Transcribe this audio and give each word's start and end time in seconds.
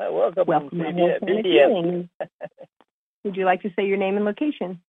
Hi, 0.00 0.10
welcome. 0.10 0.44
Welcome 0.46 0.78
to 0.78 1.18
to 1.20 1.24
BDF. 1.24 2.08
Would 3.24 3.36
you 3.36 3.44
like 3.44 3.62
to 3.62 3.70
say 3.76 3.86
your 3.86 3.96
name 3.96 4.16
and 4.16 4.24
location? 4.24 4.80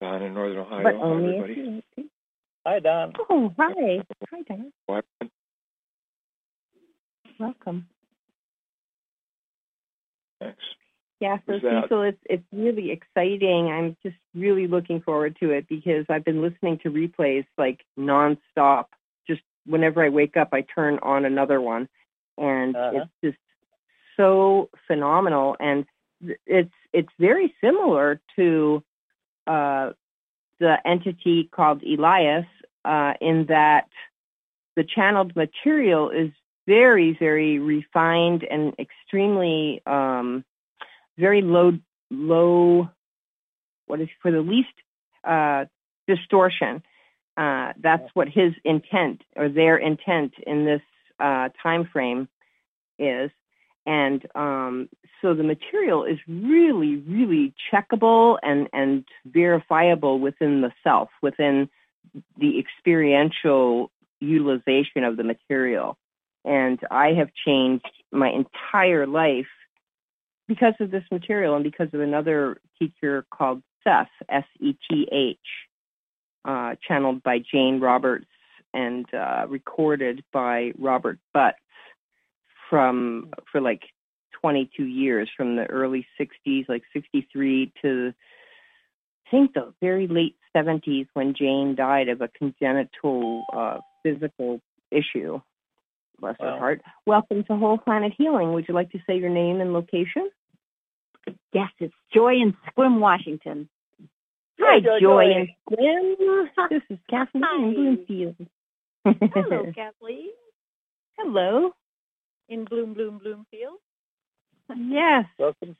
Don 0.00 0.22
in 0.22 0.34
Northern 0.34 0.58
Ohio. 0.58 0.82
but 0.82 0.94
Hi, 0.94 1.00
only 1.00 1.36
if 1.36 1.42
everybody. 1.42 1.60
you 1.60 1.66
want 1.72 1.84
to. 1.96 2.04
Hi, 2.66 2.80
Don. 2.80 3.12
Oh, 3.28 3.54
hi. 3.58 4.04
Hi, 4.30 4.42
Don. 4.48 4.72
What? 4.86 5.04
Welcome. 7.38 7.86
Thanks. 10.40 10.58
Yeah, 11.20 11.36
so 11.46 11.52
Who's? 11.52 11.62
Cecil, 11.62 12.02
it's 12.02 12.18
it's 12.24 12.44
really 12.52 12.90
exciting. 12.90 13.70
I'm 13.70 13.96
just 14.02 14.16
really 14.34 14.66
looking 14.66 15.00
forward 15.00 15.36
to 15.40 15.50
it 15.50 15.66
because 15.68 16.06
I've 16.08 16.24
been 16.24 16.42
listening 16.42 16.78
to 16.82 16.90
replays 16.90 17.46
like 17.56 17.80
nonstop. 17.98 18.86
Just 19.26 19.42
whenever 19.66 20.04
I 20.04 20.08
wake 20.08 20.36
up, 20.36 20.48
I 20.52 20.62
turn 20.74 20.98
on 21.02 21.24
another 21.24 21.60
one, 21.60 21.88
and 22.38 22.74
Uh-huh. 22.76 23.04
it's 23.04 23.10
just 23.22 23.38
so 24.16 24.70
phenomenal. 24.86 25.56
And 25.60 25.86
it's 26.46 26.72
it's 26.92 27.12
very 27.18 27.54
similar 27.60 28.20
to 28.36 28.82
uh, 29.46 29.92
the 30.60 30.78
entity 30.86 31.48
called 31.50 31.82
Elias 31.82 32.46
uh, 32.84 33.14
in 33.20 33.46
that 33.46 33.88
the 34.76 34.84
channeled 34.84 35.34
material 35.36 36.10
is 36.10 36.30
very, 36.66 37.16
very 37.18 37.58
refined 37.58 38.42
and 38.44 38.74
extremely 38.78 39.82
um, 39.86 40.44
very 41.18 41.42
low, 41.42 41.72
low. 42.10 42.88
What 43.86 44.00
is 44.00 44.08
for 44.22 44.30
the 44.30 44.40
least 44.40 44.72
uh, 45.24 45.66
distortion? 46.06 46.82
Uh, 47.36 47.72
that's 47.80 48.08
what 48.14 48.28
his 48.28 48.54
intent 48.64 49.22
or 49.36 49.48
their 49.48 49.76
intent 49.76 50.32
in 50.46 50.64
this 50.64 50.80
uh, 51.20 51.48
time 51.62 51.88
frame 51.92 52.28
is, 52.98 53.30
and 53.86 54.24
um, 54.34 54.88
so 55.20 55.34
the 55.34 55.42
material 55.42 56.04
is 56.04 56.18
really, 56.26 56.96
really 56.96 57.54
checkable 57.72 58.38
and 58.42 58.68
and 58.72 59.04
verifiable 59.26 60.18
within 60.18 60.60
the 60.60 60.72
self, 60.82 61.10
within 61.22 61.68
the 62.38 62.58
experiential 62.58 63.90
utilization 64.20 65.04
of 65.04 65.16
the 65.16 65.24
material. 65.24 65.96
And 66.44 66.78
I 66.90 67.14
have 67.14 67.28
changed 67.46 67.90
my 68.12 68.30
entire 68.30 69.06
life 69.06 69.46
because 70.46 70.74
of 70.80 70.90
this 70.90 71.04
material 71.10 71.54
and 71.54 71.64
because 71.64 71.88
of 71.92 72.00
another 72.00 72.58
teacher 72.78 73.24
called 73.30 73.62
Seth, 73.82 74.08
S 74.28 74.44
E 74.60 74.74
T 74.90 75.08
H, 75.10 75.38
uh, 76.44 76.74
channeled 76.86 77.22
by 77.22 77.38
Jane 77.38 77.80
Roberts 77.80 78.26
and 78.74 79.06
uh, 79.14 79.46
recorded 79.48 80.22
by 80.32 80.72
Robert 80.78 81.18
Butts 81.32 81.56
from 82.68 83.30
for 83.50 83.60
like 83.60 83.82
22 84.42 84.84
years, 84.84 85.30
from 85.34 85.56
the 85.56 85.64
early 85.64 86.06
60s, 86.20 86.68
like 86.68 86.82
63 86.92 87.72
to 87.82 88.12
I 89.26 89.30
think 89.30 89.54
the 89.54 89.72
very 89.80 90.06
late 90.06 90.36
70s 90.54 91.06
when 91.14 91.34
Jane 91.34 91.74
died 91.76 92.08
of 92.08 92.20
a 92.20 92.28
congenital 92.28 93.44
uh, 93.52 93.78
physical 94.02 94.60
issue. 94.90 95.40
Bless 96.20 96.36
her 96.40 96.58
heart. 96.58 96.82
Welcome 97.06 97.42
to 97.44 97.56
Whole 97.56 97.78
Planet 97.78 98.12
Healing. 98.16 98.52
Would 98.52 98.66
you 98.68 98.74
like 98.74 98.92
to 98.92 98.98
say 99.06 99.16
your 99.16 99.30
name 99.30 99.60
and 99.60 99.72
location? 99.72 100.30
Yes, 101.52 101.70
it's 101.80 101.94
Joy 102.14 102.34
in 102.34 102.54
Sequim, 102.66 103.00
Washington. 103.00 103.68
Hi, 104.60 104.78
Joy, 104.80 105.00
Joy 105.00 105.24
Joy. 105.24 105.32
and 105.32 105.48
Gwen. 105.66 106.48
This 106.70 106.82
is 106.90 106.98
Kathleen 107.10 107.42
Hi. 107.44 107.56
in 107.56 107.74
Bloomfield. 107.74 108.36
Hello, 109.04 109.66
Kathleen. 109.74 110.30
Hello. 111.18 111.70
In 112.48 112.64
Bloom, 112.64 112.94
Bloom, 112.94 113.18
Bloomfield. 113.18 113.78
Yes, 114.76 115.26
Welcome. 115.38 115.76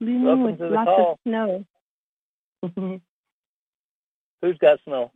blooming 0.00 0.24
Welcome 0.24 0.44
with 0.44 0.58
to 0.58 0.68
the 0.68 0.70
lots 0.70 0.86
call. 0.88 1.12
of 1.12 1.18
snow. 1.26 1.64
Who's 4.42 4.58
got 4.58 4.78
snow? 4.84 5.10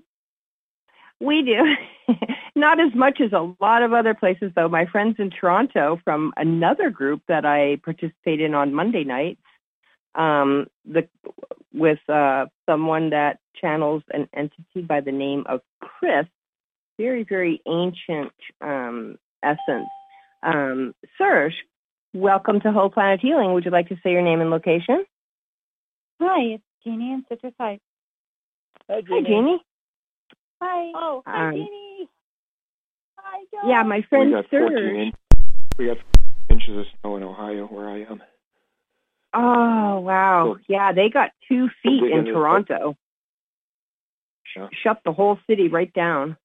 We 1.20 1.42
do. 1.42 2.14
Not 2.56 2.80
as 2.80 2.94
much 2.94 3.20
as 3.24 3.32
a 3.32 3.54
lot 3.60 3.82
of 3.82 3.92
other 3.92 4.14
places, 4.14 4.52
though. 4.54 4.68
My 4.68 4.86
friends 4.86 5.16
in 5.18 5.30
Toronto 5.30 5.98
from 6.04 6.32
another 6.36 6.90
group 6.90 7.22
that 7.28 7.44
I 7.46 7.76
participate 7.84 8.40
in 8.40 8.54
on 8.54 8.74
Monday 8.74 9.04
nights, 9.04 9.40
um, 10.14 10.66
the 10.84 11.08
with 11.74 11.98
uh, 12.08 12.46
someone 12.66 13.10
that 13.10 13.38
channels 13.60 14.02
an 14.12 14.28
entity 14.34 14.82
by 14.86 15.00
the 15.00 15.12
name 15.12 15.44
of 15.48 15.60
Chris, 15.80 16.26
very 16.98 17.24
very 17.24 17.60
ancient 17.66 18.32
um, 18.60 19.16
essence. 19.42 19.88
Um, 20.42 20.94
Serge, 21.18 21.54
welcome 22.14 22.60
to 22.60 22.72
Whole 22.72 22.90
Planet 22.90 23.20
Healing. 23.20 23.52
Would 23.54 23.64
you 23.64 23.70
like 23.70 23.88
to 23.88 23.96
say 24.02 24.10
your 24.12 24.22
name 24.22 24.40
and 24.40 24.50
location? 24.50 25.04
Hi, 26.20 26.54
it's 26.54 26.62
Jeannie 26.84 27.12
in 27.12 27.24
Citrus 27.28 27.54
Heights. 27.58 27.82
Hi, 28.88 28.96
Hi, 28.96 29.00
Jeannie. 29.00 29.28
Jeannie. 29.28 29.62
Hi. 30.62 30.92
Oh, 30.94 31.22
hi, 31.26 31.46
Hi. 31.46 31.50
Jeannie. 31.52 32.08
Hi, 33.18 33.44
Joy. 33.52 33.68
Yeah, 33.70 33.82
my 33.82 33.96
We 33.96 34.02
friend 34.08 34.32
got 34.32 34.44
Serge. 34.50 34.72
inch, 34.96 35.14
We 35.78 35.86
got 35.86 35.96
inches 36.50 36.76
of 36.78 36.84
snow 37.00 37.16
in 37.16 37.22
Ohio, 37.22 37.66
where 37.66 37.88
I 37.88 38.02
am. 38.02 38.22
Oh 39.34 40.00
wow! 40.00 40.56
Yeah, 40.68 40.92
they 40.92 41.08
got 41.08 41.30
two 41.48 41.68
feet 41.82 42.02
in? 42.04 42.24
Toronto. 42.26 42.96
Yeah. 44.56 44.68
Shut 44.84 45.00
the 45.04 45.12
whole 45.12 45.38
city 45.48 45.68
right 45.68 45.92
down 45.92 46.36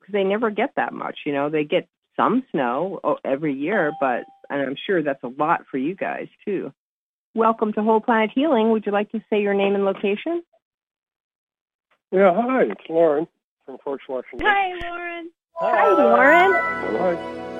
because 0.00 0.12
they 0.14 0.24
never 0.24 0.50
get 0.50 0.70
that 0.76 0.94
much. 0.94 1.18
You 1.26 1.34
know, 1.34 1.50
they 1.50 1.64
get 1.64 1.86
some 2.16 2.44
snow 2.50 3.00
oh, 3.04 3.18
every 3.24 3.54
year, 3.54 3.92
but 4.00 4.24
and 4.48 4.62
I'm 4.62 4.76
sure 4.86 5.02
that's 5.02 5.22
a 5.22 5.28
lot 5.28 5.64
for 5.70 5.76
you 5.76 5.94
guys 5.94 6.28
too. 6.46 6.72
Welcome 7.34 7.72
to 7.74 7.82
Whole 7.82 8.00
Planet 8.00 8.30
Healing. 8.34 8.70
Would 8.70 8.86
you 8.86 8.92
like 8.92 9.10
to 9.12 9.20
say 9.28 9.42
your 9.42 9.54
name 9.54 9.74
and 9.74 9.84
location? 9.84 10.42
Yeah, 12.10 12.32
hi, 12.34 12.64
it's 12.64 12.80
Lauren 12.88 13.26
from 13.64 13.78
Fort 13.82 14.00
Washington. 14.08 14.46
Hi, 14.46 14.88
Lauren. 14.88 15.30
Hi, 15.56 15.92
Lauren. 15.92 16.52
Hi. 16.52 17.51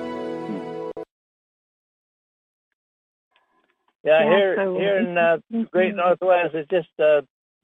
Yeah, 4.03 4.23
Yeah, 4.23 4.37
here, 4.37 4.55
so- 4.57 4.77
here 4.79 4.97
in 4.97 5.17
uh, 5.17 5.37
Great 5.71 5.95
Northwest, 5.95 6.55
it's 6.55 6.69
just 6.69 6.89
uh, 6.99 7.21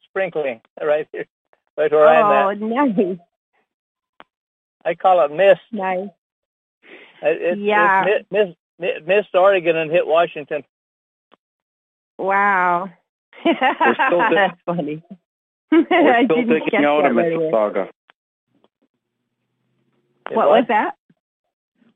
sprinkling 0.09 0.61
right 0.81 1.07
here, 1.11 1.25
right 1.77 1.91
where 1.91 2.07
I'm 2.07 2.25
Oh, 2.25 2.50
at. 2.51 2.59
nice, 2.97 3.17
I 4.85 4.95
call 4.95 5.22
it 5.25 5.31
mist. 5.31 5.61
nice. 5.72 6.07
It, 7.22 7.41
it, 7.41 7.57
Yeah. 7.59 8.05
It's 8.07 8.31
mi- 8.31 8.39
mist, 8.45 8.57
mi- 8.79 9.00
mist 9.05 9.29
Oregon 9.35 9.75
and 9.75 9.91
hit 9.91 10.07
Washington. 10.07 10.63
Wow. 12.17 12.89
still 13.41 13.53
di- 13.59 14.35
That's 14.35 14.59
funny. 14.66 15.03
We're 15.71 15.83
still 16.25 16.25
didn't 16.27 16.47
digging 16.66 16.85
out 16.85 17.06
of. 17.06 17.11
Mississauga. 17.13 17.89
It 20.31 20.35
What 20.35 20.50
was 20.50 20.66
that? 20.69 20.95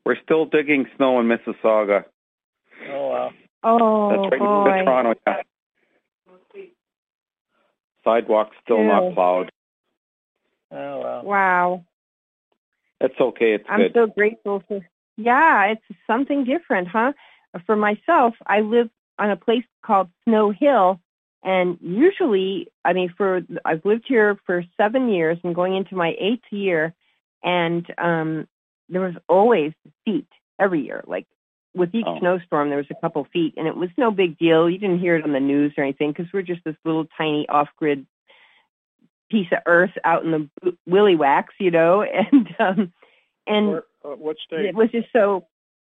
We're 0.06 0.22
still 0.22 0.46
digging 0.46 0.86
snow 0.98 1.20
in 1.22 1.28
Mississauga. 1.28 2.04
Oh 2.92 3.08
wow. 3.10 3.32
Oh 3.64 4.10
That's 4.10 4.32
right 4.32 4.40
boy. 4.40 4.80
in 4.80 4.86
Toronto. 4.86 5.14
Yeah. 5.26 5.42
Sidewalks 8.04 8.56
still 8.64 8.80
Ew. 8.80 8.88
not 8.88 9.14
plowed. 9.14 9.52
Oh 10.72 11.00
wow. 11.00 11.22
Wow. 11.24 11.86
It's 13.00 13.20
okay. 13.20 13.54
It's 13.54 13.66
I'm 13.70 13.80
good. 13.80 13.92
so 13.94 14.08
grateful 14.08 14.64
for. 14.68 14.82
Yeah, 15.18 15.66
it's 15.66 16.00
something 16.08 16.44
different, 16.44 16.88
huh? 16.88 17.14
For 17.66 17.76
myself, 17.76 18.34
I 18.48 18.62
live 18.62 18.90
on 19.20 19.30
a 19.30 19.36
place 19.36 19.64
called 19.86 20.10
Snow 20.24 20.52
Hill, 20.52 21.00
and 21.44 21.78
usually, 21.82 22.70
I 22.84 22.94
mean, 22.94 23.14
for 23.16 23.42
I've 23.64 23.86
lived 23.86 24.06
here 24.08 24.40
for 24.46 24.64
seven 24.76 25.10
years 25.10 25.38
and 25.44 25.54
going 25.54 25.76
into 25.76 25.96
my 25.96 26.16
eighth 26.20 26.52
year, 26.52 26.94
and 27.44 27.86
um, 27.98 28.48
there 28.90 29.02
was 29.02 29.16
always 29.30 29.74
feet 30.06 30.28
every 30.60 30.82
year. 30.82 31.04
Like 31.06 31.28
with 31.76 31.94
each 31.96 32.06
Oh. 32.08 32.20
snowstorm, 32.20 32.70
there 32.70 32.78
was 32.78 32.92
a 32.92 32.96
couple 33.02 33.24
feet, 33.26 33.54
and 33.58 33.68
it 33.68 33.76
was 33.76 33.90
no 33.98 34.12
big 34.12 34.38
deal. 34.38 34.70
You 34.70 34.78
didn't 34.78 35.00
hear 35.00 35.16
it 35.16 35.24
on 35.24 35.34
the 35.34 35.40
news 35.40 35.74
or 35.78 35.84
anything 35.84 36.12
because 36.12 36.32
we're 36.32 36.42
just 36.44 36.64
this 36.64 36.76
little 36.86 37.06
tiny 37.18 37.48
off-grid 37.50 38.06
piece 39.30 39.48
of 39.52 39.60
earth 39.66 39.92
out 40.04 40.24
in 40.24 40.32
the 40.32 40.76
willy 40.86 41.16
wax, 41.16 41.54
you 41.60 41.72
know, 41.72 42.02
and 42.32 42.56
um, 42.60 42.94
and 43.48 43.68
Where, 43.70 43.84
uh, 44.06 44.10
what 44.16 44.38
state? 44.46 44.66
it 44.66 44.76
was 44.76 44.90
just 44.92 45.08
so 45.12 45.48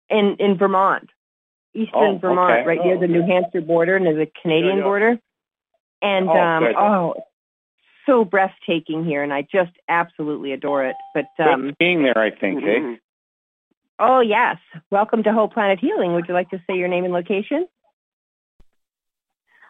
in 0.08 0.36
in 0.38 0.56
Vermont, 0.56 1.10
eastern 1.74 1.92
Oh, 2.14 2.18
Vermont, 2.18 2.52
okay. 2.60 2.66
right 2.66 2.80
near 2.84 2.96
Oh, 2.96 3.00
the 3.00 3.08
New. 3.08 3.22
Hampshire 3.22 3.60
border 3.60 3.96
and 3.96 4.06
the 4.06 4.30
Canadian 4.40 4.78
yeah. 4.78 4.82
border. 4.84 5.18
And 6.02 6.28
Oh, 6.28 6.36
um 6.38 6.62
good. 6.64 6.74
oh 6.76 7.14
so 8.06 8.24
breathtaking 8.24 9.04
here 9.04 9.22
and 9.24 9.32
I 9.32 9.42
just 9.42 9.72
absolutely 9.88 10.52
adore 10.52 10.84
it. 10.86 10.96
But 11.12 11.26
um 11.38 11.62
Good 11.66 11.78
being 11.78 12.02
there, 12.02 12.16
I 12.18 12.30
think. 12.30 12.62
Eh? 12.64 12.96
Oh 13.98 14.20
yes. 14.20 14.56
Welcome 14.90 15.22
to 15.22 15.32
Whole 15.32 15.48
Planet 15.48 15.78
Healing. 15.78 16.12
Would 16.14 16.26
you 16.28 16.34
like 16.34 16.50
to 16.50 16.62
say 16.66 16.76
your 16.76 16.88
name 16.88 17.04
and 17.04 17.14
location? 17.14 17.66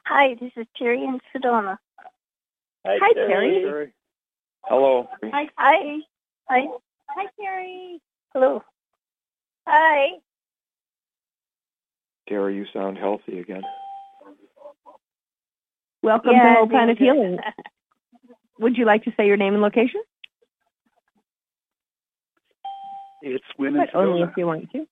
Hi, 0.04 0.34
this 0.40 0.50
is 0.56 0.66
Terry 0.76 1.02
in 1.04 1.20
Sedona. 1.34 1.78
Hi, 2.84 3.12
Terry. 3.12 3.28
Terry. 3.28 3.62
Terry. 3.62 3.92
Hello. 4.64 5.08
Hi, 5.22 5.48
Hi. 5.56 5.98
Hi. 6.48 6.66
Hi, 7.08 7.26
Carrie. 7.40 8.00
Hello. 8.32 8.62
Hi. 9.66 10.18
Tara, 12.28 12.52
you 12.52 12.66
sound 12.72 12.98
healthy 12.98 13.38
again. 13.38 13.62
Welcome 16.02 16.32
Yeah, 16.32 16.48
to 16.50 16.54
Whole 16.54 16.68
Planet. 16.68 16.98
Healing. 16.98 17.38
Would 18.58 18.76
you 18.76 18.86
like 18.86 19.04
to 19.04 19.12
say 19.16 19.26
your 19.26 19.36
name 19.36 19.54
and 19.54 19.62
location? 19.62 20.02
It's 23.22 23.44
Wynn 23.58 23.76
and 23.76 23.88
But 23.92 23.98
only 23.98 24.22
if 24.22 24.30
you 24.36 24.46
want 24.46 24.70
to. 24.72 24.86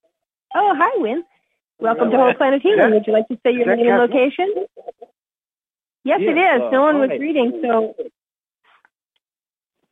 Oh, 0.55 0.75
hi, 0.79 0.91
Wynn. 1.01 1.25
Welcome 1.79 2.11
to 2.11 2.17
Whole 2.17 2.35
Planet 2.35 2.63
Healing. 2.63 2.79
that- 2.79 2.91
Would 2.93 3.07
you 3.07 3.13
like 3.13 3.29
to 3.29 3.39
say 3.45 3.53
your 3.53 3.75
name 3.77 3.87
and 3.89 3.99
location? 3.99 4.67
Yes, 6.05 6.21
it 6.21 6.37
Yes, 6.37 6.57
is. 6.57 6.63
uh, 6.63 6.71
no 6.71 6.83
one 6.83 6.99
was 7.01 7.11
hi. 7.11 7.17
reading, 7.17 7.61
so 7.63 7.95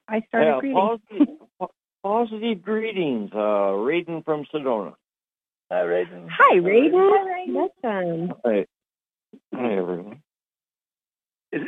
I 0.08 0.20
started 0.23 0.46
Yeah, 0.46 0.61
reading. 0.61 1.38
positive, 2.02 2.62
greetings, 2.62 3.32
uh, 3.32 3.73
Raiden 3.73 4.25
from 4.25 4.44
Sedona. 4.46 4.94
Hi, 5.70 5.84
Raiden. 5.84 6.29
Hi, 6.29 6.56
Raiden. 6.56 7.52
Welcome. 7.55 8.34
Hi. 8.44 8.67
Hi, 9.55 9.73
everyone. 9.75 10.23
Is, 11.52 11.62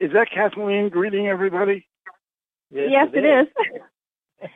is 0.00 0.12
that 0.12 0.30
Kathleen 0.30 0.88
greeting 0.88 1.28
everybody? 1.28 1.86
Yes, 2.70 3.08
it 3.12 3.24
is. 3.24 3.48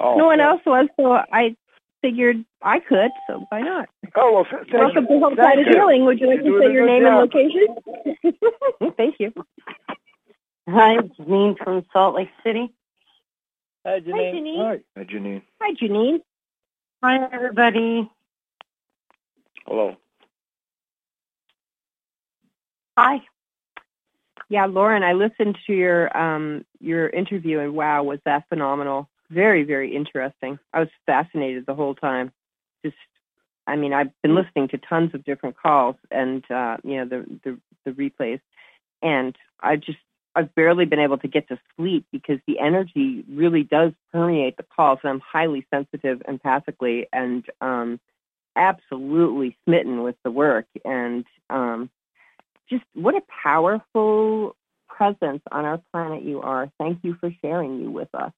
Oh, 0.00 0.16
no 0.16 0.26
one 0.26 0.40
else 0.40 0.62
was, 0.66 0.88
so 0.98 1.12
I 1.12 1.56
figured 2.02 2.44
I 2.62 2.80
could, 2.80 3.10
so 3.28 3.44
why 3.48 3.60
not? 3.60 3.88
Oh, 4.14 4.32
well, 4.32 4.46
thank 4.50 4.72
Welcome 4.72 5.06
you. 5.08 5.14
to 5.14 5.18
Whole 5.20 5.28
Thank 5.36 5.38
Planet 5.38 5.66
you. 5.66 5.72
Healing. 5.72 6.04
Would 6.04 6.20
you 6.20 6.28
like 6.28 6.40
to 6.40 6.60
say 6.60 6.72
your 6.72 6.86
good 6.86 6.92
name 6.92 7.06
and 7.06 7.16
location? 7.16 7.66
Thank 8.96 9.16
you. 9.18 9.32
Hi, 10.68 10.96
Janine 11.18 11.56
from 11.62 11.84
Salt 11.92 12.14
Lake 12.14 12.30
City. 12.44 12.72
Hi, 13.86 13.92
Hi, 13.94 14.00
Janine. 14.00 14.34
Janine. 14.34 14.58
Hi. 14.58 14.80
Hi, 14.96 15.04
Janine. 15.04 15.42
Hi, 15.60 15.74
Janine. 15.74 16.18
Hi, 17.02 17.28
everybody. 17.32 18.10
Hello. 19.66 19.96
Hi. 22.96 23.20
Yeah, 24.48 24.66
Lauren, 24.66 25.02
I 25.02 25.14
listened 25.14 25.58
to 25.66 25.72
your 25.72 26.16
um 26.16 26.64
your 26.80 27.08
interview 27.08 27.60
and 27.60 27.74
wow, 27.74 28.02
was 28.04 28.20
that 28.24 28.48
phenomenal. 28.48 29.08
Very, 29.30 29.64
very 29.64 29.94
interesting. 29.94 30.58
I 30.72 30.80
was 30.80 30.88
fascinated 31.06 31.66
the 31.66 31.74
whole 31.74 31.94
time. 31.94 32.32
Just 32.84 32.96
I 33.66 33.76
mean, 33.76 33.92
I've 33.94 34.10
been 34.22 34.34
listening 34.34 34.68
to 34.68 34.78
tons 34.78 35.14
of 35.14 35.24
different 35.24 35.56
calls 35.56 35.96
and 36.10 36.48
uh, 36.50 36.76
you 36.84 36.96
know, 36.98 37.06
the 37.06 37.40
the 37.44 37.58
the 37.84 37.90
replays 37.92 38.40
and 39.02 39.36
I 39.60 39.76
just 39.76 39.98
I've 40.36 40.54
barely 40.54 40.84
been 40.86 40.98
able 41.00 41.18
to 41.18 41.28
get 41.28 41.48
to 41.48 41.58
sleep 41.76 42.06
because 42.12 42.38
the 42.46 42.58
energy 42.58 43.24
really 43.30 43.62
does 43.64 43.92
permeate 44.12 44.56
the 44.56 44.64
calls 44.64 44.98
and 45.02 45.10
I'm 45.10 45.20
highly 45.20 45.66
sensitive 45.72 46.20
empathically 46.28 47.06
and 47.12 47.44
um 47.60 48.00
absolutely 48.56 49.56
smitten 49.64 50.02
with 50.02 50.16
the 50.24 50.30
work 50.30 50.66
and 50.84 51.24
um 51.50 51.90
just 52.70 52.84
what 52.94 53.16
a 53.16 53.22
powerful 53.42 54.56
presence 54.88 55.42
on 55.52 55.64
our 55.64 55.80
planet 55.92 56.22
you 56.24 56.40
are. 56.42 56.70
Thank 56.78 57.00
you 57.02 57.14
for 57.20 57.30
sharing 57.42 57.80
you 57.80 57.90
with 57.90 58.14
us. 58.14 58.32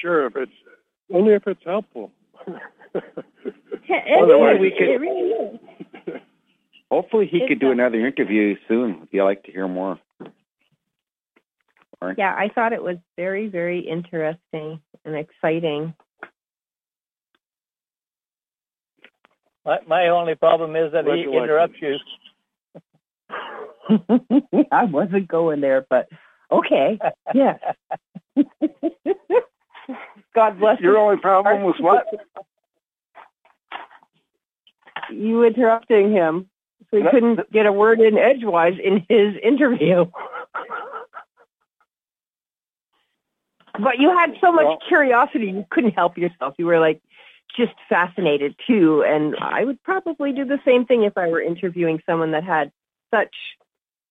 Sure, 0.00 0.26
if 0.26 0.36
it's 0.36 0.52
only 1.12 1.34
if 1.34 1.46
it's 1.46 1.64
helpful. 1.64 2.12
It 3.92 4.22
Otherwise, 4.22 4.56
is. 4.56 4.60
we 4.60 4.70
could- 4.70 4.88
It 4.88 5.00
really 5.00 5.30
is. 5.30 5.60
Hopefully, 6.90 7.26
he 7.30 7.38
It's 7.38 7.48
could 7.48 7.60
do 7.60 7.68
a- 7.68 7.72
another 7.72 8.04
interview 8.06 8.56
soon. 8.68 9.00
If 9.02 9.12
you 9.12 9.24
like 9.24 9.42
to 9.44 9.52
hear 9.52 9.66
more? 9.68 9.98
Lauren? 12.00 12.16
Yeah, 12.18 12.34
I 12.36 12.48
thought 12.54 12.72
it 12.72 12.82
was 12.82 12.96
very, 13.16 13.48
very 13.48 13.80
interesting 13.80 14.80
and 15.04 15.16
exciting. 15.16 15.94
My, 19.64 19.78
my 19.86 20.08
only 20.08 20.34
problem 20.36 20.74
is 20.76 20.92
that 20.92 21.04
Glad 21.04 21.16
he 21.16 21.22
you 21.22 21.32
interrupts 21.34 21.76
you. 21.80 21.96
I 24.72 24.84
wasn't 24.84 25.26
going 25.28 25.60
there, 25.60 25.84
but 25.90 26.08
okay. 26.50 26.98
Yeah. 27.34 27.58
God 30.34 30.58
bless 30.58 30.80
Your 30.80 30.92
you. 30.94 30.98
only 30.98 31.16
problem 31.16 31.62
was 31.62 31.74
what? 31.80 32.06
You 35.10 35.44
interrupting 35.44 36.12
him. 36.12 36.48
So 36.90 36.96
he 36.98 37.02
That- 37.02 37.12
couldn't 37.12 37.50
get 37.52 37.66
a 37.66 37.72
word 37.72 38.00
in 38.00 38.16
edgewise 38.18 38.78
in 38.78 39.04
his 39.08 39.36
interview. 39.42 40.06
But 43.78 43.98
you 43.98 44.10
had 44.16 44.36
so 44.40 44.52
much 44.52 44.66
Well- 44.66 44.78
curiosity, 44.88 45.46
you 45.50 45.64
couldn't 45.70 45.92
help 45.92 46.18
yourself. 46.18 46.54
You 46.58 46.66
were 46.66 46.78
like 46.78 47.00
just 47.56 47.72
fascinated 47.88 48.54
too. 48.66 49.02
And 49.04 49.36
I 49.40 49.64
would 49.64 49.82
probably 49.82 50.32
do 50.32 50.44
the 50.44 50.60
same 50.64 50.84
thing 50.84 51.02
if 51.04 51.16
I 51.16 51.28
were 51.28 51.40
interviewing 51.40 52.02
someone 52.06 52.30
that 52.32 52.44
had 52.44 52.70
such 53.12 53.34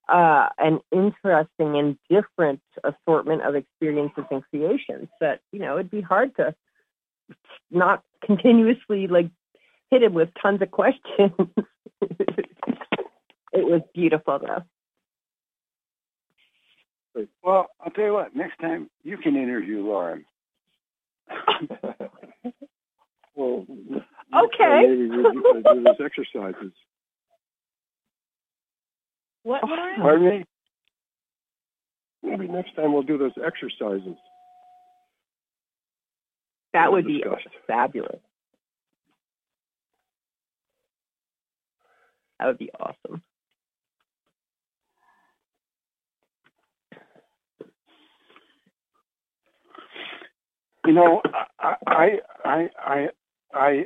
uh, 0.09 0.50
an 0.57 0.79
interesting 0.91 1.77
and 1.77 1.97
different 2.09 2.61
assortment 2.83 3.41
of 3.44 3.56
experiences 3.56 4.25
and 4.31 4.44
creations 4.50 5.07
that, 5.21 5.41
you 5.51 5.59
know, 5.59 5.75
it'd 5.75 5.91
be 5.91 6.01
hard 6.01 6.35
to 6.38 6.56
not 7.71 8.03
continuously 8.23 9.07
like 9.07 9.29
hit 9.91 10.03
him 10.03 10.13
with 10.13 10.29
tons 10.41 10.61
of 10.61 10.71
questions. 10.71 11.31
it 12.01 12.47
was 13.53 13.81
beautiful 13.94 14.39
though. 14.39 14.63
Well, 17.44 17.67
I'll 17.81 17.91
tell 17.91 18.06
you 18.06 18.13
what. 18.13 18.35
Next 18.35 18.57
time 18.59 18.89
you 19.03 19.17
can 19.17 19.35
interview 19.35 19.83
Lauren. 19.85 20.25
Well, 23.35 23.65
Okay. 24.35 24.81
Maybe 24.85 25.07
we 25.07 25.23
do 25.23 25.61
those 25.63 25.95
exercises. 26.03 26.73
What? 29.50 29.62
Oh, 29.63 29.68
pardon 30.00 30.30
me? 30.30 30.46
Maybe 32.22 32.48
next 32.48 32.75
time 32.75 32.94
we'll 32.94 33.01
do 33.01 33.18
those 33.18 33.31
exercises. 33.44 34.16
That 36.74 36.92
would 36.92 37.07
be 37.07 37.22
Discussed. 37.24 37.48
fabulous. 37.66 38.19
That 42.40 42.46
would 42.46 42.60
be 42.60 42.69
awesome. 42.80 43.24
You 50.86 50.94
know, 50.94 51.24
I, 51.60 51.75
I, 51.88 52.10
I, 52.45 52.69
I, 52.80 53.07
I, 53.52 53.85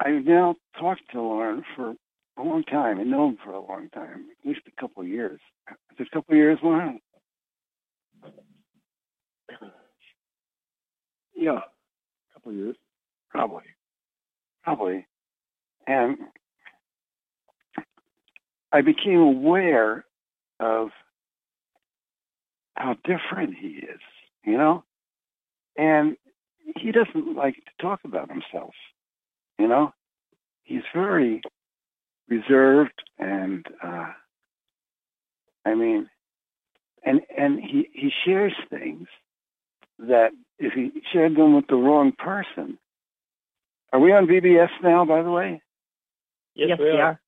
I 0.00 0.10
now 0.10 0.54
talked 0.78 1.02
to 1.10 1.20
Lauren 1.20 1.64
for 1.74 1.94
a 2.38 2.42
long 2.42 2.64
time. 2.64 2.98
I 2.98 3.04
know 3.04 3.28
him 3.28 3.38
for 3.44 3.52
a 3.52 3.60
long 3.60 3.88
time, 3.90 4.26
at 4.30 4.48
least 4.48 4.62
a 4.66 4.80
couple 4.80 5.02
of 5.02 5.08
years. 5.08 5.40
Is 5.70 5.96
it 5.98 6.08
a 6.10 6.14
couple 6.14 6.32
of 6.32 6.38
years, 6.38 6.58
Lauren? 6.62 7.00
Yeah, 11.34 11.58
a 11.58 12.34
couple 12.34 12.52
of 12.52 12.56
years. 12.56 12.76
Probably, 13.30 13.64
probably. 14.62 15.06
And 15.86 16.18
I 18.70 18.80
became 18.80 19.18
aware 19.18 20.04
of 20.60 20.90
how 22.74 22.96
different 23.04 23.54
he 23.60 23.68
is, 23.68 24.00
you 24.44 24.56
know? 24.56 24.84
And 25.76 26.16
he 26.76 26.92
doesn't 26.92 27.36
like 27.36 27.56
to 27.56 27.82
talk 27.82 28.00
about 28.04 28.28
himself, 28.28 28.74
you 29.58 29.68
know? 29.68 29.92
He's 30.62 30.82
very 30.94 31.42
reserved 32.28 33.02
and, 33.18 33.64
uh, 33.82 34.08
I 35.64 35.74
mean, 35.74 36.08
and, 37.04 37.20
and 37.36 37.60
he, 37.60 37.88
he 37.92 38.10
shares 38.24 38.54
things 38.70 39.08
that 39.98 40.30
if 40.58 40.72
he 40.72 41.02
shared 41.12 41.36
them 41.36 41.54
with 41.54 41.66
the 41.68 41.76
wrong 41.76 42.12
person, 42.12 42.78
are 43.92 44.00
we 44.00 44.12
on 44.12 44.26
BBS 44.26 44.70
now, 44.82 45.04
by 45.04 45.22
the 45.22 45.30
way? 45.30 45.60
Yes, 46.54 46.78
we 46.78 46.90
are. 46.90 47.20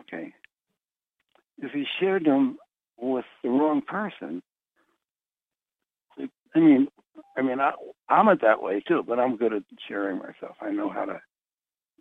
Okay. 0.00 0.32
If 1.58 1.72
he 1.72 1.84
shared 2.00 2.24
them 2.24 2.58
with 2.98 3.24
the 3.42 3.50
wrong 3.50 3.82
person, 3.82 4.42
I 6.54 6.58
mean, 6.58 6.88
I 7.36 7.42
mean, 7.42 7.60
I, 7.60 7.72
I'm 8.08 8.28
it 8.28 8.40
that 8.42 8.62
way 8.62 8.82
too, 8.86 9.02
but 9.06 9.18
I'm 9.18 9.36
good 9.36 9.52
at 9.52 9.62
sharing 9.88 10.18
myself. 10.18 10.56
I 10.60 10.70
know 10.70 10.90
how 10.90 11.04
to 11.06 11.20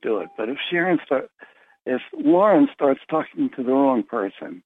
do 0.01 0.19
it. 0.19 0.29
But 0.37 0.49
if 0.49 0.57
Sharon 0.69 0.99
start, 1.05 1.29
if 1.85 2.01
Lauren 2.13 2.67
starts 2.73 3.01
talking 3.09 3.49
to 3.55 3.63
the 3.63 3.71
wrong 3.71 4.03
person, 4.03 4.63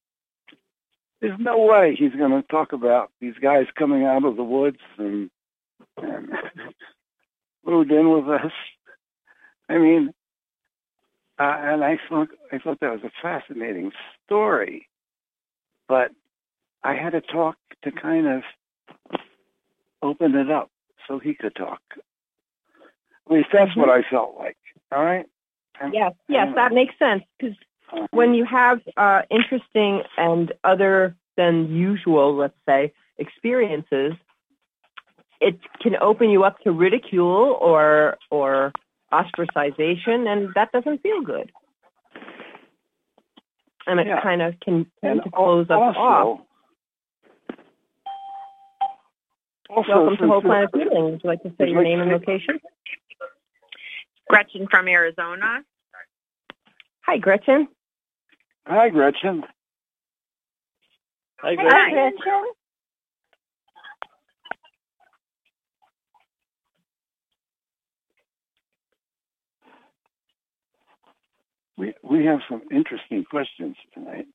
there's 1.22 1.40
no 1.40 1.58
way 1.58 1.96
he's 1.98 2.14
going 2.14 2.32
to 2.32 2.48
talk 2.50 2.74
about 2.74 3.12
these 3.20 3.36
guys 3.42 3.66
coming 3.78 4.04
out 4.04 4.26
of 4.26 4.36
the 4.36 4.44
woods 4.44 4.80
and, 4.98 5.30
and 5.98 6.30
moved 7.66 7.92
in 7.92 8.12
with 8.12 8.28
us. 8.28 8.52
I 9.70 9.78
mean, 9.78 10.14
uh, 11.40 11.56
and 11.58 11.84
I 11.84 11.98
thought 12.08 12.30
I 12.52 12.60
thought 12.60 12.80
that 12.80 12.92
was 12.92 13.04
a 13.04 13.12
fascinating 13.22 13.92
story, 14.26 14.88
but 15.88 16.12
I 16.84 16.94
had 16.94 17.12
to 17.12 17.22
talk 17.22 17.58
to 17.84 17.92
kind 17.92 18.28
of 18.28 18.44
open 20.02 20.36
it 20.36 20.50
up 20.52 20.70
so 21.08 21.20
he 21.20 21.34
could 21.34 21.56
talk. 21.56 21.82
At 23.26 23.34
least 23.34 23.50
that's 23.52 23.76
what 23.76 23.90
I 23.90 24.04
felt 24.10 24.36
like. 24.38 24.58
All 24.96 25.04
right. 25.04 25.26
And- 25.82 25.94
Yes, 25.94 26.14
yes, 26.30 26.48
and, 26.48 26.58
that 26.58 26.72
makes 26.72 26.98
sense 26.98 27.24
because 27.38 27.56
when 28.12 28.34
you 28.34 28.46
have 28.46 28.80
uh, 28.96 29.24
interesting 29.30 30.04
and 30.18 30.54
other 30.64 31.16
than 31.36 31.76
usual, 31.76 32.34
let's 32.36 32.58
say, 32.66 32.94
experiences, 33.18 34.14
it 35.42 35.60
can 35.82 35.98
open 35.98 36.30
you 36.30 36.44
up 36.46 36.60
to 36.62 36.72
ridicule 36.72 37.58
or 37.60 38.18
or 38.32 38.72
ostracization, 39.12 40.28
and 40.32 40.54
that 40.56 40.72
doesn't 40.72 41.02
feel 41.04 41.22
good. 41.22 41.52
And 43.86 44.00
it 44.00 44.08
Yeah. 44.08 44.22
kind 44.22 44.42
of 44.42 44.60
can 44.62 44.86
tend 45.04 45.24
to 45.24 45.30
close 45.30 45.70
us 45.70 45.78
off. 45.78 45.96
also, 45.98 46.48
also 49.70 49.92
Welcome 49.92 50.18
to 50.18 50.28
Whole 50.28 50.42
Planet 50.42 50.70
Healing. 50.74 51.04
Would 51.12 51.24
you 51.24 51.30
like 51.30 51.44
to 51.44 51.54
say 51.58 51.70
your 51.70 51.84
name 51.84 52.00
and 52.00 52.12
location? 52.12 52.60
Gretchen 54.30 54.68
from 54.70 54.88
Arizona. 54.88 55.62
Hi, 57.06 57.18
Gretchen. 57.18 57.68
Hi, 58.68 58.90
Gretchen. 58.90 59.44
Hi, 61.40 61.56
Hi, 61.58 61.92
Gretchen. 61.92 62.18
Gretchen. 62.18 62.46
We 71.78 71.94
we 72.04 72.26
have 72.26 72.40
some 72.50 72.62
interesting 72.72 73.26
questions 73.30 73.76
tonight. 73.94 74.28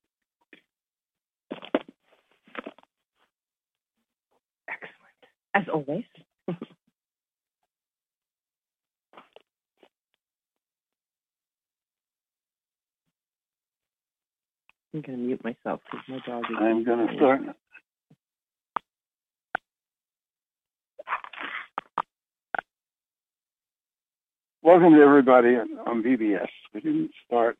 Excellent, 4.68 5.22
as 5.54 5.64
always. 5.72 6.04
I'm 14.92 15.02
going 15.02 15.18
to 15.18 15.24
mute 15.24 15.44
myself 15.44 15.80
because 15.84 16.04
my 16.08 16.18
dog 16.26 16.44
is. 16.50 16.56
I'm 16.58 16.84
going 16.84 17.06
to 17.06 17.14
start. 17.14 17.40
Welcome 24.62 24.94
to 24.94 25.00
everybody 25.00 25.54
on 25.54 26.02
BBS. 26.02 26.48
We 26.74 26.80
didn't 26.80 27.12
start 27.24 27.56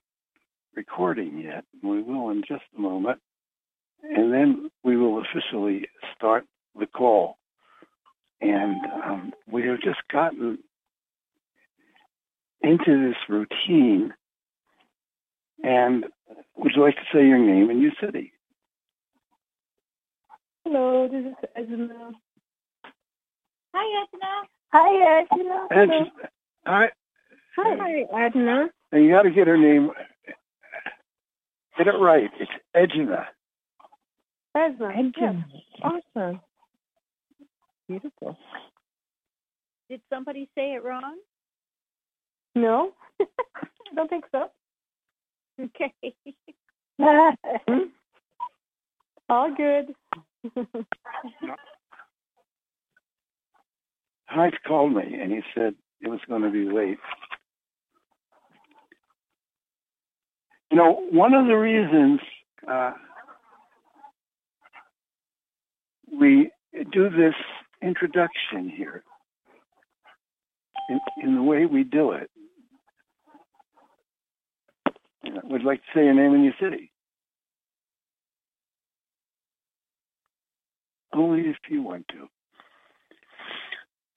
recording 0.75 1.39
yet. 1.39 1.65
We 1.85 2.03
will 2.03 2.31
in 2.31 2.43
just 2.49 2.65
a 2.77 2.81
moment. 2.81 3.21
And 4.03 4.33
then 4.33 4.71
we 4.83 4.97
will 4.97 5.23
officially 5.23 5.87
start 6.17 6.45
the 6.77 6.87
call. 6.87 7.39
And 8.41 8.77
um, 9.05 9.33
we 9.47 9.63
have 9.69 9.81
just 9.81 10.01
gotten 10.13 10.59
into 12.61 13.09
this 13.09 13.17
routine. 13.29 14.15
And 15.63 16.07
would 16.57 16.73
you 16.75 16.83
like 16.83 16.97
to 16.97 17.03
say 17.13 17.27
your 17.27 17.39
name 17.39 17.71
and 17.71 17.81
your 17.83 17.93
city? 18.01 18.33
Hello, 20.65 21.09
this 21.09 21.25
is 21.27 21.35
Edna. 21.57 22.13
Hi, 23.75 24.03
Edna. 24.03 24.49
Hi, 24.73 25.21
Edna. 25.33 25.67
And 25.71 25.91
all 26.67 26.75
right, 26.75 26.91
Hi, 27.57 28.27
Adna. 28.27 28.69
and 28.93 29.05
you 29.05 29.11
got 29.11 29.23
to 29.23 29.31
get 29.31 29.47
her 29.47 29.57
name. 29.57 29.91
Get 31.79 31.87
it 31.89 31.99
right. 31.99 32.31
It's 32.39 32.51
Edna. 32.75 33.27
Edna. 34.55 34.91
Edna. 34.97 35.47
Awesome. 35.83 36.41
Beautiful. 37.89 38.37
Did 39.89 40.01
somebody 40.09 40.49
say 40.55 40.75
it 40.75 40.85
wrong? 40.85 41.17
No, 42.55 42.93
I 43.21 43.27
don't 43.97 44.09
think 44.09 44.25
so. 44.31 44.51
Okay. 45.65 45.93
All 49.29 49.55
good. 49.55 49.95
Hyde 54.27 54.55
called 54.67 54.95
me 54.95 55.19
and 55.21 55.33
he 55.33 55.41
said 55.55 55.75
it 56.01 56.09
was 56.09 56.21
going 56.29 56.43
to 56.43 56.51
be 56.51 56.65
late. 56.71 56.99
You 60.71 60.77
know, 60.77 61.05
one 61.11 61.35
of 61.35 61.47
the 61.47 61.57
reasons 61.57 62.21
uh, 62.71 62.93
we 66.13 66.51
do 66.93 67.11
this 67.11 67.35
introduction 67.83 68.69
here, 68.69 69.03
in, 70.89 71.01
in 71.23 71.35
the 71.35 71.43
way 71.43 71.67
we 71.67 71.83
do 71.83 72.13
it, 72.13 72.31
you 75.25 75.33
would 75.45 75.65
like 75.65 75.79
to 75.79 75.87
say 75.95 76.05
your 76.05 76.15
name 76.15 76.35
and 76.35 76.45
your 76.45 76.55
city. 76.61 76.93
Only 81.13 81.41
if 81.43 81.57
you 81.69 81.83
want 81.83 82.07
to. 82.09 82.29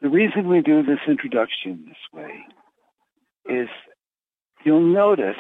The 0.02 0.10
reason 0.10 0.48
we 0.48 0.62
do 0.62 0.84
this 0.84 1.00
introduction 1.08 1.86
this 1.88 1.98
way 2.14 2.46
is 3.46 3.70
you'll 4.66 4.82
notice 4.82 5.38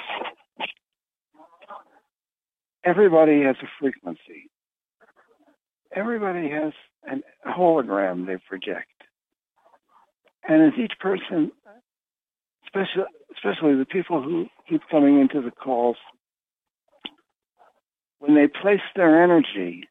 everybody 2.83 3.43
has 3.43 3.55
a 3.61 3.67
frequency. 3.79 4.49
Everybody 5.95 6.49
has 6.49 6.73
a 7.07 7.49
hologram 7.49 8.25
they 8.25 8.37
project. 8.47 8.89
And 10.47 10.63
as 10.63 10.79
each 10.79 10.93
person, 10.99 11.51
especially, 12.65 13.03
especially 13.35 13.75
the 13.75 13.85
people 13.85 14.21
who 14.21 14.47
keep 14.69 14.81
coming 14.89 15.19
into 15.19 15.41
the 15.41 15.51
calls, 15.51 15.97
when 18.19 18.35
they 18.35 18.47
place 18.47 18.81
their 18.95 19.23
energy, 19.23 19.87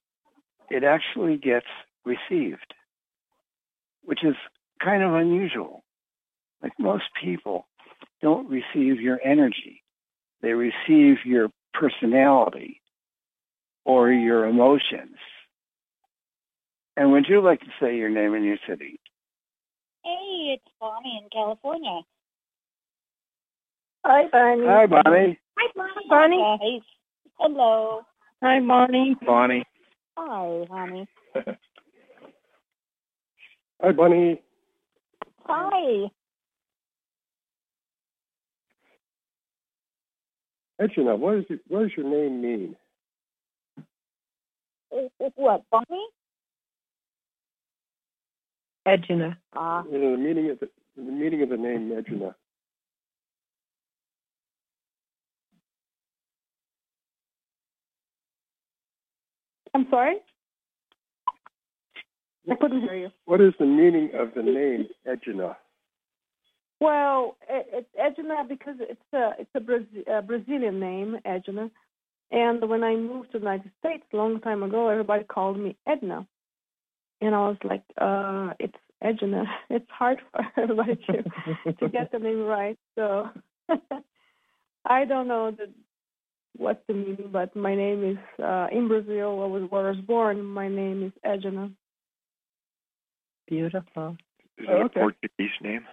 it 0.71 0.85
actually 0.85 1.37
gets 1.37 1.67
received, 2.05 2.75
which 4.03 4.25
is 4.25 4.35
kind 4.83 5.03
of 5.03 5.15
unusual. 5.15 5.85
Like 6.63 6.73
most 6.79 7.05
people 7.23 7.67
don't 8.23 8.49
receive 8.49 9.01
your 9.01 9.21
energy. 9.25 9.83
They 10.41 10.53
receive 10.53 11.19
your 11.25 11.49
personality 11.75 12.81
or 13.85 14.11
your 14.11 14.47
emotions. 14.47 15.17
And 16.97 17.13
would 17.13 17.27
you 17.29 17.41
like 17.43 17.61
to 17.61 17.73
say 17.81 17.97
your 17.97 18.11
name 18.11 18.35
and 18.35 18.45
your 18.45 18.59
city? 18.69 19.01
Hey, 20.05 20.55
it's 20.55 20.75
Bonnie 20.81 21.21
in 21.23 21.29
California. 21.31 22.01
Hi, 24.05 24.25
Bonnie. 24.33 24.67
Hi, 24.67 24.87
Bonnie. 24.87 25.39
Hi, 25.59 25.73
Bonnie. 25.77 26.09
Bonnie. 26.09 26.59
Guys. 26.61 26.83
Hello. 27.39 28.03
Hi, 28.43 28.61
Bonnie. 28.61 29.17
Bonnie. 29.25 29.65
Hi, 30.17 30.67
honey. 30.71 31.07
Hi, 33.81 33.93
Bunny. 33.93 34.43
Hi. 35.47 36.11
Edna, 40.81 41.15
what, 41.17 41.37
is 41.39 41.45
it, 41.49 41.61
what 41.69 41.83
does 41.83 41.91
your 41.97 42.07
name 42.09 42.43
mean? 42.43 42.77
Uh, 44.93 45.25
uh, 45.25 45.31
What, 45.37 45.63
Bonnie? 45.71 46.07
Edna. 48.85 49.39
Ah, 49.55 49.85
You 49.91 49.99
know, 49.99 50.11
the 50.13 50.19
meaning 50.19 50.51
of 50.51 50.59
the, 50.59 50.69
the 50.97 51.03
meaning 51.03 51.43
of 51.43 51.51
the 51.51 51.57
name 51.57 51.93
Edna. 51.97 52.35
I'm 59.75 59.87
sorry? 59.91 60.17
I 62.51 62.55
couldn't 62.57 62.83
hear 62.83 62.97
you. 62.97 63.11
What 63.25 63.41
is 63.41 63.53
the 63.59 63.67
meaning 63.67 64.11
of 64.19 64.35
the 64.35 64.43
name 64.43 64.89
Edna? 65.07 65.57
Well, 66.81 67.37
it, 67.49 67.67
it's 67.73 68.19
Edna 68.19 68.45
because 68.49 68.75
it's 68.81 69.01
a 69.15 69.31
it's 69.39 69.51
a, 69.55 69.61
Braz- 69.61 70.19
a 70.19 70.23
Brazilian 70.23 70.81
name, 70.81 71.17
Edna. 71.25 71.71
And 72.33 72.69
when 72.69 72.83
I 72.83 72.97
moved 72.97 73.33
to 73.33 73.39
the 73.39 73.45
United 73.45 73.71
States 73.79 74.05
a 74.13 74.17
long 74.17 74.41
time 74.41 74.63
ago, 74.63 74.89
everybody 74.89 75.23
called 75.25 75.59
me 75.59 75.77
Edna, 75.87 76.27
and 77.21 77.35
I 77.35 77.39
was 77.39 77.59
like, 77.63 77.83
uh, 78.01 78.55
it's 78.59 78.75
Edna. 79.01 79.45
It's 79.71 79.91
hard 79.91 80.19
for 80.33 80.41
everybody 80.63 80.97
to 81.07 81.73
to 81.75 81.89
get 81.89 82.11
the 82.11 82.19
name 82.19 82.43
right. 82.43 82.79
So 82.97 83.29
I 84.85 85.05
don't 85.05 85.29
know 85.29 85.53
the, 85.53 85.71
what's 86.57 86.81
the 86.87 86.95
meaning, 86.95 87.31
but 87.33 87.55
my 87.57 87.75
name 87.75 88.05
is 88.05 88.45
uh, 88.45 88.67
in 88.73 88.89
Brazil. 88.89 89.37
Where 89.37 89.47
I 89.47 89.51
was, 89.51 89.71
where 89.71 89.87
I 89.87 89.91
was 89.91 90.01
born. 90.01 90.45
My 90.45 90.69
name 90.69 91.03
is 91.05 91.13
Edna. 91.25 91.71
Beautiful. 93.49 94.17
Is 94.59 94.67
Oh, 94.69 94.75
okay. 94.85 95.01
a 95.01 95.05
Portuguese 95.05 95.57
name? 95.63 95.85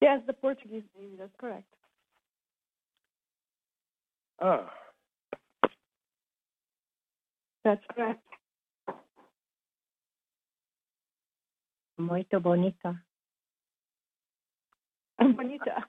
Yes, 0.00 0.20
the 0.26 0.32
Portuguese 0.32 0.82
name. 0.98 1.12
That's 1.18 1.32
correct. 1.38 1.64
Ah, 4.40 4.70
That's 7.64 7.82
correct. 7.94 8.22
Muito 11.98 12.38
bonita. 12.40 13.00
Bonita. 15.18 15.84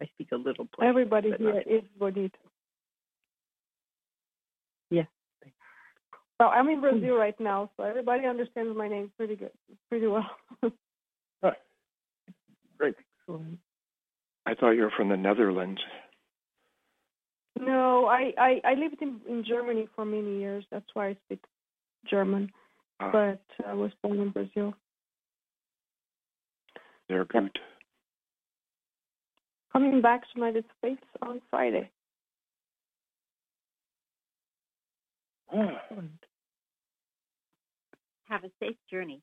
I 0.00 0.06
speak 0.14 0.28
a 0.32 0.36
little 0.36 0.66
Portuguese. 0.66 0.88
Everybody 0.88 1.32
here 1.38 1.62
is 1.66 1.82
bonita. 1.98 2.38
Yeah. 4.90 5.04
Well, 6.38 6.50
I'm 6.54 6.68
in 6.68 6.80
Brazil 6.80 7.16
right 7.16 7.38
now, 7.40 7.70
so 7.76 7.82
everybody 7.82 8.24
understands 8.26 8.76
my 8.76 8.86
name 8.88 9.10
pretty 9.16 9.34
good, 9.36 9.50
pretty 9.88 10.06
well. 10.06 10.30
Great. 12.78 12.94
Excellent. 13.28 13.58
I 14.46 14.54
thought 14.54 14.70
you 14.70 14.82
were 14.82 14.92
from 14.96 15.08
the 15.08 15.16
Netherlands. 15.16 15.80
no, 17.60 18.06
I, 18.06 18.32
I 18.38 18.60
I 18.64 18.74
lived 18.74 19.02
in 19.02 19.20
in 19.28 19.44
Germany 19.44 19.88
for 19.94 20.04
many 20.04 20.38
years. 20.38 20.64
That's 20.70 20.86
why 20.94 21.08
I 21.08 21.16
speak 21.26 21.42
German, 22.08 22.50
but 22.98 23.40
I 23.66 23.74
was 23.74 23.90
born 24.02 24.20
in 24.20 24.30
Brazil. 24.30 24.74
they're 27.08 27.24
good. 27.24 27.50
Coming 29.72 30.00
back 30.00 30.22
to 30.22 30.28
United 30.34 30.64
States 30.78 31.02
on 31.22 31.40
Friday. 31.50 31.90
Ah, 35.52 35.80
Have 38.28 38.44
a 38.44 38.50
safe 38.60 38.76
journey. 38.90 39.20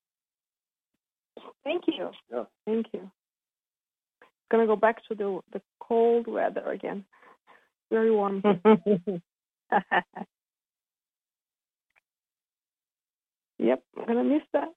Thank 1.63 1.83
you. 1.87 2.09
Yeah. 2.31 2.43
Thank 2.65 2.87
you. 2.93 3.09
Gonna 4.51 4.67
go 4.67 4.75
back 4.75 5.05
to 5.07 5.15
the 5.15 5.39
the 5.51 5.61
cold 5.79 6.27
weather 6.27 6.71
again. 6.71 7.03
Very 7.91 8.11
warm. 8.11 8.41
here. 8.63 9.21
Yep, 13.57 13.83
I'm 13.97 14.05
gonna 14.07 14.23
miss 14.23 14.43
that. 14.53 14.69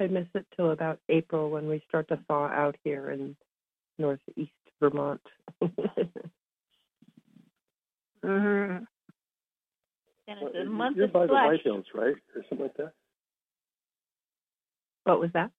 I 0.00 0.06
miss 0.08 0.26
it 0.34 0.46
till 0.56 0.70
about 0.72 0.98
April 1.08 1.50
when 1.50 1.68
we 1.68 1.82
start 1.88 2.08
to 2.08 2.18
thaw 2.26 2.46
out 2.46 2.76
here 2.82 3.10
in 3.10 3.36
northeast 3.98 4.52
Vermont. 4.80 5.20
Mm-hmm. 8.24 8.84
And 10.28 10.40
well, 10.40 10.46
it's 10.50 10.56
a 10.56 10.62
you- 10.62 10.70
month 10.70 10.96
You're 10.96 11.06
of 11.06 11.12
by 11.12 11.22
the 11.26 11.32
slush. 11.32 11.44
White 11.48 11.60
Hills, 11.64 11.84
right? 11.92 12.14
Or 12.36 12.42
something 12.48 12.66
like 12.66 12.76
that? 12.76 12.92
what 15.02 15.18
was 15.18 15.30
that? 15.34 15.50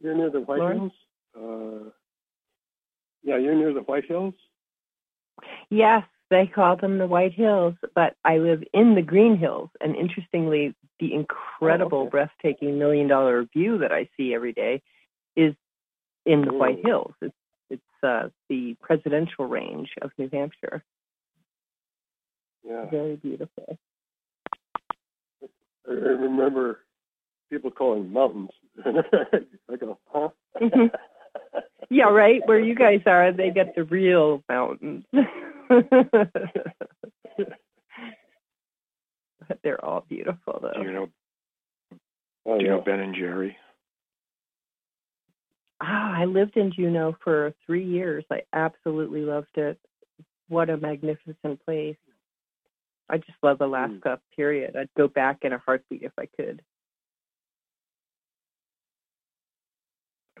You're 0.00 0.16
near 0.16 0.28
the 0.30 0.40
White 0.40 0.60
Hills? 0.60 0.90
Uh, 1.36 1.90
yeah, 3.22 3.36
you're 3.36 3.54
near 3.54 3.72
the 3.72 3.80
White 3.80 4.04
Hills? 4.06 4.34
Yes, 5.70 6.04
they 6.30 6.46
call 6.46 6.76
them 6.76 6.98
the 6.98 7.06
White 7.06 7.34
Hills, 7.34 7.74
but 7.94 8.16
I 8.24 8.38
live 8.38 8.62
in 8.72 8.94
the 8.94 9.02
Green 9.02 9.36
Hills. 9.36 9.70
And 9.80 9.94
interestingly, 9.96 10.74
the 10.98 11.14
incredible, 11.14 12.02
okay. 12.02 12.10
breathtaking 12.10 12.78
million 12.78 13.08
dollar 13.08 13.44
view 13.52 13.78
that 13.78 13.92
I 13.92 14.08
see 14.16 14.34
every 14.34 14.52
day 14.52 14.82
is 15.36 15.54
in 16.26 16.42
the 16.42 16.52
White 16.52 16.84
Hills. 16.84 17.12
It's, 17.20 17.34
it's 17.70 17.82
uh, 18.02 18.28
the 18.48 18.76
presidential 18.80 19.46
range 19.46 19.90
of 20.00 20.10
New 20.18 20.28
Hampshire. 20.32 20.84
Yeah. 22.64 22.88
Very 22.90 23.16
beautiful. 23.16 23.78
I 25.88 25.92
remember 25.92 26.80
people 27.50 27.70
calling 27.70 28.12
mountains. 28.12 28.50
I 28.84 29.76
go, 29.78 29.98
huh? 30.06 30.28
Mhm. 30.60 30.90
Yeah, 31.90 32.04
right. 32.04 32.40
Where 32.46 32.60
you 32.60 32.74
guys 32.74 33.00
are, 33.06 33.32
they 33.32 33.50
get 33.50 33.74
the 33.74 33.84
real 33.84 34.42
mountains. 34.48 35.04
but 35.12 35.26
they're 39.62 39.84
all 39.84 40.04
beautiful, 40.08 40.58
though. 40.62 40.72
Do 40.72 40.78
though. 40.78 40.82
you 40.84 40.92
know? 40.92 41.08
Oh, 42.46 42.58
Do 42.58 42.64
you 42.64 42.70
yeah. 42.70 42.76
know 42.76 42.82
Ben 42.82 43.00
and 43.00 43.14
Jerry? 43.14 43.56
Ah, 45.82 46.14
I 46.18 46.24
lived 46.24 46.56
in 46.56 46.72
Juneau 46.72 47.16
for 47.22 47.52
three 47.66 47.84
years. 47.84 48.24
I 48.30 48.42
absolutely 48.52 49.22
loved 49.22 49.56
it. 49.56 49.78
What 50.48 50.70
a 50.70 50.76
magnificent 50.76 51.64
place. 51.64 51.96
I 53.10 53.18
just 53.18 53.36
love 53.42 53.60
Alaska, 53.60 54.20
period. 54.34 54.76
I'd 54.76 54.88
go 54.96 55.08
back 55.08 55.38
in 55.42 55.52
a 55.52 55.58
heartbeat 55.58 56.02
if 56.04 56.12
I 56.18 56.26
could. 56.36 56.62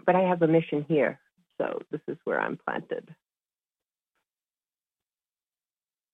But 0.04 0.16
I 0.16 0.20
have 0.20 0.42
a 0.42 0.48
mission 0.48 0.84
here, 0.88 1.20
so 1.58 1.80
this 1.90 2.00
is 2.08 2.16
where 2.24 2.40
I'm 2.40 2.58
planted. 2.66 3.14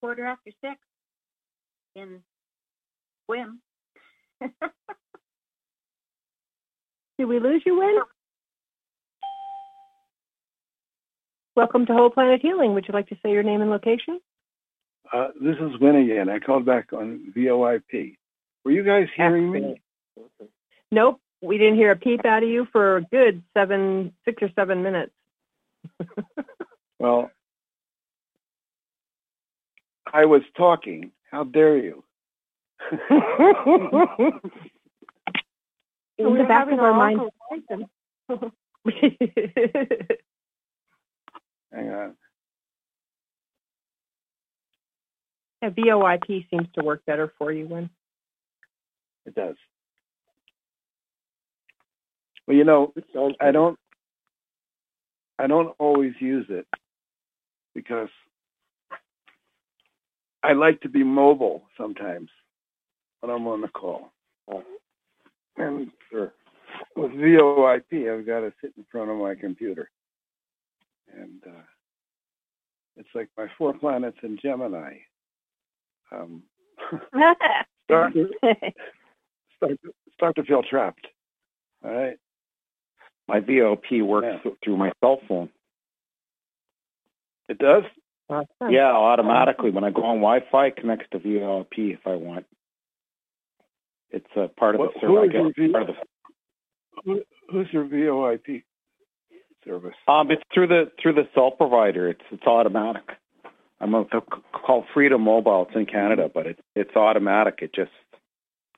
Quarter 0.00 0.26
after 0.26 0.50
six 0.62 0.76
in 1.96 2.20
Sequim. 3.28 3.58
Did 7.18 7.26
we 7.26 7.40
lose 7.40 7.62
you, 7.66 7.78
Wynn? 7.78 7.98
Welcome 11.56 11.86
to 11.86 11.92
Whole 11.92 12.10
Planet 12.10 12.40
Healing. 12.40 12.74
Would 12.74 12.86
you 12.86 12.94
like 12.94 13.08
to 13.08 13.16
say 13.22 13.32
your 13.32 13.42
name 13.42 13.60
and 13.60 13.70
location? 13.70 14.20
Uh, 15.12 15.28
this 15.42 15.56
is 15.56 15.80
Wynn 15.80 15.96
again. 15.96 16.28
I 16.28 16.38
called 16.38 16.64
back 16.64 16.92
on 16.92 17.32
VOIP. 17.36 18.16
Were 18.64 18.70
you 18.70 18.84
guys 18.84 19.08
hearing 19.16 19.50
me? 19.50 19.80
Nope, 20.92 21.20
we 21.40 21.58
didn't 21.58 21.76
hear 21.76 21.92
a 21.92 21.96
peep 21.96 22.24
out 22.24 22.42
of 22.42 22.48
you 22.48 22.66
for 22.72 22.98
a 22.98 23.02
good 23.02 23.42
seven, 23.54 24.12
six 24.24 24.42
or 24.42 24.50
seven 24.54 24.82
minutes. 24.82 25.12
Well, 26.98 27.30
I 30.12 30.24
was 30.24 30.42
talking. 30.56 31.12
How 31.30 31.44
dare 31.44 31.78
you? 31.78 32.02
In 36.18 36.32
we 36.32 36.38
the 36.38 36.44
back 36.44 36.60
having 36.60 36.74
of 36.74 36.80
our 36.80 36.90
our 36.90 36.94
mind. 36.94 37.20
Hang 41.72 41.90
on. 41.90 42.14
yeah, 45.62 45.70
VOIP 45.70 46.50
seems 46.50 46.66
to 46.74 46.82
work 46.82 47.04
better 47.06 47.32
for 47.38 47.52
you, 47.52 47.66
Wynn. 47.66 47.90
It 49.26 49.34
does. 49.34 49.56
Well, 52.48 52.56
you 52.56 52.64
know, 52.64 52.94
I 53.40 53.50
don't. 53.50 53.78
I 55.38 55.46
don't 55.46 55.74
always 55.78 56.14
use 56.18 56.46
it 56.48 56.66
because 57.74 58.08
I 60.42 60.54
like 60.54 60.80
to 60.80 60.88
be 60.88 61.04
mobile 61.04 61.64
sometimes 61.76 62.30
when 63.20 63.30
I'm 63.30 63.46
on 63.46 63.60
the 63.60 63.68
call. 63.68 64.12
Oh. 64.50 64.64
And 65.58 65.90
sure. 66.10 66.32
with 66.96 67.12
VoIP, 67.12 68.18
I've 68.18 68.26
got 68.26 68.40
to 68.40 68.52
sit 68.62 68.72
in 68.78 68.86
front 68.90 69.10
of 69.10 69.18
my 69.18 69.34
computer, 69.34 69.90
and 71.14 71.42
uh, 71.46 71.62
it's 72.96 73.10
like 73.14 73.28
my 73.36 73.48
four 73.58 73.74
planets 73.78 74.18
in 74.22 74.38
Gemini. 74.42 74.94
Um, 76.10 76.44
start, 77.84 78.14
to, 78.14 78.30
start, 79.56 79.78
to, 79.84 79.94
start 80.14 80.36
to 80.36 80.44
feel 80.44 80.62
trapped. 80.62 81.06
All 81.84 81.92
right. 81.92 82.16
My 83.28 83.40
VoIP 83.40 84.02
works 84.02 84.40
Yeah. 84.44 84.50
through 84.64 84.76
my 84.78 84.92
cell 85.00 85.20
phone. 85.28 85.50
It 87.48 87.58
does. 87.58 87.84
Awesome. 88.30 88.70
Yeah, 88.70 88.92
automatically. 88.92 89.70
When 89.70 89.84
I 89.84 89.90
go 89.90 90.02
on 90.04 90.16
Wi-Fi, 90.16 90.66
it 90.66 90.76
connects 90.76 91.08
to 91.10 91.18
VoIP 91.18 91.92
if 91.94 92.06
I 92.06 92.14
want. 92.16 92.46
It's 94.10 94.26
a 94.36 94.48
part 94.48 94.74
of 94.74 94.80
What- 94.80 94.94
the 94.94 95.00
who 95.00 95.14
service. 95.16 95.28
is 95.28 95.34
your 95.34 95.66
V- 95.66 95.72
Part 95.72 95.88
of 95.90 95.96
Who, 97.04 97.24
who's 97.50 97.72
your 97.72 97.84
VoIP 97.84 98.64
service? 99.64 99.94
um, 100.08 100.30
it's 100.30 100.42
through 100.52 100.66
the 100.66 100.90
through 101.00 101.12
the 101.14 101.28
cell 101.34 101.50
provider. 101.52 102.08
It's 102.08 102.24
it's 102.30 102.46
automatic. 102.46 103.04
I'm 103.80 103.94
a, 103.94 104.04
they're 104.10 104.20
c- 104.22 104.42
called 104.52 104.86
Freedom 104.92 105.20
Mobile. 105.22 105.66
It's 105.68 105.76
in 105.76 105.86
Canada, 105.86 106.28
but 106.32 106.46
it's 106.46 106.60
it's 106.74 106.96
automatic. 106.96 107.60
It 107.62 107.72
just 107.72 107.92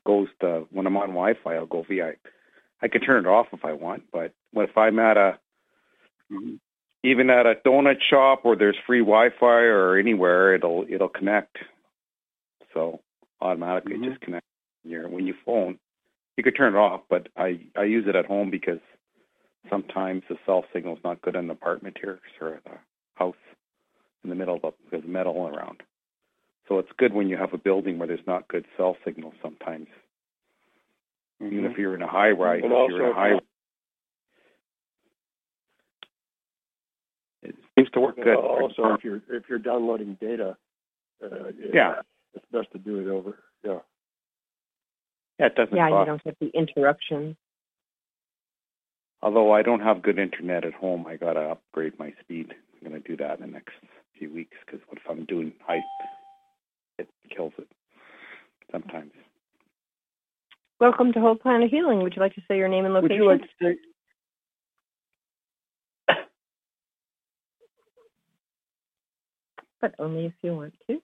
goes 0.05 0.29
to 0.41 0.67
when 0.71 0.87
I'm 0.87 0.97
on 0.97 1.09
Wi-Fi. 1.09 1.55
I'll 1.55 1.67
go 1.67 1.83
via. 1.83 2.15
I 2.83 2.89
can 2.89 3.01
turn 3.03 3.25
it 3.27 3.29
off 3.29 3.47
if 3.53 3.65
I 3.65 3.73
want, 3.73 4.05
but 4.13 4.33
if 4.55 4.77
I'm 4.77 4.99
at 4.99 5.17
a 5.17 5.39
even 7.03 7.31
at 7.31 7.47
a 7.47 7.55
donut 7.67 8.01
shop 8.09 8.45
where 8.45 8.57
there's 8.57 8.77
free 8.87 9.01
Wi-Fi 9.01 9.47
or 9.47 9.97
anywhere, 9.99 10.55
it'll 10.55 10.87
it'll 10.89 11.09
connect. 11.09 11.59
So 12.75 13.01
automatically 13.41 13.97
Mhm. 13.99 14.05
just 14.11 14.21
connects 14.21 14.49
when 14.83 14.93
you 14.93 15.09
when 15.09 15.27
you 15.27 15.35
phone. 15.45 15.79
You 16.37 16.45
could 16.45 16.57
turn 16.57 16.75
it 16.75 16.79
off, 16.79 17.03
but 17.09 17.29
I 17.37 17.61
I 17.77 17.85
use 17.85 18.07
it 18.07 18.17
at 18.17 18.27
home 18.27 18.51
because 18.51 18.81
sometimes 19.69 20.23
the 20.29 20.39
cell 20.47 20.65
signal's 20.73 21.03
not 21.05 21.21
good 21.23 21.37
in 21.37 21.47
the 21.49 21.53
apartment 21.53 21.99
here 21.99 22.21
or 22.41 22.61
the 22.65 22.79
house 23.15 23.37
in 24.25 24.31
the 24.31 24.37
middle 24.37 24.61
of 24.63 24.75
there's 24.91 25.05
metal 25.05 25.49
around. 25.49 25.83
So 26.69 26.79
it's 26.79 26.93
good 26.97 27.13
when 27.13 27.29
you 27.29 27.37
have 27.37 27.53
a 27.53 27.59
building 27.59 27.99
where 27.99 28.09
there's 28.09 28.27
not 28.27 28.49
good 28.49 28.65
cell 28.77 28.97
signal 29.05 29.35
sometimes. 29.43 29.89
Even 31.41 31.65
if 31.65 31.79
you're 31.79 31.95
in 31.95 32.03
a 32.03 32.09
high 32.09 32.31
rise. 32.31 32.61
And 32.63 32.73
if 32.73 32.91
you're 32.91 33.07
in 33.07 33.11
a 33.11 33.15
high, 33.15 33.39
it 37.43 37.55
seems 37.77 37.91
to 37.91 38.01
work 38.01 38.17
good. 38.17 38.37
Uh, 38.37 38.41
also, 38.41 38.95
if 38.95 39.05
you're 39.05 39.23
if 39.31 39.45
you're 39.49 39.59
downloading 39.59 40.17
data, 40.21 40.57
uh, 41.23 41.53
Yeah. 41.73 42.03
it's 42.35 42.45
best 42.53 42.71
to 42.73 42.79
do 42.79 43.01
it 43.01 43.11
over. 43.11 43.39
Yeah. 43.63 43.81
yeah, 45.39 45.47
it 45.47 45.55
doesn't 45.55 45.77
Yeah, 45.77 45.89
you 46.01 46.07
don't 46.07 46.23
get 46.23 46.39
the 46.39 46.49
interruptions. 46.49 47.37
Although 49.23 49.53
I 49.53 49.63
don't 49.63 49.81
have 49.81 50.01
good 50.03 50.19
internet 50.19 50.65
at 50.65 50.73
home, 50.73 51.07
I 51.07 51.17
gotta 51.17 51.51
upgrade 51.51 51.99
my 51.99 52.15
speed. 52.21 52.55
I'm 52.75 52.89
gonna 52.89 53.01
do 53.01 53.17
that 53.19 53.39
in 53.39 53.47
the 53.47 53.53
next 53.53 53.75
few 54.19 54.33
weeks 54.33 54.57
because 54.65 54.81
what 54.89 54.99
if 54.99 55.09
I'm 55.09 55.25
doing 55.25 55.53
high, 55.67 55.83
it 56.99 57.09
kills 57.29 57.53
it 57.59 57.69
sometimes. 58.71 59.13
Welcome 60.81 61.13
to 61.13 61.21
Whole 61.21 61.37
Planet 61.37 61.71
Healing. 61.71 62.03
Would 62.03 62.17
you 62.17 62.23
like 62.23 62.35
to 62.37 62.43
say 62.49 62.57
your 62.57 62.69
name 62.69 62.87
and 62.87 62.95
Would 62.95 63.03
location? 63.03 63.23
you 63.23 63.29
like 63.29 63.43
to 63.43 63.49
say? 63.63 63.77
But 69.81 69.95
only 69.99 70.27
if 70.27 70.33
you 70.43 70.55
want 70.55 70.75
to. 70.89 71.03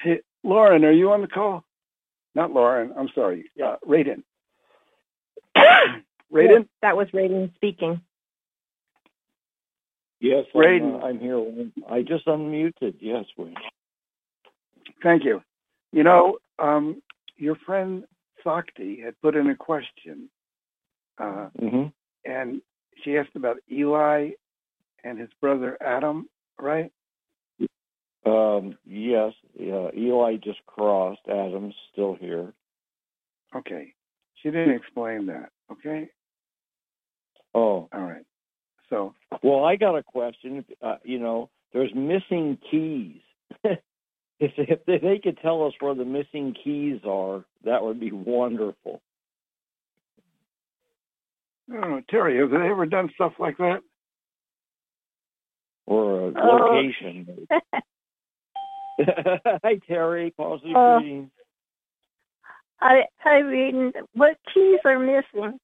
Hey, 0.00 0.20
Lauren, 0.42 0.84
are 0.84 0.92
you 0.92 1.10
on 1.12 1.20
the 1.22 1.26
call? 1.26 1.64
Not 2.34 2.52
Lauren. 2.52 2.92
I'm 2.96 3.08
sorry. 3.14 3.50
Uh, 3.62 3.76
Raiden. 3.86 4.22
Raiden. 5.56 5.92
Yes, 6.32 6.64
that 6.82 6.96
was 6.96 7.08
Raiden 7.08 7.54
speaking. 7.56 8.00
Yes, 10.20 10.44
I'm, 10.54 10.60
Raiden. 10.60 11.02
uh, 11.02 11.06
I'm 11.06 11.18
here. 11.18 11.42
I 11.90 12.02
just 12.02 12.26
unmuted. 12.26 12.96
Yes, 13.00 13.24
Wayne. 13.36 13.54
Thank 15.02 15.24
you. 15.24 15.42
You 15.92 16.02
know, 16.04 16.38
um, 16.58 17.02
your 17.38 17.56
friend 17.66 18.04
Sakti 18.44 19.00
had 19.00 19.20
put 19.20 19.36
in 19.36 19.48
a 19.48 19.56
question, 19.56 20.28
uh, 21.18 21.48
hmm 21.58 21.86
and 22.24 22.60
she 23.02 23.16
asked 23.16 23.36
about 23.36 23.58
Eli 23.70 24.30
and 25.04 25.18
his 25.18 25.30
brother 25.40 25.78
Adam, 25.80 26.28
right? 26.60 26.92
Um, 28.26 28.76
yes, 28.84 29.32
uh, 29.58 29.90
Eli 29.96 30.36
just 30.36 30.58
crossed. 30.66 31.20
Adam's 31.28 31.74
still 31.92 32.14
here. 32.20 32.52
Okay. 33.54 33.94
She 34.42 34.50
didn't 34.50 34.74
explain 34.74 35.26
that. 35.26 35.50
Okay. 35.72 36.10
Oh, 37.54 37.88
All 37.92 38.02
right. 38.02 38.24
So, 38.90 39.14
well, 39.42 39.64
I 39.64 39.76
got 39.76 39.96
a 39.96 40.02
question. 40.02 40.64
Uh, 40.82 40.96
you 41.04 41.18
know, 41.18 41.50
there's 41.72 41.94
missing 41.94 42.58
keys. 42.70 43.20
if, 44.40 44.52
if 44.56 44.84
they, 44.86 44.98
they 44.98 45.18
could 45.18 45.38
tell 45.38 45.66
us 45.66 45.72
where 45.80 45.94
the 45.94 46.04
missing 46.04 46.54
keys 46.62 47.00
are, 47.06 47.44
that 47.64 47.82
would 47.82 47.98
be 48.00 48.12
wonderful. 48.12 49.00
I 51.70 51.80
don't 51.80 51.90
know, 51.90 52.02
Terry, 52.08 52.38
have 52.38 52.50
they 52.50 52.56
ever 52.68 52.86
done 52.86 53.10
stuff 53.14 53.32
like 53.38 53.58
that? 53.58 53.80
Or 55.86 56.28
a 56.28 56.32
Oh. 56.36 56.56
location. 56.74 57.46
Hi, 59.62 59.80
Terry. 59.86 60.30
Positive 60.36 60.76
Oh. 60.76 60.98
greetings. 60.98 61.30
I 62.80 63.04
I 63.24 63.38
reading 63.38 63.92
what 64.14 64.36
keys 64.54 64.78
are 64.84 64.98
missing. 64.98 65.58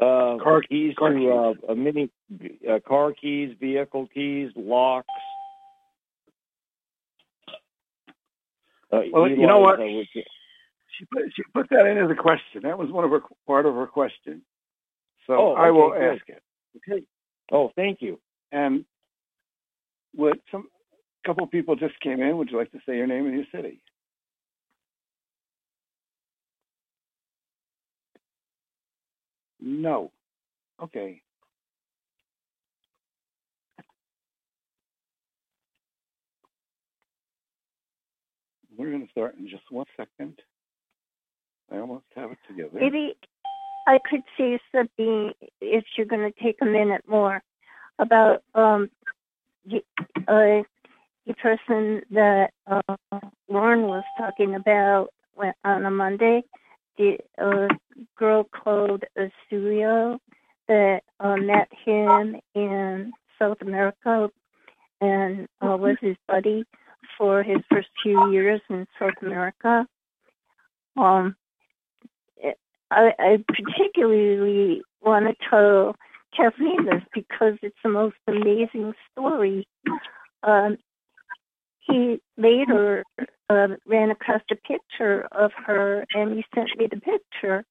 Uh, 0.00 0.36
Car- 0.38 0.62
keys 0.62 0.94
car 0.96 1.10
to 1.12 1.28
uh, 1.32 1.54
a 1.72 1.74
mini 1.74 2.08
uh, 2.70 2.78
car 2.86 3.12
keys, 3.12 3.56
vehicle 3.58 4.06
keys, 4.14 4.52
locks. 4.54 5.08
Uh, 8.92 9.02
Well, 9.12 9.28
you 9.28 9.46
know 9.46 9.60
what? 9.60 9.80
Uh, 9.80 9.84
She 10.98 11.04
put, 11.12 11.22
she 11.34 11.42
put 11.54 11.68
that 11.70 11.86
in 11.86 11.98
as 11.98 12.10
a 12.10 12.14
question. 12.14 12.62
That 12.62 12.78
was 12.78 12.90
one 12.90 13.04
of 13.04 13.10
her 13.10 13.22
part 13.46 13.66
of 13.66 13.74
her 13.74 13.86
question. 13.86 14.42
So 15.26 15.34
Oh, 15.34 15.54
I 15.54 15.70
will 15.70 15.90
good. 15.90 16.02
ask 16.14 16.28
it. 16.28 16.42
Okay. 16.76 17.04
oh, 17.52 17.70
thank 17.76 18.02
you. 18.02 18.18
And 18.52 18.84
would 20.16 20.40
some 20.50 20.68
couple 21.26 21.44
of 21.44 21.50
people 21.50 21.76
just 21.76 21.98
came 22.00 22.20
in? 22.22 22.36
Would 22.38 22.50
you 22.50 22.56
like 22.58 22.72
to 22.72 22.80
say 22.86 22.96
your 22.96 23.06
name 23.06 23.26
and 23.26 23.34
your 23.34 23.44
city? 23.54 23.80
No. 29.60 30.10
Okay. 30.82 31.22
We're 38.78 38.90
going 38.90 39.04
to 39.04 39.10
start 39.10 39.34
in 39.36 39.48
just 39.48 39.64
one 39.70 39.86
second. 39.96 40.40
I 41.70 41.78
almost 41.78 42.04
have 42.14 42.30
it 42.30 42.38
together. 42.48 42.78
Maybe 42.80 43.16
I 43.88 43.98
could 44.08 44.22
say 44.38 44.60
something 44.72 45.32
if 45.60 45.84
you're 45.96 46.06
going 46.06 46.32
to 46.32 46.42
take 46.42 46.62
a 46.62 46.64
minute 46.64 47.02
more 47.06 47.42
about 47.98 48.44
um 48.54 48.88
the 49.66 49.82
uh, 50.28 50.62
the 51.26 51.34
person 51.34 52.02
that 52.12 52.52
uh, 52.68 52.96
Lauren 53.48 53.82
was 53.82 54.04
talking 54.16 54.54
about 54.54 55.08
when, 55.34 55.52
on 55.64 55.84
a 55.84 55.90
Monday, 55.90 56.42
the 56.96 57.18
uh, 57.36 57.68
girl 58.16 58.44
called 58.44 59.04
Asurio 59.18 60.18
that 60.68 61.02
uh, 61.18 61.36
met 61.36 61.68
him 61.84 62.36
in 62.54 63.12
South 63.38 63.58
America 63.60 64.30
and 65.00 65.48
uh, 65.60 65.76
was 65.76 65.96
his 66.00 66.16
buddy 66.26 66.64
for 67.16 67.42
his 67.42 67.58
first 67.70 67.88
few 68.02 68.32
years 68.32 68.60
in 68.68 68.86
South 68.98 69.14
America. 69.22 69.86
Um, 70.96 71.36
I, 72.90 73.12
I 73.18 73.44
particularly 73.46 74.82
want 75.02 75.26
to 75.26 75.34
tell 75.48 75.94
Kathleen 76.36 76.86
this 76.86 77.02
because 77.12 77.54
it's 77.62 77.76
the 77.82 77.90
most 77.90 78.16
amazing 78.26 78.94
story. 79.12 79.66
Um, 80.42 80.78
he 81.80 82.20
later 82.36 83.04
uh, 83.48 83.68
ran 83.86 84.10
across 84.10 84.42
a 84.50 84.56
picture 84.56 85.26
of 85.32 85.52
her 85.66 86.04
and 86.14 86.36
he 86.36 86.44
sent 86.54 86.70
me 86.78 86.86
the 86.90 87.00
picture. 87.00 87.64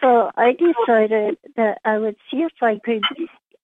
So 0.00 0.30
I 0.36 0.52
decided 0.52 1.36
that 1.56 1.78
I 1.84 1.98
would 1.98 2.16
see 2.30 2.38
if 2.38 2.52
I 2.62 2.78
could 2.82 3.02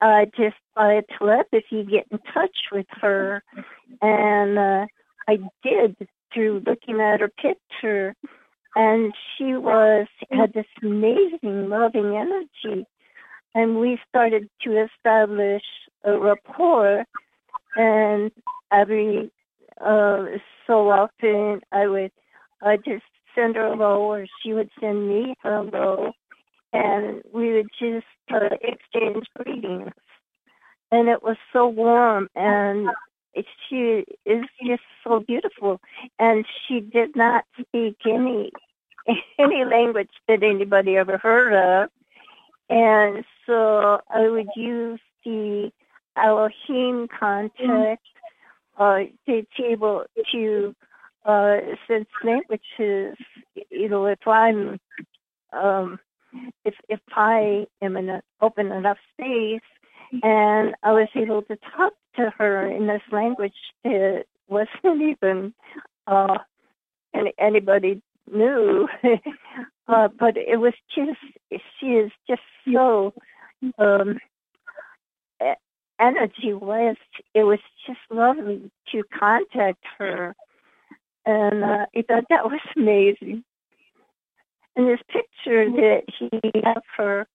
uh, 0.01 0.27
just 0.37 0.57
by 0.75 1.03
telepathy 1.19 1.85
get 1.85 2.07
in 2.11 2.19
touch 2.33 2.57
with 2.73 2.87
her. 3.01 3.43
And 4.03 4.59
uh, 4.59 4.87
I 5.29 5.39
did 5.63 5.97
through 6.33 6.63
looking 6.67 7.01
at 7.01 7.21
her 7.21 7.29
picture. 7.29 8.15
And 8.75 9.15
she 9.37 9.55
was 9.55 10.07
had 10.31 10.53
this 10.53 10.67
amazing 10.83 11.69
loving 11.69 12.15
energy. 12.15 12.87
And 13.55 13.81
we 13.81 13.99
started 14.09 14.51
to 14.63 14.85
establish 14.85 15.63
a 16.05 16.19
rapport. 16.19 17.05
And 17.75 18.31
every 18.73 19.31
uh 19.85 20.25
so 20.67 20.91
often 20.91 21.61
i 21.73 21.87
would 21.87 22.11
i 22.63 22.77
just 22.77 23.05
send 23.35 23.57
her 23.57 23.67
a 23.67 23.71
hello 23.77 24.01
or 24.01 24.27
she 24.43 24.53
would 24.53 24.71
send 24.81 25.09
me 25.09 25.35
a 25.45 25.49
hello 25.49 26.13
and 26.77 27.23
we 27.33 27.53
would 27.55 27.69
just 27.79 28.07
uh, 28.33 28.57
exchange 28.63 29.27
greetings 29.37 29.93
and 30.91 31.09
it 31.09 31.23
was 31.23 31.37
so 31.53 31.67
warm 31.67 32.29
and 32.35 32.89
she 33.69 34.05
is 34.25 34.45
just 34.67 34.83
so 35.05 35.21
beautiful 35.21 35.81
and 36.19 36.45
she 36.67 36.81
did 36.81 37.15
not 37.17 37.45
speak 37.61 37.97
any 38.07 38.51
any 39.39 39.65
language 39.65 40.11
that 40.29 40.43
anybody 40.43 40.97
ever 40.97 41.19
heard 41.19 41.53
of. 41.53 41.91
And 42.69 43.25
so 43.47 44.01
I 44.11 44.29
would 44.29 44.49
use 44.57 45.01
the 45.25 45.71
Elohim 46.17 47.09
context 47.09 48.05
uh, 48.79 48.99
to 49.27 49.43
be 49.57 49.65
able 49.65 50.05
to 50.33 50.75
uh, 51.25 51.57
sense 51.87 52.09
languages. 52.25 53.17
You 53.71 53.89
know, 53.89 54.07
if 54.07 54.27
I'm, 54.27 54.81
um, 55.53 55.99
if 56.65 56.75
if 56.89 57.01
I 57.13 57.67
am 57.83 57.97
in 57.97 58.09
an 58.09 58.23
open 58.41 58.73
enough 58.73 58.99
space, 59.15 59.61
and 60.23 60.75
I 60.83 60.93
was 60.93 61.09
able 61.15 61.43
to 61.43 61.57
talk 61.77 61.93
to 62.17 62.31
her 62.39 62.67
in 62.67 62.87
this 62.87 63.03
language 63.13 63.55
that 63.85 64.25
wasn't 64.49 65.03
even 65.25 65.55
uh, 66.07 66.39
any, 67.15 67.33
anybody 67.39 68.03
knew, 68.33 68.89
uh, 69.89 70.09
but 70.19 70.37
it 70.37 70.59
was 70.61 70.75
just 70.95 71.19
she 71.81 71.87
is 71.87 72.13
just 72.29 72.43
so 72.67 73.15
um, 73.79 74.19
energy 76.01 76.53
was 76.53 76.97
it 77.35 77.45
was 77.45 77.59
just 77.87 78.01
lovely 78.11 78.71
to 78.93 79.03
contact 79.19 79.85
her, 79.99 80.35
and 81.25 81.65
uh, 81.65 81.87
I 81.97 82.03
thought 82.03 82.25
that 82.31 82.45
was 82.47 82.61
amazing. 82.77 83.45
And 84.77 84.89
this 84.89 85.01
picture 85.09 85.71
that 85.71 86.03
he 86.19 86.29
had 86.65 86.77
of 86.77 86.83
her 86.97 87.27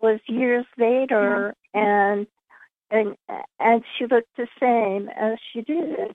was 0.00 0.20
years 0.28 0.66
later, 0.78 1.54
and 1.74 2.26
and 2.90 3.16
and 3.60 3.82
she 3.98 4.06
looked 4.06 4.36
the 4.36 4.46
same 4.60 5.08
as 5.08 5.38
she 5.52 5.62
did 5.62 6.14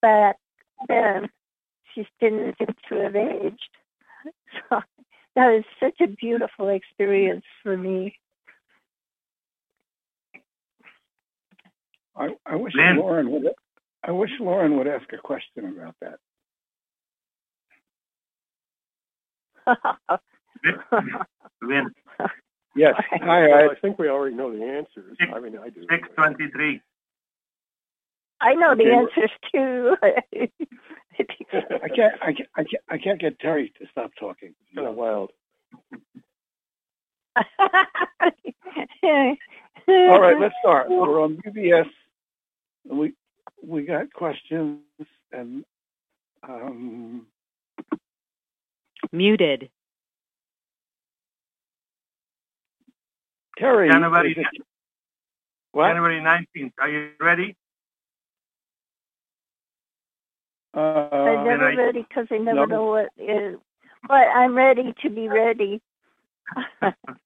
back 0.00 0.36
then. 0.88 1.28
She 1.94 2.06
didn't 2.20 2.56
seem 2.58 2.74
to 2.88 2.94
have 3.04 3.16
aged. 3.16 3.60
So 4.70 4.80
that 5.36 5.46
was 5.46 5.64
such 5.80 6.00
a 6.02 6.08
beautiful 6.08 6.68
experience 6.68 7.44
for 7.62 7.76
me. 7.76 8.14
I, 12.16 12.28
I 12.46 12.56
wish 12.56 12.74
Lynn. 12.74 12.98
Lauren 12.98 13.30
would. 13.30 13.44
I 14.04 14.10
wish 14.12 14.30
Lauren 14.40 14.76
would 14.76 14.88
ask 14.88 15.10
a 15.12 15.18
question 15.18 15.66
about 15.66 15.94
that. 16.00 16.18
Lynn, 21.62 21.94
Yes. 22.76 22.94
Hi, 23.10 23.50
I, 23.50 23.70
I 23.70 23.74
think 23.82 23.98
we 23.98 24.08
already 24.08 24.36
know 24.36 24.56
the 24.56 24.64
answers. 24.64 25.16
I 25.20 25.40
mean, 25.40 25.58
I 25.58 25.70
do. 25.70 25.84
six 25.90 26.08
twenty-three. 26.14 26.80
I 28.40 28.54
know 28.54 28.74
the 28.74 28.90
answers 28.92 29.30
too. 29.52 29.96
I 30.02 31.88
can't. 31.88 32.14
I 32.22 32.32
can't. 32.32 32.48
I 32.56 32.64
can't. 32.64 32.82
I 32.88 32.98
can't 32.98 33.20
get 33.20 33.38
Terry 33.40 33.72
to 33.80 33.86
stop 33.90 34.12
talking. 34.18 34.54
Kind 34.74 34.86
of 34.86 34.94
wild. 34.94 35.30
All 39.88 40.20
right, 40.20 40.38
let's 40.40 40.54
start. 40.62 40.88
We're 40.88 41.22
on 41.22 41.38
BBS. 41.44 41.88
We 42.88 43.14
we 43.62 43.82
got 43.82 44.12
questions 44.12 44.80
and 45.32 45.64
um, 46.48 47.26
Muted. 49.12 49.70
Terry. 53.58 53.88
January- 53.90 54.32
is 54.32 54.38
it- 54.38 54.66
what? 55.72 55.88
January 55.88 56.20
nineteenth. 56.20 56.72
Are 56.78 56.88
you 56.88 57.12
ready? 57.20 57.56
I'm 60.74 60.80
Uh, 60.82 61.44
never 61.44 61.64
I- 61.66 61.74
ready 61.74 62.02
because 62.02 62.26
I 62.30 62.38
never 62.38 62.60
No. 62.60 62.64
know 62.66 62.84
what 62.86 63.10
is. 63.16 63.58
But 64.08 64.28
I'm 64.28 64.54
ready 64.54 64.94
to 65.02 65.10
be 65.10 65.28
ready. 65.28 65.82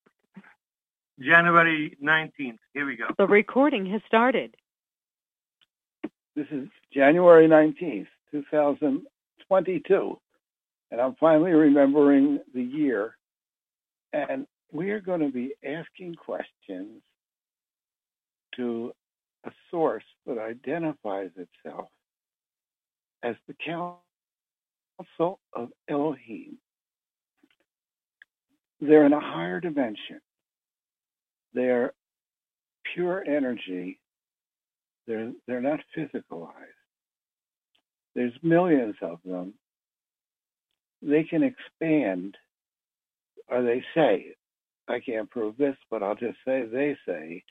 January 1.20 1.96
nineteenth. 2.00 2.60
Here 2.72 2.84
we 2.86 2.96
go. 2.96 3.06
The 3.16 3.26
recording 3.26 3.86
has 3.86 4.02
started. 4.06 4.56
this 6.34 6.48
is 6.50 6.68
January 6.92 7.46
nineteenth, 7.46 8.08
two 8.32 8.42
thousand 8.50 9.06
twenty-two, 9.46 10.20
and 10.94 11.02
I'm 11.02 11.16
finally 11.18 11.50
remembering 11.50 12.38
the 12.54 12.62
year. 12.62 13.16
And 14.12 14.46
we 14.70 14.92
are 14.92 15.00
going 15.00 15.22
to 15.22 15.32
be 15.32 15.52
asking 15.66 16.14
questions 16.14 17.02
to 18.54 18.92
a 19.44 19.50
source 19.72 20.04
that 20.24 20.38
identifies 20.38 21.30
itself 21.36 21.88
as 23.24 23.34
the 23.48 23.56
Council 23.66 25.40
of 25.52 25.70
Elohim. 25.88 26.58
They're 28.80 29.06
in 29.06 29.14
a 29.14 29.20
higher 29.20 29.58
dimension. 29.58 30.20
They're 31.54 31.92
pure 32.94 33.24
energy. 33.26 33.98
They're 35.08 35.32
they're 35.48 35.60
not 35.60 35.80
physicalized. 35.96 36.52
There's 38.14 38.32
millions 38.44 38.94
of 39.02 39.18
them. 39.24 39.54
They 41.04 41.24
can 41.24 41.42
expand, 41.42 42.36
or 43.48 43.62
they 43.62 43.84
say, 43.94 44.34
I 44.88 45.00
can't 45.00 45.30
prove 45.30 45.56
this, 45.56 45.76
but 45.90 46.02
I'll 46.02 46.14
just 46.14 46.38
say 46.46 46.64
they 46.64 46.96
say 47.06 47.44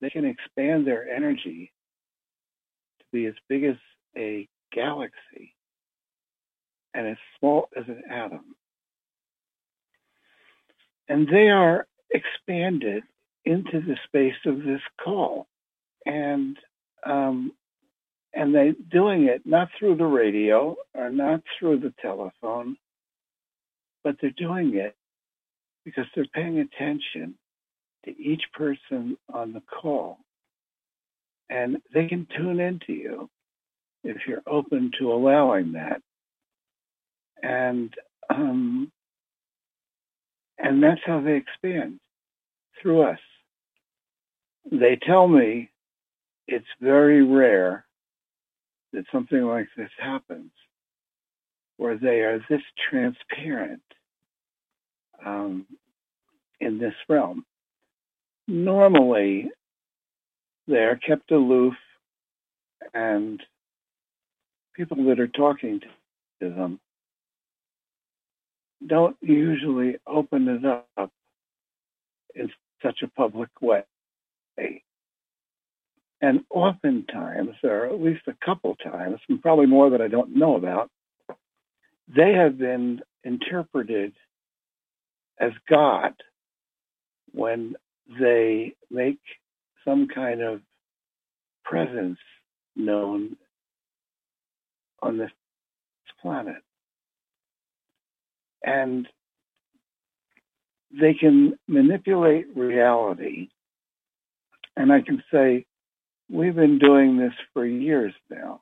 they 0.00 0.10
can 0.10 0.24
expand 0.24 0.86
their 0.86 1.08
energy 1.08 1.72
to 3.00 3.04
be 3.12 3.26
as 3.26 3.34
big 3.48 3.64
as 3.64 3.76
a 4.16 4.48
galaxy 4.72 5.54
and 6.94 7.06
as 7.08 7.16
small 7.38 7.68
as 7.76 7.84
an 7.88 8.02
atom. 8.10 8.54
And 11.08 11.26
they 11.28 11.48
are 11.48 11.86
expanded 12.10 13.02
into 13.44 13.80
the 13.80 13.96
space 14.06 14.34
of 14.46 14.58
this 14.58 14.80
call. 15.02 15.48
And 16.06 16.56
um, 17.04 17.52
and 18.32 18.54
they 18.54 18.72
doing 18.90 19.24
it 19.24 19.42
not 19.44 19.68
through 19.78 19.96
the 19.96 20.06
radio 20.06 20.76
or 20.94 21.10
not 21.10 21.42
through 21.58 21.80
the 21.80 21.92
telephone, 22.00 22.76
but 24.04 24.16
they're 24.20 24.30
doing 24.30 24.76
it 24.76 24.94
because 25.84 26.06
they're 26.14 26.26
paying 26.32 26.58
attention 26.58 27.34
to 28.04 28.18
each 28.18 28.42
person 28.54 29.16
on 29.32 29.52
the 29.52 29.62
call. 29.62 30.18
And 31.48 31.78
they 31.92 32.06
can 32.06 32.26
tune 32.36 32.60
into 32.60 32.92
you 32.92 33.28
if 34.04 34.18
you're 34.26 34.42
open 34.46 34.92
to 34.98 35.12
allowing 35.12 35.72
that. 35.72 36.00
And 37.42 37.92
um, 38.28 38.92
and 40.58 40.82
that's 40.82 41.00
how 41.04 41.20
they 41.20 41.36
expand 41.36 41.98
through 42.80 43.02
us. 43.02 43.18
They 44.70 44.98
tell 45.04 45.26
me 45.26 45.70
it's 46.46 46.66
very 46.80 47.24
rare 47.24 47.84
that 48.92 49.04
something 49.12 49.42
like 49.42 49.68
this 49.76 49.90
happens, 49.98 50.50
where 51.76 51.96
they 51.96 52.20
are 52.20 52.44
this 52.48 52.62
transparent 52.90 53.82
um, 55.24 55.66
in 56.60 56.78
this 56.78 56.94
realm. 57.08 57.44
Normally, 58.48 59.50
they 60.66 60.78
are 60.78 60.96
kept 60.96 61.30
aloof, 61.30 61.74
and 62.94 63.42
people 64.74 65.04
that 65.04 65.20
are 65.20 65.28
talking 65.28 65.80
to 66.40 66.50
them 66.50 66.80
don't 68.86 69.16
usually 69.20 69.96
open 70.06 70.48
it 70.48 70.64
up 70.96 71.10
in 72.34 72.50
such 72.82 73.02
a 73.02 73.08
public 73.08 73.50
way. 73.60 73.84
And 76.22 76.40
oftentimes, 76.50 77.56
or 77.64 77.86
at 77.86 78.00
least 78.00 78.22
a 78.28 78.44
couple 78.44 78.76
times, 78.76 79.20
and 79.28 79.40
probably 79.40 79.66
more 79.66 79.90
that 79.90 80.02
I 80.02 80.08
don't 80.08 80.36
know 80.36 80.56
about, 80.56 80.90
they 82.14 82.32
have 82.34 82.58
been 82.58 83.00
interpreted 83.24 84.12
as 85.38 85.52
God 85.68 86.14
when 87.32 87.74
they 88.20 88.74
make 88.90 89.20
some 89.84 90.08
kind 90.08 90.42
of 90.42 90.60
presence 91.64 92.18
known 92.76 93.36
on 95.00 95.16
this 95.16 95.30
planet. 96.20 96.62
And 98.62 99.08
they 100.92 101.14
can 101.14 101.58
manipulate 101.68 102.54
reality. 102.54 103.48
And 104.76 104.92
I 104.92 105.00
can 105.00 105.22
say, 105.32 105.64
we've 106.30 106.54
been 106.54 106.78
doing 106.78 107.16
this 107.16 107.32
for 107.52 107.66
years 107.66 108.14
now. 108.30 108.60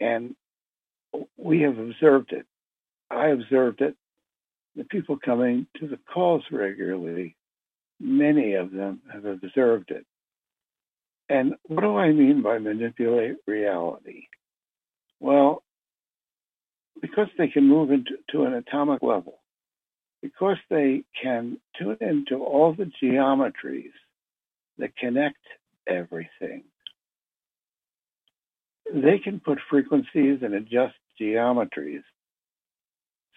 And 0.00 0.34
we 1.36 1.62
have 1.62 1.78
observed 1.78 2.32
it. 2.32 2.46
I 3.10 3.28
observed 3.28 3.80
it. 3.80 3.96
The 4.76 4.84
people 4.84 5.18
coming 5.18 5.66
to 5.80 5.88
the 5.88 5.98
calls 6.12 6.44
regularly, 6.52 7.36
many 7.98 8.54
of 8.54 8.70
them 8.70 9.00
have 9.12 9.24
observed 9.24 9.90
it. 9.90 10.06
And 11.28 11.54
what 11.64 11.80
do 11.80 11.96
I 11.96 12.12
mean 12.12 12.42
by 12.42 12.58
manipulate 12.58 13.36
reality? 13.46 14.28
Well, 15.20 15.62
because 17.00 17.28
they 17.36 17.48
can 17.48 17.66
move 17.66 17.90
into 17.90 18.12
to 18.30 18.44
an 18.44 18.54
atomic 18.54 19.02
level, 19.02 19.40
because 20.22 20.56
they 20.70 21.04
can 21.20 21.58
tune 21.78 21.98
into 22.00 22.36
all 22.36 22.74
the 22.74 22.90
geometries 23.02 23.92
that 24.78 24.96
connect 24.96 25.38
everything, 25.88 26.64
they 28.92 29.18
can 29.18 29.40
put 29.40 29.58
frequencies 29.70 30.38
and 30.42 30.54
adjust 30.54 30.94
geometries 31.20 32.02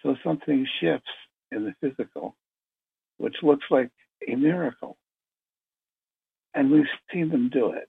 so 0.02 0.16
something 0.24 0.66
shifts 0.80 1.10
in 1.50 1.64
the 1.64 1.74
physical, 1.80 2.36
which 3.18 3.36
looks 3.42 3.64
like 3.70 3.90
a 4.28 4.34
miracle. 4.34 4.96
And 6.54 6.70
we've 6.70 6.84
seen 7.12 7.30
them 7.30 7.50
do 7.52 7.72
it 7.72 7.88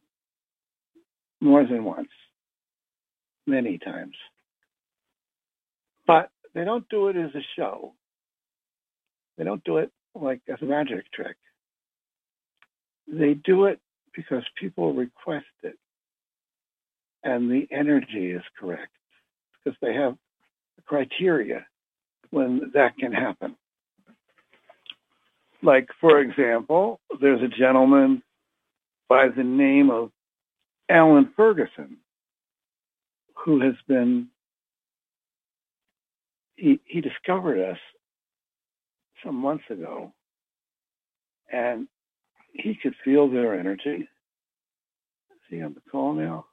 more 1.42 1.66
than 1.66 1.84
once, 1.84 2.10
many 3.48 3.78
times. 3.78 4.16
But 6.08 6.30
they 6.54 6.64
don't 6.64 6.88
do 6.90 7.08
it 7.08 7.18
as 7.18 7.32
a 7.36 7.46
show. 7.58 7.94
They 9.38 9.44
don't 9.44 9.64
do 9.64 9.78
it 9.78 9.92
like 10.16 10.42
as 10.50 10.62
a 10.62 10.66
magic 10.66 11.12
trick. 11.14 11.38
They 13.08 13.34
do 13.34 13.66
it 13.66 13.80
because 14.16 14.44
people 14.60 14.94
request 14.94 15.46
it 15.64 15.78
and 17.24 17.50
the 17.50 17.68
energy 17.72 18.32
is 18.32 18.44
correct 18.60 18.92
because 19.64 19.78
they 19.82 19.94
have 19.94 20.16
criteria 20.86 21.66
when 22.32 22.72
that 22.74 22.98
can 22.98 23.12
happen. 23.12 23.56
Like, 25.62 25.88
for 26.02 26.20
example, 26.20 27.00
there's 27.22 27.42
a 27.42 27.48
gentleman 27.48 28.22
by 29.08 29.30
the 29.30 29.44
name 29.44 29.90
of 29.90 30.12
Alan 30.90 31.32
Ferguson 31.38 31.98
who 33.36 33.62
has 33.62 33.76
been, 33.88 34.28
he, 36.56 36.80
he 36.86 37.02
discovered 37.02 37.72
us 37.72 37.78
some 39.24 39.36
months 39.36 39.64
ago, 39.70 40.12
and 41.52 41.88
he 42.54 42.76
could 42.82 42.96
feel 43.04 43.30
their 43.30 43.60
energy. 43.60 44.08
Is 45.32 45.42
he 45.50 45.62
on 45.62 45.74
the 45.74 45.82
call 45.92 46.14
now? 46.14 46.46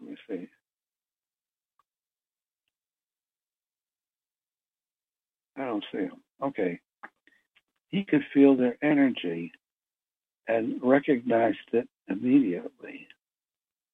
Let 0.00 0.10
me 0.10 0.16
see. 0.28 0.48
I 5.56 5.64
don't 5.64 5.84
see 5.90 6.02
him. 6.02 6.22
Okay. 6.42 6.80
He 7.88 8.04
could 8.04 8.22
feel 8.34 8.56
their 8.56 8.76
energy 8.82 9.52
and 10.46 10.80
recognized 10.82 11.56
it 11.72 11.88
immediately 12.08 13.08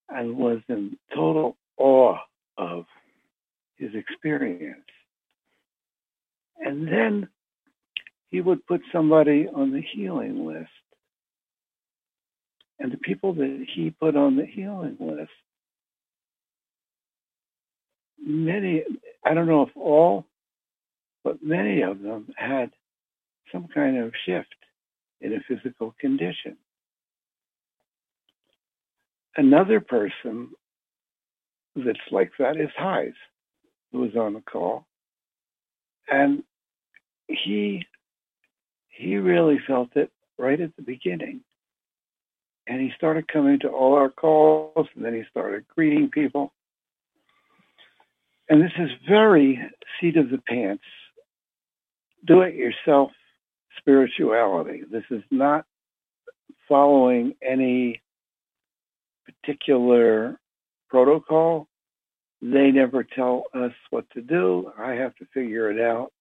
and 0.08 0.36
was 0.36 0.60
in 0.68 0.96
total 1.14 1.56
awe 1.78 2.18
of 2.58 2.84
his 3.76 3.90
experience. 3.94 4.80
And 6.58 6.86
then 6.86 7.28
he 8.28 8.40
would 8.40 8.66
put 8.66 8.82
somebody 8.92 9.48
on 9.54 9.72
the 9.72 9.82
healing 9.94 10.46
list. 10.46 10.68
And 12.82 12.90
the 12.90 12.96
people 12.96 13.32
that 13.34 13.64
he 13.72 13.90
put 13.90 14.16
on 14.16 14.34
the 14.34 14.44
healing 14.44 14.96
list, 14.98 15.30
many, 18.20 18.82
I 19.24 19.34
don't 19.34 19.46
know 19.46 19.62
if 19.62 19.76
all, 19.76 20.26
but 21.22 21.44
many 21.44 21.82
of 21.82 22.02
them 22.02 22.34
had 22.36 22.72
some 23.52 23.68
kind 23.72 23.98
of 23.98 24.12
shift 24.26 24.56
in 25.20 25.32
a 25.32 25.38
physical 25.46 25.94
condition. 26.00 26.56
Another 29.36 29.78
person 29.78 30.48
that's 31.76 31.98
like 32.10 32.32
that 32.40 32.56
is 32.56 32.70
Heise, 32.76 33.12
who 33.92 34.00
was 34.00 34.16
on 34.16 34.34
the 34.34 34.40
call. 34.40 34.86
And 36.10 36.42
he 37.28 37.86
he 38.88 39.16
really 39.18 39.60
felt 39.68 39.96
it 39.96 40.10
right 40.36 40.60
at 40.60 40.74
the 40.74 40.82
beginning. 40.82 41.42
And 42.66 42.80
he 42.80 42.92
started 42.96 43.26
coming 43.28 43.58
to 43.60 43.68
all 43.68 43.94
our 43.94 44.10
calls, 44.10 44.86
and 44.94 45.04
then 45.04 45.14
he 45.14 45.22
started 45.30 45.66
greeting 45.74 46.10
people. 46.10 46.52
And 48.48 48.62
this 48.62 48.72
is 48.78 48.90
very 49.08 49.60
seat 50.00 50.16
of 50.16 50.30
the 50.30 50.38
pants, 50.38 50.84
do 52.24 52.42
it 52.42 52.54
yourself 52.54 53.10
spirituality. 53.78 54.82
This 54.90 55.04
is 55.10 55.22
not 55.30 55.64
following 56.68 57.34
any 57.42 58.00
particular 59.24 60.38
protocol. 60.88 61.66
They 62.40 62.70
never 62.70 63.04
tell 63.04 63.44
us 63.54 63.72
what 63.90 64.08
to 64.10 64.20
do. 64.20 64.72
I 64.78 64.92
have 64.92 65.14
to 65.16 65.26
figure 65.32 65.70
it 65.70 65.80
out. 65.80 66.12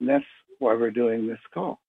And 0.00 0.08
that's 0.08 0.24
why 0.58 0.74
we're 0.74 0.90
doing 0.90 1.26
this 1.26 1.38
call. 1.52 1.81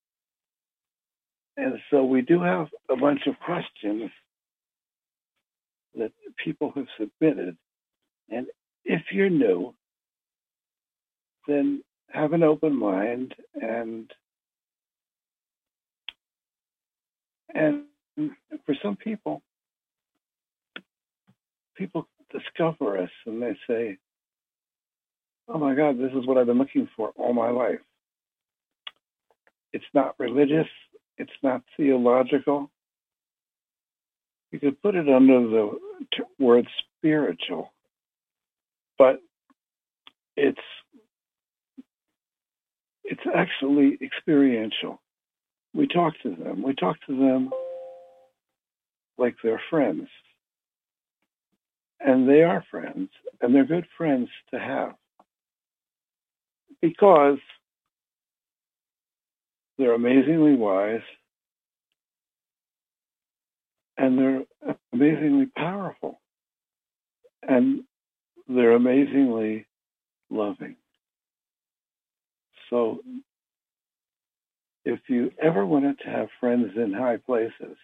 And 1.57 1.79
so 1.91 2.03
we 2.03 2.21
do 2.21 2.41
have 2.41 2.67
a 2.89 2.95
bunch 2.95 3.27
of 3.27 3.35
questions 3.39 4.09
that 5.95 6.11
people 6.43 6.71
have 6.75 6.87
submitted. 6.99 7.57
And 8.29 8.47
if 8.85 9.01
you're 9.11 9.29
new, 9.29 9.73
then 11.47 11.83
have 12.09 12.33
an 12.33 12.43
open 12.43 12.75
mind 12.75 13.33
and 13.55 14.11
and 17.53 17.83
for 18.65 18.75
some 18.81 18.95
people 18.95 19.41
people 21.75 22.07
discover 22.31 22.97
us 22.99 23.09
and 23.25 23.41
they 23.41 23.55
say 23.67 23.97
oh 25.47 25.57
my 25.57 25.73
god 25.73 25.97
this 25.97 26.11
is 26.11 26.25
what 26.27 26.37
i've 26.37 26.45
been 26.45 26.59
looking 26.59 26.87
for 26.95 27.11
all 27.15 27.33
my 27.33 27.49
life 27.49 27.79
it's 29.71 29.85
not 29.93 30.15
religious 30.19 30.67
it's 31.17 31.32
not 31.41 31.62
theological 31.78 32.69
you 34.52 34.60
could 34.60 34.82
put 34.82 34.95
it 34.95 35.10
under 35.10 35.47
the 35.47 35.80
word 36.39 36.67
spiritual 36.99 37.71
but 38.97 39.19
it's 40.36 40.60
it's 43.04 43.21
actually 43.36 43.97
experiential. 44.02 45.02
We 45.73 45.88
talk 45.88 46.13
to 46.23 46.36
them. 46.36 46.63
We 46.63 46.73
talk 46.73 46.97
to 47.08 47.17
them 47.17 47.52
like 49.17 49.36
they're 49.43 49.62
friends. 49.69 50.08
And 51.99 52.28
they 52.28 52.43
are 52.43 52.65
friends, 52.69 53.10
and 53.41 53.56
they're 53.56 53.65
good 53.65 53.88
friends 53.97 54.28
to 54.54 54.60
have 54.60 54.95
because 56.82 57.38
they're 59.77 59.93
amazingly 59.93 60.55
wise 60.55 61.01
and 63.97 64.17
they're 64.17 64.75
amazingly 64.93 65.47
powerful 65.55 66.19
and 67.47 67.83
they're 68.47 68.73
amazingly 68.73 69.65
loving. 70.29 70.75
So 72.69 72.99
if 74.86 74.99
you 75.07 75.31
ever 75.41 75.65
wanted 75.65 75.99
to 75.99 76.09
have 76.09 76.27
friends 76.39 76.71
in 76.75 76.93
high 76.93 77.17
places, 77.17 77.77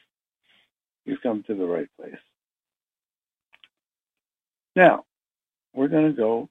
you've 1.06 1.22
come 1.22 1.44
to 1.48 1.56
the 1.56 1.66
right 1.66 1.90
place. 1.98 2.14
Now, 4.76 5.06
we're 5.74 5.88
going 5.88 6.08
to 6.08 6.18
go 6.18 6.50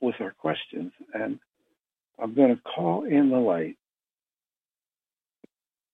with 0.00 0.14
our 0.20 0.32
questions, 0.32 0.92
and 1.14 1.38
I'm 2.20 2.34
going 2.34 2.54
to 2.54 2.62
call 2.62 3.04
in 3.04 3.30
the 3.30 3.38
light, 3.38 3.76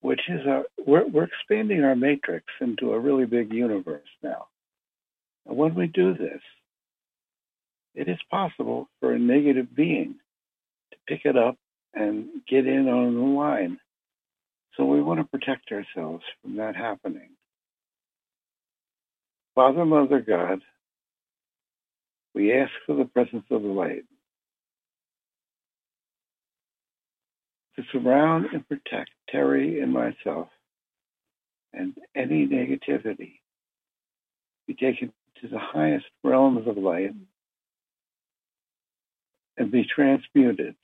which 0.05 0.21
is 0.29 0.45
a, 0.45 0.65
we're, 0.87 1.09
we're 1.09 1.25
expanding 1.25 1.83
our 1.83 1.97
matrix 1.97 2.45
into 2.61 2.93
a 2.93 3.01
really 3.01 3.25
big 3.25 3.51
universe 3.55 4.07
now. 4.23 4.49
And 5.47 5.57
when 5.57 5.75
we 5.75 5.87
do 5.87 6.13
this, 6.13 6.43
it 7.95 8.07
is 8.07 8.19
possible 8.31 8.87
for 9.01 9.15
a 9.15 9.19
negative 9.19 9.75
being 9.75 10.17
to 10.93 10.99
pick 11.09 11.25
it 11.25 11.39
up 11.39 11.57
and 11.95 12.27
get 12.47 12.67
in 12.67 12.87
on 12.87 13.15
the 13.15 13.21
line. 13.23 13.79
So 14.77 14.85
we 14.85 15.01
want 15.01 15.21
to 15.21 15.39
protect 15.39 15.73
ourselves 15.73 16.23
from 16.43 16.57
that 16.57 16.77
happening. 16.77 17.31
Father, 19.55 19.87
Mother, 19.87 20.21
God, 20.21 20.61
we 22.35 22.53
ask 22.53 22.73
for 22.85 22.95
the 22.95 23.07
presence 23.07 23.47
of 23.51 23.63
the 23.63 23.69
light 23.69 24.05
to 27.77 27.83
surround 27.93 28.47
and 28.53 28.67
protect 28.69 29.11
Terry 29.31 29.81
and 29.81 29.93
myself 29.93 30.49
and 31.73 31.95
any 32.15 32.47
negativity 32.47 33.41
be 34.67 34.75
taken 34.75 35.13
to 35.41 35.49
the 35.49 35.59
highest 35.59 36.07
realms 36.23 36.67
of 36.67 36.77
light 36.77 37.13
and 39.57 39.71
be 39.71 39.85
transmuted 39.85 40.75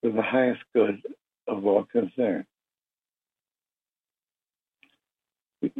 for 0.00 0.10
the 0.10 0.22
highest 0.22 0.60
good 0.74 1.02
of 1.48 1.66
all 1.66 1.84
concerned. 1.84 2.46
We, 5.60 5.72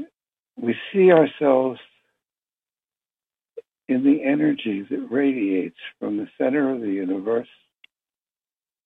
we 0.57 0.77
see 0.93 1.11
ourselves 1.11 1.81
in 3.89 4.05
the 4.05 4.23
energy 4.25 4.87
that 4.89 5.09
radiates 5.11 5.77
from 5.99 6.17
the 6.17 6.29
center 6.39 6.73
of 6.73 6.81
the 6.81 6.91
universe, 6.91 7.49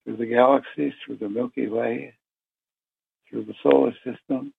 through 0.07 0.15
the 0.15 0.25
galaxies, 0.25 0.93
through 1.05 1.17
the 1.17 1.27
Milky 1.27 1.67
Way, 1.67 2.13
through 3.29 3.43
the 3.43 3.53
solar 3.61 3.91
system, 4.05 4.53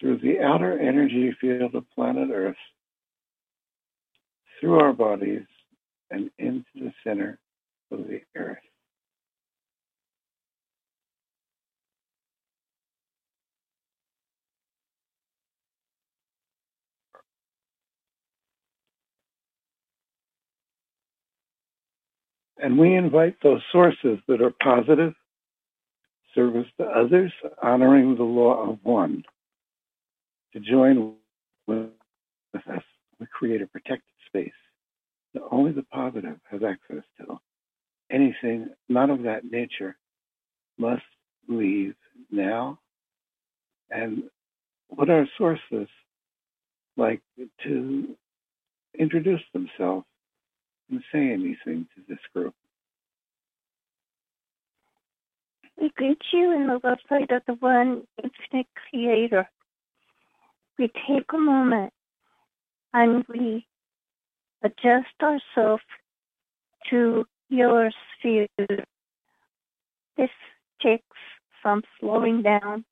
through 0.00 0.18
the 0.18 0.40
outer 0.40 0.76
energy 0.80 1.32
field 1.40 1.76
of 1.76 1.84
planet 1.94 2.28
Earth, 2.32 2.56
through 4.58 4.80
our 4.80 4.92
bodies, 4.92 5.46
and 6.10 6.28
into 6.38 6.64
the 6.74 6.92
center 7.06 7.38
of 7.92 8.00
the 8.08 8.20
Earth. 8.36 8.58
And 22.64 22.78
we 22.78 22.96
invite 22.96 23.36
those 23.42 23.60
sources 23.70 24.18
that 24.26 24.40
are 24.40 24.54
positive, 24.62 25.12
service 26.34 26.66
to 26.80 26.86
others, 26.86 27.30
honoring 27.62 28.16
the 28.16 28.22
law 28.22 28.70
of 28.70 28.78
one, 28.82 29.22
to 30.54 30.60
join 30.60 31.12
with 31.66 31.90
us. 32.54 32.82
We 33.20 33.26
create 33.26 33.60
a 33.60 33.66
protected 33.66 34.14
space 34.26 34.48
that 35.34 35.42
only 35.50 35.72
the 35.72 35.82
positive 35.82 36.38
has 36.50 36.62
access 36.62 37.04
to. 37.18 37.38
Anything 38.10 38.70
not 38.88 39.10
of 39.10 39.24
that 39.24 39.44
nature 39.44 39.98
must 40.78 41.02
leave 41.46 41.94
now. 42.30 42.78
And 43.90 44.22
what 44.88 45.10
our 45.10 45.28
sources 45.36 45.88
like 46.96 47.20
to 47.64 48.16
introduce 48.98 49.42
themselves 49.52 50.06
and 50.90 51.02
say 51.12 51.32
anything 51.32 51.86
to 51.94 52.02
this 52.08 52.18
group. 52.34 52.54
We 55.80 55.90
greet 55.96 56.22
you 56.32 56.52
in 56.52 56.66
the 56.66 56.78
website 56.80 57.34
of 57.34 57.42
the 57.46 57.54
one 57.54 58.02
infinite 58.22 58.68
creator. 58.90 59.48
We 60.78 60.90
take 61.08 61.32
a 61.32 61.38
moment 61.38 61.92
and 62.92 63.24
we 63.28 63.66
adjust 64.62 65.14
ourselves 65.22 65.82
to 66.90 67.24
your 67.48 67.90
sphere. 68.18 68.46
This 70.16 70.30
takes 70.80 71.04
some 71.62 71.82
slowing 71.98 72.42
down. 72.42 72.84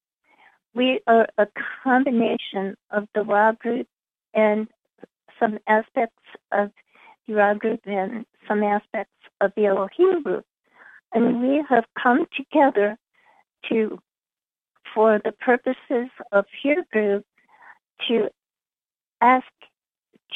We 0.75 1.01
are 1.07 1.29
a 1.39 1.47
combination 1.85 2.77
of 2.91 3.07
the 3.15 3.23
wild 3.23 3.59
group 3.59 3.87
and 4.35 4.69
some 5.39 5.59
aspects 5.67 6.23
of 6.51 6.71
the 7.27 7.35
Ra 7.35 7.55
group 7.55 7.81
and 7.87 8.25
some 8.49 8.63
aspects 8.63 9.13
of 9.41 9.53
the 9.57 9.67
Elohim 9.67 10.23
group. 10.23 10.45
And 11.15 11.43
we 11.43 11.65
have 11.69 11.85
come 12.01 12.27
together 12.37 12.97
to, 13.69 13.99
for 14.95 15.21
the 15.25 15.33
purposes 15.33 16.09
of 16.33 16.47
your 16.65 16.85
group, 16.91 17.25
to 18.09 18.29
ask, 19.21 19.47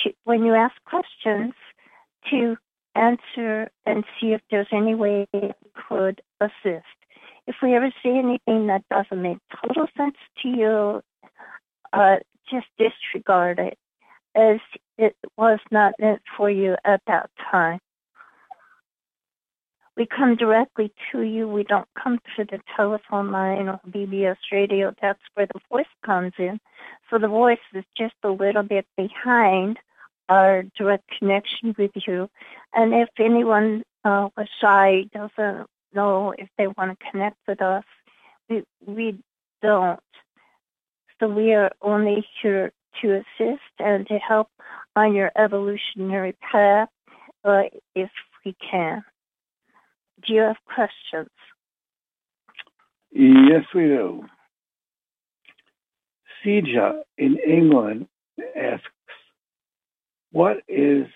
to, 0.03 0.13
when 0.25 0.45
you 0.45 0.55
ask 0.55 0.75
questions, 0.85 1.55
to 2.31 2.57
answer 2.95 3.71
and 3.85 4.05
see 4.21 4.33
if 4.33 4.41
there's 4.51 4.69
any 4.73 4.95
way 4.95 5.27
we 5.33 5.53
could 5.89 6.21
assist. 6.41 6.87
If 7.47 7.57
we 7.63 7.75
ever 7.75 7.91
see 8.03 8.19
anything 8.19 8.67
that 8.67 8.83
doesn't 8.91 9.23
make 9.23 9.39
total 9.63 9.87
sense 9.97 10.17
to 10.43 10.49
you, 10.49 11.03
uh, 11.93 12.17
just 12.51 12.67
disregard 12.79 13.59
it 13.59 13.79
as 14.35 14.59
it 14.99 15.17
was 15.37 15.59
not 15.71 15.95
meant 15.99 16.23
for 16.37 16.51
you 16.51 16.77
at 16.85 17.03
that 17.07 17.31
time. 17.51 17.81
We 19.97 20.07
come 20.07 20.37
directly 20.37 20.93
to 21.11 21.23
you. 21.23 21.49
We 21.49 21.65
don't 21.65 21.89
come 22.03 22.19
through 22.35 22.47
the 22.47 22.61
telephone 22.77 23.33
line 23.33 23.69
or 23.69 23.81
BBS 23.89 24.37
radio. 24.53 24.95
That's 25.01 25.21
where 25.35 25.47
the 25.47 25.61
voice 25.71 25.87
comes 26.05 26.33
in. 26.39 26.61
So 27.09 27.19
the 27.19 27.29
voice 27.29 27.59
is 27.75 27.85
just 27.97 28.15
a 28.23 28.29
little 28.29 28.63
bit 28.63 28.87
behind 28.97 29.79
our 30.29 30.65
direct 30.77 31.05
connection 31.19 31.75
with 31.79 31.93
you. 32.07 32.29
And 32.75 32.93
if 32.93 33.09
anyone 33.19 33.85
uh, 34.05 34.29
was 34.37 34.49
shy, 34.61 35.05
doesn't 35.15 35.67
know 35.95 36.35
if 36.37 36.49
they 36.59 36.67
want 36.67 36.99
to 36.99 37.11
connect 37.11 37.39
with 37.49 37.63
us, 37.63 37.85
we, 38.51 38.65
we 38.87 39.19
don't. 39.63 40.01
So 41.19 41.29
we 41.29 41.55
are 41.55 41.71
only 41.81 42.27
here 42.43 42.71
to 43.01 43.15
assist 43.15 43.63
and 43.79 44.07
to 44.09 44.19
help 44.19 44.49
on 44.97 45.15
your 45.15 45.31
evolutionary 45.37 46.35
path 46.51 46.89
uh, 47.45 47.63
if 47.95 48.11
we 48.45 48.57
can. 48.71 49.05
Do 50.27 50.33
you 50.33 50.41
have 50.41 50.57
questions? 50.65 51.29
Yes, 53.13 53.65
we 53.75 53.83
do. 53.83 54.25
Sija 56.45 57.03
in 57.19 57.39
England 57.47 58.09
asks, 58.57 58.85
what 60.33 60.59
is 60.69 61.07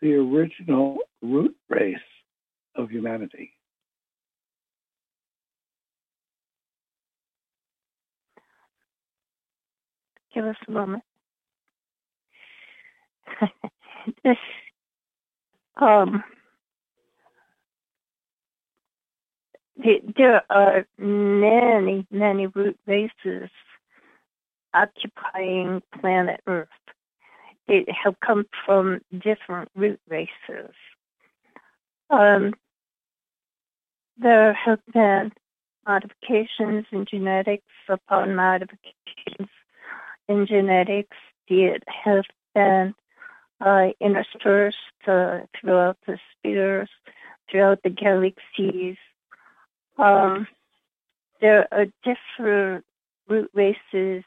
the 0.00 0.14
original 0.14 0.98
root 1.22 1.54
race 1.68 1.96
of 2.74 2.90
humanity? 2.90 3.52
Give 10.34 10.44
us 10.44 10.56
a 10.66 10.70
moment. 10.70 11.02
um, 15.76 16.24
there 20.16 20.42
are 20.50 20.86
many, 20.98 22.06
many 22.10 22.46
root 22.48 22.78
races 22.86 23.50
occupying 24.74 25.82
planet 26.00 26.40
Earth. 26.46 26.68
They 27.66 27.84
have 28.04 28.18
come 28.20 28.46
from 28.64 29.00
different 29.12 29.70
root 29.74 30.00
races. 30.08 30.74
Um, 32.10 32.54
there 34.16 34.52
have 34.54 34.80
been 34.92 35.32
modifications 35.86 36.86
in 36.92 37.06
genetics 37.08 37.64
upon 37.88 38.34
modifications 38.34 39.48
in 40.28 40.46
genetics. 40.46 41.16
It 41.46 41.82
has 42.04 42.24
been 42.54 42.94
uh, 43.60 43.88
interspersed 44.00 44.76
uh, 45.06 45.40
throughout 45.58 45.96
the 46.06 46.18
spheres, 46.32 46.90
throughout 47.50 47.80
the 47.82 47.90
galaxies. 47.90 48.96
Um, 49.98 50.46
there 51.40 51.66
are 51.72 51.86
different 52.04 52.84
root 53.28 53.50
races 53.54 54.24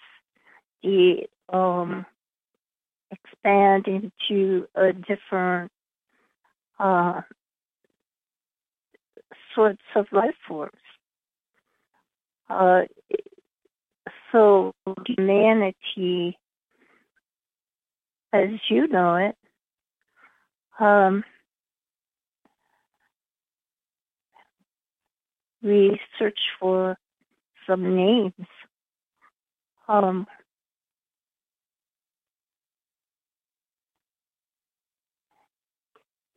that 0.84 1.28
um, 1.50 2.06
expand 3.12 3.88
into 3.88 4.68
a 4.76 4.94
different 4.94 5.72
uh, 6.80 7.22
sorts 9.56 9.82
of 9.96 10.08
life 10.12 10.36
forms. 10.48 10.72
Uh, 12.50 12.82
so 14.32 14.74
humanity, 15.06 16.38
as 18.34 18.50
you 18.70 18.88
know 18.88 19.16
it, 19.16 19.36
um, 20.80 21.24
we 25.62 26.00
search 26.18 26.40
for 26.60 26.98
some 27.68 27.96
names. 27.96 28.34
Um, 29.88 30.28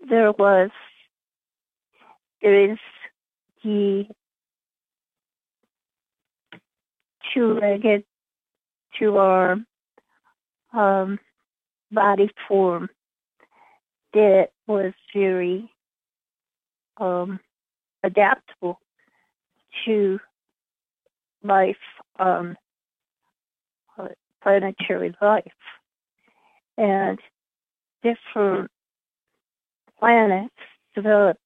there 0.08 0.32
was, 0.32 0.70
there 2.42 2.72
is 2.72 2.78
the 3.62 4.06
two-legged 7.32 8.04
to 8.98 9.16
our 9.16 9.56
um, 10.72 11.18
body 11.94 12.30
form 12.48 12.88
that 14.12 14.50
was 14.66 14.92
very 15.14 15.70
um, 16.98 17.40
adaptable 18.02 18.78
to 19.84 20.20
life, 21.42 21.76
um, 22.18 22.56
planetary 24.42 25.14
life, 25.20 25.44
and 26.76 27.18
different 28.02 28.70
planets 29.98 30.54
developed 30.94 31.40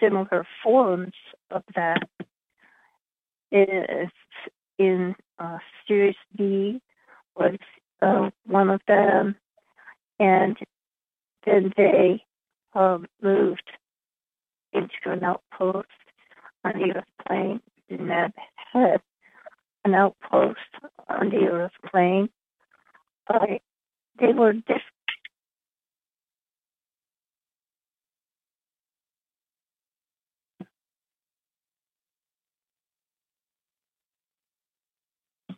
similar 0.00 0.46
forms 0.62 1.12
of 1.50 1.62
that. 1.74 2.08
In 4.78 5.14
uh, 5.38 5.58
B 6.36 6.80
was 7.36 7.56
uh, 8.02 8.30
one 8.46 8.70
of 8.70 8.80
them, 8.88 9.36
and 10.18 10.56
then 11.46 11.72
they 11.76 12.24
um, 12.74 13.06
moved 13.22 13.70
into 14.72 14.90
an 15.06 15.24
outpost 15.24 15.88
on 16.64 16.72
the 16.74 16.94
Earth 16.96 17.04
plane. 17.26 17.60
Have 17.90 18.32
had 18.72 19.00
an 19.84 19.94
outpost 19.94 20.58
on 21.08 21.30
the 21.30 21.46
Earth 21.50 21.72
plane. 21.90 22.28
Uh, 23.28 23.46
they 24.20 24.32
were 24.32 24.52
different. 24.52 24.84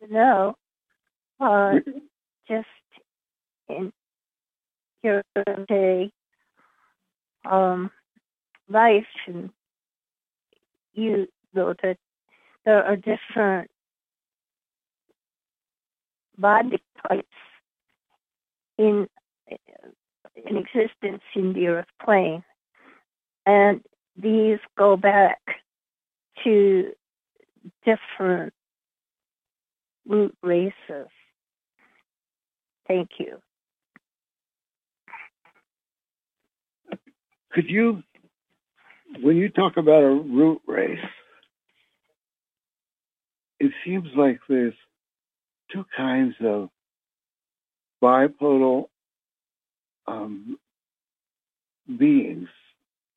No, 0.09 0.55
uh, 1.39 1.75
just 2.47 2.67
in 3.69 3.91
your 5.03 5.23
day 5.67 6.11
um, 7.45 7.91
life, 8.69 9.05
and 9.27 9.49
you 10.93 11.27
know 11.53 11.73
that 11.83 11.97
there 12.65 12.83
are 12.83 12.95
different 12.95 13.69
body 16.37 16.81
types 17.07 17.27
in 18.77 19.07
in 20.45 20.57
existence 20.57 21.21
in 21.35 21.53
the 21.53 21.67
Earth 21.67 21.87
plane, 22.03 22.43
and 23.45 23.81
these 24.15 24.59
go 24.77 24.95
back 24.97 25.41
to 26.43 26.91
different 27.85 28.53
root 30.07 30.35
races. 30.41 31.07
Thank 32.87 33.09
you. 33.19 33.37
Could 37.51 37.69
you, 37.69 38.03
when 39.21 39.37
you 39.37 39.49
talk 39.49 39.77
about 39.77 40.03
a 40.03 40.09
root 40.09 40.61
race, 40.67 40.99
it 43.59 43.71
seems 43.85 44.07
like 44.15 44.39
there's 44.49 44.73
two 45.71 45.85
kinds 45.95 46.35
of 46.43 46.69
bipedal 48.01 48.89
um, 50.07 50.57
beings 51.97 52.49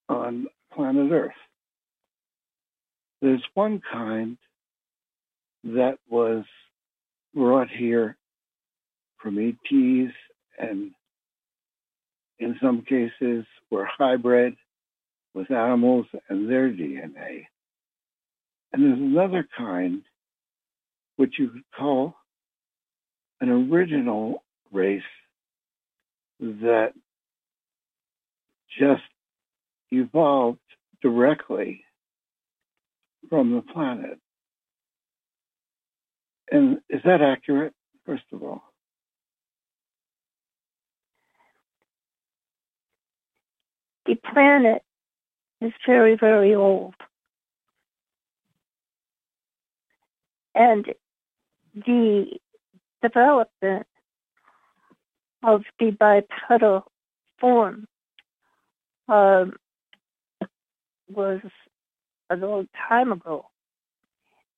on 0.09 0.47
planet 0.73 1.11
Earth. 1.11 1.33
There's 3.23 3.43
one 3.55 3.81
kind 3.93 4.37
that 5.65 5.99
was 6.09 6.45
brought 7.35 7.69
here 7.71 8.17
from 9.21 9.39
ETs 9.39 10.13
and 10.59 10.91
in 12.39 12.57
some 12.63 12.83
cases 12.83 13.45
were 13.71 13.87
hybrid 13.87 14.55
with 15.35 15.51
animals 15.51 16.07
and 16.29 16.51
their 16.51 16.71
DNA. 16.71 17.47
And 18.73 18.83
there's 18.83 18.99
another 18.99 19.47
kind 19.57 20.03
which 21.17 21.35
you 21.39 21.49
could 21.49 21.63
call 21.77 22.15
an 23.41 23.49
original 23.49 24.43
race 24.73 25.03
that 26.41 26.93
just 28.79 29.03
evolved 29.91 30.59
directly 31.03 31.85
from 33.29 33.55
the 33.55 33.63
planet. 33.63 34.19
And 36.51 36.79
is 36.89 37.01
that 37.05 37.23
accurate, 37.23 37.75
first 38.05 38.25
of 38.33 38.43
all? 38.43 38.63
The 44.07 44.15
planet 44.15 44.83
is 45.61 45.73
very, 45.87 46.17
very 46.17 46.55
old. 46.55 46.95
And 50.55 50.87
the 51.75 52.39
development 53.03 53.87
of 55.43 55.63
the 55.79 55.91
bipedal 55.91 56.91
form 57.39 57.87
um, 59.09 59.55
was 61.09 61.41
a 62.31 62.37
long 62.37 62.69
time 62.89 63.13
ago. 63.13 63.47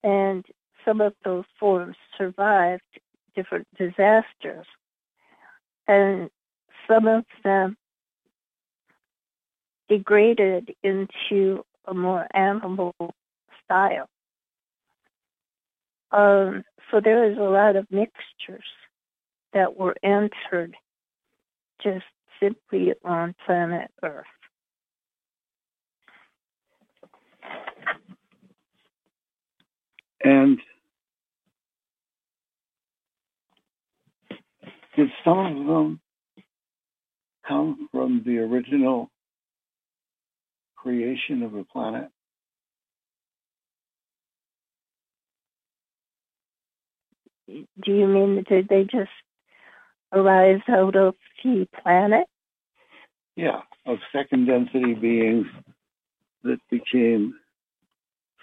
And 0.03 0.45
some 0.85 1.01
of 1.01 1.15
those 1.25 1.45
forms 1.59 1.97
survived 2.17 2.83
different 3.35 3.67
disasters. 3.77 4.67
And 5.87 6.31
some 6.87 7.07
of 7.07 7.25
them 7.45 7.77
degraded 9.89 10.75
into 10.83 11.65
a 11.87 11.95
more 11.95 12.27
animal 12.35 12.95
style. 13.65 14.09
Um, 16.11 16.65
so 16.91 17.01
there 17.03 17.31
is 17.31 17.39
a 17.39 17.43
lot 17.43 17.77
of 17.77 17.87
mixtures 17.91 18.65
that 19.53 19.77
were 19.77 19.95
entered 20.03 20.77
just 21.83 22.05
simply 22.41 22.93
on 23.05 23.35
planet 23.45 23.91
Earth. 24.03 24.27
And 30.25 30.59
did 34.97 35.09
some 35.25 35.39
of 35.39 35.67
them 35.67 36.01
come 37.47 37.89
from 37.93 38.23
the 38.27 38.39
original 38.39 39.11
creation 40.83 41.43
of 41.43 41.53
the 41.53 41.65
planet? 41.65 42.09
Do 47.49 47.93
you 47.93 48.07
mean 48.07 48.45
did 48.49 48.69
they 48.69 48.85
just 48.85 49.11
arise 50.13 50.61
out 50.69 50.97
of 50.97 51.15
the 51.43 51.67
planet? 51.83 52.27
Yeah, 53.37 53.61
of 53.87 53.99
second 54.13 54.47
density 54.47 54.95
beings 54.95 55.47
that 56.43 56.59
became 56.71 57.35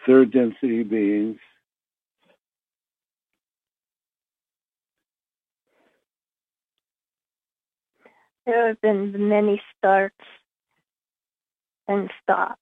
third 0.08 0.32
density 0.32 0.84
beings. 0.84 1.38
There 8.46 8.68
have 8.68 8.82
been 8.82 9.28
many 9.28 9.62
starts 9.78 10.16
and 11.88 12.10
stops 12.22 12.60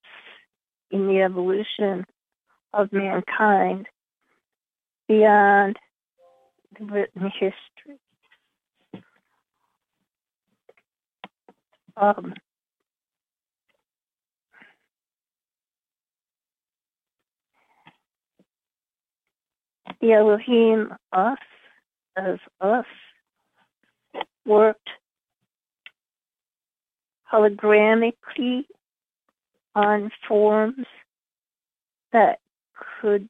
in 0.91 1.07
the 1.07 1.21
evolution 1.21 2.05
of 2.74 2.91
mankind 2.91 3.88
beyond 5.07 5.78
the 6.80 6.86
written 6.86 7.32
history. 7.32 7.99
Um, 11.95 12.34
the 20.01 20.11
Elohim, 20.13 20.93
us, 21.11 21.38
as 22.17 22.39
us, 22.59 22.86
worked 24.45 24.89
holographically 27.32 28.65
on 29.76 30.11
forms 30.28 30.86
that 32.11 32.39
could 33.01 33.28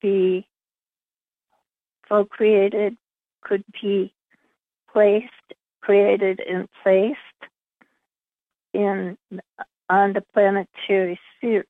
be 0.00 0.46
co-created, 2.08 2.96
could 3.42 3.64
be 3.80 4.12
placed, 4.92 5.26
created 5.80 6.40
and 6.40 6.68
placed 6.82 7.18
in 8.74 9.16
on 9.88 10.12
the 10.12 10.22
planetary 10.34 11.18
spheres. 11.36 11.66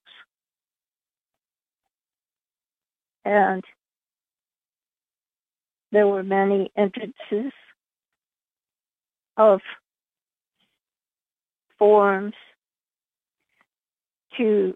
And 3.24 3.62
there 5.92 6.06
were 6.06 6.22
many 6.22 6.70
entrances 6.76 7.52
of 9.36 9.60
forms 11.78 12.34
to 14.39 14.74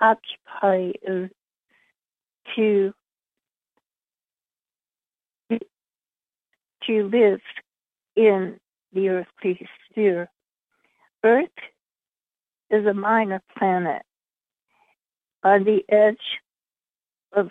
occupy 0.00 0.92
uh, 1.08 1.28
to 2.54 2.92
to 6.86 7.08
live 7.08 7.40
in 8.16 8.58
the 8.92 9.08
earthly 9.10 9.66
sphere. 9.90 10.30
Earth 11.22 11.48
is 12.70 12.86
a 12.86 12.94
minor 12.94 13.42
planet 13.56 14.02
on 15.42 15.64
the 15.64 15.84
edge 15.88 16.40
of 17.32 17.50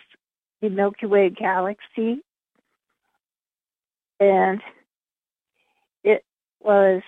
the 0.62 0.70
Milky 0.70 1.06
Way 1.06 1.30
galaxy, 1.30 2.22
and 4.20 4.62
it 6.04 6.24
was 6.60 7.04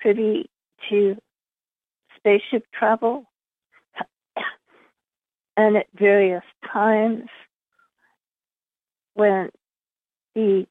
privy 0.00 0.50
to 0.90 1.16
spaceship 2.24 2.64
travel 2.72 3.26
and 5.58 5.76
at 5.76 5.86
various 5.94 6.42
times 6.72 7.28
when 9.12 9.50
the 10.34 10.66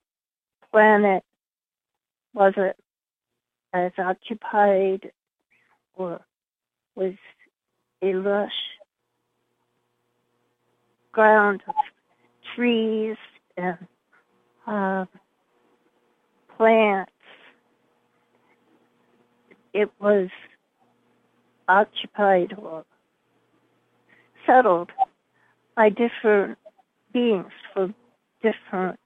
planet 0.72 1.24
wasn't 2.34 2.76
as 3.72 3.92
occupied 4.00 5.12
or 5.94 6.20
was 6.96 7.14
a 8.02 8.14
lush 8.16 8.52
ground 11.12 11.62
of 11.68 11.76
trees 12.56 13.16
and 13.58 13.78
uh, 14.66 15.06
plants. 16.58 17.12
It 19.74 19.92
was 20.00 20.30
occupied 21.68 22.54
or 22.58 22.86
settled 24.46 24.92
by 25.76 25.90
different 25.90 26.58
beings 27.14 27.52
from 27.74 27.96
different 28.42 29.00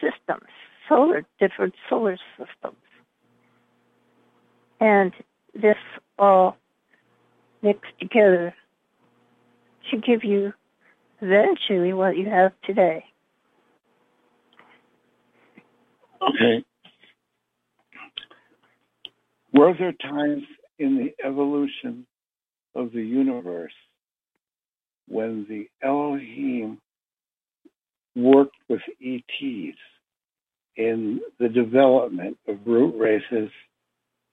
systems, 0.00 0.48
solar, 0.88 1.24
different 1.40 1.74
solar 1.88 2.16
systems. 2.36 2.76
And 4.80 5.12
this 5.54 5.76
all 6.18 6.56
mixed 7.62 7.98
together 7.98 8.54
to 9.90 9.96
give 9.96 10.22
you 10.22 10.52
eventually 11.20 11.92
what 11.92 12.16
you 12.16 12.28
have 12.28 12.52
today. 12.64 13.04
Okay. 16.22 16.64
Were 19.52 19.74
there 19.76 19.92
times 19.92 20.44
in 20.78 20.96
the 20.96 21.14
evolution 21.26 22.06
of 22.74 22.92
the 22.92 23.02
universe 23.02 23.72
when 25.08 25.46
the 25.48 25.68
Elohim 25.82 26.78
worked 28.14 28.56
with 28.68 28.80
ETs 29.00 29.78
in 30.76 31.20
the 31.38 31.48
development 31.48 32.38
of 32.46 32.58
root 32.66 32.96
races 32.98 33.50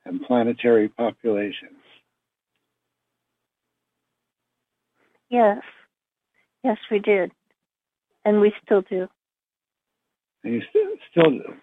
and 0.06 0.22
planetary 0.22 0.90
populations. 0.90 1.82
Yes. 5.30 5.62
Yes, 6.64 6.78
we 6.92 7.00
did. 7.00 7.32
And 8.24 8.42
we 8.42 8.54
still 8.64 8.82
do. 8.82 9.08
And 10.44 10.54
you 10.54 10.62
still, 10.70 10.92
still 11.12 11.32
do. 11.32 11.54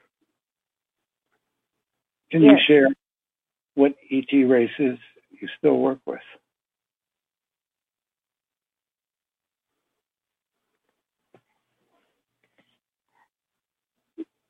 Can 2.31 2.43
Yes. 2.43 2.53
you 2.69 2.75
share 2.75 2.89
what 3.75 3.95
ET 4.11 4.33
races 4.33 4.99
you 5.31 5.49
still 5.59 5.79
work 5.79 6.01
with? 6.07 6.21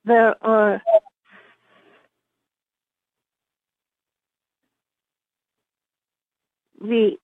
There 0.04 0.34
are 0.44 0.82
the 6.80 7.16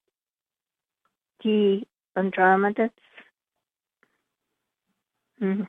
the 1.45 1.83
Andromedas, 2.17 2.91
mhm, 5.41 5.67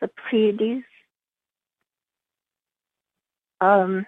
the 0.00 0.08
Pleiades, 0.08 0.84
um, 3.60 4.06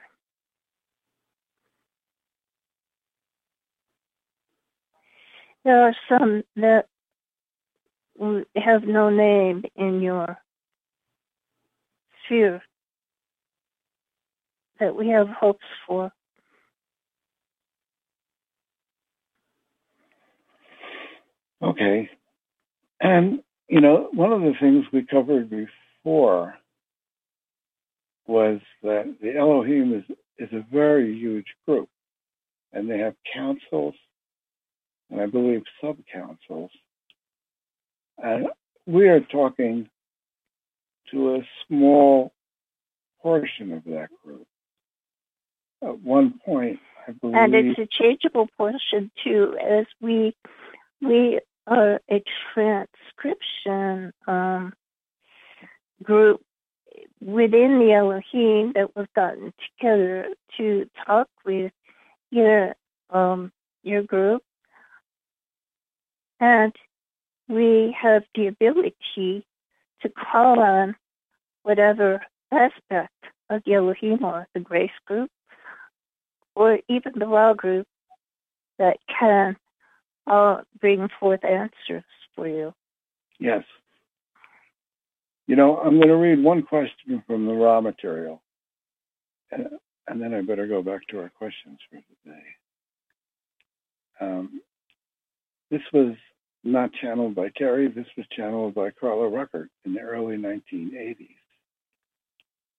there 5.64 5.82
are 5.82 5.94
some 6.08 6.42
that 6.56 6.86
have 8.56 8.84
no 8.84 9.10
name 9.10 9.64
in 9.76 10.00
your 10.00 10.38
sphere 12.24 12.62
that 14.80 14.94
we 14.94 15.08
have 15.08 15.28
hopes 15.28 15.64
for. 15.86 16.12
Okay. 21.62 22.10
And, 23.00 23.42
you 23.68 23.80
know, 23.80 24.08
one 24.12 24.32
of 24.32 24.40
the 24.40 24.54
things 24.60 24.84
we 24.92 25.06
covered 25.06 25.48
before 25.48 26.54
was 28.26 28.60
that 28.82 29.16
the 29.20 29.36
Elohim 29.36 29.94
is, 29.94 30.16
is 30.38 30.52
a 30.52 30.66
very 30.72 31.16
huge 31.16 31.46
group. 31.66 31.88
And 32.72 32.90
they 32.90 32.98
have 32.98 33.14
councils 33.32 33.94
and 35.12 35.20
I 35.20 35.26
believe 35.26 35.62
sub 35.80 35.98
councils. 36.12 36.70
And 38.18 38.46
we 38.86 39.08
are 39.08 39.20
talking 39.20 39.88
to 41.10 41.36
a 41.36 41.40
small 41.68 42.32
portion 43.20 43.72
of 43.72 43.84
that 43.84 44.08
group. 44.24 44.46
At 45.82 46.00
one 46.00 46.40
point, 46.44 46.78
I 47.06 47.12
believe. 47.12 47.36
and 47.36 47.54
it's 47.54 47.78
a 47.78 47.86
changeable 47.86 48.48
portion 48.56 49.10
too 49.22 49.56
as 49.60 49.86
we 50.00 50.34
we 51.00 51.40
are 51.66 52.00
a 52.10 52.22
transcription 52.54 54.12
um, 54.26 54.72
group 56.02 56.40
within 57.20 57.80
the 57.80 57.92
Elohim 57.92 58.72
that 58.74 58.94
was 58.94 59.06
gotten 59.14 59.52
together 59.78 60.28
to 60.56 60.88
talk 61.04 61.28
with 61.44 61.72
your 62.30 62.74
um, 63.10 63.52
your 63.82 64.02
group 64.04 64.42
and 66.42 66.74
we 67.48 67.96
have 67.98 68.24
the 68.34 68.48
ability 68.48 69.46
to 70.02 70.08
call 70.08 70.58
on 70.58 70.96
whatever 71.62 72.20
aspect 72.50 73.14
of 73.48 73.62
the 73.64 73.74
Elohim 73.74 74.24
or 74.24 74.48
the 74.52 74.60
grace 74.60 74.90
group 75.06 75.30
or 76.56 76.80
even 76.88 77.12
the 77.16 77.26
law 77.26 77.54
group 77.54 77.86
that 78.78 78.96
can 79.08 79.56
uh, 80.26 80.62
bring 80.80 81.08
forth 81.20 81.44
answers 81.44 82.04
for 82.34 82.48
you. 82.48 82.74
Yes. 83.38 83.62
You 85.46 85.54
know, 85.54 85.78
I'm 85.78 85.96
going 85.96 86.08
to 86.08 86.16
read 86.16 86.42
one 86.42 86.62
question 86.62 87.22
from 87.26 87.46
the 87.46 87.52
Ra 87.52 87.80
material, 87.80 88.42
and, 89.50 89.68
and 90.08 90.20
then 90.20 90.34
I 90.34 90.40
better 90.40 90.66
go 90.66 90.82
back 90.82 91.06
to 91.08 91.20
our 91.20 91.28
questions 91.28 91.78
for 91.88 92.00
today. 92.24 92.44
Um, 94.20 94.60
this 95.70 95.82
was 95.92 96.14
not 96.64 96.92
channeled 97.00 97.34
by 97.34 97.50
Terry, 97.56 97.88
this 97.88 98.06
was 98.16 98.26
channeled 98.36 98.74
by 98.74 98.90
Carla 98.90 99.28
Rueckert 99.28 99.68
in 99.84 99.94
the 99.94 100.00
early 100.00 100.36
1980s. 100.36 101.36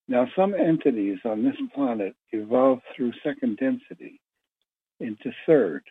Now, 0.08 0.28
some 0.36 0.54
entities 0.54 1.20
on 1.26 1.44
this 1.44 1.56
planet 1.74 2.16
evolved 2.32 2.82
through 2.96 3.14
second 3.24 3.58
density 3.58 4.20
into 5.00 5.32
third, 5.46 5.84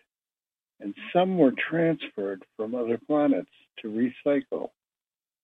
and 0.80 0.95
some 1.12 1.38
were 1.38 1.53
transferred 1.53 2.45
from 2.57 2.74
other 2.74 2.99
planets 3.07 3.51
to 3.80 3.88
recycle 3.88 4.70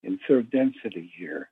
in 0.03 0.19
third 0.29 0.51
density 0.51 1.13
here. 1.17 1.51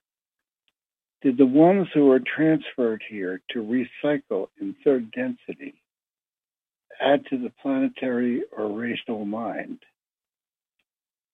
Did 1.22 1.38
the 1.38 1.46
ones 1.46 1.88
who 1.94 2.06
were 2.06 2.20
transferred 2.20 3.02
here 3.08 3.40
to 3.50 3.60
recycle 3.62 4.48
in 4.60 4.76
third 4.84 5.10
density 5.12 5.74
add 7.00 7.24
to 7.26 7.38
the 7.38 7.52
planetary 7.62 8.42
or 8.56 8.68
racial 8.78 9.24
mind? 9.24 9.78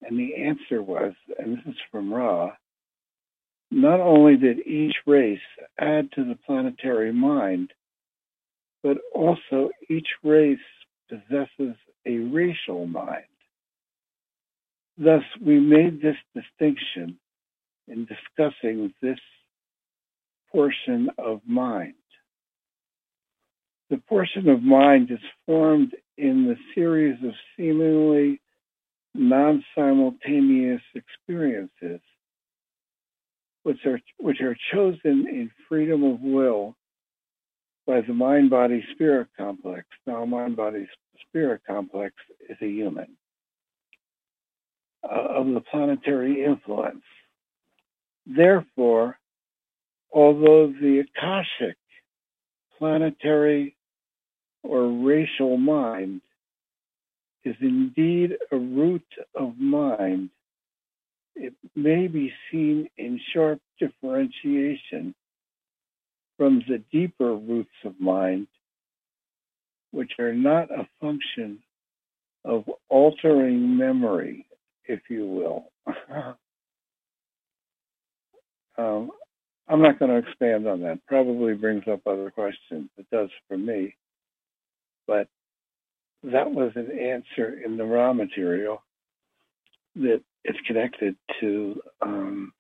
And 0.03 0.19
the 0.19 0.35
answer 0.35 0.83
was, 0.83 1.15
and 1.39 1.57
this 1.57 1.65
is 1.67 1.81
from 1.91 2.13
Ra, 2.13 2.53
not 3.71 4.01
only 4.01 4.37
did 4.37 4.67
each 4.67 4.97
race 5.07 5.39
add 5.79 6.11
to 6.13 6.25
the 6.25 6.39
planetary 6.47 7.13
mind, 7.13 7.73
but 8.83 8.99
also 9.15 9.71
each 9.89 10.09
race 10.23 10.59
possesses 11.09 11.77
a 12.05 12.19
racial 12.19 12.87
mind. 12.87 13.25
Thus, 14.99 15.23
we 15.45 15.59
made 15.59 16.03
this 16.03 16.17
distinction 16.35 17.19
in 17.89 18.07
discussing 18.07 18.93
this 19.01 19.19
portion 20.51 21.09
of 21.17 21.41
mind. 21.47 21.95
The 23.89 23.97
portion 24.09 24.49
of 24.49 24.63
mind 24.63 25.11
is 25.11 25.19
formed 25.47 25.95
in 26.19 26.47
the 26.47 26.57
series 26.75 27.17
of 27.25 27.33
seemingly 27.57 28.42
non 29.15 29.65
simultaneous 29.77 30.83
experiences, 30.95 32.01
which 33.63 33.85
are, 33.87 34.01
which 34.19 34.41
are 34.41 34.57
chosen 34.73 35.27
in 35.29 35.51
freedom 35.69 36.05
of 36.05 36.21
will 36.21 36.77
by 37.87 38.01
the 38.01 38.15
mind 38.15 38.51
body 38.51 38.85
spirit 38.93 39.29
complex. 39.37 39.87
Now, 40.07 40.25
mind 40.25 40.57
body 40.57 40.87
spirit 41.29 41.63
complex 41.67 42.15
is 42.49 42.57
a 42.61 42.67
human 42.69 43.17
uh, 45.05 45.29
of 45.37 45.47
the 45.47 45.61
planetary 45.61 46.45
influence. 46.45 47.03
Therefore, 48.27 49.19
although 50.13 50.69
the 50.69 51.01
Akashic 51.01 51.77
planetary 52.79 53.77
or 54.63 54.87
racial 54.89 55.57
mind 55.57 56.21
is 57.45 57.57
indeed 57.61 58.37
a 58.51 58.57
root 58.57 59.07
of 59.35 59.59
mind, 59.59 60.31
it 61.35 61.55
may 61.75 62.07
be 62.09 62.33
seen 62.51 62.89
in 62.97 63.21
sharp 63.33 63.61
differentiation 63.79 65.15
from 66.37 66.63
the 66.69 66.83
deeper 66.93 67.35
roots 67.35 67.71
of 67.85 67.99
mind, 68.01 68.47
which 69.91 70.13
are 70.19 70.35
not 70.35 70.71
a 70.71 70.89
function 71.01 71.59
of 72.45 72.65
altering 72.89 73.77
memory, 73.77 74.47
if 74.87 75.01
you 75.09 75.27
will. 75.27 75.73
um, 78.79 79.11
I'm 79.69 79.81
not 79.81 79.99
going 79.99 80.11
to 80.11 80.29
expand 80.29 80.67
on 80.67 80.81
that. 80.83 80.99
Probably 81.07 81.55
brings 81.55 81.85
up 81.91 82.01
other 82.07 82.31
questions. 82.31 82.91
It 82.99 83.07
does 83.11 83.31
for 83.49 83.57
me. 83.57 83.95
But 85.07 85.29
that 86.25 86.51
was 86.51 86.73
an 86.77 86.91
answer 86.99 87.61
in 87.65 87.77
the 87.77 87.85
Ra 87.85 88.13
material 88.13 88.83
that 89.97 90.23
is 90.45 90.57
connected 90.67 91.17
to 91.41 91.81
um, 92.01 92.53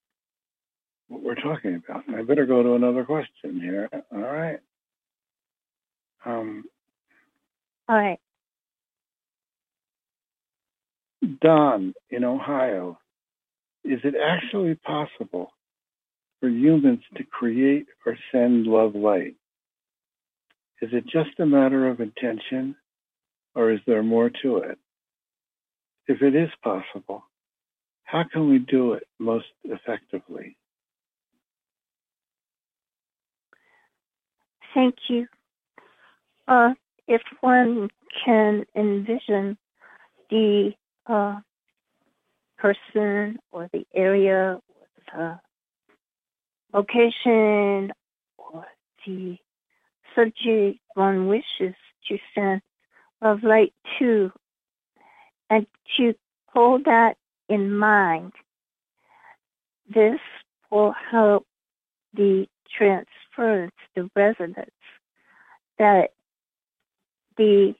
what 1.09 1.23
we're 1.23 1.35
talking 1.35 1.77
about. 1.77 2.03
I 2.09 2.23
better 2.23 2.47
go 2.47 2.63
to 2.63 2.75
another 2.75 3.05
question 3.05 3.61
here. 3.61 3.89
All 4.13 4.19
right. 4.19 4.59
Um, 6.25 6.65
All 7.89 7.97
right. 7.97 8.19
Don 11.41 11.95
in 12.11 12.25
Ohio, 12.25 12.99
is 13.85 14.01
it 14.05 14.15
actually 14.17 14.75
possible 14.75 15.53
for 16.41 16.49
humans 16.49 17.01
to 17.17 17.25
create 17.25 17.87
or 18.05 18.17
send 18.33 18.67
love 18.67 18.95
light? 18.95 19.37
Is 20.81 20.91
it 20.93 21.05
just 21.07 21.39
a 21.39 21.47
matter 21.47 21.89
of 21.89 22.01
intention 22.01 22.75
or 23.55 23.71
is 23.71 23.81
there 23.87 24.03
more 24.03 24.31
to 24.43 24.59
it? 24.59 24.79
if 26.09 26.23
it 26.23 26.35
is 26.35 26.51
possible, 26.63 27.25
how 28.05 28.25
can 28.31 28.49
we 28.49 28.59
do 28.59 28.95
it 28.95 29.07
most 29.19 29.47
effectively? 29.65 30.57
Thank 34.75 34.95
you. 35.09 35.27
Uh, 36.49 36.75
if 37.07 37.23
one 37.41 37.89
can 38.25 38.65
envision 38.75 39.57
the 40.31 40.73
uh, 41.07 41.41
person 42.59 43.39
or 43.51 43.69
the 43.73 43.87
area 43.95 44.59
or 45.15 45.41
the 46.73 46.79
location 46.79 47.93
or 48.39 48.67
the 49.07 49.37
subject 50.15 50.79
one 50.95 51.29
wishes 51.29 51.75
to 52.09 52.19
send 52.35 52.63
love 53.23 53.43
light 53.43 53.73
too, 53.99 54.33
and 55.49 55.67
to 55.97 56.15
hold 56.47 56.85
that 56.85 57.17
in 57.49 57.77
mind, 57.77 58.33
this 59.93 60.21
will 60.71 60.95
help 61.11 61.47
the 62.15 62.47
transference, 62.77 63.75
the 63.95 64.11
resonance 64.17 64.71
that 65.79 66.11
the 67.37 67.75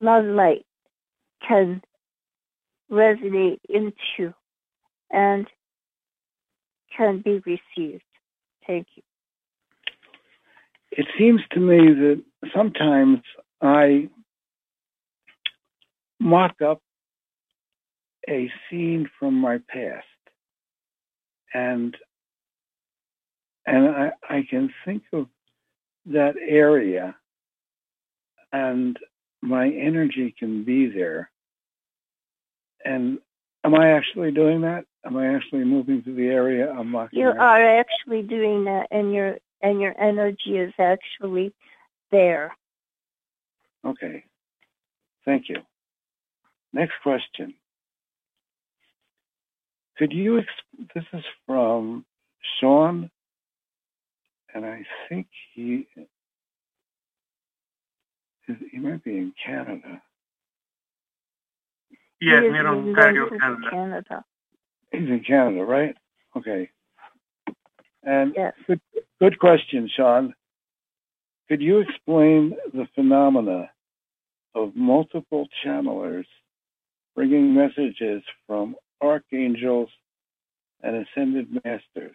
love 0.00 0.24
light 0.24 0.64
can 1.46 1.82
resonate 2.90 3.58
into 3.68 4.34
and 5.10 5.46
can 6.96 7.20
be 7.20 7.40
received. 7.44 8.02
Thank 8.66 8.86
you. 8.96 9.02
It 10.90 11.06
seems 11.18 11.40
to 11.52 11.60
me 11.60 11.78
that 11.78 12.22
sometimes 12.54 13.18
I 13.60 14.08
mock 16.20 16.60
up 16.62 16.80
a 18.28 18.50
scene 18.68 19.08
from 19.18 19.34
my 19.34 19.58
past 19.68 20.04
and 21.54 21.96
and 23.66 23.88
I, 23.88 24.10
I 24.28 24.46
can 24.48 24.72
think 24.84 25.02
of 25.12 25.26
that 26.06 26.34
area 26.36 27.14
and 28.52 28.98
my 29.42 29.68
energy 29.68 30.34
can 30.38 30.64
be 30.64 30.88
there 30.90 31.30
and 32.84 33.18
am 33.64 33.74
i 33.74 33.92
actually 33.92 34.30
doing 34.32 34.62
that 34.62 34.84
am 35.04 35.16
i 35.16 35.34
actually 35.34 35.64
moving 35.64 36.02
to 36.02 36.14
the 36.14 36.26
area 36.26 36.70
i'm 36.70 36.90
mocking 36.90 37.20
You 37.20 37.28
out? 37.28 37.38
are 37.38 37.78
actually 37.80 38.22
doing 38.22 38.64
that, 38.64 38.88
and 38.90 39.12
your 39.12 39.38
and 39.62 39.80
your 39.80 39.94
energy 40.00 40.56
is 40.56 40.72
actually 40.78 41.52
there. 42.10 42.56
Okay. 43.84 44.24
Thank 45.24 45.48
you. 45.48 45.56
Next 46.72 46.94
question. 47.02 47.54
Could 49.98 50.12
you, 50.12 50.38
ex- 50.38 50.88
this 50.94 51.04
is 51.12 51.24
from 51.46 52.04
Sean, 52.60 53.10
and 54.54 54.64
I 54.66 54.84
think 55.08 55.28
he, 55.54 55.88
he 58.46 58.78
might 58.78 59.04
be 59.04 59.16
in 59.18 59.32
Canada. 59.44 60.02
Yes, 62.20 62.42
He 62.42 62.46
is 62.48 62.52
near 62.52 62.60
in 62.62 62.66
Ontario, 62.66 63.28
Vancouver, 63.30 63.38
Canada. 63.40 63.70
Canada. 63.70 64.24
He's 64.92 65.08
in 65.08 65.24
Canada, 65.26 65.64
right? 65.64 65.96
Okay. 66.36 66.70
And 68.04 68.34
Yes. 68.36 68.54
good, 68.66 68.80
good 69.20 69.38
question, 69.38 69.88
Sean. 69.94 70.34
Could 71.48 71.62
you 71.62 71.80
explain 71.80 72.56
the 72.74 72.86
phenomena 72.94 73.70
of 74.54 74.76
multiple 74.76 75.48
channelers 75.64 76.26
bringing 77.18 77.52
messages 77.52 78.22
from 78.46 78.76
archangels 79.00 79.88
and 80.84 81.04
ascended 81.04 81.48
masters, 81.64 82.14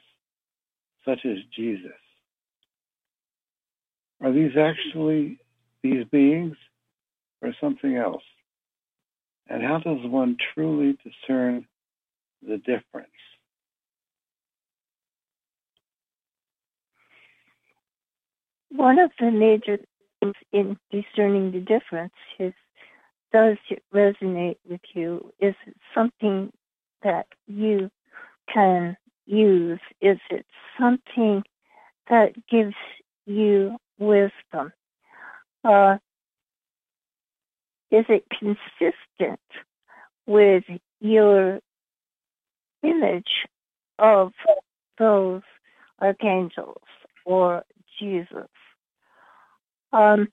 such 1.04 1.20
as 1.26 1.40
Jesus? 1.54 1.92
Are 4.22 4.32
these 4.32 4.56
actually 4.58 5.40
these 5.82 6.06
beings 6.10 6.56
or 7.42 7.54
something 7.60 7.98
else? 7.98 8.24
And 9.50 9.62
how 9.62 9.80
does 9.80 9.98
one 10.06 10.38
truly 10.54 10.98
discern 11.04 11.68
the 12.42 12.60
difference? 12.60 13.10
One 18.70 19.00
of 19.00 19.12
the 19.20 19.32
major 19.32 19.80
things 20.22 20.36
in 20.54 20.78
discerning 20.92 21.52
the 21.52 21.60
difference 21.60 22.14
is 22.40 22.54
does 23.34 23.58
it 23.70 23.84
resonate 23.94 24.58
with 24.70 24.82
you? 24.94 25.34
Is 25.40 25.56
it 25.66 25.76
something 25.94 26.54
that 27.02 27.26
you 27.48 27.90
can 28.54 28.96
use? 29.26 29.80
Is 30.02 30.20
it 30.30 30.46
something 30.80 31.44
that 32.10 32.34
gives 32.50 32.76
you 33.26 33.78
wisdom? 33.98 34.72
Uh, 35.66 35.98
is 37.92 38.06
it 38.10 38.26
consistent 38.30 39.40
with 40.28 40.64
your 41.00 41.60
image 42.84 43.48
of 43.98 44.32
those 44.98 45.42
archangels 46.02 46.82
or 47.26 47.64
Jesus? 48.00 48.50
Um, 49.92 50.28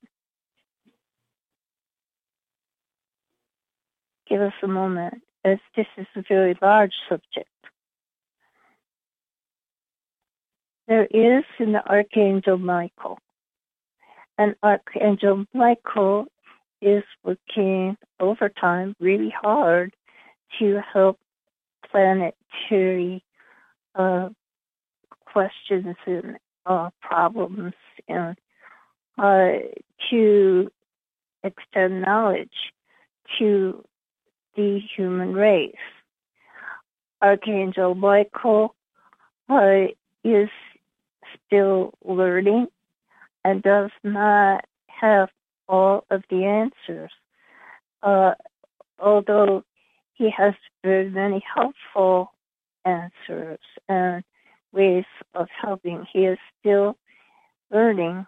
give 4.30 4.40
us 4.40 4.52
a 4.62 4.68
moment, 4.68 5.22
as 5.44 5.58
this 5.76 5.86
is 5.98 6.06
a 6.14 6.22
very 6.28 6.56
large 6.62 6.94
subject. 7.08 7.48
There 10.86 11.06
is 11.06 11.44
an 11.58 11.76
Archangel 11.76 12.58
Michael. 12.58 13.18
And 14.38 14.54
Archangel 14.62 15.44
Michael 15.52 16.26
is 16.80 17.04
working 17.22 17.96
overtime 18.18 18.94
really 19.00 19.34
hard 19.42 19.94
to 20.58 20.80
help 20.92 21.18
planetary 21.90 23.22
uh, 23.94 24.30
questions 25.26 25.96
and 26.06 26.38
uh, 26.66 26.90
problems 27.02 27.74
and 28.08 28.36
uh, 29.18 29.50
to 30.10 30.70
extend 31.42 32.02
knowledge 32.02 32.72
to 33.38 33.84
the 34.56 34.80
human 34.96 35.32
race. 35.32 35.74
Archangel 37.22 37.94
Michael 37.94 38.74
uh, 39.48 39.86
is 40.24 40.48
still 41.46 41.92
learning 42.04 42.68
and 43.44 43.62
does 43.62 43.90
not 44.02 44.64
have 44.86 45.28
all 45.68 46.04
of 46.10 46.22
the 46.30 46.44
answers. 46.44 47.10
Uh, 48.02 48.32
although 48.98 49.62
he 50.14 50.30
has 50.30 50.54
very 50.82 51.10
many 51.10 51.42
helpful 51.54 52.32
answers 52.84 53.60
and 53.88 54.24
ways 54.72 55.04
of 55.34 55.48
helping, 55.60 56.06
he 56.12 56.20
is 56.20 56.38
still 56.58 56.96
learning, 57.70 58.26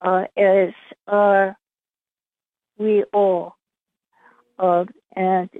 uh, 0.00 0.24
as 0.36 0.70
are 1.06 1.56
we 2.78 3.04
all. 3.12 3.56
Uh, 4.58 4.84
and 5.18 5.50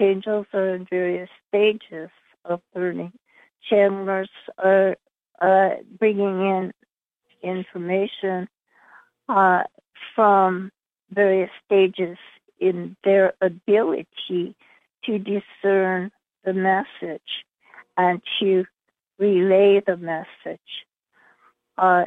angels 0.00 0.46
are 0.54 0.74
in 0.74 0.86
various 0.88 1.28
stages 1.46 2.08
of 2.46 2.62
learning. 2.74 3.12
Channelers 3.70 4.30
are 4.56 4.96
uh, 5.40 5.68
bringing 5.98 6.40
in 6.40 6.72
information 7.42 8.48
uh, 9.28 9.64
from 10.14 10.72
various 11.12 11.50
stages 11.66 12.16
in 12.58 12.96
their 13.04 13.34
ability 13.42 14.56
to 15.04 15.18
discern 15.18 16.10
the 16.44 16.54
message 16.54 17.44
and 17.98 18.22
to 18.38 18.64
relay 19.18 19.82
the 19.86 19.98
message. 19.98 20.86
Uh, 21.76 22.04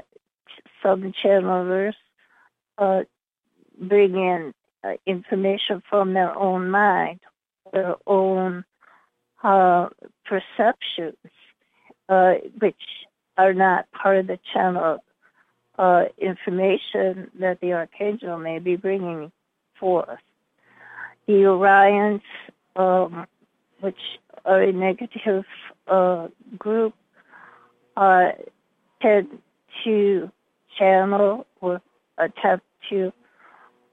some 0.82 1.14
channelers 1.24 1.96
uh, 2.80 3.02
bring 3.80 4.16
in 4.16 4.54
uh, 4.84 4.94
information 5.06 5.82
from 5.90 6.14
their 6.14 6.36
own 6.38 6.70
mind, 6.70 7.20
their 7.72 7.96
own 8.06 8.66
uh, 9.44 9.90
perceptions, 10.26 11.18
uh, 12.10 12.36
which 12.60 12.76
are 13.38 13.54
not 13.54 13.92
part 13.92 14.18
of 14.18 14.28
the 14.28 14.40
channel 14.54 15.00
uh, 15.78 16.06
information 16.18 17.32
that 17.40 17.60
the 17.62 17.74
archangel 17.74 18.38
may 18.38 18.60
be 18.60 18.76
bringing 18.76 19.32
forth. 19.80 20.20
The 21.28 21.34
Orions, 21.34 22.22
um, 22.76 23.26
which 23.80 24.00
are 24.46 24.62
a 24.62 24.72
negative 24.72 25.46
uh, 25.88 26.28
group, 26.58 26.94
uh, 27.98 28.30
tend 29.02 29.28
to 29.84 30.32
channel 30.78 31.48
or 31.62 31.82
attempt 32.18 32.66
to 32.90 33.12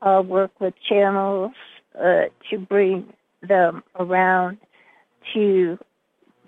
uh, 0.03 0.22
work 0.24 0.53
with 0.61 0.74
channels 0.88 1.53
uh, 1.98 2.24
to 2.51 2.59
bring 2.59 3.12
them 3.46 3.82
around 3.98 4.59
to 5.34 5.78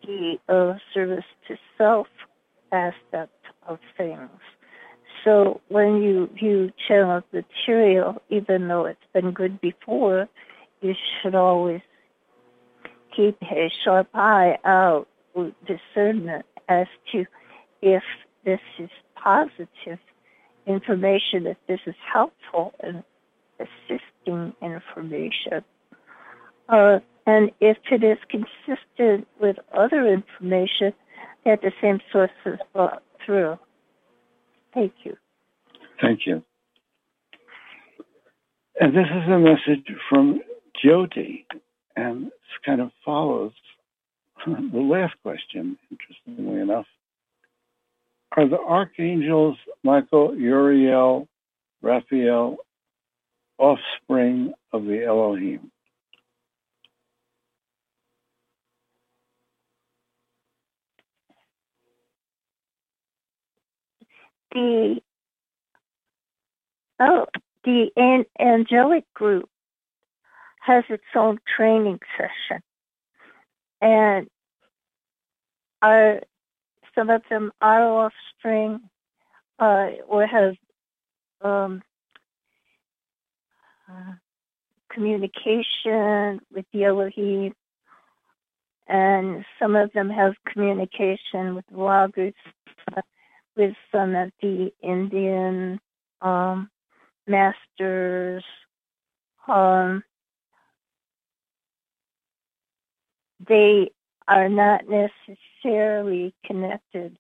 the 0.03 0.37
uh, 0.49 0.79
service 0.95 1.25
to 1.49 1.57
self 1.79 2.07
aspect 2.73 3.33
of 3.67 3.79
things. 3.97 4.31
So 5.25 5.61
when 5.69 6.03
you 6.03 6.29
view 6.35 6.73
channeled 6.89 7.25
material, 7.33 8.21
even 8.29 8.69
though 8.69 8.87
it's 8.87 8.99
been 9.13 9.31
good 9.31 9.61
before, 9.61 10.29
you 10.81 10.95
should 11.23 11.35
always 11.35 11.81
keep 13.15 13.37
a 13.43 13.71
sharp 13.85 14.09
eye 14.15 14.59
out 14.65 15.07
with 15.35 15.55
discernment 15.67 16.45
as 16.69 16.87
to 17.13 17.25
if 17.83 18.03
this 18.45 18.61
is 18.79 18.91
positive 19.15 19.99
information, 20.67 21.47
if 21.47 21.57
this 21.69 21.81
is 21.87 21.95
helpful 22.13 22.73
and 22.81 23.05
assisting 23.63 24.55
information. 24.63 25.65
Uh, 26.69 26.99
and 27.27 27.51
if 27.61 27.77
it 27.91 28.03
is 28.03 28.19
consistent 28.29 29.27
with 29.41 29.57
other 29.73 30.07
information 30.07 30.93
that 31.45 31.61
the 31.63 31.73
same 31.81 32.01
sources 32.11 32.61
brought 32.73 33.03
through. 33.25 33.59
Thank 34.75 34.93
you. 35.05 35.17
Thank 36.01 36.21
you. 36.27 36.43
And 38.81 38.97
this 38.97 39.07
is 39.07 39.31
a 39.31 39.39
message 39.39 39.87
from 40.09 40.41
Jyoti, 40.83 41.45
and 41.95 42.27
it 42.27 42.33
kind 42.65 42.81
of 42.81 42.91
follows 43.05 43.53
the 44.47 44.79
last 44.79 45.15
question, 45.23 45.79
interestingly 45.91 46.61
enough. 46.61 46.87
Are 48.37 48.49
the 48.49 48.59
archangels 48.59 49.57
Michael, 49.85 50.35
Uriel, 50.35 51.29
Raphael 51.83 52.57
offspring 53.59 54.53
of 54.73 54.85
the 54.85 55.05
Elohim? 55.05 55.71
The 64.53 65.01
oh, 67.01 67.27
the 67.65 67.91
an- 67.97 68.27
angelic 68.39 69.05
group 69.15 69.49
has 70.61 70.85
its 70.91 71.05
own 71.15 71.39
training 71.57 72.01
session, 72.17 72.63
and 73.81 74.29
are 75.81 76.21
some 76.95 77.11
of 77.11 77.23
them 77.31 77.53
are 77.61 77.83
offspring 77.85 78.81
uh, 79.59 79.89
or 80.09 80.27
have 80.27 80.55
um, 81.43 81.83
communication 84.91 86.41
with 86.53 86.67
the 86.73 86.85
Elohim, 86.85 87.55
and 88.87 89.45
some 89.59 89.77
of 89.77 89.93
them 89.93 90.11
have 90.11 90.35
communication 90.47 91.55
with 91.55 91.65
loggers, 91.71 92.35
with 93.57 93.75
some 93.91 94.15
of 94.15 94.31
the 94.41 94.73
Indian 94.83 95.81
um, 96.21 96.69
masters. 97.27 98.45
Um, 99.49 100.03
they 103.49 103.91
are 104.29 104.49
not 104.49 104.83
necessarily 104.89 106.35
connected 106.45 107.17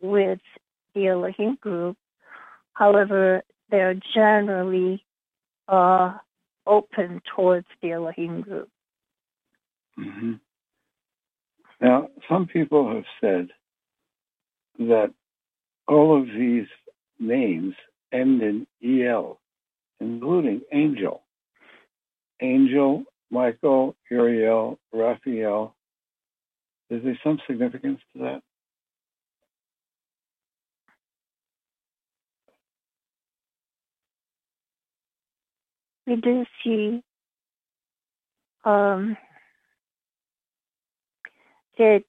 with 0.00 0.40
the 0.94 1.08
Elohim 1.08 1.56
group. 1.60 1.96
However, 2.72 3.42
they're 3.70 3.94
generally 4.14 5.04
uh, 5.68 6.14
open 6.66 7.20
towards 7.34 7.66
the 7.82 7.92
Elohim 7.92 8.42
group. 8.42 8.68
Mm-hmm. 9.98 10.32
Now, 11.80 12.08
some 12.28 12.46
people 12.46 12.94
have 12.94 13.04
said 13.20 13.48
that 14.78 15.12
all 15.86 16.20
of 16.20 16.26
these 16.26 16.66
names 17.18 17.74
end 18.12 18.42
in 18.42 18.66
EL, 18.82 19.40
including 20.00 20.62
angel. 20.72 21.22
Angel, 22.40 23.04
Michael, 23.30 23.96
Uriel, 24.10 24.78
Raphael. 24.92 25.74
Is 26.90 27.02
there 27.02 27.18
some 27.22 27.38
significance 27.46 28.00
to 28.12 28.22
that? 28.22 28.42
We 36.06 36.16
do 36.16 36.44
see 36.62 37.02
um, 38.64 39.16
that 41.78 42.04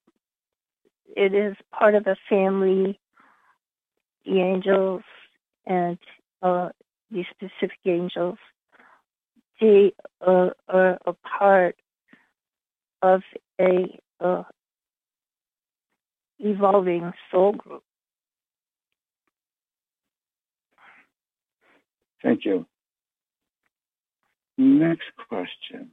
it 1.15 1.33
is 1.33 1.55
part 1.71 1.95
of 1.95 2.05
a 2.07 2.15
family, 2.29 2.99
the 4.25 4.41
angels 4.41 5.03
and 5.65 5.97
uh, 6.41 6.69
these 7.11 7.25
specific 7.31 7.79
angels, 7.85 8.37
they 9.61 9.93
uh, 10.25 10.49
are 10.67 10.97
a 11.05 11.13
part 11.13 11.75
of 13.01 13.21
a 13.59 13.99
uh, 14.19 14.43
evolving 16.39 17.13
soul 17.31 17.53
group. 17.53 17.83
Thank 22.21 22.43
you. 22.45 22.65
Next 24.57 25.11
question. 25.29 25.91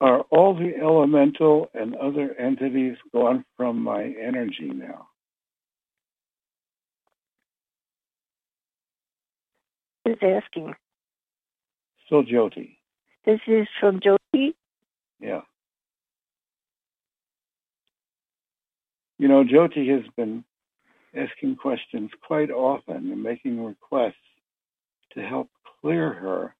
Are 0.00 0.20
all 0.30 0.54
the 0.54 0.72
elemental 0.80 1.68
and 1.74 1.94
other 1.94 2.34
entities 2.38 2.96
gone 3.12 3.44
from 3.56 3.82
my 3.82 4.04
energy 4.04 4.70
now? 4.72 5.08
Who's 10.04 10.16
asking? 10.22 10.74
Still 12.06 12.24
Jyoti. 12.24 12.76
This 13.26 13.40
is 13.46 13.68
from 13.78 14.00
Jyoti. 14.00 14.54
Yeah. 15.20 15.42
You 19.18 19.28
know, 19.28 19.44
Jyoti 19.44 19.86
has 19.94 20.10
been 20.16 20.44
asking 21.14 21.56
questions 21.56 22.10
quite 22.26 22.50
often 22.50 23.12
and 23.12 23.22
making 23.22 23.62
requests 23.62 24.14
to 25.12 25.20
help 25.20 25.50
clear 25.82 26.12
her. 26.12 26.54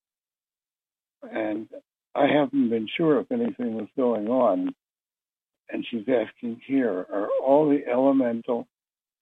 And 1.23 1.67
I 2.15 2.27
haven't 2.27 2.69
been 2.69 2.87
sure 2.97 3.19
if 3.19 3.31
anything 3.31 3.75
was 3.75 3.87
going 3.95 4.27
on. 4.27 4.73
And 5.69 5.85
she's 5.89 6.07
asking 6.07 6.61
here 6.65 7.05
Are 7.11 7.29
all 7.43 7.69
the 7.69 7.85
elemental 7.87 8.67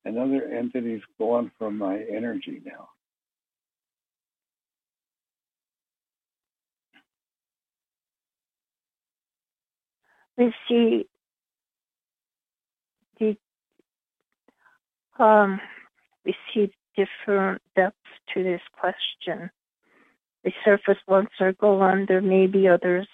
and 0.06 0.18
other 0.18 0.44
entities 0.46 1.02
gone 1.18 1.52
from 1.58 1.78
my 1.78 2.00
energy 2.00 2.62
now? 2.66 2.90
We 10.38 10.54
see 10.70 11.06
the 13.20 13.38
um, 15.22 15.60
we 16.26 16.34
see 16.54 16.72
different 16.96 17.62
depths 17.76 17.98
to 18.34 18.44
this 18.44 18.62
question. 18.72 19.52
The 20.44 20.52
surface 20.64 20.98
ones 21.08 21.30
circle 21.38 21.80
gone. 21.80 22.06
There 22.08 22.22
may 22.22 22.48
be 22.48 22.68
others 22.68 23.08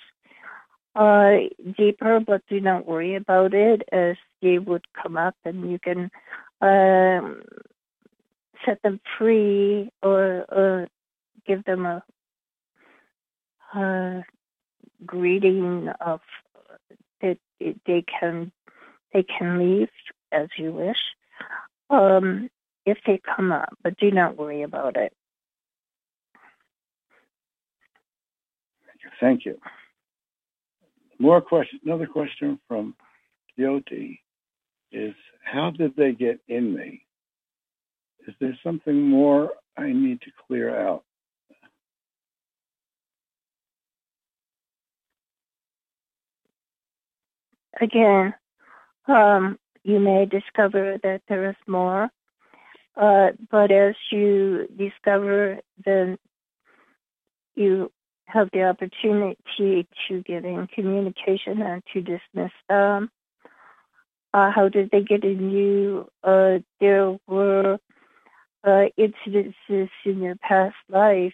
uh, 0.96 1.32
deeper, 1.78 2.20
but 2.20 2.42
do 2.48 2.60
not 2.60 2.86
worry 2.86 3.16
about 3.16 3.54
it 3.54 3.82
as 3.92 4.16
they 4.42 4.60
would 4.60 4.84
come 4.94 5.18
up 5.18 5.36
and 5.44 5.70
you 5.72 5.80
can 5.80 6.10
um, 6.62 7.42
set 8.66 8.82
them 8.82 9.00
free 9.18 9.90
or, 10.02 10.88
give 11.46 11.64
them 11.66 11.86
a, 11.86 12.04
a 13.76 14.24
greeting 15.06 15.90
of 16.02 16.20
that 17.22 17.38
they 17.86 18.04
can 18.20 18.52
they 19.14 19.22
can 19.24 19.60
leave 19.60 19.90
as 20.32 20.48
you 20.58 20.72
wish 20.72 20.98
um, 21.92 22.50
if 22.86 22.98
they 23.06 23.20
come 23.36 23.52
up, 23.52 23.78
but 23.84 23.98
do 23.98 24.10
not 24.10 24.38
worry 24.38 24.64
about 24.64 24.98
it. 24.98 25.14
Thank 29.20 29.46
you. 29.46 29.58
More 31.20 31.42
question. 31.42 31.80
Another 31.86 32.08
question 32.08 32.60
from 32.68 32.96
Jyoti 33.58 34.20
is: 34.92 35.14
How 35.44 35.72
did 35.72 35.96
they 35.96 36.12
get 36.12 36.40
in 36.48 36.76
me? 36.76 37.06
Is 38.28 38.34
there 38.40 38.58
something 38.64 39.02
more 39.02 39.52
I 39.78 39.92
need 39.92 40.22
to 40.22 40.32
clear 40.48 40.76
out? 40.76 41.04
Again, 47.80 48.34
um, 49.08 49.60
you 49.84 50.00
may 50.00 50.26
discover 50.26 50.98
that 51.04 51.22
there 51.28 51.50
is 51.50 51.56
more, 51.68 52.10
uh, 52.96 53.28
but 53.52 53.72
as 53.72 53.96
you 54.12 54.68
discover, 54.78 55.60
then 55.86 56.18
you 57.56 57.92
have 58.26 58.50
the 58.52 58.64
opportunity 58.64 59.88
to 60.08 60.22
get 60.22 60.46
in 60.46 60.68
communication 60.74 61.62
and 61.62 61.84
to 61.94 62.02
dismiss 62.02 62.52
them? 62.68 63.10
Uh, 64.34 64.52
how 64.52 64.68
did 64.68 64.90
they 64.92 65.02
get 65.02 65.24
in 65.24 65.50
you? 65.50 66.10
Uh, 66.24 66.60
there 66.82 67.18
were 67.28 67.78
uh, 68.64 68.86
incidences 69.00 69.90
in 70.06 70.22
your 70.22 70.36
past 70.36 70.76
life 70.90 71.34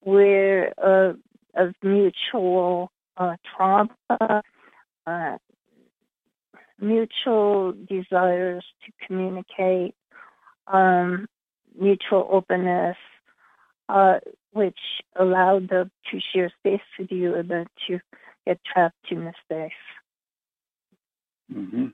where 0.00 0.72
uh, 0.82 1.14
of 1.54 1.74
mutual 1.82 2.90
uh, 3.16 3.36
trauma, 3.56 4.42
uh, 5.06 5.38
mutual 6.80 7.72
desires 7.72 8.64
to 8.84 9.06
communicate, 9.06 9.94
um, 10.66 11.26
mutual 11.78 12.28
openness, 12.30 12.96
which 14.54 14.78
allowed 15.16 15.68
them 15.68 15.90
to 16.10 16.20
share 16.32 16.50
space 16.60 16.80
with 16.98 17.10
you 17.10 17.34
and 17.34 17.50
then 17.50 17.66
to 17.86 17.98
get 18.46 18.58
trapped 18.64 18.96
in 19.10 19.24
the 19.24 19.32
space. 19.44 19.72
hmm 21.52 21.86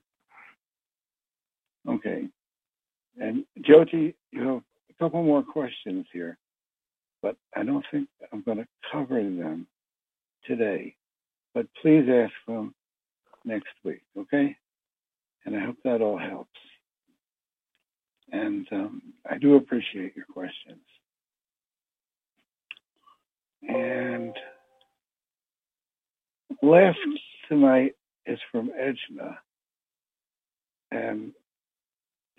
Okay. 1.88 2.28
And 3.18 3.44
Jyoti, 3.58 4.14
you 4.30 4.46
have 4.46 4.62
a 4.90 4.94
couple 4.98 5.22
more 5.22 5.42
questions 5.42 6.06
here, 6.12 6.38
but 7.22 7.36
I 7.56 7.64
don't 7.64 7.84
think 7.90 8.08
I'm 8.32 8.42
going 8.42 8.58
to 8.58 8.66
cover 8.92 9.22
them 9.22 9.66
today. 10.44 10.94
But 11.54 11.66
please 11.82 12.06
ask 12.08 12.32
them 12.46 12.74
next 13.44 13.72
week, 13.84 14.02
okay? 14.16 14.56
And 15.44 15.56
I 15.56 15.64
hope 15.64 15.76
that 15.84 16.02
all 16.02 16.18
helps. 16.18 16.50
And 18.32 18.66
um, 18.72 19.02
I 19.28 19.38
do 19.38 19.56
appreciate 19.56 20.14
your 20.14 20.26
questions. 20.26 20.82
And 23.68 24.34
last 26.62 26.98
tonight 27.48 27.94
is 28.26 28.38
from 28.50 28.70
Edna. 28.78 29.38
And 30.90 31.32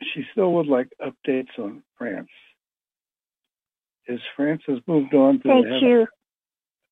she 0.01 0.25
still 0.31 0.53
would 0.53 0.67
like 0.67 0.91
updates 1.01 1.57
on 1.57 1.83
France. 1.97 2.29
Is 4.07 4.19
France 4.35 4.63
has 4.67 4.79
moved 4.87 5.13
on 5.13 5.39
to 5.41 5.47
Thank 5.47 5.65
the 5.65 5.73
heaven, 5.73 6.07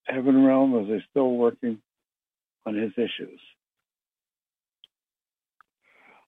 heaven 0.06 0.46
realm, 0.46 0.74
or 0.74 0.82
is 0.84 0.88
they 0.88 1.04
still 1.10 1.32
working 1.32 1.82
on 2.66 2.76
his 2.76 2.92
issues? 2.98 3.40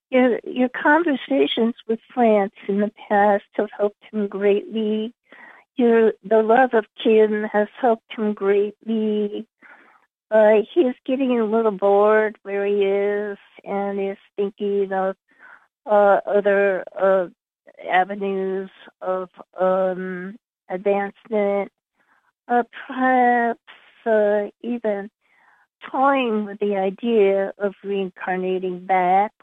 Your, 0.09 0.39
your 0.43 0.69
conversations 0.69 1.75
with 1.87 1.99
France 2.13 2.53
in 2.67 2.81
the 2.81 2.91
past 3.07 3.45
have 3.53 3.69
helped 3.77 4.03
him 4.11 4.27
greatly. 4.27 5.13
The 5.77 6.13
love 6.43 6.73
of 6.73 6.85
Kim 7.03 7.43
has 7.45 7.67
helped 7.79 8.13
him 8.15 8.33
greatly. 8.33 9.47
Uh, 10.29 10.61
he 10.73 10.81
is 10.81 10.95
getting 11.05 11.39
a 11.39 11.45
little 11.45 11.71
bored 11.71 12.37
where 12.43 12.65
he 12.65 12.83
is 12.83 13.37
and 13.63 13.99
is 13.99 14.17
thinking 14.35 14.93
of 14.93 15.15
uh, 15.85 16.19
other 16.25 16.83
uh, 16.99 17.27
avenues 17.89 18.69
of 19.01 19.29
um, 19.59 20.37
advancement, 20.69 21.71
uh, 22.47 22.63
perhaps 22.87 23.59
uh, 24.05 24.47
even 24.61 25.09
toying 25.89 26.45
with 26.45 26.59
the 26.59 26.75
idea 26.75 27.53
of 27.57 27.73
reincarnating 27.83 28.85
back 28.85 29.33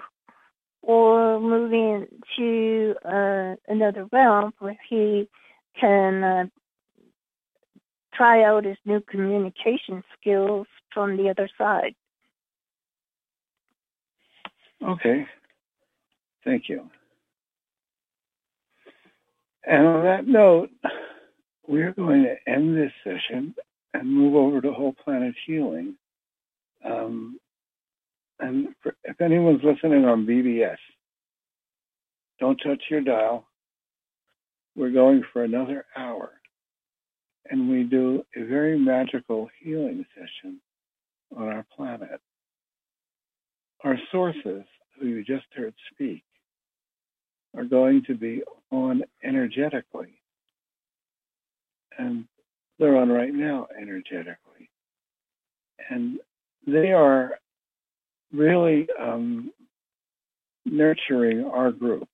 or 0.83 1.41
moving 1.41 2.07
to 2.37 2.95
uh, 3.05 3.57
another 3.67 4.07
realm 4.13 4.53
where 4.59 4.79
he 4.89 5.29
can 5.81 6.25
uh, 6.25 6.47
try 8.15 8.43
out 8.45 8.65
his 8.65 8.77
new 8.85 9.01
communication 9.01 10.03
skills 10.19 10.67
from 10.93 11.17
the 11.17 11.29
other 11.31 11.49
side. 11.57 11.95
Okay. 14.83 15.27
Thank 16.45 16.69
you. 16.69 16.89
And 19.67 19.87
on 19.87 20.05
that 20.05 20.27
note, 20.27 20.71
we're 21.67 21.93
going 21.93 22.25
to 22.25 22.37
end 22.51 22.77
this 22.77 22.93
session 23.05 23.55
and 23.93 24.11
move 24.11 24.35
over 24.35 24.61
to 24.61 24.73
whole 24.73 24.95
planet 25.05 25.35
healing. 25.47 25.97
Um, 26.85 27.39
and 28.41 28.69
for, 28.83 28.95
if 29.05 29.21
anyone's 29.21 29.63
listening 29.65 30.05
on 30.05 30.27
BBS, 30.27 30.77
don't 32.39 32.57
touch 32.57 32.83
your 32.89 33.01
dial. 33.01 33.48
We're 34.79 34.91
going 34.91 35.25
for 35.33 35.43
another 35.43 35.85
hour. 35.97 36.31
And 37.51 37.69
we 37.69 37.83
do 37.83 38.23
a 38.37 38.45
very 38.45 38.79
magical 38.79 39.51
healing 39.61 40.07
session 40.15 40.61
on 41.37 41.49
our 41.49 41.67
planet. 41.75 42.21
Our 43.83 43.99
sources, 44.13 44.63
who 44.97 45.09
you 45.09 45.25
just 45.25 45.47
heard 45.53 45.75
speak, 45.93 46.23
are 47.57 47.65
going 47.65 48.05
to 48.07 48.15
be 48.15 48.45
on 48.71 49.03
energetically. 49.25 50.21
And 51.99 52.27
they're 52.79 52.99
on 52.99 53.09
right 53.09 53.35
now 53.35 53.67
energetically. 53.77 54.71
And 55.91 56.21
they 56.69 56.93
are 56.93 57.33
really 58.33 58.87
um, 59.01 59.51
nurturing 60.65 61.47
our 61.47 61.73
group 61.73 62.09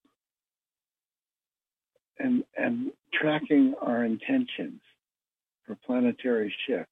and, 2.18 2.44
and 2.56 2.90
tracking 3.12 3.74
our 3.80 4.04
intentions 4.04 4.80
for 5.66 5.76
planetary 5.86 6.54
shift. 6.66 6.88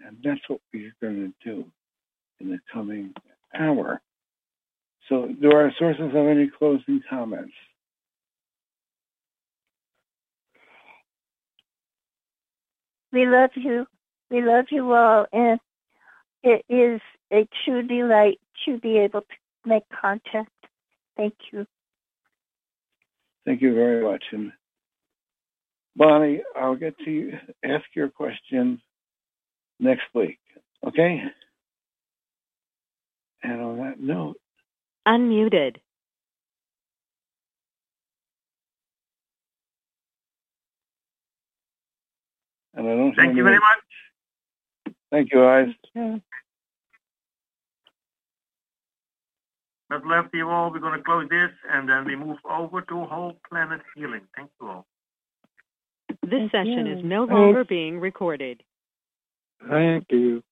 And 0.00 0.16
that's 0.22 0.40
what 0.48 0.60
we're 0.72 0.94
going 1.00 1.32
to 1.44 1.50
do 1.50 1.64
in 2.40 2.50
the 2.50 2.58
coming 2.72 3.14
hour. 3.58 4.00
So, 5.08 5.28
do 5.40 5.52
our 5.52 5.72
sources 5.78 6.12
have 6.14 6.26
any 6.26 6.50
closing 6.58 7.00
comments? 7.08 7.52
We 13.12 13.26
love 13.26 13.50
you. 13.54 13.86
We 14.30 14.42
love 14.42 14.66
you 14.70 14.92
all. 14.92 15.26
And 15.32 15.60
it 16.42 16.64
is 16.68 17.00
a 17.32 17.46
true 17.64 17.86
delight 17.86 18.40
to 18.66 18.78
be 18.78 18.98
able 18.98 19.20
to 19.20 19.26
make 19.64 19.84
contact. 19.88 20.50
Thank 21.16 21.34
you. 21.52 21.66
Thank 23.46 23.62
you 23.62 23.74
very 23.74 24.02
much. 24.04 24.24
And 24.32 24.52
Bonnie, 25.96 26.42
I'll 26.56 26.76
get 26.76 26.98
to 27.04 27.10
you, 27.10 27.32
ask 27.64 27.84
your 27.94 28.08
question 28.08 28.80
next 29.78 30.04
week. 30.14 30.38
Okay? 30.86 31.22
And 33.42 33.60
on 33.60 33.76
that 33.78 34.00
note, 34.00 34.36
Unmuted. 35.06 35.76
and 42.74 42.88
I 42.88 42.90
don't. 42.96 43.14
Thank 43.14 43.32
see 43.32 43.36
you 43.38 43.44
very 43.44 43.58
much. 43.58 44.94
Thank 45.10 45.32
you, 45.32 45.40
guys. 45.40 45.68
Much 45.94 46.22
love 50.04 50.30
to 50.32 50.36
you 50.36 50.48
all. 50.48 50.70
We're 50.70 50.80
going 50.80 50.98
to 50.98 51.04
close 51.04 51.28
this 51.28 51.50
and 51.70 51.88
then 51.88 52.04
we 52.04 52.16
move 52.16 52.38
over 52.48 52.80
to 52.80 53.04
whole 53.04 53.34
planet 53.48 53.80
healing. 53.94 54.22
Thank 54.36 54.50
you 54.60 54.68
all. 54.68 54.86
This 56.22 56.50
session 56.50 56.86
is 56.86 57.04
no 57.04 57.26
Thanks. 57.26 57.38
longer 57.38 57.64
being 57.64 58.00
recorded. 58.00 58.62
Thank 59.68 60.06
you. 60.10 60.42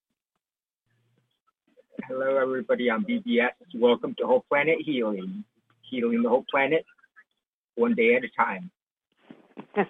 Hello, 2.09 2.37
everybody 2.37 2.91
on 2.91 3.05
BBS. 3.05 3.51
Welcome 3.75 4.15
to 4.19 4.27
Whole 4.27 4.45
Planet 4.49 4.79
Healing, 4.85 5.45
healing 5.89 6.23
the 6.23 6.29
whole 6.29 6.45
planet 6.51 6.85
one 7.75 7.95
day 7.95 8.17
at 8.17 8.25
a 8.25 8.29
time. 8.29 8.71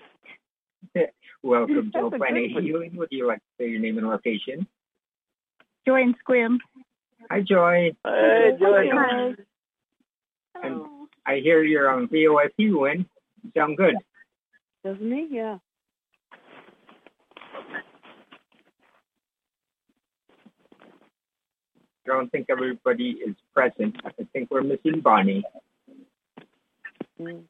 Welcome 1.42 1.90
to 1.92 1.98
Whole 1.98 2.10
Planet. 2.10 2.50
Healing. 2.50 2.96
Would 2.96 3.08
you 3.10 3.26
like 3.26 3.38
to 3.38 3.44
say 3.58 3.68
your 3.68 3.80
name 3.80 3.98
and 3.98 4.08
location? 4.08 4.66
Join 5.86 6.14
Sequim. 6.14 6.58
Hi, 7.30 7.40
Joy. 7.40 7.92
Hey, 8.04 8.56
Joy. 8.58 8.88
Hi. 8.92 9.34
And 10.62 10.82
I 11.26 11.36
hear 11.36 11.62
you're 11.62 11.88
on 11.88 12.08
VoIP 12.08 12.52
Wynn. 12.58 13.06
You 13.42 13.50
sound 13.56 13.76
good. 13.76 13.94
Doesn't 14.84 15.12
he? 15.12 15.28
Yeah. 15.30 15.58
I 22.04 22.08
don't 22.08 22.30
think 22.30 22.46
everybody 22.50 23.18
is 23.24 23.36
present. 23.54 23.96
I 24.04 24.10
think 24.32 24.50
we're 24.50 24.62
missing 24.62 25.00
Bonnie. 25.00 25.44
Mm. 27.20 27.44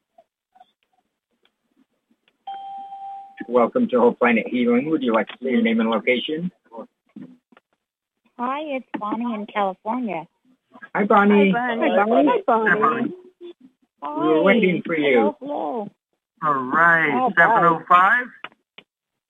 Welcome 3.47 3.89
to 3.89 3.99
Whole 3.99 4.13
Planet 4.13 4.45
Healing. 4.47 4.89
Would 4.89 5.01
you 5.01 5.13
like 5.13 5.27
to 5.27 5.37
say 5.41 5.49
your 5.49 5.63
name 5.63 5.79
and 5.79 5.89
location? 5.89 6.51
Hi, 8.39 8.61
it's 8.77 8.87
Bonnie 8.99 9.33
in 9.35 9.45
California. 9.45 10.25
Hi, 10.95 11.03
Bonnie. 11.05 11.51
Hi, 11.51 11.75
Hi, 11.75 12.05
Bonnie. 12.05 12.43
Bonnie. 12.47 12.69
Hi, 12.69 12.75
Bonnie. 12.79 13.13
We 14.01 14.27
were 14.27 14.41
waiting 14.43 14.81
for 14.85 14.95
you. 14.97 15.13
Hello, 15.13 15.37
hello. 15.39 15.89
All 16.43 16.53
right, 16.65 17.09
Oh, 17.13 17.29
bye. 17.29 17.35
705. 17.37 18.27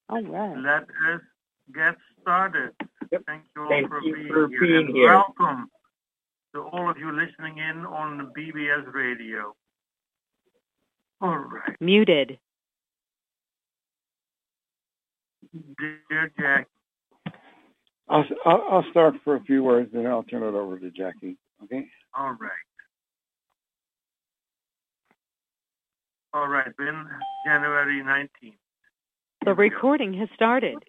All 0.10 0.24
right. 0.24 0.58
Let 0.58 0.84
us 1.14 1.22
get 1.76 1.96
started. 2.22 2.72
Thank 3.28 3.44
you 3.56 3.62
all 3.64 3.70
Thank 3.70 3.90
for, 3.90 4.02
you 4.02 4.16
being, 4.16 4.28
for 4.30 4.48
here. 4.48 4.60
being 4.62 4.86
and 4.88 4.96
here. 4.96 5.14
Welcome 5.14 5.70
to 6.56 6.62
all 6.64 6.90
of 6.90 6.98
you 6.98 7.12
listening 7.12 7.58
in 7.60 7.86
on 7.86 8.18
the 8.18 8.24
BBS 8.42 8.92
Radio. 8.94 9.54
All 11.22 11.38
right. 11.38 11.76
Muted. 11.80 12.40
Dear 16.10 16.32
Jack, 16.40 16.68
I'll, 18.10 18.26
I'll 18.46 18.66
I'll 18.72 18.86
start 18.92 19.16
for 19.24 19.36
a 19.36 19.42
few 19.44 19.64
words, 19.64 19.92
and 19.94 20.06
then 20.06 20.12
I'll 20.12 20.24
turn 20.24 20.44
it 20.44 20.56
over 20.58 20.80
to 20.80 20.92
Jackie. 20.92 21.38
Okay. 21.66 21.88
all 22.18 22.34
right. 22.40 22.52
All 26.34 26.48
right, 26.48 26.76
been 26.78 27.06
January 27.46 28.02
19th. 28.04 28.56
The 29.46 29.54
recording 29.56 30.14
has 30.16 30.30
started. 30.36 30.84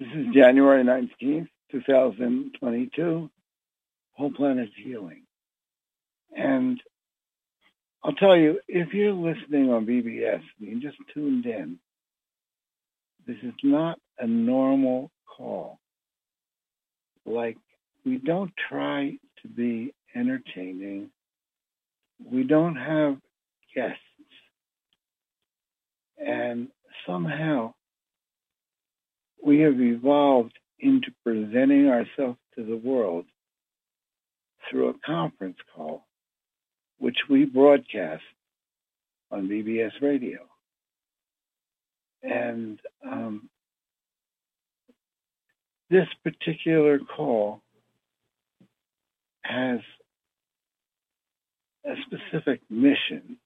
This 0.00 0.08
is 0.14 0.34
January 0.34 0.84
nineteenth, 0.84 1.48
two 1.70 1.82
thousand 1.82 2.52
twenty-two. 2.60 3.30
Whole 4.14 4.32
planet 4.32 4.70
healing, 4.76 5.24
and 6.36 6.80
I'll 8.04 8.14
tell 8.14 8.36
you 8.36 8.60
if 8.68 8.94
you're 8.94 9.12
listening 9.12 9.70
on 9.72 9.86
BBS 9.86 10.42
and 10.60 10.68
you 10.68 10.80
just 10.80 10.98
tuned 11.14 11.46
in, 11.46 11.78
this 13.26 13.36
is 13.42 13.54
not 13.64 13.98
a 14.18 14.26
normal 14.26 15.10
call. 15.26 15.78
Like 17.24 17.56
we 18.04 18.18
don't 18.18 18.52
try 18.68 19.16
to 19.42 19.48
be 19.48 19.94
entertaining. 20.14 21.10
We 22.24 22.44
don't 22.44 22.76
have 22.76 23.18
guests. 23.74 23.98
And 26.18 26.68
somehow 27.06 27.74
we 29.44 29.60
have 29.60 29.80
evolved 29.80 30.56
into 30.78 31.08
presenting 31.24 31.88
ourselves 31.88 32.38
to 32.56 32.64
the 32.64 32.76
world 32.76 33.24
through 34.70 34.90
a 34.90 34.94
conference 35.04 35.56
call, 35.74 36.06
which 36.98 37.16
we 37.28 37.44
broadcast 37.44 38.22
on 39.30 39.48
BBS 39.48 39.92
radio. 40.00 40.38
And 42.22 42.78
um, 43.04 43.48
this 45.92 46.08
particular 46.24 46.98
call 46.98 47.60
has 49.44 49.80
a 51.84 51.94
specific 52.06 52.62
mission. 52.70 53.36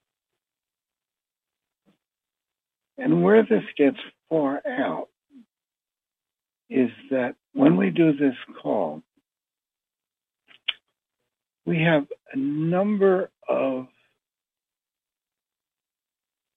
And 2.97 3.25
where 3.25 3.43
this 3.43 3.65
gets 3.77 3.97
far 4.31 4.63
out 4.67 5.09
is 6.71 6.91
that 7.11 7.35
when 7.53 7.77
we 7.77 7.91
do 7.91 8.13
this 8.13 8.37
call, 8.63 9.03
we 11.65 11.83
have 11.83 12.07
a 12.33 12.39
number 12.39 13.29
of 13.49 13.89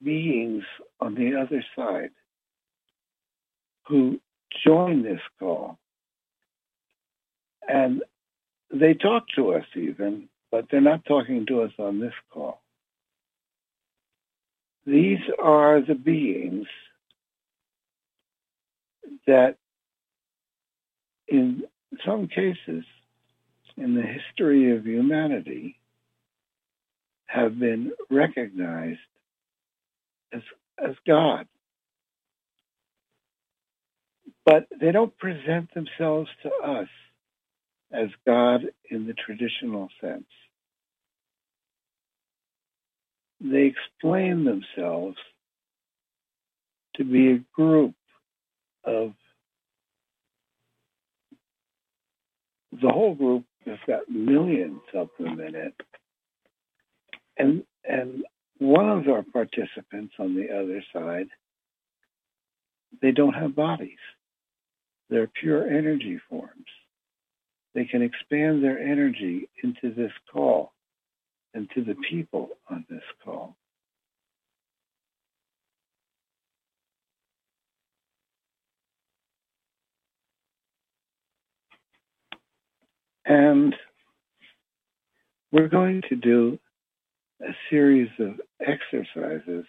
beings 0.04 0.64
on 1.00 1.16
the 1.16 1.36
other 1.36 1.66
side 1.76 2.12
who 3.88 4.20
join 4.66 5.04
this 5.04 5.22
call. 5.40 5.78
And 7.68 8.04
they 8.74 8.94
talk 8.94 9.26
to 9.36 9.54
us 9.54 9.66
even, 9.76 10.30
but 10.52 10.66
they're 10.70 10.82
not 10.82 11.06
talking 11.06 11.46
to 11.48 11.62
us 11.62 11.72
on 11.78 12.00
this 12.00 12.14
call. 12.32 12.62
These 14.86 15.20
are 15.42 15.82
the 15.82 15.96
beings 15.96 16.68
that, 19.28 19.58
in 21.28 21.64
some 22.06 22.28
cases, 22.28 22.86
in 23.78 23.96
the 23.96 24.02
history 24.02 24.76
of 24.76 24.86
humanity, 24.86 25.80
have 27.28 27.60
been 27.60 27.92
recognized 28.10 29.00
as, 30.34 30.42
as 30.84 30.96
God. 31.06 31.48
But 34.50 34.68
they 34.82 34.92
don't 34.92 35.16
present 35.20 35.72
themselves 35.76 36.30
to 36.44 36.50
us 36.68 36.88
as 37.94 38.08
God 38.26 38.62
in 38.90 39.06
the 39.06 39.14
traditional 39.14 39.90
sense. 40.02 40.26
They 43.42 43.72
explain 43.74 44.46
themselves 44.46 45.18
to 46.96 47.04
be 47.04 47.34
a 47.34 47.44
group 47.54 47.94
of 48.84 49.14
the 52.72 52.90
whole 52.90 53.16
group 53.16 53.46
has 53.66 53.78
got 53.88 54.10
millions 54.10 54.82
of 54.96 55.10
them 55.20 55.40
in 55.42 55.56
it. 55.56 55.76
And 57.38 57.64
and 57.88 58.24
one 58.58 58.90
of 58.90 59.08
our 59.10 59.24
participants 59.24 60.16
on 60.20 60.36
the 60.36 60.50
other 60.52 60.84
side, 60.94 61.28
they 63.02 63.12
don't 63.12 63.34
have 63.34 63.56
bodies. 63.56 64.00
They're 65.10 65.28
pure 65.42 65.68
energy 65.68 66.20
forms. 66.30 66.66
They 67.76 67.86
can 67.86 68.02
expand 68.02 68.64
their 68.64 68.80
energy 68.80 69.50
into 69.64 69.94
this 69.94 70.12
call 70.32 70.74
and 71.54 71.70
to 71.76 71.84
the 71.84 71.96
people 72.10 72.50
on 72.70 72.86
this 72.90 73.04
call. 73.24 73.56
And 83.26 83.76
we're 85.52 85.68
going 85.68 86.02
to 86.10 86.16
do 86.16 86.60
a 87.42 87.52
series 87.70 88.10
of 88.20 88.42
exercises 88.60 89.66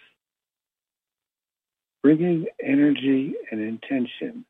bringing 2.03 2.47
energy 2.63 3.35
and 3.51 3.61
intention 3.61 4.45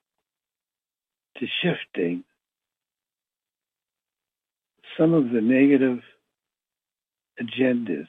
to 1.39 1.47
shifting 1.63 2.25
some 4.99 5.15
of 5.15 5.31
the 5.31 5.41
negative 5.41 6.01
agendas 7.41 8.09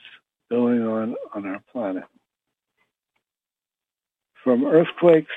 going 0.50 0.82
on 0.82 1.16
on 1.34 1.46
our 1.46 1.62
planet. 1.72 2.04
From 4.44 4.66
earthquakes 4.66 5.32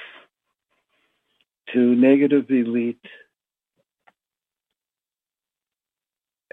to 1.73 1.79
negative 1.79 2.47
elite 2.51 3.05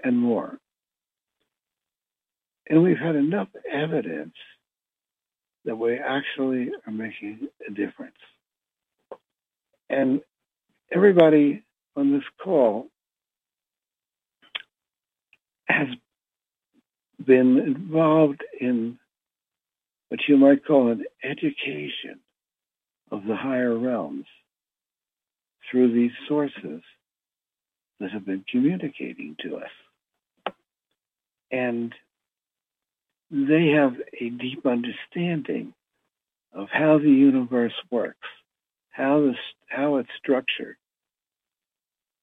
and 0.04 0.18
more. 0.18 0.58
And 2.68 2.82
we've 2.82 2.98
had 2.98 3.16
enough 3.16 3.48
evidence 3.70 4.34
that 5.64 5.76
we 5.76 5.96
actually 5.96 6.70
are 6.86 6.92
making 6.92 7.48
a 7.66 7.70
difference. 7.70 8.16
And 9.88 10.20
everybody 10.94 11.62
on 11.96 12.12
this 12.12 12.24
call 12.42 12.88
has 15.66 15.88
been 17.24 17.58
involved 17.58 18.42
in 18.60 18.98
what 20.08 20.20
you 20.28 20.36
might 20.36 20.64
call 20.64 20.90
an 20.90 21.04
education 21.24 22.20
of 23.10 23.24
the 23.24 23.36
higher 23.36 23.76
realms 23.76 24.26
through 25.70 25.92
these 25.94 26.10
sources 26.28 26.82
that 28.00 28.10
have 28.10 28.26
been 28.26 28.44
communicating 28.50 29.36
to 29.42 29.56
us. 29.56 30.54
And 31.50 31.94
they 33.30 33.68
have 33.68 33.94
a 34.20 34.28
deep 34.28 34.66
understanding 34.66 35.72
of 36.52 36.68
how 36.70 36.98
the 36.98 37.10
universe 37.10 37.72
works, 37.90 38.28
how 38.90 39.20
the, 39.20 39.34
how 39.68 39.96
it's 39.96 40.10
structured, 40.18 40.76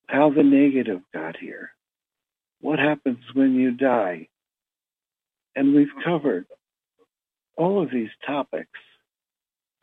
how 0.09 0.31
the 0.31 0.43
negative 0.43 1.01
got 1.13 1.37
here, 1.37 1.71
what 2.61 2.79
happens 2.79 3.19
when 3.33 3.53
you 3.53 3.71
die. 3.71 4.27
And 5.55 5.75
we've 5.75 5.87
covered 6.03 6.47
all 7.55 7.83
of 7.83 7.91
these 7.91 8.09
topics 8.25 8.79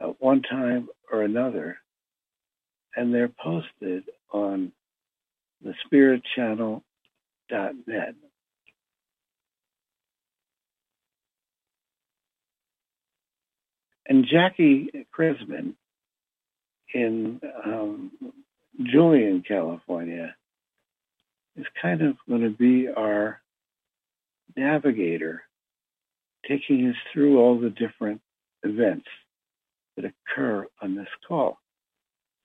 at 0.00 0.20
one 0.20 0.42
time 0.42 0.88
or 1.12 1.22
another, 1.22 1.78
and 2.96 3.14
they're 3.14 3.28
posted 3.28 4.02
on 4.32 4.72
the 5.62 5.74
spiritchannel.net. 5.86 8.14
And 14.08 14.26
Jackie 14.30 15.06
Krisman 15.16 15.74
in 16.92 17.40
um, 17.64 18.10
Julian, 18.82 19.42
California, 19.46 20.34
is 21.56 21.66
kind 21.80 22.02
of 22.02 22.16
going 22.28 22.42
to 22.42 22.50
be 22.50 22.88
our 22.88 23.40
navigator, 24.56 25.42
taking 26.48 26.88
us 26.88 26.96
through 27.12 27.38
all 27.38 27.58
the 27.58 27.70
different 27.70 28.20
events 28.62 29.06
that 29.96 30.04
occur 30.04 30.66
on 30.82 30.94
this 30.94 31.08
call. 31.26 31.58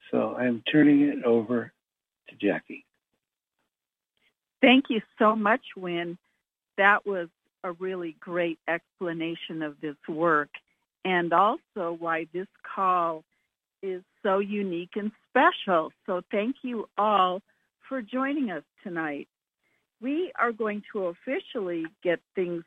So 0.09 0.35
I'm 0.35 0.63
turning 0.71 1.01
it 1.01 1.23
over 1.23 1.71
to 2.29 2.35
Jackie. 2.35 2.85
Thank 4.61 4.85
you 4.89 5.01
so 5.17 5.35
much, 5.35 5.61
Wynn. 5.75 6.17
That 6.77 7.05
was 7.05 7.29
a 7.63 7.71
really 7.73 8.15
great 8.19 8.59
explanation 8.67 9.61
of 9.61 9.79
this 9.81 9.95
work 10.07 10.49
and 11.03 11.33
also 11.33 11.97
why 11.97 12.27
this 12.33 12.47
call 12.75 13.23
is 13.81 14.03
so 14.23 14.39
unique 14.39 14.91
and 14.95 15.11
special. 15.29 15.91
So 16.05 16.21
thank 16.31 16.57
you 16.63 16.87
all 16.97 17.41
for 17.87 18.01
joining 18.01 18.51
us 18.51 18.63
tonight. 18.83 19.27
We 20.01 20.31
are 20.39 20.51
going 20.51 20.83
to 20.93 21.05
officially 21.05 21.85
get 22.03 22.19
things 22.35 22.63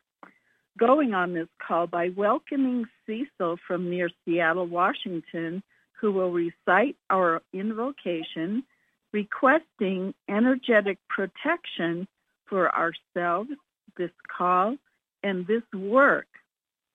going 0.79 1.15
on 1.15 1.35
this 1.35 1.49
call 1.67 1.87
by 1.87 2.11
welcoming 2.17 2.85
Cecil 3.07 3.59
from 3.67 3.91
near 3.91 4.11
Seattle, 4.25 4.67
Washington, 4.67 5.63
who 6.01 6.13
will 6.13 6.33
recite 6.33 6.97
our 7.11 7.43
invocation 7.53 8.65
requesting 9.13 10.13
energetic 10.29 10.99
protection 11.09 12.07
for 12.47 12.69
ourselves, 12.77 13.51
this 13.97 14.11
call, 14.37 14.77
and 15.23 15.47
this 15.47 15.63
work, 15.73 16.27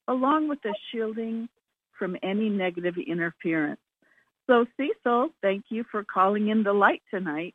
along 0.07 0.49
with 0.49 0.61
the 0.61 0.75
shielding 0.91 1.47
from 1.97 2.17
any 2.21 2.49
negative 2.49 2.95
interference. 2.97 3.79
So, 4.49 4.65
Cecil, 4.77 5.29
thank 5.43 5.65
you 5.69 5.85
for 5.91 6.03
calling 6.03 6.47
in 6.47 6.63
the 6.63 6.73
light 6.73 7.03
tonight. 7.11 7.53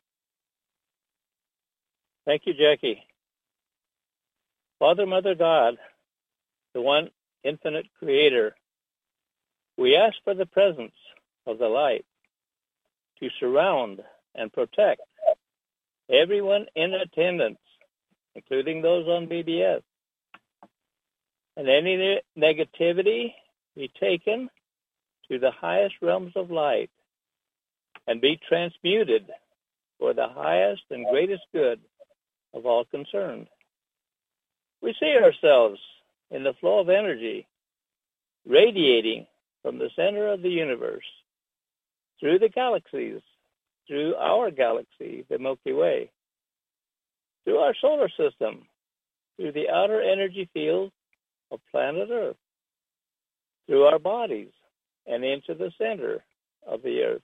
Thank 2.25 2.43
you, 2.47 2.55
Jackie. 2.55 3.03
Father, 4.79 5.05
Mother, 5.05 5.35
God, 5.35 5.75
the 6.73 6.81
one 6.81 7.09
infinite 7.43 7.87
creator, 7.99 8.55
we 9.77 9.97
ask 9.97 10.15
for 10.23 10.35
the 10.35 10.47
presence 10.47 10.95
of 11.49 11.59
the 11.59 11.66
light 11.66 12.05
to 13.19 13.29
surround 13.41 14.01
and 14.37 14.53
protect 14.53 15.01
everyone 16.09 16.66
in 16.77 16.95
attendance, 16.95 17.59
including 18.37 18.83
those 18.83 19.09
on 19.09 19.27
BBS. 19.27 19.83
And 21.57 21.69
any 21.69 22.21
negativity 22.39 23.35
be 23.75 23.91
taken 24.01 24.49
to 25.31 25.39
the 25.39 25.51
highest 25.51 25.95
realms 26.03 26.33
of 26.37 26.51
light 26.51 26.91
and 28.07 28.21
be 28.21 28.39
transmuted 28.49 29.31
for 29.99 30.13
the 30.13 30.29
highest 30.29 30.83
and 30.91 31.07
greatest 31.11 31.43
good 31.53 31.81
of 32.53 32.67
all 32.67 32.85
concerned. 32.85 33.47
We 34.83 34.95
see 35.01 35.17
ourselves 35.17 35.81
in 36.31 36.45
the 36.45 36.55
flow 36.61 36.81
of 36.81 36.89
energy 36.89 37.47
radiating 38.47 39.27
from 39.63 39.79
the 39.79 39.91
center 39.97 40.29
of 40.29 40.43
the 40.43 40.51
universe 40.51 41.05
through 42.21 42.39
the 42.39 42.49
galaxies, 42.49 43.23
through 43.89 44.15
our 44.17 44.51
galaxy, 44.51 45.25
the 45.31 45.39
Milky 45.39 45.73
Way, 45.73 46.11
through 47.45 47.59
our 47.59 47.75
solar 47.81 48.09
system, 48.09 48.67
through 49.37 49.53
the 49.53 49.71
outer 49.71 50.01
energy 50.01 50.49
field 50.53 50.93
of 51.51 51.61
planet 51.71 52.09
Earth, 52.11 52.37
through 53.67 53.85
our 53.85 53.99
bodies, 53.99 54.53
and 55.07 55.25
into 55.25 55.55
the 55.55 55.71
center 55.79 56.25
of 56.67 56.83
the 56.83 57.03
Earth. 57.03 57.23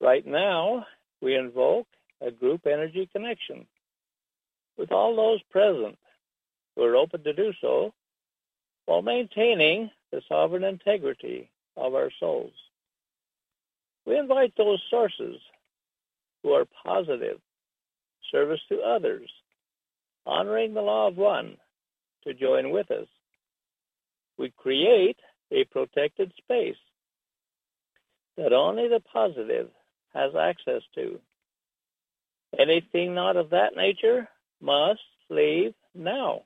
Right 0.00 0.26
now, 0.26 0.86
we 1.20 1.34
invoke 1.36 1.86
a 2.20 2.30
group 2.30 2.66
energy 2.66 3.08
connection 3.12 3.66
with 4.76 4.92
all 4.92 5.16
those 5.16 5.42
present 5.50 5.98
who 6.74 6.82
are 6.82 6.96
open 6.96 7.24
to 7.24 7.32
do 7.32 7.52
so 7.60 7.92
while 8.84 9.02
maintaining 9.02 9.90
the 10.12 10.20
sovereign 10.28 10.64
integrity 10.64 11.50
of 11.76 11.94
our 11.94 12.10
souls. 12.20 12.52
We 14.06 14.18
invite 14.18 14.52
those 14.56 14.80
sources 14.88 15.36
who 16.42 16.52
are 16.52 16.66
positive, 16.84 17.40
service 18.30 18.60
to 18.68 18.80
others, 18.80 19.28
honoring 20.24 20.74
the 20.74 20.82
law 20.82 21.08
of 21.08 21.16
one, 21.16 21.56
to 22.24 22.34
join 22.34 22.70
with 22.70 22.90
us. 22.90 23.08
We 24.38 24.52
create 24.56 25.18
a 25.52 25.64
protected 25.64 26.32
space 26.38 26.76
that 28.36 28.52
only 28.52 28.88
the 28.88 29.00
positive 29.00 29.68
has 30.14 30.32
access 30.34 30.82
to. 30.94 31.20
Anything 32.58 33.14
not 33.14 33.36
of 33.36 33.50
that 33.50 33.76
nature 33.76 34.28
must 34.60 35.00
leave 35.28 35.74
now. 35.94 36.42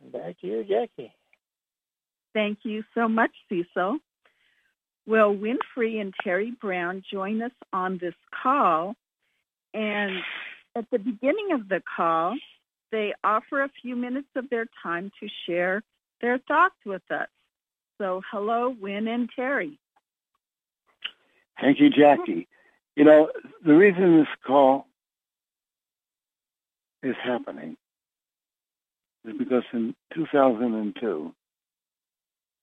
And 0.00 0.12
back 0.12 0.40
to 0.40 0.46
you, 0.46 0.64
Jackie. 0.64 1.12
Thank 2.34 2.58
you 2.62 2.84
so 2.94 3.08
much, 3.08 3.30
Cecil. 3.48 3.98
Will 5.06 5.34
Wynn 5.34 5.58
Free 5.74 5.98
and 5.98 6.14
Terry 6.22 6.52
Brown 6.60 7.02
join 7.10 7.42
us 7.42 7.52
on 7.72 7.98
this 7.98 8.14
call? 8.42 8.94
And 9.74 10.18
at 10.76 10.84
the 10.92 10.98
beginning 10.98 11.48
of 11.52 11.68
the 11.68 11.82
call, 11.96 12.36
they 12.90 13.14
offer 13.22 13.62
a 13.62 13.70
few 13.82 13.96
minutes 13.96 14.28
of 14.36 14.48
their 14.50 14.66
time 14.82 15.10
to 15.20 15.28
share 15.46 15.82
their 16.20 16.38
thoughts 16.38 16.76
with 16.84 17.02
us. 17.10 17.28
So, 17.98 18.22
hello, 18.30 18.74
Wynn 18.80 19.08
and 19.08 19.28
Terry. 19.34 19.78
Thank 21.60 21.80
you, 21.80 21.90
Jackie. 21.90 22.46
You 22.94 23.04
know, 23.04 23.30
the 23.64 23.74
reason 23.74 24.18
this 24.18 24.28
call 24.46 24.86
is 27.02 27.16
happening 27.22 27.76
is 29.24 29.36
because 29.36 29.64
in 29.72 29.94
2002, 30.14 31.34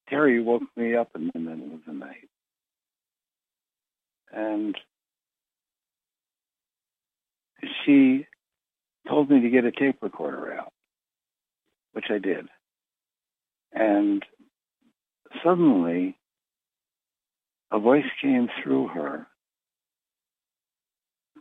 Terry 0.09 0.41
woke 0.41 0.63
me 0.75 0.95
up 0.95 1.09
in 1.15 1.31
the 1.33 1.39
middle 1.39 1.73
of 1.73 1.81
the 1.85 1.93
night. 1.93 2.29
And 4.31 4.77
she 7.83 8.27
told 9.07 9.29
me 9.29 9.41
to 9.41 9.49
get 9.49 9.65
a 9.65 9.71
tape 9.71 9.97
recorder 10.01 10.53
out, 10.53 10.73
which 11.93 12.05
I 12.09 12.17
did. 12.17 12.47
And 13.73 14.23
suddenly, 15.43 16.17
a 17.71 17.79
voice 17.79 18.05
came 18.21 18.49
through 18.63 18.87
her 18.89 19.27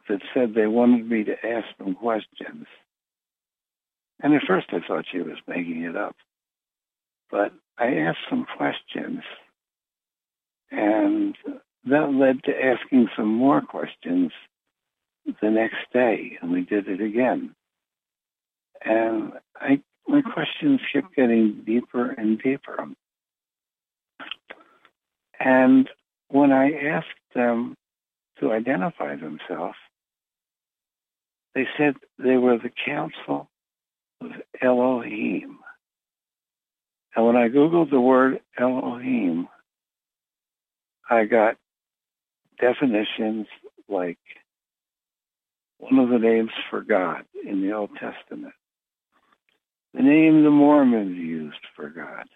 that 0.09 0.21
said 0.35 0.55
they 0.55 0.67
wanted 0.67 1.09
me 1.09 1.25
to 1.25 1.47
ask 1.47 1.67
them 1.79 1.95
questions. 1.95 2.67
And 4.21 4.35
at 4.35 4.43
first 4.47 4.67
I 4.71 4.81
thought 4.87 5.07
she 5.11 5.19
was 5.19 5.39
making 5.47 5.83
it 5.83 5.97
up. 5.97 6.17
But 7.31 7.53
I 7.79 7.95
asked 7.97 8.19
some 8.29 8.47
questions, 8.57 9.23
and 10.71 11.37
that 11.87 12.13
led 12.13 12.45
to 12.45 12.53
asking 12.53 13.09
some 13.17 13.29
more 13.29 13.61
questions 13.61 14.31
the 15.41 15.51
next 15.51 15.77
day, 15.93 16.39
and 16.41 16.53
we 16.53 16.63
did 16.63 16.89
it 16.89 17.01
again. 17.01 17.55
And 18.85 19.33
I, 19.57 19.81
my 20.07 20.21
questions 20.23 20.81
kept 20.93 21.15
getting 21.17 21.63
deeper 21.67 22.11
and 22.11 22.41
deeper. 22.41 22.87
And 25.41 25.89
when 26.29 26.53
I 26.53 26.73
asked 26.73 27.09
them 27.35 27.75
to 28.41 28.53
identify 28.53 29.17
themselves, 29.17 29.77
they 31.55 31.67
said 31.79 31.95
they 32.19 32.37
were 32.37 32.59
the 32.59 32.73
Council 32.85 33.49
of 34.21 34.31
Elohim. 34.61 35.59
And 37.15 37.27
when 37.27 37.37
I 37.37 37.49
Googled 37.49 37.91
the 37.91 38.01
word 38.01 38.41
Elohim, 38.59 39.49
I 41.09 41.27
got 41.27 41.57
definitions 42.61 43.47
like 43.89 44.19
one 45.79 45.99
of 45.99 46.09
the 46.09 46.19
names 46.19 46.51
for 46.71 46.81
God 46.83 47.25
in 47.47 47.63
the 47.63 47.73
Old 47.73 47.91
Testament, 47.95 48.55
the 49.93 50.03
name 50.03 50.43
the 50.43 50.51
Mormons 50.51 51.17
used 51.17 51.67
for 51.77 51.89
God. 51.89 52.27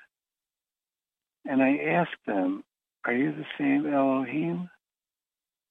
And 1.44 1.62
I 1.62 1.78
asked 1.78 2.24
them, 2.26 2.62
Are 3.04 3.12
you 3.12 3.32
the 3.32 3.46
same 3.58 3.92
Elohim? 3.92 4.68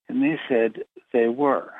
And 0.10 0.24
they 0.24 0.40
said 0.50 0.84
they 1.14 1.28
were. 1.28 1.72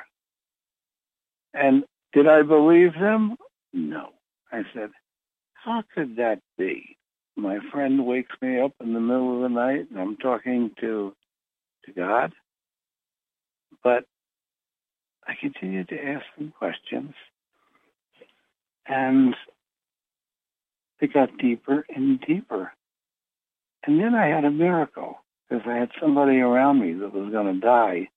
And 1.54 1.84
did 2.12 2.28
I 2.28 2.42
believe 2.42 2.94
them? 2.94 3.36
No. 3.72 4.10
I 4.52 4.62
said, 4.74 4.90
How 5.54 5.82
could 5.94 6.16
that 6.16 6.40
be? 6.56 6.96
My 7.36 7.58
friend 7.72 8.06
wakes 8.06 8.34
me 8.40 8.60
up 8.60 8.72
in 8.80 8.94
the 8.94 9.00
middle 9.00 9.36
of 9.36 9.42
the 9.42 9.54
night 9.54 9.90
and 9.90 9.98
I'm 9.98 10.16
talking 10.16 10.70
to 10.80 11.14
to 11.84 11.92
God. 11.92 12.32
But 13.82 14.04
I 15.28 15.34
continued 15.38 15.88
to 15.90 16.02
ask 16.02 16.24
them 16.36 16.52
questions, 16.58 17.14
and 18.86 19.36
they 21.00 21.06
got 21.06 21.36
deeper 21.38 21.84
and 21.94 22.20
deeper. 22.20 22.72
And 23.84 24.00
then 24.00 24.14
I 24.14 24.26
had 24.26 24.44
a 24.44 24.50
miracle 24.50 25.18
because 25.48 25.64
I 25.66 25.76
had 25.76 25.90
somebody 26.00 26.38
around 26.38 26.80
me 26.80 26.92
that 26.94 27.12
was 27.12 27.30
going 27.30 27.54
to 27.54 27.60
die. 27.60 28.08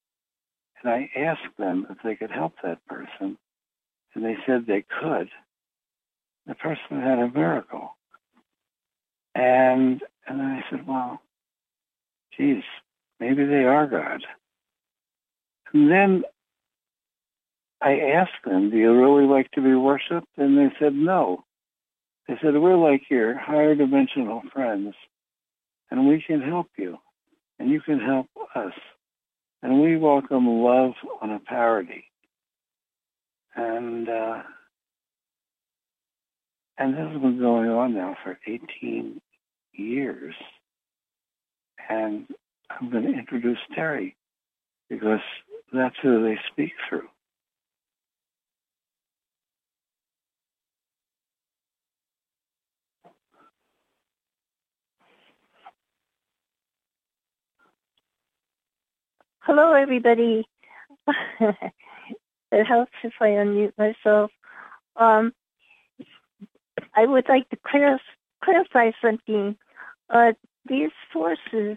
And 0.82 0.92
I 0.92 1.10
asked 1.16 1.56
them 1.58 1.86
if 1.90 1.98
they 2.02 2.16
could 2.16 2.30
help 2.30 2.54
that 2.62 2.84
person. 2.86 3.38
And 4.14 4.24
they 4.24 4.36
said 4.46 4.66
they 4.66 4.84
could. 5.00 5.28
The 6.46 6.54
person 6.54 7.00
had 7.00 7.18
a 7.18 7.30
miracle. 7.30 7.96
And 9.34 10.02
and 10.26 10.40
then 10.40 10.46
I 10.46 10.64
said, 10.70 10.86
well, 10.86 11.20
geez, 12.36 12.62
maybe 13.18 13.44
they 13.44 13.64
are 13.64 13.86
God. 13.86 14.22
And 15.72 15.90
then 15.90 16.24
I 17.82 17.98
asked 18.14 18.44
them, 18.44 18.70
do 18.70 18.76
you 18.76 18.92
really 18.94 19.26
like 19.26 19.50
to 19.52 19.60
be 19.60 19.74
worshipped? 19.74 20.28
And 20.36 20.56
they 20.56 20.72
said, 20.78 20.94
no. 20.94 21.44
They 22.28 22.34
said, 22.40 22.54
we're 22.54 22.76
like 22.76 23.02
your 23.10 23.36
higher 23.36 23.74
dimensional 23.74 24.42
friends, 24.52 24.94
and 25.90 26.06
we 26.06 26.22
can 26.24 26.40
help 26.40 26.68
you, 26.78 26.98
and 27.58 27.68
you 27.70 27.80
can 27.80 27.98
help 27.98 28.28
us. 28.54 28.72
And 29.62 29.80
we 29.80 29.96
welcome 29.96 30.46
love 30.46 30.92
on 31.20 31.30
a 31.30 31.40
parody. 31.40 32.04
And 33.54 34.08
uh, 34.08 34.42
and 36.78 36.94
this 36.94 37.00
has 37.12 37.20
been 37.20 37.38
going 37.38 37.68
on 37.68 37.94
now 37.94 38.16
for 38.24 38.38
18 38.46 39.20
years. 39.72 40.34
And 41.88 42.26
I'm 42.70 42.90
going 42.90 43.04
to 43.04 43.18
introduce 43.18 43.58
Terry 43.74 44.16
because 44.88 45.20
that's 45.72 45.94
who 46.02 46.22
they 46.24 46.38
speak 46.50 46.72
through. 46.88 47.08
Hello, 59.44 59.72
everybody. 59.72 60.46
it 61.40 62.64
helps 62.64 62.92
if 63.02 63.14
I 63.20 63.30
unmute 63.30 63.72
myself. 63.76 64.30
Um, 64.94 65.32
I 66.94 67.06
would 67.06 67.28
like 67.28 67.48
to 67.48 67.56
clar- 67.56 67.98
clarify 68.44 68.92
something. 69.02 69.56
Uh, 70.08 70.34
these 70.68 70.92
forces 71.12 71.76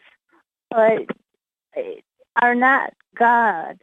uh, 0.75 0.97
are 2.39 2.53
not 2.53 2.93
God. 3.17 3.81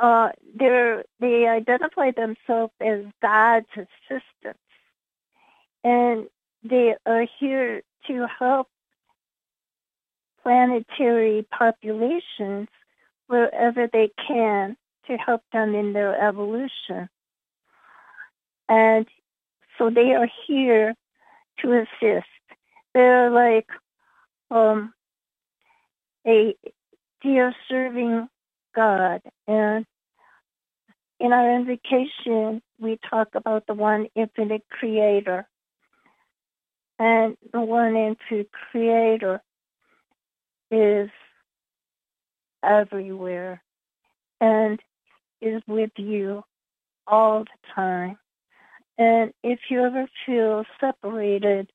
Uh, 0.00 0.30
they 0.58 1.46
identify 1.46 2.10
themselves 2.10 2.72
as 2.80 3.04
God's 3.22 3.68
assistants, 3.76 4.58
and 5.84 6.26
they 6.64 6.96
are 7.06 7.26
here 7.38 7.82
to 8.08 8.26
help 8.40 8.66
planetary 10.42 11.46
populations 11.56 12.68
wherever 13.28 13.86
they 13.92 14.10
can 14.26 14.76
to 15.06 15.16
help 15.16 15.42
them 15.52 15.74
in 15.74 15.92
their 15.92 16.20
evolution. 16.20 17.08
And 18.68 19.06
so 19.78 19.90
they 19.90 20.12
are 20.14 20.28
here 20.46 20.94
to 21.60 21.72
assist. 21.72 22.26
They're 22.94 23.30
like 23.30 23.68
um, 24.50 24.92
a 26.26 26.54
dear 27.22 27.54
serving 27.68 28.28
God. 28.74 29.22
And 29.46 29.86
in 31.20 31.32
our 31.32 31.56
invocation, 31.56 32.62
we 32.78 32.98
talk 33.08 33.28
about 33.34 33.66
the 33.66 33.74
one 33.74 34.06
infinite 34.14 34.64
creator. 34.70 35.48
And 36.98 37.36
the 37.52 37.60
one 37.60 37.96
infinite 37.96 38.50
creator 38.52 39.40
is 40.70 41.08
everywhere 42.64 43.62
and 44.40 44.80
is 45.40 45.62
with 45.66 45.90
you 45.96 46.44
all 47.06 47.44
the 47.44 47.72
time. 47.74 48.18
And 48.98 49.32
if 49.42 49.60
you 49.70 49.84
ever 49.84 50.06
feel 50.26 50.64
separated 50.80 51.70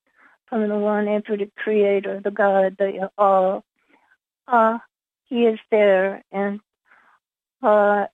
from 0.46 0.68
the 0.68 0.76
one 0.76 1.08
infinite 1.08 1.52
creator, 1.56 2.20
the 2.22 2.30
God 2.30 2.76
that 2.78 2.94
you 2.94 3.08
are, 3.16 3.62
uh, 4.46 4.78
he 5.24 5.46
is 5.46 5.58
there. 5.70 6.22
And 6.30 6.60
uh, 7.62 8.06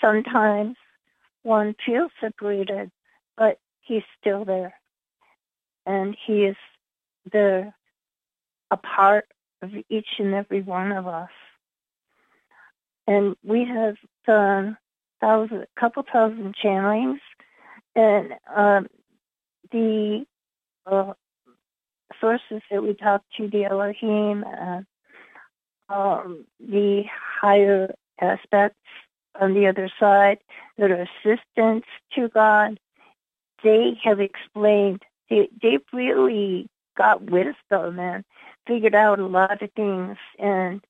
sometimes 0.00 0.76
one 1.42 1.74
feels 1.84 2.10
separated, 2.20 2.90
but 3.38 3.58
he's 3.80 4.02
still 4.20 4.44
there. 4.44 4.74
And 5.86 6.16
he 6.26 6.44
is 6.44 6.56
there, 7.32 7.74
a 8.70 8.76
part 8.76 9.26
of 9.62 9.70
each 9.88 10.08
and 10.18 10.34
every 10.34 10.60
one 10.60 10.92
of 10.92 11.06
us. 11.06 11.30
And 13.06 13.36
we 13.44 13.64
have 13.64 13.96
done 14.26 14.76
thousand, 15.20 15.62
a 15.62 15.80
couple 15.80 16.04
thousand 16.10 16.54
channelings 16.62 17.20
and 17.94 18.34
um, 18.54 18.86
the 19.72 20.26
uh, 20.86 21.14
sources 22.20 22.62
that 22.70 22.82
we 22.82 22.94
talk 22.94 23.22
to, 23.36 23.48
the 23.48 23.64
Elohim, 23.64 24.44
uh, 24.44 24.80
um, 25.88 26.44
the 26.60 27.04
higher 27.40 27.94
aspects 28.20 28.78
on 29.40 29.54
the 29.54 29.66
other 29.66 29.90
side 29.98 30.38
that 30.78 30.90
are 30.90 31.06
assistants 31.24 31.86
to 32.14 32.28
God, 32.28 32.78
they 33.62 33.98
have 34.04 34.20
explained, 34.20 35.02
they, 35.30 35.48
they've 35.62 35.80
really 35.92 36.68
got 36.96 37.22
wisdom 37.22 37.98
and 37.98 38.24
figured 38.66 38.94
out 38.94 39.18
a 39.18 39.26
lot 39.26 39.62
of 39.62 39.70
things. 39.72 40.16
And 40.38 40.82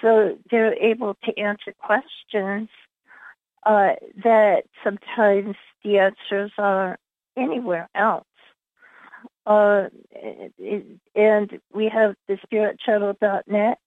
so 0.00 0.36
they're 0.50 0.74
able 0.74 1.16
to 1.24 1.38
answer 1.38 1.74
questions 1.78 2.68
uh, 3.64 3.92
that 4.22 4.64
sometimes 4.82 5.56
the 5.82 5.98
answers 5.98 6.52
are 6.58 6.98
anywhere 7.36 7.88
else. 7.94 8.26
Uh, 9.46 9.88
and 11.14 11.60
we 11.72 11.88
have 11.92 12.14
the 12.28 12.38
spiritchannel.net 12.46 13.78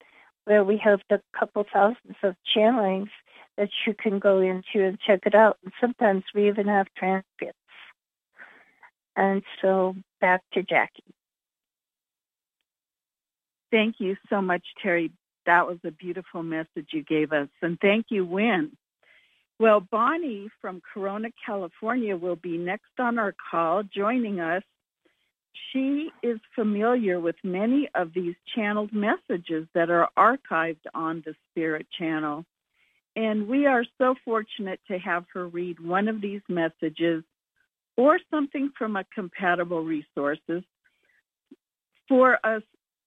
where 0.45 0.63
we 0.63 0.77
have 0.77 0.99
a 1.09 1.19
couple 1.37 1.65
thousands 1.71 2.15
of 2.23 2.35
channelings 2.55 3.09
that 3.57 3.69
you 3.85 3.93
can 3.93 4.19
go 4.19 4.39
into 4.39 4.85
and 4.85 4.99
check 4.99 5.21
it 5.25 5.35
out. 5.35 5.57
And 5.63 5.73
sometimes 5.81 6.23
we 6.33 6.47
even 6.47 6.67
have 6.67 6.87
transcripts. 6.97 7.57
And 9.15 9.41
so 9.61 9.95
back 10.21 10.41
to 10.53 10.61
Jackie. 10.61 11.03
Thank 13.71 13.95
you 13.99 14.15
so 14.29 14.41
much, 14.41 14.63
Terry. 14.81 15.11
That 15.47 15.65
was 15.65 15.79
a 15.83 15.91
beautiful 15.91 16.43
message 16.43 16.89
you 16.91 17.03
gave 17.03 17.31
us. 17.31 17.47
And 17.63 17.79
thank 17.79 18.07
you, 18.09 18.25
Wynn. 18.25 18.73
Well, 19.59 19.79
Bonnie 19.79 20.49
from 20.61 20.81
Corona, 20.93 21.29
California 21.43 22.15
will 22.15 22.35
be 22.35 22.57
next 22.59 22.91
on 22.99 23.17
our 23.17 23.33
call 23.49 23.81
joining 23.83 24.39
us. 24.39 24.61
She 25.73 26.11
is 26.21 26.39
familiar 26.53 27.19
with 27.19 27.35
many 27.43 27.89
of 27.95 28.13
these 28.13 28.35
channeled 28.55 28.93
messages 28.93 29.67
that 29.73 29.89
are 29.89 30.09
archived 30.17 30.85
on 30.93 31.23
the 31.25 31.33
Spirit 31.49 31.87
Channel. 31.97 32.45
And 33.15 33.47
we 33.47 33.65
are 33.65 33.83
so 33.97 34.13
fortunate 34.23 34.79
to 34.89 34.99
have 34.99 35.25
her 35.33 35.47
read 35.47 35.79
one 35.79 36.07
of 36.07 36.21
these 36.21 36.41
messages 36.47 37.23
or 37.95 38.19
something 38.29 38.71
from 38.77 38.95
a 38.95 39.05
compatible 39.15 39.83
resources 39.83 40.63
for 42.07 42.37
us 42.45 42.61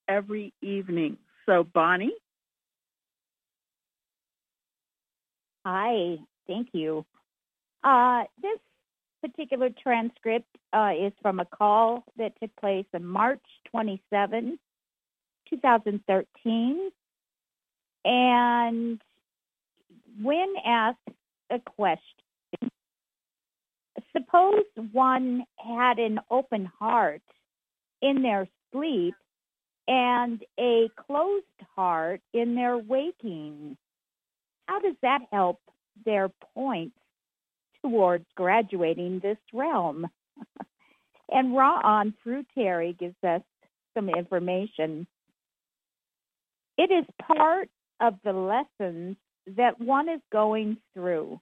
every 0.09 0.53
evening. 0.61 1.17
So, 1.45 1.63
Bonnie? 1.63 2.13
Hi, 5.65 6.17
Thank 6.47 6.69
you. 6.73 7.05
Uh, 7.83 8.23
this 8.41 8.59
particular 9.21 9.69
transcript 9.81 10.47
uh, 10.73 10.91
is 10.99 11.13
from 11.21 11.39
a 11.39 11.45
call 11.45 12.03
that 12.17 12.33
took 12.41 12.53
place 12.57 12.85
on 12.93 13.05
March 13.05 13.39
27, 13.71 14.59
2013. 15.49 16.91
And 18.03 19.01
when 20.21 20.53
asked 20.65 20.97
a 21.49 21.59
question, 21.59 22.71
suppose 24.15 24.63
one 24.91 25.45
had 25.57 25.99
an 25.99 26.19
open 26.29 26.65
heart 26.65 27.21
in 28.01 28.23
their 28.23 28.47
sleep 28.73 29.15
and 29.87 30.43
a 30.59 30.89
closed 31.07 31.45
heart 31.75 32.21
in 32.33 32.55
their 32.55 32.77
waking. 32.77 33.77
How 34.71 34.79
does 34.79 34.95
that 35.01 35.19
help 35.33 35.59
their 36.05 36.29
points 36.55 36.95
towards 37.83 38.25
graduating 38.35 39.19
this 39.19 39.37
realm. 39.51 40.07
and 41.29 41.53
Ra-On 41.53 42.13
through 42.23 42.45
Terry 42.55 42.95
gives 42.97 43.21
us 43.21 43.41
some 43.93 44.07
information. 44.07 45.05
It 46.77 46.89
is 46.89 47.05
part 47.21 47.67
of 47.99 48.15
the 48.23 48.31
lessons 48.31 49.17
that 49.57 49.77
one 49.77 50.07
is 50.07 50.21
going 50.31 50.77
through. 50.93 51.41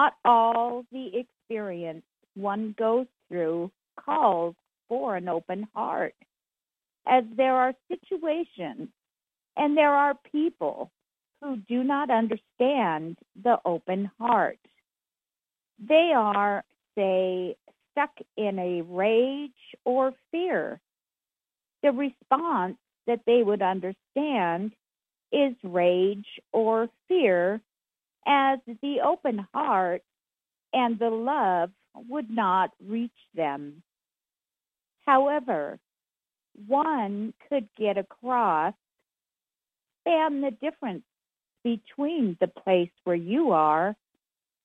Not 0.00 0.14
all 0.24 0.84
the 0.90 1.10
experience 1.14 2.02
one 2.34 2.74
goes 2.76 3.06
through 3.28 3.70
calls 4.02 4.56
for 4.88 5.14
an 5.14 5.28
open 5.28 5.68
heart, 5.72 6.16
as 7.06 7.22
there 7.36 7.54
are 7.54 7.74
situations 7.88 8.88
and 9.56 9.76
there 9.76 9.94
are 9.94 10.14
people 10.32 10.90
who 11.42 11.56
do 11.68 11.84
not 11.84 12.10
understand 12.10 13.16
the 13.42 13.58
open 13.64 14.10
heart. 14.18 14.58
They 15.78 16.12
are, 16.14 16.64
say, 16.96 17.56
stuck 17.92 18.12
in 18.36 18.58
a 18.58 18.82
rage 18.82 19.52
or 19.84 20.12
fear 20.30 20.80
the 21.86 21.92
response 21.92 22.76
that 23.06 23.20
they 23.26 23.42
would 23.42 23.62
understand 23.62 24.72
is 25.32 25.54
rage 25.62 26.26
or 26.52 26.88
fear, 27.06 27.60
as 28.26 28.58
the 28.82 29.00
open 29.04 29.46
heart 29.54 30.02
and 30.72 30.98
the 30.98 31.10
love 31.10 31.70
would 32.08 32.28
not 32.28 32.72
reach 32.84 33.10
them. 33.34 33.82
However, 35.04 35.78
one 36.66 37.32
could 37.48 37.68
get 37.78 37.96
across 37.98 38.74
and 40.04 40.42
the 40.42 40.50
difference 40.50 41.04
between 41.66 42.36
the 42.40 42.46
place 42.46 42.92
where 43.02 43.16
you 43.16 43.50
are 43.50 43.96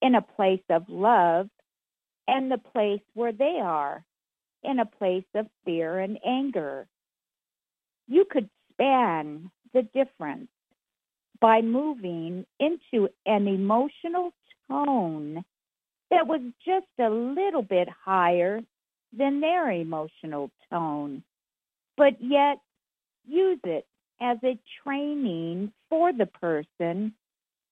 in 0.02 0.14
a 0.14 0.22
place 0.22 0.62
of 0.70 0.88
love 0.88 1.48
and 2.28 2.48
the 2.48 2.58
place 2.58 3.00
where 3.14 3.32
they 3.32 3.58
are 3.60 4.04
in 4.62 4.78
a 4.78 4.86
place 4.86 5.24
of 5.34 5.48
fear 5.64 5.98
and 5.98 6.16
anger. 6.24 6.86
You 8.06 8.24
could 8.30 8.48
span 8.70 9.50
the 9.74 9.82
difference 9.82 10.46
by 11.40 11.60
moving 11.60 12.46
into 12.60 13.08
an 13.26 13.48
emotional 13.48 14.30
tone 14.70 15.44
that 16.12 16.28
was 16.28 16.40
just 16.64 16.86
a 17.00 17.10
little 17.10 17.62
bit 17.62 17.88
higher 18.04 18.60
than 19.12 19.40
their 19.40 19.72
emotional 19.72 20.52
tone, 20.70 21.24
but 21.96 22.22
yet 22.22 22.58
use 23.26 23.58
it 23.64 23.86
as 24.22 24.38
a 24.44 24.58
training 24.82 25.72
for 25.90 26.12
the 26.12 26.26
person 26.26 27.12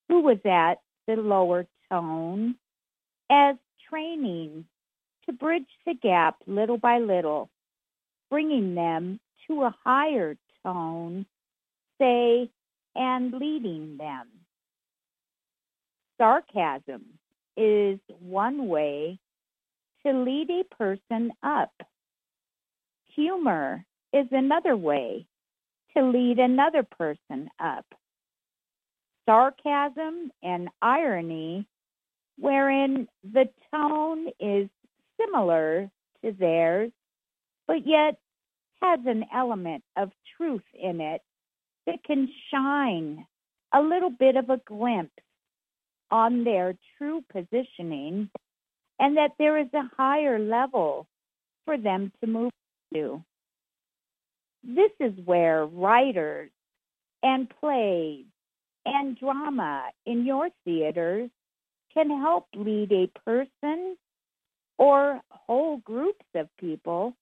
who 0.09 0.21
was 0.21 0.39
at 0.45 0.81
the 1.07 1.15
lower 1.15 1.67
tone 1.91 2.57
as 3.31 3.57
training 3.89 4.65
to 5.27 5.33
bridge 5.33 5.69
the 5.87 5.95
gap 5.95 6.37
little 6.47 6.79
by 6.79 6.99
little, 6.99 7.49
bringing 8.31 8.75
them 8.75 9.21
to 9.47 9.63
a 9.63 9.75
higher 9.85 10.37
tone, 10.65 11.25
say, 12.01 12.51
and 12.97 13.33
leading 13.33 13.97
them. 13.97 14.27
Sarcasm 16.19 17.05
is 17.57 17.99
one 18.19 18.67
way 18.67 19.19
to 20.05 20.13
lead 20.13 20.51
a 20.51 20.65
person 20.75 21.33
up. 21.43 21.73
Humor 23.15 23.85
is 24.13 24.27
another 24.33 24.77
way 24.77 25.27
to 25.97 26.05
lead 26.05 26.39
another 26.39 26.83
person 26.83 27.49
up. 27.59 27.87
Sarcasm 29.29 30.31
and 30.43 30.69
irony, 30.83 31.67
wherein 32.39 33.07
the 33.23 33.49
tone 33.73 34.29
is 34.41 34.69
similar 35.21 35.91
to 36.25 36.33
theirs, 36.33 36.91
but 37.67 37.87
yet 37.87 38.19
has 38.83 39.01
an 39.07 39.25
element 39.35 39.85
of 39.97 40.11
truth 40.37 40.65
in 40.75 41.01
it 41.01 41.23
that 41.87 42.03
can 42.05 42.29
shine 42.53 43.27
a 43.75 43.81
little 43.81 44.11
bit 44.11 44.37
of 44.37 44.51
a 44.51 44.61
glimpse 44.67 45.13
on 46.11 46.45
their 46.45 46.75
true 46.99 47.23
positioning 47.33 48.31
and 48.99 49.17
that 49.17 49.33
there 49.39 49.59
is 49.59 49.69
a 49.75 49.89
higher 49.97 50.39
level 50.39 51.07
for 51.65 51.79
them 51.79 52.13
to 52.21 52.27
move 52.27 52.51
to. 52.93 53.23
This 54.63 54.91
is 55.01 55.13
where 55.25 55.65
writers 55.65 56.51
and 57.23 57.49
plays 57.61 58.25
and 58.85 59.19
drama 59.19 59.91
in 60.07 60.25
your 60.25 60.49
theaters 60.65 61.31
can 61.95 62.11
help 62.11 62.47
lead 62.55 62.93
a 62.93 63.11
person 63.25 63.97
or 64.79 65.21
whole 65.31 65.79
groups 65.79 66.25
of 66.35 66.49
people 66.59 67.15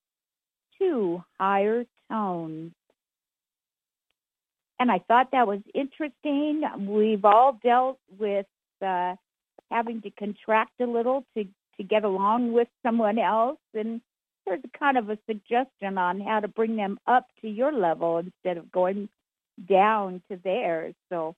to 0.79 1.23
higher 1.39 1.85
tones. 2.09 2.71
And 4.79 4.89
I 4.89 4.99
thought 5.07 5.31
that 5.31 5.47
was 5.47 5.59
interesting. 5.73 6.63
We've 6.87 7.25
all 7.25 7.59
dealt 7.61 7.99
with 8.17 8.45
uh, 8.81 9.15
having 9.69 10.01
to 10.01 10.11
contract 10.11 10.79
a 10.79 10.85
little 10.85 11.25
to, 11.35 11.43
to 11.43 11.83
get 11.83 12.05
along 12.05 12.53
with 12.53 12.69
someone 12.81 13.19
else. 13.19 13.59
And 13.73 13.99
there's 14.49 14.61
kind 14.77 14.97
of 14.97 15.09
a 15.09 15.17
suggestion 15.27 15.97
on 15.97 16.19
how 16.19 16.39
to 16.39 16.47
bring 16.47 16.75
them 16.75 16.99
up 17.07 17.27
to 17.41 17.47
your 17.47 17.71
level 17.71 18.17
instead 18.17 18.57
of 18.57 18.71
going 18.71 19.07
down 19.67 20.21
to 20.29 20.37
theirs. 20.43 20.95
So 21.09 21.35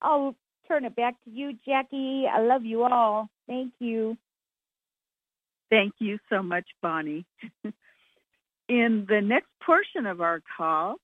I'll 0.00 0.34
turn 0.66 0.84
it 0.84 0.96
back 0.96 1.14
to 1.24 1.30
you, 1.30 1.52
Jackie. 1.66 2.24
I 2.26 2.40
love 2.40 2.64
you 2.64 2.84
all. 2.84 3.28
Thank 3.46 3.72
you. 3.78 4.16
Thank 5.70 5.94
you 5.98 6.18
so 6.30 6.42
much, 6.42 6.64
Bonnie. 6.80 7.26
In 8.68 9.06
the 9.08 9.20
next 9.20 9.48
portion 9.64 10.06
of 10.06 10.20
our 10.20 10.40
call, 10.56 10.96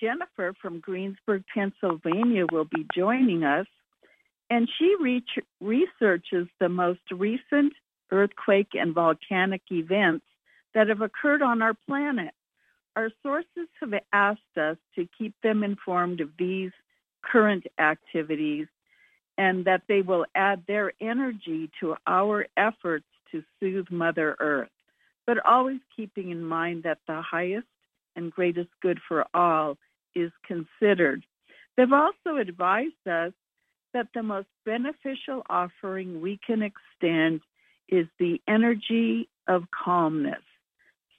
Jennifer 0.00 0.54
from 0.60 0.80
Greensburg, 0.80 1.44
Pennsylvania 1.52 2.44
will 2.50 2.66
be 2.66 2.86
joining 2.94 3.44
us, 3.44 3.66
and 4.50 4.68
she 4.78 4.94
re- 5.00 5.24
researches 5.60 6.48
the 6.60 6.68
most 6.68 7.00
recent 7.10 7.72
earthquake 8.10 8.68
and 8.74 8.94
volcanic 8.94 9.62
events 9.70 10.24
that 10.76 10.88
have 10.88 11.00
occurred 11.00 11.40
on 11.40 11.62
our 11.62 11.72
planet. 11.88 12.32
Our 12.96 13.10
sources 13.22 13.66
have 13.80 13.94
asked 14.12 14.58
us 14.58 14.76
to 14.94 15.08
keep 15.18 15.34
them 15.42 15.64
informed 15.64 16.20
of 16.20 16.28
these 16.38 16.70
current 17.24 17.64
activities 17.78 18.66
and 19.38 19.64
that 19.64 19.82
they 19.88 20.02
will 20.02 20.26
add 20.34 20.64
their 20.68 20.92
energy 21.00 21.70
to 21.80 21.96
our 22.06 22.46
efforts 22.58 23.06
to 23.32 23.42
soothe 23.58 23.86
Mother 23.90 24.36
Earth, 24.38 24.68
but 25.26 25.44
always 25.46 25.80
keeping 25.96 26.30
in 26.30 26.44
mind 26.44 26.82
that 26.82 26.98
the 27.08 27.22
highest 27.22 27.66
and 28.14 28.30
greatest 28.30 28.68
good 28.82 29.00
for 29.08 29.24
all 29.32 29.78
is 30.14 30.30
considered. 30.46 31.24
They've 31.78 31.90
also 31.90 32.36
advised 32.38 33.08
us 33.10 33.32
that 33.94 34.08
the 34.14 34.22
most 34.22 34.48
beneficial 34.66 35.42
offering 35.48 36.20
we 36.20 36.38
can 36.46 36.60
extend 36.62 37.40
is 37.88 38.06
the 38.18 38.42
energy 38.46 39.30
of 39.48 39.64
calmness. 39.70 40.42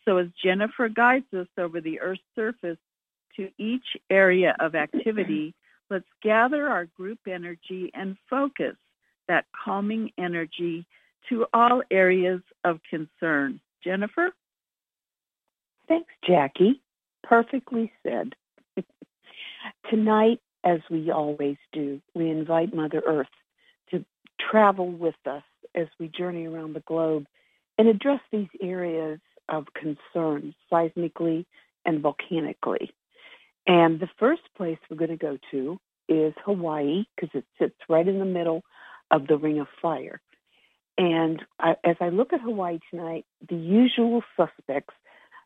So, 0.07 0.17
as 0.17 0.27
Jennifer 0.41 0.87
guides 0.87 1.25
us 1.33 1.47
over 1.57 1.81
the 1.81 1.99
Earth's 1.99 2.21
surface 2.33 2.77
to 3.35 3.49
each 3.57 3.83
area 4.09 4.55
of 4.57 4.73
activity, 4.73 5.53
let's 5.89 6.07
gather 6.23 6.69
our 6.69 6.85
group 6.85 7.19
energy 7.27 7.91
and 7.93 8.15
focus 8.29 8.77
that 9.27 9.45
calming 9.65 10.11
energy 10.17 10.85
to 11.27 11.45
all 11.53 11.83
areas 11.91 12.39
of 12.63 12.79
concern. 12.89 13.59
Jennifer? 13.83 14.31
Thanks, 15.89 16.13
Jackie. 16.25 16.81
Perfectly 17.23 17.91
said. 18.01 18.33
Tonight, 19.89 20.39
as 20.63 20.79
we 20.89 21.11
always 21.11 21.57
do, 21.73 22.01
we 22.15 22.29
invite 22.29 22.73
Mother 22.73 23.01
Earth 23.05 23.27
to 23.91 24.05
travel 24.39 24.89
with 24.89 25.15
us 25.25 25.43
as 25.75 25.87
we 25.99 26.07
journey 26.07 26.45
around 26.45 26.73
the 26.73 26.79
globe 26.81 27.25
and 27.77 27.89
address 27.89 28.21
these 28.31 28.47
areas 28.61 29.19
of 29.49 29.67
concern 29.73 30.53
seismically 30.71 31.45
and 31.85 32.01
volcanically. 32.01 32.91
And 33.65 33.99
the 33.99 34.09
first 34.19 34.43
place 34.55 34.77
we're 34.89 34.97
going 34.97 35.09
to 35.11 35.17
go 35.17 35.37
to 35.51 35.79
is 36.07 36.33
Hawaii 36.45 37.05
because 37.15 37.29
it 37.33 37.45
sits 37.59 37.75
right 37.89 38.07
in 38.07 38.19
the 38.19 38.25
middle 38.25 38.63
of 39.11 39.27
the 39.27 39.37
Ring 39.37 39.59
of 39.59 39.67
Fire. 39.81 40.21
And 40.97 41.43
I, 41.59 41.75
as 41.83 41.97
I 41.99 42.09
look 42.09 42.33
at 42.33 42.41
Hawaii 42.41 42.79
tonight, 42.89 43.25
the 43.47 43.55
usual 43.55 44.23
suspects, 44.35 44.95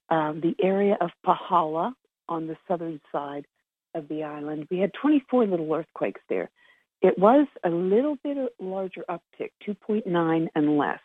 um, 0.10 0.41
the 0.41 0.56
area 0.64 0.98
of 1.02 1.10
Pahala 1.26 1.94
on 2.30 2.48
the 2.48 2.57
southern 2.68 3.02
side 3.11 3.45
of 3.94 4.07
the 4.07 4.23
island, 4.23 4.68
we 4.72 4.80
had 4.80 4.91
24 5.02 5.48
little 5.48 5.73
earthquakes 5.73 6.22
there. 6.30 6.49
It 7.02 7.18
was 7.18 7.48
a 7.64 7.69
little 7.69 8.18
bit 8.23 8.38
larger 8.60 9.03
uptick, 9.10 9.52
2.9 9.68 10.48
and 10.56 10.78
less. 10.78 10.99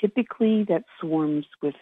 Typically, 0.00 0.64
that 0.64 0.84
swarms 1.00 1.46
with 1.62 1.74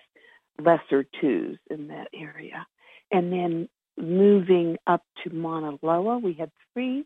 lesser 0.58 1.04
twos 1.20 1.58
in 1.70 1.88
that 1.88 2.08
area. 2.14 2.66
And 3.10 3.32
then 3.32 3.68
moving 3.96 4.76
up 4.86 5.02
to 5.22 5.30
Mauna 5.30 5.78
Loa, 5.82 6.18
we 6.18 6.34
had 6.34 6.50
three 6.72 7.04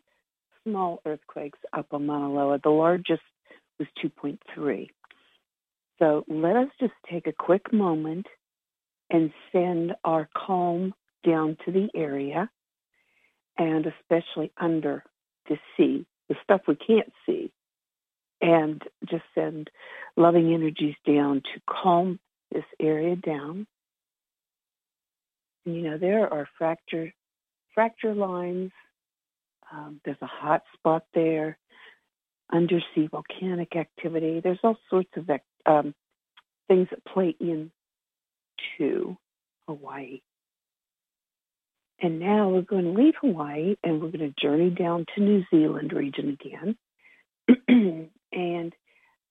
small 0.64 1.00
earthquakes 1.04 1.58
up 1.72 1.86
on 1.92 2.06
Mauna 2.06 2.32
Loa. 2.32 2.58
The 2.62 2.70
largest 2.70 3.22
was 3.78 3.88
2.3. 4.04 4.88
So 5.98 6.24
let 6.28 6.56
us 6.56 6.68
just 6.80 6.92
take 7.10 7.26
a 7.26 7.32
quick 7.32 7.72
moment 7.72 8.26
and 9.10 9.32
send 9.52 9.94
our 10.04 10.28
calm 10.36 10.94
down 11.24 11.56
to 11.64 11.72
the 11.72 11.88
area 11.94 12.48
and 13.56 13.86
especially 13.86 14.52
under 14.56 15.02
the 15.48 15.56
sea, 15.76 16.06
the 16.28 16.36
stuff 16.42 16.60
we 16.68 16.76
can't 16.76 17.12
see, 17.26 17.50
and 18.40 18.80
just 19.10 19.24
send 19.34 19.68
loving 20.16 20.54
energies 20.54 20.94
down 21.04 21.42
to 21.42 21.60
calm 21.68 22.20
this 22.52 22.64
area 22.80 23.16
down. 23.16 23.66
And, 25.64 25.74
you 25.76 25.82
know, 25.82 25.98
there 25.98 26.32
are 26.32 26.48
fracture 26.58 27.12
fracture 27.74 28.14
lines. 28.14 28.72
Um, 29.70 30.00
there's 30.04 30.16
a 30.22 30.26
hot 30.26 30.62
spot 30.74 31.04
there 31.14 31.58
undersea 32.52 33.08
volcanic 33.10 33.76
activity. 33.76 34.40
There's 34.40 34.58
all 34.62 34.76
sorts 34.90 35.10
of 35.16 35.28
um, 35.66 35.94
things 36.66 36.88
that 36.90 37.04
play 37.04 37.34
into 37.40 39.16
Hawaii. 39.66 40.20
And 42.00 42.20
now 42.20 42.48
we're 42.48 42.62
going 42.62 42.84
to 42.84 43.02
leave 43.02 43.14
Hawaii 43.20 43.74
and 43.82 44.00
we're 44.00 44.10
going 44.10 44.32
to 44.32 44.40
journey 44.40 44.70
down 44.70 45.04
to 45.14 45.22
New 45.22 45.44
Zealand 45.50 45.92
region 45.92 46.38
again. 46.40 46.76
and 48.32 48.72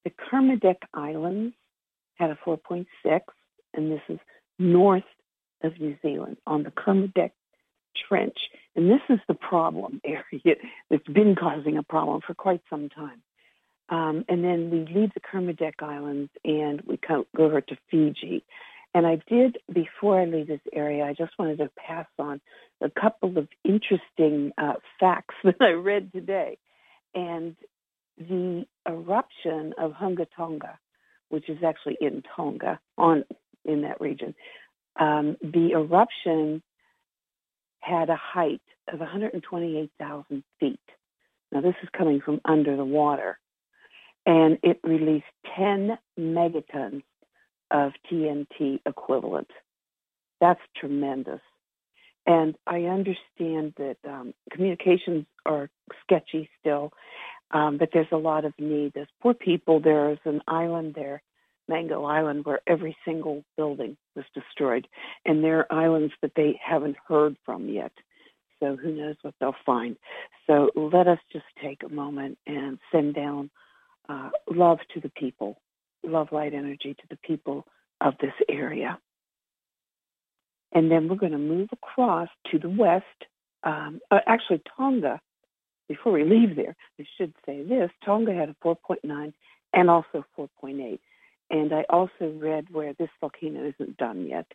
the 0.03 0.11
Kermadec 0.11 0.77
Islands 0.93 1.55
had 2.17 2.29
a 2.29 2.37
4.6, 2.45 2.85
and 3.73 3.91
this 3.91 4.01
is 4.09 4.19
north 4.59 5.03
of 5.63 5.79
New 5.79 5.97
Zealand 6.01 6.37
on 6.45 6.63
the 6.63 6.71
Kermadec 6.71 7.31
Trench. 8.07 8.37
And 8.75 8.89
this 8.89 9.01
is 9.09 9.19
the 9.27 9.33
problem 9.33 10.01
area 10.05 10.55
that's 10.89 11.07
been 11.07 11.35
causing 11.35 11.77
a 11.77 11.83
problem 11.83 12.21
for 12.25 12.33
quite 12.33 12.61
some 12.69 12.89
time. 12.89 13.21
Um, 13.89 14.25
and 14.27 14.43
then 14.43 14.69
we 14.69 14.79
leave 14.79 15.13
the 15.13 15.21
Kermadec 15.21 15.81
Islands 15.81 16.29
and 16.43 16.81
we 16.81 16.99
go 17.07 17.25
over 17.37 17.61
to 17.61 17.77
Fiji. 17.89 18.43
And 18.93 19.05
I 19.05 19.21
did, 19.29 19.57
before 19.71 20.19
I 20.19 20.25
leave 20.25 20.47
this 20.47 20.59
area, 20.73 21.05
I 21.05 21.13
just 21.13 21.31
wanted 21.37 21.59
to 21.59 21.69
pass 21.77 22.07
on 22.19 22.41
a 22.81 22.89
couple 22.89 23.37
of 23.37 23.47
interesting 23.63 24.51
uh, 24.57 24.73
facts 24.99 25.35
that 25.43 25.61
I 25.61 25.71
read 25.71 26.11
today. 26.11 26.57
And 27.15 27.55
the 28.17 28.65
eruption 28.87 29.73
of 29.77 29.91
Hunga 29.91 30.25
Tonga, 30.35 30.79
which 31.29 31.49
is 31.49 31.57
actually 31.63 31.97
in 32.01 32.23
Tonga, 32.35 32.79
on 32.97 33.23
in 33.65 33.81
that 33.81 33.99
region, 33.99 34.33
um, 34.99 35.37
the 35.41 35.71
eruption 35.73 36.61
had 37.79 38.09
a 38.09 38.15
height 38.15 38.61
of 38.91 38.99
128,000 38.99 40.43
feet. 40.59 40.79
Now, 41.51 41.61
this 41.61 41.75
is 41.83 41.89
coming 41.97 42.21
from 42.21 42.41
under 42.45 42.75
the 42.75 42.85
water. 42.85 43.39
And 44.25 44.57
it 44.61 44.79
released 44.83 45.25
10 45.57 45.97
megatons 46.19 47.03
of 47.71 47.93
TNT 48.11 48.79
equivalent. 48.85 49.49
That's 50.41 50.59
tremendous. 50.75 51.39
And 52.25 52.55
I 52.67 52.83
understand 52.83 53.73
that 53.77 53.97
um, 54.05 54.33
communications 54.51 55.25
are 55.45 55.69
sketchy 56.01 56.49
still, 56.59 56.91
um, 57.51 57.77
but 57.77 57.89
there's 57.93 58.07
a 58.11 58.17
lot 58.17 58.45
of 58.45 58.53
need. 58.59 58.93
There's 58.93 59.07
poor 59.21 59.33
people. 59.33 59.79
There's 59.79 60.19
an 60.25 60.41
island 60.47 60.93
there, 60.95 61.21
Mango 61.67 62.03
Island, 62.03 62.45
where 62.45 62.59
every 62.67 62.97
single 63.05 63.43
building 63.55 63.97
was 64.15 64.25
destroyed. 64.33 64.87
And 65.25 65.43
there 65.43 65.59
are 65.59 65.83
islands 65.83 66.13
that 66.21 66.33
they 66.35 66.59
haven't 66.63 66.97
heard 67.07 67.37
from 67.45 67.69
yet. 67.69 67.91
So 68.59 68.75
who 68.75 68.91
knows 68.91 69.15
what 69.21 69.35
they'll 69.39 69.55
find. 69.65 69.97
So 70.47 70.71
let 70.75 71.07
us 71.07 71.19
just 71.31 71.45
take 71.61 71.83
a 71.83 71.89
moment 71.93 72.37
and 72.47 72.79
send 72.91 73.13
down 73.15 73.49
uh, 74.09 74.29
love 74.49 74.79
to 74.93 74.99
the 74.99 75.09
people, 75.09 75.59
love 76.03 76.31
light 76.31 76.53
energy 76.53 76.93
to 76.95 77.03
the 77.09 77.17
people 77.17 77.67
of 78.01 78.13
this 78.19 78.33
area. 78.49 78.99
And 80.73 80.91
then 80.91 81.07
we're 81.07 81.15
going 81.15 81.31
to 81.31 81.37
move 81.37 81.69
across 81.71 82.29
to 82.51 82.59
the 82.59 82.69
west. 82.69 83.05
Um, 83.63 83.99
uh, 84.11 84.19
actually, 84.27 84.61
Tonga, 84.75 85.19
before 85.87 86.11
we 86.11 86.23
leave 86.23 86.55
there, 86.55 86.75
I 86.99 87.05
should 87.17 87.33
say 87.45 87.63
this 87.63 87.91
Tonga 88.05 88.33
had 88.33 88.49
a 88.49 88.55
4.9 88.65 89.33
and 89.73 89.89
also 89.89 90.25
4.8. 90.37 90.99
And 91.49 91.73
I 91.73 91.85
also 91.89 92.33
read 92.37 92.67
where 92.71 92.93
this 92.93 93.09
volcano 93.21 93.67
isn't 93.67 93.97
done 93.97 94.25
yet. 94.27 94.47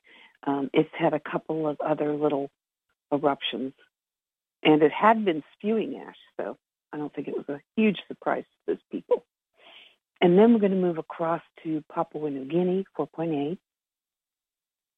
Um, 0.47 0.71
it's 0.75 0.91
had 0.97 1.15
a 1.15 1.21
couple 1.21 1.67
of 1.67 1.81
other 1.81 2.15
little 2.15 2.51
eruptions. 3.13 3.73
And 4.63 4.83
it 4.83 4.93
had 4.93 5.25
been 5.25 5.43
spewing 5.55 6.03
ash, 6.07 6.17
so 6.37 6.57
I 6.93 6.99
don't 6.99 7.13
think 7.13 7.29
it 7.29 7.37
was 7.37 7.49
a 7.49 7.61
huge 7.77 7.99
surprise 8.09 8.45
to 8.45 8.75
those 8.75 8.83
people. 8.91 9.25
And 10.21 10.39
then 10.39 10.53
we're 10.53 10.61
going 10.61 10.73
to 10.73 10.79
move 10.79 10.99
across 10.99 11.43
to 11.65 11.83
Papua 11.93 12.31
New 12.31 12.45
Guinea, 12.45 12.85
4.8, 12.97 13.59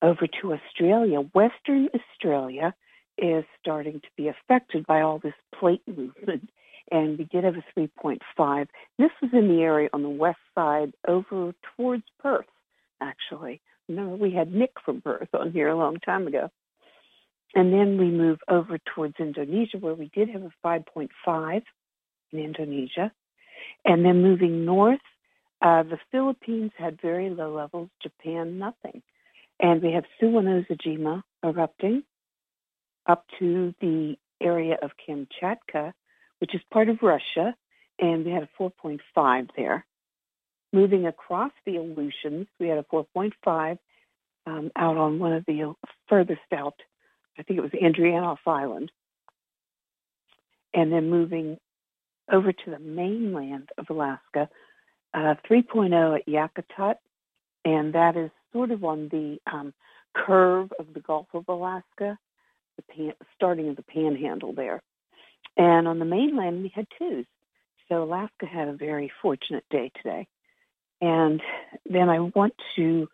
over 0.02 0.26
to 0.42 0.52
Australia. 0.52 1.20
Western 1.20 1.88
Australia 1.94 2.74
is 3.18 3.44
starting 3.60 4.00
to 4.00 4.08
be 4.16 4.28
affected 4.28 4.86
by 4.86 5.00
all 5.00 5.18
this 5.18 5.34
plate 5.58 5.82
movement. 5.86 6.50
And 6.90 7.18
we 7.18 7.24
did 7.24 7.44
have 7.44 7.56
a 7.56 7.80
3.5. 7.80 8.66
This 8.98 9.10
was 9.22 9.30
in 9.32 9.48
the 9.48 9.62
area 9.62 9.88
on 9.92 10.02
the 10.02 10.08
west 10.08 10.38
side 10.54 10.92
over 11.08 11.54
towards 11.76 12.04
Perth, 12.20 12.46
actually. 13.00 13.60
Remember, 13.88 14.16
we 14.16 14.32
had 14.32 14.52
Nick 14.52 14.72
from 14.84 15.00
Perth 15.00 15.28
on 15.34 15.52
here 15.52 15.68
a 15.68 15.76
long 15.76 15.98
time 15.98 16.26
ago. 16.26 16.50
And 17.54 17.72
then 17.72 17.98
we 17.98 18.06
move 18.06 18.38
over 18.48 18.78
towards 18.78 19.14
Indonesia, 19.18 19.78
where 19.78 19.94
we 19.94 20.10
did 20.12 20.28
have 20.30 20.42
a 20.42 20.52
5.5 20.66 21.62
in 22.32 22.38
Indonesia. 22.38 23.12
And 23.84 24.04
then 24.04 24.22
moving 24.22 24.64
north 24.64 25.00
uh, 25.64 25.82
the 25.82 25.98
Philippines 26.12 26.72
had 26.76 27.00
very 27.00 27.30
low 27.30 27.54
levels, 27.54 27.88
Japan, 28.02 28.58
nothing. 28.58 29.02
And 29.58 29.82
we 29.82 29.92
have 29.92 30.04
Suwanoujima 30.20 31.22
erupting 31.42 32.02
up 33.06 33.24
to 33.38 33.74
the 33.80 34.16
area 34.40 34.76
of 34.82 34.90
Kamchatka, 35.08 35.92
which 36.38 36.54
is 36.54 36.60
part 36.72 36.88
of 36.88 36.98
Russia, 37.02 37.54
and 37.98 38.24
we 38.24 38.30
had 38.30 38.42
a 38.42 38.62
4.5 38.62 39.48
there. 39.56 39.86
Moving 40.72 41.06
across 41.06 41.52
the 41.64 41.76
Aleutians, 41.76 42.48
we 42.58 42.68
had 42.68 42.78
a 42.78 42.84
4.5 42.84 43.78
um, 44.46 44.70
out 44.76 44.96
on 44.96 45.18
one 45.18 45.32
of 45.32 45.44
the 45.46 45.74
furthest 46.08 46.40
out, 46.52 46.74
I 47.38 47.42
think 47.42 47.58
it 47.58 47.62
was 47.62 47.70
Andreanof 47.70 48.38
Island. 48.46 48.90
And 50.72 50.92
then 50.92 51.08
moving 51.08 51.58
over 52.30 52.52
to 52.52 52.70
the 52.70 52.78
mainland 52.78 53.68
of 53.78 53.86
Alaska, 53.90 54.48
uh, 55.12 55.34
3.0 55.48 56.18
at 56.18 56.26
Yakutat, 56.26 56.96
and 57.64 57.94
that 57.94 58.16
is 58.16 58.30
sort 58.52 58.70
of 58.70 58.84
on 58.84 59.08
the 59.08 59.38
um, 59.50 59.72
curve 60.14 60.72
of 60.78 60.92
the 60.94 61.00
Gulf 61.00 61.28
of 61.34 61.44
Alaska, 61.48 62.18
the 62.76 62.82
pan, 62.82 63.12
starting 63.34 63.68
of 63.68 63.76
the 63.76 63.82
panhandle 63.82 64.52
there. 64.52 64.82
And 65.56 65.86
on 65.86 65.98
the 65.98 66.04
mainland, 66.04 66.62
we 66.62 66.72
had 66.74 66.86
twos. 66.98 67.26
So 67.88 68.02
Alaska 68.02 68.46
had 68.46 68.68
a 68.68 68.72
very 68.72 69.12
fortunate 69.22 69.64
day 69.70 69.90
today. 69.96 70.26
And 71.00 71.40
then 71.84 72.08
I 72.08 72.20
want 72.20 72.54
to 72.76 73.08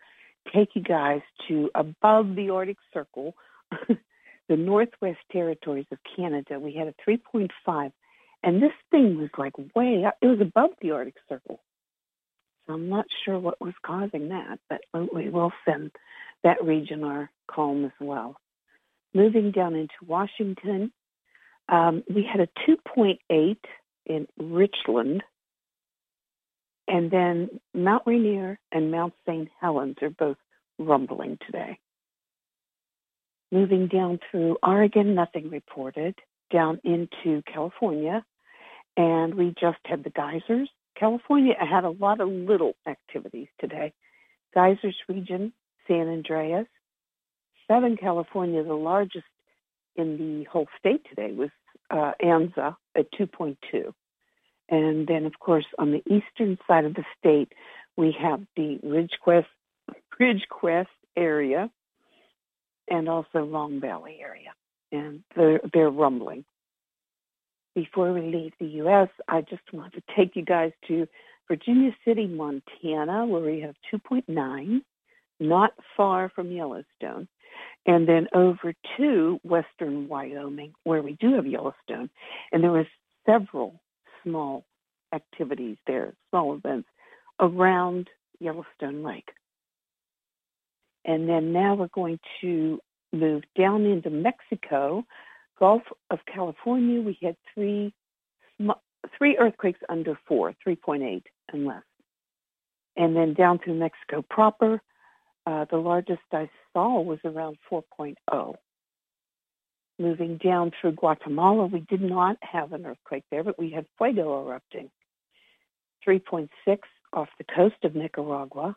take 0.55 0.71
you 0.75 0.83
guys 0.83 1.23
to 1.49 1.71
above 1.75 2.35
the 2.35 2.51
Arctic 2.51 2.77
Circle, 2.95 3.35
the 4.49 4.57
Northwest 4.57 5.19
Territories 5.33 5.87
of 5.91 5.99
Canada. 6.17 6.59
We 6.59 6.75
had 6.75 6.89
a 6.89 6.95
3.5, 7.09 7.93
and 8.43 8.63
this 8.63 8.73
thing 8.91 9.19
was 9.19 9.31
like 9.37 9.55
way 9.75 10.05
up. 10.05 10.17
It 10.23 10.27
was 10.27 10.41
above 10.41 10.71
the 10.81 10.93
Arctic 10.93 11.17
Circle. 11.29 11.61
So 12.67 12.75
I'm 12.75 12.89
not 12.89 13.07
sure 13.25 13.39
what 13.39 13.61
was 13.61 13.75
causing 13.85 14.29
that, 14.29 14.61
but 14.69 14.81
we 15.13 15.29
will 15.29 15.53
send 15.65 15.91
that 16.45 16.63
region 16.63 17.05
our 17.05 17.31
calm 17.51 17.85
as 17.85 17.93
well. 18.01 18.37
Moving 19.13 19.51
down 19.51 19.75
into 19.75 19.95
Washington, 20.07 20.93
um, 21.69 22.05
we 22.13 22.25
had 22.31 22.41
a 22.41 22.49
2.8 22.69 23.57
in 24.07 24.27
Richland, 24.39 25.23
and 26.89 27.11
then 27.11 27.61
Mount 27.75 28.05
Rainier 28.07 28.59
and 28.73 28.91
Mount 28.91 29.15
St. 29.27 29.49
Helens 29.61 29.97
are 30.03 30.11
both 30.11 30.39
rumbling 30.79 31.39
today. 31.45 31.79
Moving 33.53 33.89
down 33.89 34.21
through 34.31 34.59
Oregon, 34.63 35.15
nothing 35.15 35.51
reported. 35.51 36.15
Down 36.53 36.81
into 36.83 37.43
California, 37.43 38.25
and 38.97 39.35
we 39.35 39.55
just 39.61 39.79
had 39.85 40.03
the 40.03 40.11
geysers 40.11 40.69
California 41.01 41.55
had 41.59 41.85
a 41.85 41.91
lot 41.91 42.21
of 42.21 42.29
little 42.29 42.75
activities 42.87 43.49
today. 43.59 43.93
Geysers 44.55 44.97
region, 45.09 45.53
San 45.89 46.09
Andreas. 46.09 46.67
Southern 47.71 47.97
California, 47.97 48.63
the 48.65 48.75
largest 48.75 49.27
in 49.97 50.17
the 50.19 50.45
whole 50.51 50.67
state 50.79 51.03
today, 51.09 51.33
was 51.33 51.51
uh, 51.91 52.13
Anza 52.23 52.77
at 52.97 53.13
2.2. 53.13 53.57
And 54.69 55.07
then, 55.07 55.27
of 55.27 55.39
course, 55.39 55.67
on 55.79 55.93
the 55.93 56.03
eastern 56.07 56.59
side 56.67 56.85
of 56.85 56.95
the 56.95 57.05
state, 57.19 57.53
we 57.97 58.15
have 58.21 58.41
the 58.57 58.79
Ridgecrest, 58.85 59.47
Ridgecrest 60.21 60.87
area 61.17 61.71
and 62.89 63.09
also 63.09 63.45
Long 63.45 63.81
Valley 63.81 64.19
area. 64.21 64.53
And 64.93 65.23
they're, 65.37 65.61
they're 65.73 65.91
rumbling 65.91 66.45
before 67.75 68.13
we 68.13 68.23
leave 68.23 68.53
the 68.59 68.67
U.S., 68.67 69.09
I 69.29 69.43
just 69.43 69.63
want 69.73 69.95
to 69.95 70.03
take 70.17 70.35
you 70.35 70.45
guys 70.45 70.73
to 70.89 71.07
Virginia 71.49 71.93
City, 72.05 72.27
Montana, 72.27 73.27
where 73.27 73.43
we 73.43 73.61
have 73.61 73.75
2.9, 73.93 74.81
not 75.39 75.73
far 75.97 76.31
from 76.35 76.51
Yellowstone, 76.51 77.29
and 77.87 78.09
then 78.09 78.29
over 78.35 78.75
to 78.97 79.41
western 79.43 80.09
Wyoming, 80.09 80.73
where 80.85 81.03
we 81.03 81.17
do 81.21 81.35
have 81.35 81.47
Yellowstone. 81.47 82.11
And 82.53 82.63
there 82.63 82.73
was 82.73 82.87
several 83.27 83.81
small 84.23 84.65
activities 85.15 85.77
there, 85.87 86.15
small 86.31 86.55
events 86.55 86.89
around 87.41 88.09
Yellowstone 88.39 89.03
Lake. 89.03 89.31
And 91.05 91.29
then 91.29 91.53
now 91.53 91.75
we're 91.75 91.89
going 91.89 92.21
to 92.43 92.81
move 93.13 93.43
down 93.57 93.87
into 93.87 94.11
Mexico 94.11 95.05
Gulf 95.61 95.83
of 96.11 96.19
California, 96.33 97.01
we 97.01 97.19
had 97.23 97.37
three 97.55 97.93
three 99.17 99.37
earthquakes 99.39 99.81
under 99.89 100.19
four, 100.27 100.55
3.8 100.67 101.23
and 101.53 101.67
less. 101.67 101.83
And 102.97 103.17
then 103.17 103.33
down 103.33 103.59
through 103.59 103.75
Mexico 103.75 104.23
proper, 104.29 104.83
uh, 105.47 105.65
the 105.71 105.77
largest 105.77 106.21
I 106.33 106.51
saw 106.73 107.01
was 107.01 107.19
around 107.25 107.59
4.0. 107.71 108.55
Moving 109.99 110.39
down 110.39 110.73
through 110.81 110.93
Guatemala, 110.93 111.67
we 111.67 111.81
did 111.81 112.01
not 112.01 112.37
have 112.41 112.73
an 112.73 112.87
earthquake 112.87 113.25
there, 113.31 113.45
but 113.45 113.59
we 113.59 113.71
had 113.71 113.87
fuego 113.99 114.47
erupting. 114.47 114.91
3.6 116.07 116.49
off 117.13 117.29
the 117.39 117.45
coast 117.45 117.77
of 117.85 117.95
Nicaragua. 117.95 118.75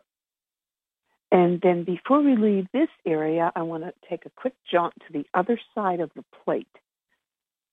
And 1.32 1.60
then 1.62 1.84
before 1.84 2.22
we 2.22 2.36
leave 2.36 2.66
this 2.72 2.90
area, 3.06 3.50
I 3.56 3.62
want 3.62 3.84
to 3.84 3.92
take 4.08 4.26
a 4.26 4.30
quick 4.30 4.54
jaunt 4.70 4.94
to 5.06 5.12
the 5.12 5.26
other 5.34 5.58
side 5.74 6.00
of 6.00 6.10
the 6.14 6.24
plate 6.44 6.68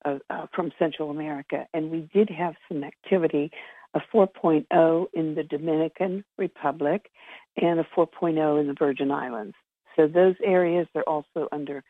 uh, 0.06 0.20
uh, 0.30 0.48
from 0.56 0.72
Central 0.80 1.12
America. 1.12 1.68
And 1.74 1.92
we 1.92 2.10
did 2.14 2.30
have 2.30 2.56
some 2.68 2.84
activity, 2.84 3.52
a 3.94 4.02
4.0 4.14 5.06
in 5.14 5.36
the 5.36 5.44
Dominican 5.44 6.24
Republic 6.38 7.12
and 7.58 7.80
a 7.80 7.84
4.0 7.96 8.60
in 8.60 8.68
the 8.68 8.76
Virgin 8.78 9.12
Islands. 9.12 9.56
So 9.96 10.08
those 10.08 10.36
areas 10.44 10.88
are 10.96 11.04
also 11.04 11.48
under 11.52 11.84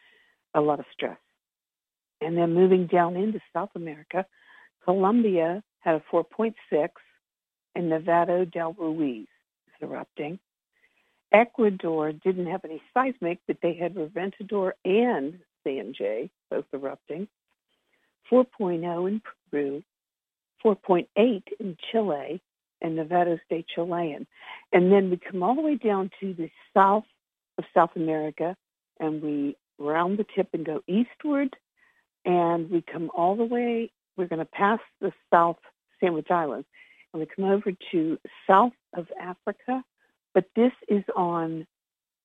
a 0.53 0.61
lot 0.61 0.79
of 0.79 0.85
stress. 0.93 1.17
And 2.19 2.37
then 2.37 2.53
moving 2.53 2.87
down 2.87 3.15
into 3.15 3.39
South 3.53 3.71
America, 3.75 4.25
Colombia 4.83 5.63
had 5.79 5.95
a 5.95 6.03
4.6 6.11 6.53
and 7.75 7.91
Nevado 7.91 8.51
del 8.51 8.73
Ruiz 8.73 9.27
is 9.67 9.81
erupting. 9.81 10.39
Ecuador 11.31 12.11
didn't 12.11 12.47
have 12.47 12.65
any 12.65 12.81
seismic, 12.93 13.39
but 13.47 13.57
they 13.61 13.73
had 13.73 13.95
Reventador 13.95 14.73
and 14.83 15.39
CMJ 15.65 16.29
both 16.49 16.65
erupting. 16.73 17.27
4.0 18.31 19.07
in 19.07 19.21
Peru, 19.49 19.83
4.8 20.63 21.43
in 21.59 21.77
Chile, 21.91 22.41
and 22.81 22.97
Nevados 22.97 23.39
de 23.49 23.65
Chillán. 23.75 24.25
And 24.71 24.91
then 24.91 25.09
we 25.09 25.17
come 25.17 25.43
all 25.43 25.55
the 25.55 25.61
way 25.61 25.75
down 25.75 26.09
to 26.19 26.33
the 26.33 26.49
south 26.73 27.05
of 27.57 27.65
South 27.73 27.91
America, 27.95 28.55
and 28.99 29.21
we 29.21 29.55
round 29.77 30.19
the 30.19 30.25
tip 30.35 30.49
and 30.53 30.65
go 30.65 30.81
eastward, 30.87 31.55
and 32.25 32.69
we 32.69 32.81
come 32.81 33.09
all 33.15 33.35
the 33.35 33.43
way, 33.43 33.91
we're 34.17 34.27
going 34.27 34.39
to 34.39 34.45
pass 34.45 34.79
the 34.99 35.11
South 35.33 35.57
Sandwich 35.99 36.29
Islands, 36.29 36.67
and 37.13 37.19
we 37.19 37.27
come 37.27 37.45
over 37.45 37.71
to 37.91 38.17
south 38.47 38.73
of 38.95 39.07
Africa, 39.19 39.83
but 40.33 40.45
this 40.55 40.71
is 40.87 41.03
on 41.15 41.67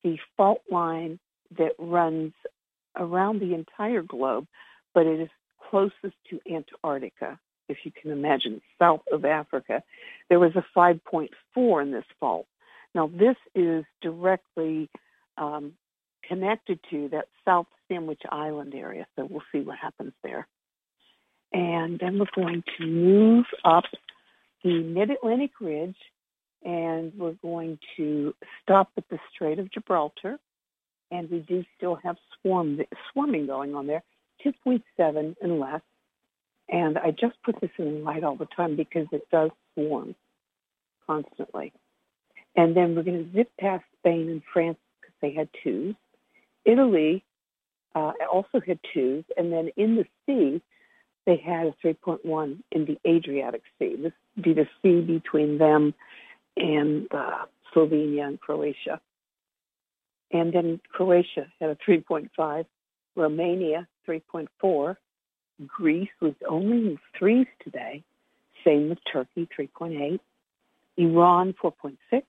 the 0.04 0.18
fault 0.36 0.62
line 0.70 1.18
that 1.58 1.72
runs 1.78 2.32
around 2.96 3.40
the 3.40 3.54
entire 3.54 4.02
globe, 4.02 4.46
but 4.94 5.06
it 5.06 5.20
is 5.20 5.28
closest 5.70 6.16
to 6.30 6.40
Antarctica, 6.50 7.38
if 7.68 7.78
you 7.84 7.90
can 7.90 8.10
imagine, 8.10 8.60
south 8.78 9.02
of 9.12 9.24
Africa. 9.24 9.82
There 10.28 10.38
was 10.38 10.52
a 10.56 10.64
5.4 10.76 11.82
in 11.82 11.92
this 11.92 12.04
fault. 12.20 12.46
Now, 12.94 13.08
this 13.08 13.36
is 13.54 13.84
directly 14.00 14.88
um, 15.36 15.72
connected 16.26 16.80
to 16.90 17.08
that 17.10 17.26
South 17.44 17.66
Sandwich 17.88 18.22
Island 18.30 18.74
area, 18.74 19.06
so 19.16 19.26
we'll 19.28 19.42
see 19.52 19.60
what 19.60 19.78
happens 19.78 20.12
there. 20.22 20.46
And 21.52 21.98
then 21.98 22.18
we're 22.18 22.26
going 22.34 22.64
to 22.78 22.86
move 22.86 23.46
up 23.64 23.84
the 24.64 24.82
Mid-Atlantic 24.82 25.52
Ridge, 25.60 25.96
and 26.64 27.12
we're 27.16 27.36
going 27.42 27.78
to 27.96 28.34
stop 28.62 28.90
at 28.96 29.04
the 29.08 29.18
Strait 29.32 29.58
of 29.58 29.70
Gibraltar. 29.70 30.38
And 31.10 31.30
we 31.30 31.38
do 31.38 31.64
still 31.76 31.94
have 32.02 32.16
swarm, 32.40 32.80
swarming 33.12 33.46
going 33.46 33.76
on 33.76 33.86
there, 33.86 34.02
2.7 34.44 35.36
and 35.40 35.60
less. 35.60 35.82
And 36.68 36.98
I 36.98 37.10
just 37.12 37.36
put 37.44 37.60
this 37.60 37.70
in 37.78 38.04
light 38.04 38.24
all 38.24 38.36
the 38.36 38.46
time 38.46 38.76
because 38.76 39.06
it 39.12 39.28
does 39.30 39.50
swarm 39.74 40.14
constantly. 41.06 41.72
And 42.56 42.76
then 42.76 42.94
we're 42.94 43.02
going 43.02 43.24
to 43.24 43.32
zip 43.36 43.50
past 43.60 43.84
Spain 44.00 44.28
and 44.28 44.42
France 44.52 44.78
because 45.00 45.14
they 45.20 45.32
had 45.32 45.48
twos. 45.62 45.94
Italy 46.64 47.24
uh, 47.94 48.12
also 48.32 48.60
had 48.66 48.80
twos. 48.92 49.24
And 49.36 49.52
then 49.52 49.70
in 49.76 49.96
the 49.96 50.06
sea, 50.26 50.60
they 51.26 51.36
had 51.36 51.66
a 51.66 51.74
3.1 51.86 52.58
in 52.72 52.84
the 52.84 52.98
Adriatic 53.06 53.62
Sea. 53.78 53.96
This 53.96 54.12
would 54.34 54.44
be 54.44 54.54
the 54.54 54.68
sea 54.82 55.00
between 55.00 55.58
them 55.58 55.94
and 56.56 57.06
uh, 57.12 57.44
Slovenia 57.74 58.26
and 58.26 58.40
Croatia. 58.40 59.00
And 60.32 60.52
then 60.52 60.80
Croatia 60.88 61.46
had 61.60 61.70
a 61.70 61.76
3.5, 61.88 62.66
Romania 63.14 63.86
3.4, 64.08 64.96
Greece 65.64 66.10
was 66.20 66.34
only 66.48 66.78
in 66.78 66.98
threes 67.18 67.46
today. 67.62 68.02
Same 68.64 68.88
with 68.88 68.98
Turkey 69.10 69.48
3.8, 69.58 70.18
Iran 70.96 71.54
4.6, 71.62 72.22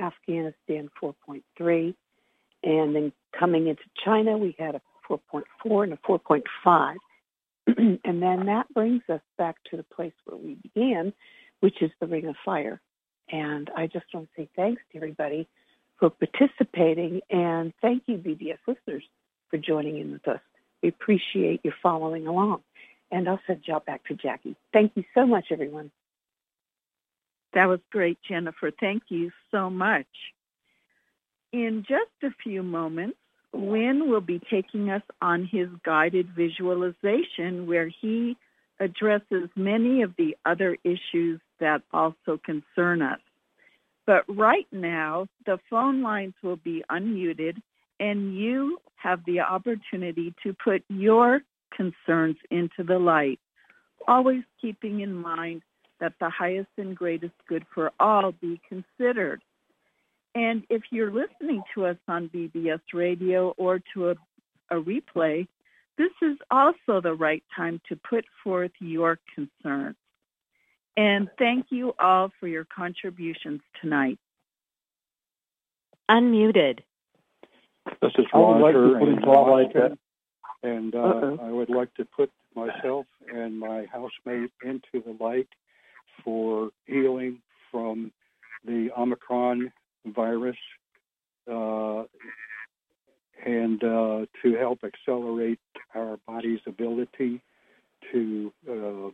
Afghanistan 0.00 0.88
4.3, 1.02 1.94
and 2.62 2.94
then 2.94 3.12
coming 3.38 3.66
into 3.66 3.82
China 4.04 4.38
we 4.38 4.54
had 4.58 4.76
a 4.76 4.80
4.4 5.10 5.84
and 5.84 5.92
a 5.92 5.96
4.5. 5.96 6.96
and 7.66 8.22
then 8.22 8.46
that 8.46 8.72
brings 8.72 9.02
us 9.08 9.20
back 9.36 9.56
to 9.70 9.76
the 9.76 9.82
place 9.82 10.12
where 10.24 10.36
we 10.36 10.54
began, 10.54 11.12
which 11.60 11.82
is 11.82 11.90
the 12.00 12.06
Ring 12.06 12.26
of 12.26 12.36
Fire. 12.44 12.80
And 13.30 13.70
I 13.76 13.86
just 13.86 14.06
want 14.12 14.28
to 14.36 14.42
say 14.42 14.48
thanks 14.54 14.82
to 14.92 14.98
everybody 14.98 15.48
for 15.98 16.10
participating, 16.10 17.20
and 17.30 17.72
thank 17.80 18.04
you, 18.06 18.18
BBS 18.18 18.58
listeners, 18.66 19.04
for 19.50 19.58
joining 19.58 19.98
in 19.98 20.12
with 20.12 20.26
us. 20.26 20.40
We 20.82 20.88
appreciate 20.88 21.60
you 21.64 21.72
following 21.82 22.26
along. 22.26 22.62
And 23.10 23.28
I'll 23.28 23.40
send 23.46 23.62
y'all 23.66 23.80
back 23.80 24.04
to 24.04 24.14
Jackie. 24.14 24.56
Thank 24.72 24.92
you 24.94 25.04
so 25.14 25.26
much, 25.26 25.46
everyone. 25.50 25.90
That 27.52 27.68
was 27.68 27.80
great, 27.90 28.18
Jennifer. 28.26 28.70
Thank 28.70 29.04
you 29.08 29.30
so 29.50 29.68
much. 29.68 30.06
In 31.52 31.84
just 31.86 32.10
a 32.22 32.34
few 32.42 32.62
moments, 32.62 33.18
Wynn 33.52 34.08
will 34.08 34.22
be 34.22 34.40
taking 34.50 34.90
us 34.90 35.02
on 35.20 35.44
his 35.44 35.68
guided 35.84 36.30
visualization 36.30 37.66
where 37.66 37.88
he 37.88 38.38
addresses 38.80 39.50
many 39.54 40.02
of 40.02 40.16
the 40.16 40.36
other 40.46 40.78
issues 40.82 41.40
that 41.60 41.82
also 41.92 42.40
concern 42.42 43.02
us. 43.02 43.20
But 44.06 44.24
right 44.26 44.66
now, 44.72 45.26
the 45.44 45.58
phone 45.68 46.02
lines 46.02 46.34
will 46.42 46.56
be 46.56 46.82
unmuted 46.90 47.60
and 48.02 48.36
you 48.36 48.78
have 48.96 49.24
the 49.26 49.38
opportunity 49.40 50.34
to 50.42 50.52
put 50.52 50.82
your 50.88 51.40
concerns 51.74 52.36
into 52.50 52.82
the 52.84 52.98
light, 52.98 53.38
always 54.08 54.42
keeping 54.60 55.00
in 55.00 55.14
mind 55.14 55.62
that 56.00 56.12
the 56.20 56.28
highest 56.28 56.68
and 56.76 56.96
greatest 56.96 57.34
good 57.48 57.64
for 57.72 57.92
all 58.00 58.32
be 58.32 58.60
considered. 58.68 59.40
And 60.34 60.64
if 60.68 60.82
you're 60.90 61.12
listening 61.12 61.62
to 61.74 61.86
us 61.86 61.96
on 62.08 62.28
BBS 62.28 62.80
radio 62.92 63.54
or 63.56 63.80
to 63.94 64.10
a, 64.10 64.14
a 64.70 64.82
replay, 64.82 65.46
this 65.96 66.10
is 66.22 66.36
also 66.50 67.00
the 67.00 67.14
right 67.14 67.44
time 67.54 67.80
to 67.88 67.94
put 67.94 68.24
forth 68.42 68.72
your 68.80 69.20
concerns. 69.32 69.96
And 70.96 71.28
thank 71.38 71.66
you 71.70 71.94
all 72.00 72.32
for 72.40 72.48
your 72.48 72.64
contributions 72.64 73.60
tonight. 73.80 74.18
Unmuted. 76.10 76.80
This 78.00 78.12
is 78.18 78.26
I 78.32 78.38
would 78.38 78.60
like 78.60 78.74
to 78.74 78.96
put 78.98 79.08
in 79.08 79.20
like 79.22 79.98
and 80.62 80.94
uh, 80.94 80.98
Uh-oh. 80.98 81.38
I 81.42 81.50
would 81.50 81.70
like 81.70 81.92
to 81.94 82.04
put 82.04 82.30
myself 82.54 83.06
and 83.32 83.58
my 83.58 83.86
housemate 83.92 84.50
into 84.62 85.02
the 85.04 85.16
light 85.18 85.48
for 86.24 86.70
healing 86.86 87.40
from 87.70 88.12
the 88.64 88.90
Omicron 88.96 89.72
virus 90.06 90.56
uh, 91.50 92.04
and 93.44 93.82
uh, 93.82 94.26
to 94.42 94.56
help 94.58 94.80
accelerate 94.84 95.58
our 95.94 96.18
body's 96.26 96.60
ability 96.66 97.42
to 98.12 98.52
uh, 98.70 99.10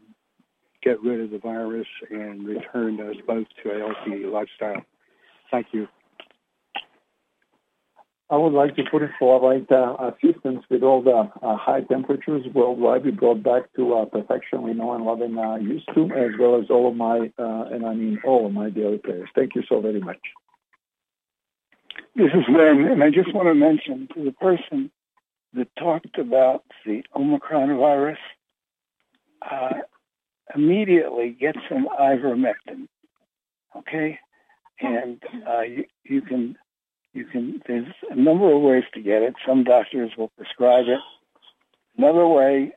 get 0.82 1.02
rid 1.02 1.20
of 1.20 1.30
the 1.30 1.38
virus 1.38 1.86
and 2.10 2.46
return 2.46 3.00
us 3.00 3.16
both 3.26 3.46
to 3.62 3.70
a 3.70 3.78
healthy 3.78 4.24
lifestyle. 4.26 4.82
Thank 5.50 5.68
you. 5.72 5.88
I 8.30 8.36
would 8.36 8.52
like 8.52 8.76
to 8.76 8.84
put 8.90 9.02
it 9.02 9.10
forward 9.18 9.72
uh, 9.72 9.96
assistance 10.12 10.62
with 10.68 10.82
all 10.82 11.02
the 11.02 11.30
uh, 11.42 11.56
high 11.56 11.80
temperatures 11.80 12.44
worldwide 12.52 13.04
we 13.04 13.10
brought 13.10 13.42
back 13.42 13.72
to 13.76 13.94
uh, 13.94 14.04
perfection 14.04 14.62
we 14.62 14.74
know 14.74 14.92
and 14.92 15.04
love 15.04 15.22
and 15.22 15.38
uh, 15.38 15.54
used 15.54 15.88
to, 15.94 16.10
as 16.12 16.32
well 16.38 16.60
as 16.60 16.68
all 16.68 16.88
of 16.88 16.94
my, 16.94 17.32
uh, 17.38 17.64
and 17.72 17.86
I 17.86 17.94
mean 17.94 18.20
all 18.24 18.44
of 18.46 18.52
my 18.52 18.68
daily 18.68 18.98
prayers. 18.98 19.30
Thank 19.34 19.54
you 19.54 19.62
so 19.66 19.80
very 19.80 20.00
much. 20.00 20.20
This 22.16 22.30
is 22.34 22.44
Lynn, 22.48 22.84
and 22.84 23.02
I 23.02 23.10
just 23.10 23.32
want 23.32 23.48
to 23.48 23.54
mention 23.54 24.08
to 24.14 24.24
the 24.24 24.32
person 24.32 24.90
that 25.54 25.68
talked 25.76 26.18
about 26.18 26.64
the 26.84 27.02
Omicron 27.16 27.78
virus, 27.78 28.18
uh, 29.50 29.74
immediately 30.54 31.30
get 31.30 31.56
some 31.68 31.88
ivermectin, 31.98 32.88
okay? 33.74 34.18
And 34.80 35.22
you, 35.66 35.84
you 36.04 36.20
can, 36.22 36.56
you 37.18 37.24
can. 37.26 37.60
There's 37.66 37.86
a 38.10 38.16
number 38.16 38.52
of 38.54 38.62
ways 38.62 38.84
to 38.94 39.00
get 39.00 39.22
it. 39.22 39.34
Some 39.46 39.64
doctors 39.64 40.12
will 40.16 40.28
prescribe 40.36 40.86
it. 40.88 41.00
Another 41.96 42.26
way, 42.26 42.72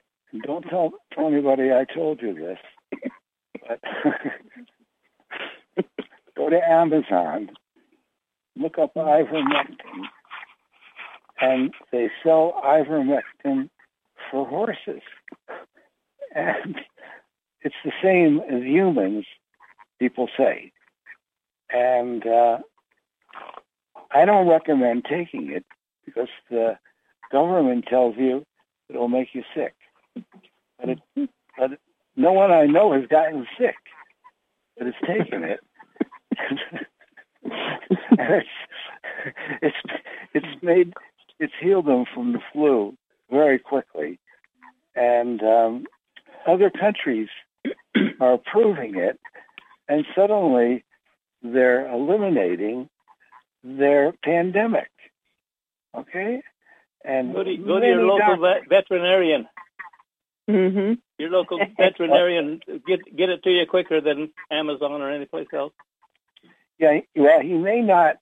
don't 0.46 0.64
tell, 0.64 0.92
tell 1.14 1.28
anybody 1.28 1.72
I 1.72 1.86
told 1.94 2.22
you 2.22 2.34
this, 2.34 2.58
but 3.68 3.80
go 6.36 6.50
to 6.50 6.60
Amazon 6.70 7.52
look 8.56 8.78
up 8.78 8.94
ivermectin, 8.96 10.06
and 11.40 11.74
they 11.92 12.10
sell 12.24 12.62
ivermectin 12.64 13.70
for 14.30 14.48
horses. 14.48 15.02
And 16.36 16.76
it's 17.62 17.76
the 17.84 17.92
same 18.02 18.40
as 18.40 18.64
humans, 18.64 19.26
people 20.00 20.30
say. 20.38 20.72
And 21.70 22.26
uh, 22.26 22.60
I 24.14 24.26
don't 24.26 24.48
recommend 24.48 25.06
taking 25.06 25.52
it 25.52 25.66
because 26.06 26.30
the 26.50 26.78
government 27.32 27.86
tells 27.88 28.16
you 28.18 28.46
it'll 28.90 29.08
make 29.08 29.30
you 29.34 29.44
sick. 29.56 29.74
But, 30.80 30.90
it, 30.90 31.30
but 31.58 31.72
no 32.16 32.34
one 32.34 32.52
I 32.52 32.66
know 32.66 32.94
has 32.94 33.08
gotten 33.08 33.48
sick 33.58 33.76
that 34.78 34.86
has 34.86 34.96
taken 35.06 35.44
it. 35.44 35.60
it's, 38.12 38.48
it's 39.62 39.76
it's 40.34 40.64
made 40.64 40.94
it's 41.40 41.54
healed 41.62 41.86
them 41.86 42.06
from 42.14 42.34
the 42.34 42.40
flu 42.52 42.96
very 43.30 43.60
quickly, 43.60 44.20
and 44.96 45.42
um, 45.42 45.86
other 46.48 46.70
countries 46.70 47.30
are 48.20 48.34
approving 48.34 48.96
it, 48.96 49.20
and 49.88 50.06
suddenly 50.16 50.84
they're 51.44 51.92
eliminating 51.92 52.90
their 53.64 54.14
pandemic. 54.24 54.90
Okay, 55.96 56.42
and 57.04 57.34
Go 57.34 57.44
to, 57.44 57.58
go 57.58 57.80
to 57.80 57.86
your 57.86 58.04
local 58.04 58.38
doctors- 58.38 58.68
veterinarian. 58.70 59.48
Mm-hmm. 60.50 60.94
Your 61.20 61.30
local 61.30 61.60
veterinarian 61.78 62.62
get 62.88 63.00
get 63.16 63.30
it 63.30 63.44
to 63.44 63.50
you 63.52 63.66
quicker 63.68 64.02
than 64.02 64.32
Amazon 64.50 65.02
or 65.02 65.12
anyplace 65.12 65.48
else. 65.54 65.74
Yeah, 66.80 67.00
well, 67.16 67.42
he 67.42 67.54
may 67.54 67.82
not 67.82 68.18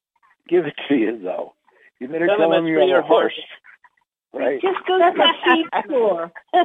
give 0.48 0.66
it 0.66 0.76
to 0.90 0.96
you 0.96 1.18
though. 1.22 1.54
You 2.00 2.08
better 2.08 2.28
Tell 2.28 2.38
tell, 2.38 2.54
him 2.54 2.66
him 2.66 2.68
you 2.68 2.76
for 2.76 2.80
have 2.82 2.90
your 2.90 3.00
a 3.00 3.04
horse. 3.04 3.34
horse. 4.32 4.44
Right. 4.44 4.62
Just 4.62 4.86
go 4.86 4.98
to 4.98 5.12
the 5.16 5.34
feed 5.46 5.66
store. 5.86 6.32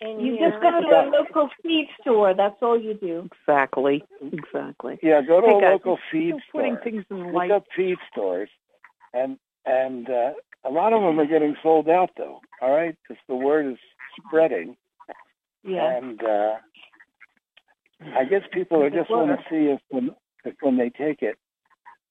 you 0.00 0.38
just 0.38 0.62
go 0.62 0.70
to 0.80 0.86
a 0.86 1.10
local 1.10 1.48
feed 1.62 1.88
store. 2.00 2.34
That's 2.34 2.56
all 2.62 2.80
you 2.80 2.94
do. 2.94 3.28
Exactly. 3.32 4.04
Exactly. 4.32 4.98
Yeah, 5.02 5.20
go 5.22 5.40
to 5.40 5.46
Hey, 5.48 5.58
a 5.58 5.60
guys, 5.60 5.70
local 5.72 5.98
feed 6.12 6.28
still 6.30 6.40
putting 6.52 6.74
store. 6.76 6.84
things 6.84 7.04
in 7.10 7.18
the 7.18 7.24
Look 7.26 7.34
light. 7.34 7.50
up 7.50 7.64
feed 7.76 7.98
stores, 8.12 8.48
and 9.12 9.38
and 9.66 10.08
uh, 10.08 10.32
a 10.64 10.70
lot 10.70 10.92
of 10.92 11.02
them 11.02 11.18
are 11.18 11.26
getting 11.26 11.56
sold 11.62 11.88
out 11.88 12.10
though. 12.16 12.40
All 12.62 12.70
right, 12.72 12.96
because 13.02 13.20
the 13.28 13.34
word 13.34 13.66
is 13.72 13.78
spreading, 14.26 14.76
Yeah. 15.64 15.96
and 15.96 16.22
uh, 16.22 16.54
I 18.16 18.24
guess 18.24 18.42
people 18.52 18.82
are 18.82 18.90
just 18.90 19.10
want 19.10 19.30
to 19.30 19.44
see 19.50 19.70
if 19.72 19.80
when 19.90 20.10
if 20.44 20.54
when 20.60 20.76
they 20.76 20.90
take 20.90 21.22
it, 21.22 21.36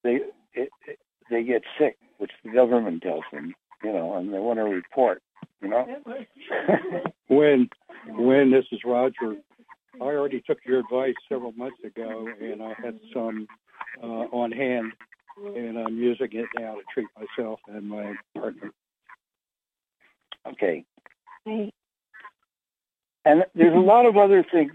they 0.04 0.20
it, 0.54 0.70
it, 0.88 1.00
they 1.30 1.44
get 1.44 1.64
sick, 1.80 1.98
which 2.18 2.32
the 2.44 2.52
government 2.52 3.04
tells 3.04 3.24
them, 3.32 3.54
you 3.84 3.94
know, 3.94 4.16
and 4.16 4.34
they 4.34 4.40
want 4.40 4.58
to 4.60 4.64
report, 4.64 5.22
you 5.62 5.70
know. 5.70 5.88
When, 7.28 7.70
when 8.08 8.50
this 8.50 8.66
is 8.72 8.80
Roger, 8.84 9.36
I 10.02 10.04
already 10.04 10.42
took 10.42 10.58
your 10.66 10.80
advice 10.80 11.14
several 11.32 11.52
months 11.52 11.78
ago, 11.84 12.28
and 12.42 12.64
I 12.64 12.74
had 12.84 13.00
some 13.14 13.48
uh, 14.02 14.26
on 14.32 14.52
hand, 14.52 14.94
and 15.38 15.78
I'm 15.78 15.98
using 15.98 16.30
it 16.32 16.48
now 16.58 16.74
to 16.74 16.82
treat 16.92 17.08
myself 17.16 17.60
and 17.68 17.88
my 17.88 18.16
partner. 18.34 18.72
Okay. 20.48 20.86
Right. 21.46 21.74
And 23.26 23.44
there's 23.54 23.76
a 23.76 23.80
lot 23.80 24.06
of 24.06 24.18
other 24.18 24.46
things 24.52 24.72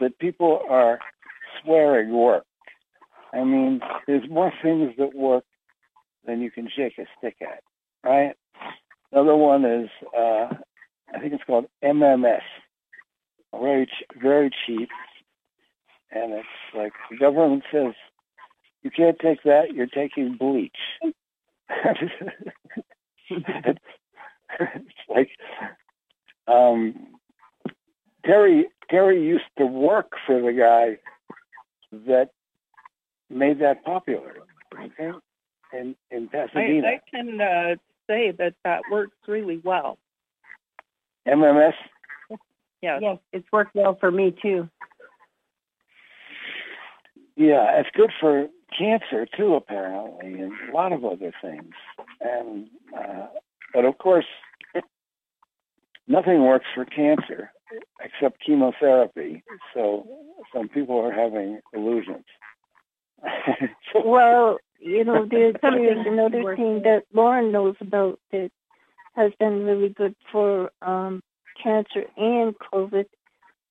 that 0.00 0.18
people 0.18 0.62
are 0.70 0.98
swearing 1.62 2.12
work. 2.12 2.44
I 3.34 3.44
mean, 3.44 3.80
there's 4.06 4.28
more 4.30 4.52
things 4.62 4.92
that 4.98 5.14
work 5.14 5.44
than 6.24 6.40
you 6.40 6.50
can 6.50 6.68
shake 6.74 6.98
a 6.98 7.04
stick 7.18 7.36
at, 7.42 7.62
right? 8.08 8.34
Another 9.12 9.36
one 9.36 9.64
is, 9.64 9.88
uh, 10.16 10.48
I 11.14 11.18
think 11.20 11.32
it's 11.32 11.44
called 11.44 11.66
MMS, 11.82 12.42
very 13.52 13.86
ch- 13.86 14.20
very 14.20 14.50
cheap, 14.66 14.90
and 16.10 16.32
it's 16.32 16.46
like 16.74 16.92
the 17.10 17.16
government 17.16 17.64
says 17.72 17.94
you 18.82 18.90
can't 18.90 19.18
take 19.18 19.42
that. 19.44 19.72
You're 19.72 19.86
taking 19.86 20.36
bleach. 20.36 20.76
it's 23.30 23.80
like 25.08 25.30
um, 26.46 27.18
Terry 28.24 28.68
Terry 28.90 29.24
used 29.24 29.44
to 29.58 29.66
work 29.66 30.12
for 30.26 30.40
the 30.40 30.52
guy 30.52 30.98
that 32.06 32.30
made 33.30 33.60
that 33.60 33.84
popular. 33.84 34.34
Okay, 34.74 35.12
in 35.72 35.96
in 36.10 36.28
I, 36.32 36.36
Pasadena, 36.36 36.88
I 36.88 37.00
can 37.10 37.40
uh, 37.40 37.74
say 38.08 38.32
that 38.38 38.54
that 38.64 38.82
works 38.90 39.16
really 39.26 39.60
well. 39.64 39.98
MMS. 41.26 41.74
Yes. 42.80 43.00
Yes, 43.02 43.18
it's 43.32 43.46
worked 43.52 43.74
well 43.74 43.96
for 43.98 44.10
me 44.10 44.34
too. 44.40 44.68
Yeah, 47.36 47.78
it's 47.78 47.90
good 47.94 48.10
for 48.20 48.48
cancer 48.76 49.26
too, 49.36 49.54
apparently, 49.54 50.40
and 50.40 50.52
a 50.68 50.72
lot 50.74 50.92
of 50.92 51.04
other 51.04 51.32
things. 51.42 51.72
And 52.20 52.68
uh, 52.96 53.26
but 53.72 53.84
of 53.84 53.98
course, 53.98 54.26
nothing 56.06 56.44
works 56.44 56.66
for 56.74 56.84
cancer 56.84 57.50
except 58.02 58.44
chemotherapy. 58.44 59.42
So 59.74 60.06
some 60.54 60.68
people 60.68 60.98
are 60.98 61.12
having 61.12 61.60
illusions. 61.72 62.24
Well, 64.04 64.58
you 64.78 65.04
know, 65.04 65.26
there's, 65.30 65.54
there's 65.62 66.06
another 66.06 66.56
thing 66.56 66.82
that 66.82 67.04
Lauren 67.12 67.52
knows 67.52 67.76
about 67.80 68.18
that 68.32 68.50
has 69.14 69.32
been 69.38 69.64
really 69.64 69.88
good 69.88 70.14
for 70.30 70.70
um, 70.82 71.22
cancer 71.62 72.04
and 72.16 72.54
COVID. 72.72 73.06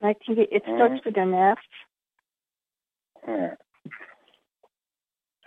I 0.01 0.13
think 0.13 0.39
it, 0.39 0.49
it 0.51 0.63
starts 0.63 1.01
Mhm. 1.01 1.05
with 1.05 1.17
an 1.17 1.33
F. 1.33 1.57
Yeah. 3.27 3.55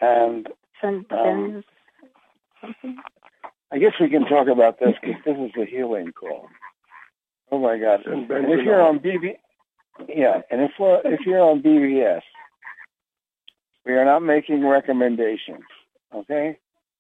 And 0.00 0.46
Um, 0.48 0.52
something. 0.80 1.64
I 3.72 3.78
guess 3.78 3.92
we 4.00 4.08
can 4.08 4.24
talk 4.26 4.48
about 4.48 4.78
this 4.80 4.94
because 5.00 5.22
this 5.24 5.36
is 5.38 5.52
a 5.56 5.64
healing 5.64 6.12
call. 6.12 6.48
Oh 7.52 7.58
my 7.58 7.78
God! 7.78 8.04
And 8.06 8.30
if 8.30 8.64
you're 8.64 8.80
on 8.82 8.98
BB, 8.98 9.36
yeah, 10.08 10.40
and 10.50 10.62
if 10.62 10.72
if 10.78 11.20
you're 11.26 11.40
on 11.40 11.62
BBS, 11.62 12.22
we 13.86 13.92
are 13.92 14.04
not 14.04 14.20
making 14.20 14.66
recommendations. 14.66 15.64
Okay? 16.14 16.58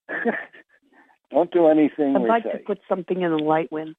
Don't 1.30 1.50
do 1.52 1.68
anything 1.68 2.16
I'd 2.16 2.22
we 2.22 2.28
like 2.28 2.44
say. 2.44 2.52
to 2.52 2.58
put 2.58 2.80
something 2.88 3.22
in 3.22 3.30
the 3.30 3.36
light 3.38 3.70
Wynn. 3.70 3.94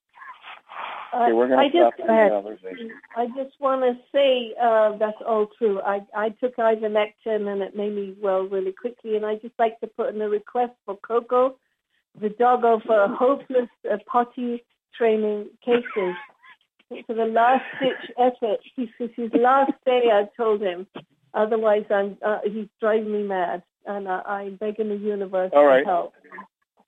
Okay, 1.13 1.33
we're 1.33 1.45
I 1.45 1.67
going 1.67 1.71
to 1.71 1.77
stop 1.77 1.93
just- 1.97 2.07
conversation. 2.07 2.89
I 3.17 3.25
just 3.27 3.59
want 3.59 3.81
to 3.81 4.01
say 4.13 4.53
uh, 4.61 4.97
that's 4.97 5.17
all 5.27 5.47
true. 5.57 5.81
I, 5.81 5.99
I 6.15 6.29
took 6.29 6.55
ivermectin 6.55 7.47
and 7.51 7.61
it 7.61 7.75
made 7.75 7.93
me 7.93 8.15
well 8.21 8.43
really 8.43 8.71
quickly. 8.71 9.17
And 9.17 9.25
I 9.25 9.35
just 9.35 9.53
like 9.59 9.79
to 9.81 9.87
put 9.87 10.13
in 10.15 10.21
a 10.21 10.29
request 10.29 10.71
for 10.85 10.95
Coco, 10.97 11.57
the 12.19 12.29
dog 12.29 12.63
of 12.63 12.81
uh, 12.89 13.13
hopeless 13.13 13.69
uh, 13.91 13.97
potty 14.09 14.63
training 14.97 15.49
cases. 15.63 16.15
For 17.07 17.13
the 17.13 17.25
last 17.25 17.63
ditch 17.81 18.11
effort, 18.17 18.59
he 18.75 18.89
says 18.97 19.09
his 19.15 19.31
last 19.33 19.71
day. 19.85 20.03
I 20.13 20.27
told 20.37 20.61
him, 20.61 20.87
otherwise 21.33 21.85
I'm 21.89 22.17
uh, 22.25 22.39
he's 22.43 22.67
driving 22.79 23.11
me 23.11 23.23
mad, 23.23 23.63
and 23.85 24.07
I, 24.07 24.21
I'm 24.25 24.55
begging 24.55 24.89
the 24.89 24.95
universe 24.97 25.51
All 25.53 25.65
right. 25.65 25.81
to 25.83 25.85
help. 25.85 26.13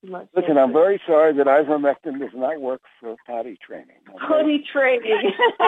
Much 0.05 0.27
Listen, 0.35 0.57
I'm 0.57 0.73
very 0.73 0.99
sorry 1.07 1.31
that 1.37 1.47
ivermectin 1.47 2.19
does 2.19 2.31
not 2.35 2.59
work 2.59 2.81
for 2.99 3.15
potty 3.25 3.57
training. 3.65 3.95
okay? 4.09 4.17
Potty 4.27 4.61
training. 4.69 5.31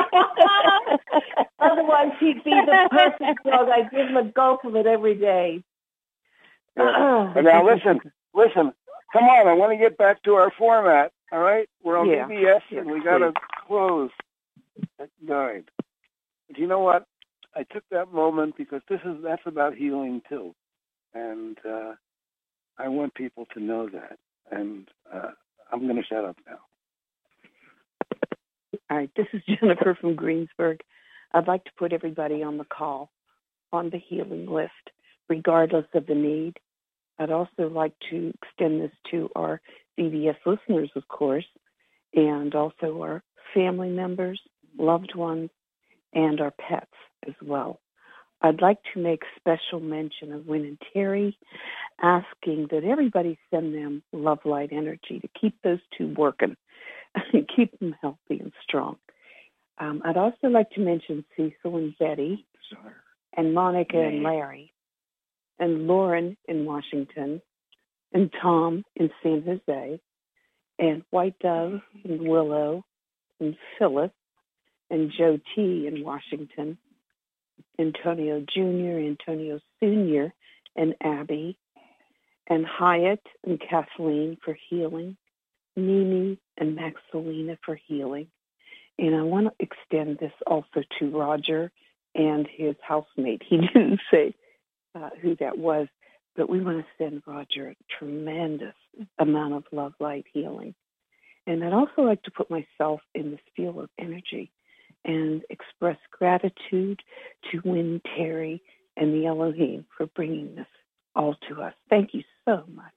Otherwise, 1.59 2.11
he'd 2.19 2.43
be 2.43 2.51
the 2.51 2.89
perfect 2.91 3.43
dog. 3.45 3.69
I'd 3.69 3.89
give 3.91 4.07
him 4.09 4.17
a 4.17 4.23
gulp 4.25 4.65
of 4.65 4.75
it 4.75 4.85
every 4.87 5.15
day. 5.15 5.63
Yeah. 6.77 7.33
Now 7.41 7.65
listen, 7.65 7.99
listen. 8.33 8.73
Come 9.13 9.23
on, 9.23 9.47
I 9.47 9.53
want 9.53 9.71
to 9.71 9.77
get 9.77 9.97
back 9.97 10.21
to 10.23 10.33
our 10.33 10.51
format. 10.57 11.13
All 11.31 11.39
right, 11.39 11.69
we're 11.83 11.97
on 11.97 12.09
Yeah. 12.09 12.27
BBS 12.27 12.59
Yeah, 12.69 12.79
and 12.81 12.91
we 12.91 13.01
got 13.01 13.19
to 13.19 13.31
close 13.65 14.09
at 14.99 15.09
nine. 15.21 15.63
But 16.49 16.57
you 16.57 16.67
know 16.67 16.79
what? 16.79 17.05
I 17.55 17.63
took 17.63 17.83
that 17.91 18.11
moment 18.11 18.55
because 18.57 18.81
this 18.89 18.99
is 19.05 19.23
that's 19.23 19.41
about 19.45 19.75
healing 19.75 20.21
too, 20.27 20.53
and 21.13 21.57
uh, 21.67 21.93
I 22.77 22.89
want 22.89 23.13
people 23.13 23.45
to 23.53 23.59
know 23.59 23.89
that. 23.89 24.17
And 24.51 24.87
uh, 25.13 25.31
I'm 25.71 25.83
going 25.83 25.95
to 25.95 26.03
shut 26.03 26.25
up 26.25 26.37
now. 26.45 26.59
All 28.89 28.97
right, 28.97 29.09
this 29.15 29.27
is 29.33 29.41
Jennifer 29.59 29.97
from 29.99 30.15
Greensburg. 30.15 30.81
I'd 31.33 31.47
like 31.47 31.63
to 31.65 31.71
put 31.77 31.93
everybody 31.93 32.43
on 32.43 32.57
the 32.57 32.65
call 32.65 33.09
on 33.73 33.89
the 33.89 33.97
healing 33.97 34.45
list, 34.47 34.71
regardless 35.27 35.85
of 35.93 36.05
the 36.05 36.15
need. 36.15 36.57
I'd 37.17 37.31
also 37.31 37.69
like 37.69 37.93
to 38.11 38.33
extend 38.41 38.81
this 38.81 38.91
to 39.11 39.29
our 39.35 39.61
BBS 39.99 40.37
listeners, 40.45 40.91
of 40.95 41.07
course, 41.07 41.45
and 42.13 42.53
also 42.53 43.01
our 43.01 43.23
family 43.53 43.89
members, 43.89 44.39
loved 44.77 45.15
ones, 45.15 45.49
and 46.15 46.41
our 46.41 46.51
pets 46.51 46.91
as 47.27 47.35
well. 47.41 47.79
I'd 48.41 48.61
like 48.61 48.79
to 48.93 48.99
make 48.99 49.21
special 49.37 49.79
mention 49.79 50.33
of 50.33 50.45
Wynn 50.45 50.65
and 50.65 50.81
Terry 50.93 51.37
asking 52.01 52.67
that 52.71 52.83
everybody 52.83 53.37
send 53.51 53.73
them 53.73 54.03
love 54.11 54.39
light 54.45 54.69
energy 54.71 55.19
to 55.19 55.27
keep 55.39 55.61
those 55.63 55.79
two 55.97 56.13
working 56.17 56.55
and 57.33 57.49
keep 57.53 57.77
them 57.79 57.95
healthy 58.01 58.39
and 58.39 58.51
strong. 58.63 58.97
Um, 59.77 60.01
I'd 60.05 60.17
also 60.17 60.47
like 60.47 60.69
to 60.71 60.79
mention 60.79 61.25
Cecil 61.35 61.75
and 61.77 61.97
Betty, 61.97 62.45
and 63.35 63.53
Monica 63.53 63.97
and 63.99 64.23
Larry, 64.23 64.73
and 65.59 65.87
Lauren 65.87 66.37
in 66.47 66.65
Washington, 66.65 67.41
and 68.13 68.33
Tom 68.41 68.83
in 68.95 69.09
San 69.21 69.43
Jose, 69.43 69.99
and 70.79 71.03
White 71.09 71.37
Dove 71.39 71.81
and 72.03 72.21
Willow, 72.21 72.85
and 73.39 73.57
Phyllis, 73.77 74.11
and 74.89 75.11
Joe 75.11 75.39
T 75.55 75.87
in 75.87 76.03
Washington, 76.03 76.77
Antonio 77.79 78.41
Jr., 78.41 78.99
Antonio 78.99 79.59
Sr., 79.79 80.33
and 80.75 80.95
Abby, 81.01 81.57
and 82.47 82.65
Hyatt 82.65 83.25
and 83.45 83.59
Kathleen 83.59 84.37
for 84.43 84.57
healing, 84.69 85.17
Mimi 85.75 86.37
and 86.57 86.77
Maxilina 86.77 87.57
for 87.65 87.75
healing. 87.75 88.27
And 88.97 89.15
I 89.15 89.23
want 89.23 89.47
to 89.47 89.53
extend 89.59 90.19
this 90.19 90.31
also 90.45 90.83
to 90.99 91.09
Roger 91.09 91.71
and 92.13 92.47
his 92.47 92.75
housemate. 92.81 93.41
He 93.45 93.57
didn't 93.73 94.01
say 94.11 94.35
uh, 94.93 95.09
who 95.21 95.35
that 95.37 95.57
was, 95.57 95.87
but 96.35 96.49
we 96.49 96.61
want 96.61 96.79
to 96.79 97.03
send 97.03 97.23
Roger 97.25 97.69
a 97.69 97.75
tremendous 97.99 98.75
amount 99.17 99.53
of 99.53 99.63
love, 99.71 99.93
light, 99.99 100.25
healing. 100.31 100.75
And 101.47 101.63
I'd 101.63 101.73
also 101.73 102.01
like 102.01 102.23
to 102.23 102.31
put 102.31 102.49
myself 102.49 103.01
in 103.13 103.31
this 103.31 103.39
field 103.55 103.77
of 103.77 103.89
energy 103.99 104.51
and 105.05 105.43
express 105.49 105.97
gratitude 106.11 106.99
to 107.51 107.61
Wynn 107.63 108.01
Terry 108.15 108.61
and 108.97 109.13
the 109.13 109.27
Elohim 109.27 109.85
for 109.95 110.07
bringing 110.07 110.55
this 110.55 110.67
all 111.15 111.35
to 111.47 111.61
us. 111.61 111.73
Thank 111.89 112.13
you 112.13 112.23
so 112.45 112.63
much. 112.73 112.93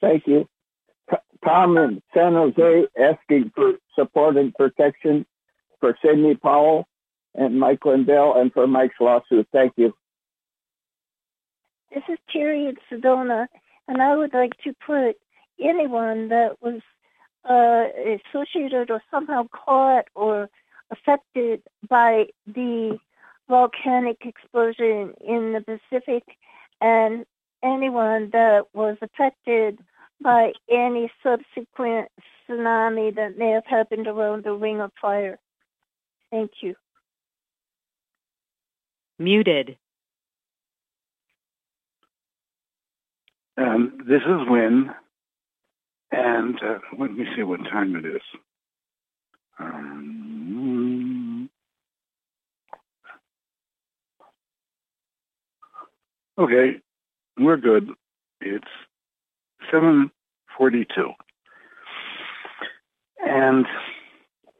Thank 0.00 0.26
you. 0.26 0.48
Tom 1.44 1.78
in 1.78 2.02
San 2.14 2.34
Jose 2.34 2.86
asking 2.98 3.52
for 3.54 3.74
support 3.98 4.36
and 4.36 4.54
protection 4.54 5.24
for 5.80 5.96
Sidney 6.04 6.34
Powell 6.34 6.86
and 7.34 7.58
Mike 7.58 7.84
Lindell 7.84 8.34
and 8.36 8.52
for 8.52 8.66
Mike's 8.66 8.96
lawsuit. 9.00 9.48
Thank 9.52 9.72
you. 9.76 9.94
This 11.92 12.02
is 12.08 12.18
Terry 12.32 12.66
in 12.66 12.76
Sedona, 12.90 13.46
and 13.88 14.00
I 14.02 14.16
would 14.16 14.32
like 14.32 14.52
to 14.64 14.74
put 14.86 15.16
anyone 15.60 16.28
that 16.28 16.56
was 16.60 16.80
uh, 17.48 17.84
associated 18.28 18.90
or 18.90 19.02
somehow 19.10 19.46
caught 19.48 20.06
or 20.14 20.48
affected 20.90 21.62
by 21.88 22.26
the 22.46 22.98
volcanic 23.48 24.18
explosion 24.24 25.14
in 25.20 25.52
the 25.52 25.60
Pacific 25.60 26.22
and 26.80 27.24
anyone 27.62 28.30
that 28.32 28.66
was 28.72 28.96
affected 29.02 29.78
by 30.22 30.52
any 30.70 31.10
subsequent 31.22 32.08
tsunami 32.48 33.14
that 33.14 33.38
may 33.38 33.50
have 33.50 33.66
happened 33.66 34.06
around 34.06 34.44
the 34.44 34.52
Ring 34.52 34.80
of 34.80 34.92
Fire. 35.00 35.38
Thank 36.30 36.50
you. 36.60 36.74
Muted. 39.18 39.76
Um, 43.58 43.98
this 44.08 44.22
is 44.22 44.48
Win, 44.48 44.90
and 46.12 46.56
uh, 46.62 46.78
let 46.98 47.12
me 47.12 47.24
see 47.36 47.42
what 47.42 47.60
time 47.64 47.96
it 47.96 48.04
is. 48.04 48.22
Um, 49.58 51.50
okay, 56.38 56.80
we're 57.38 57.56
good. 57.56 57.90
It's 58.40 58.64
742. 59.70 61.10
And 63.22 63.66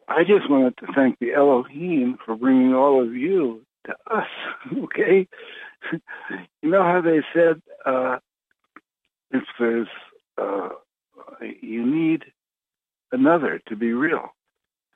I 0.08 0.22
just 0.24 0.50
wanted 0.50 0.76
to 0.78 0.86
thank 0.94 1.18
the 1.18 1.32
Elohim 1.32 2.18
for 2.24 2.36
bringing 2.36 2.74
all 2.74 3.02
of 3.02 3.14
you 3.14 3.62
to 3.86 3.92
us, 4.12 4.26
okay? 4.84 5.26
you 6.62 6.70
know 6.70 6.82
how 6.82 7.00
they 7.00 7.20
said 7.32 7.62
uh, 7.86 8.18
if 9.30 9.44
there's, 9.58 9.88
uh, 10.36 10.68
you 11.60 11.84
need 11.84 12.24
another 13.12 13.60
to 13.68 13.76
be 13.76 13.92
real. 13.92 14.34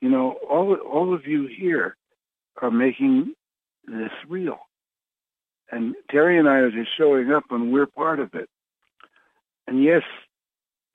You 0.01 0.11
know, 0.11 0.37
all, 0.49 0.75
all 0.75 1.15
of 1.15 1.27
you 1.27 1.47
here 1.47 1.97
are 2.61 2.71
making 2.71 3.35
this 3.87 4.11
real. 4.29 4.59
And 5.71 5.95
Terry 6.11 6.39
and 6.39 6.49
I 6.49 6.57
are 6.57 6.71
just 6.71 6.91
showing 6.97 7.33
up 7.33 7.45
and 7.51 7.73
we're 7.73 7.87
part 7.87 8.21
of 8.21 8.35
it. 8.35 8.49
And 9.67 9.83
yes, 9.83 10.03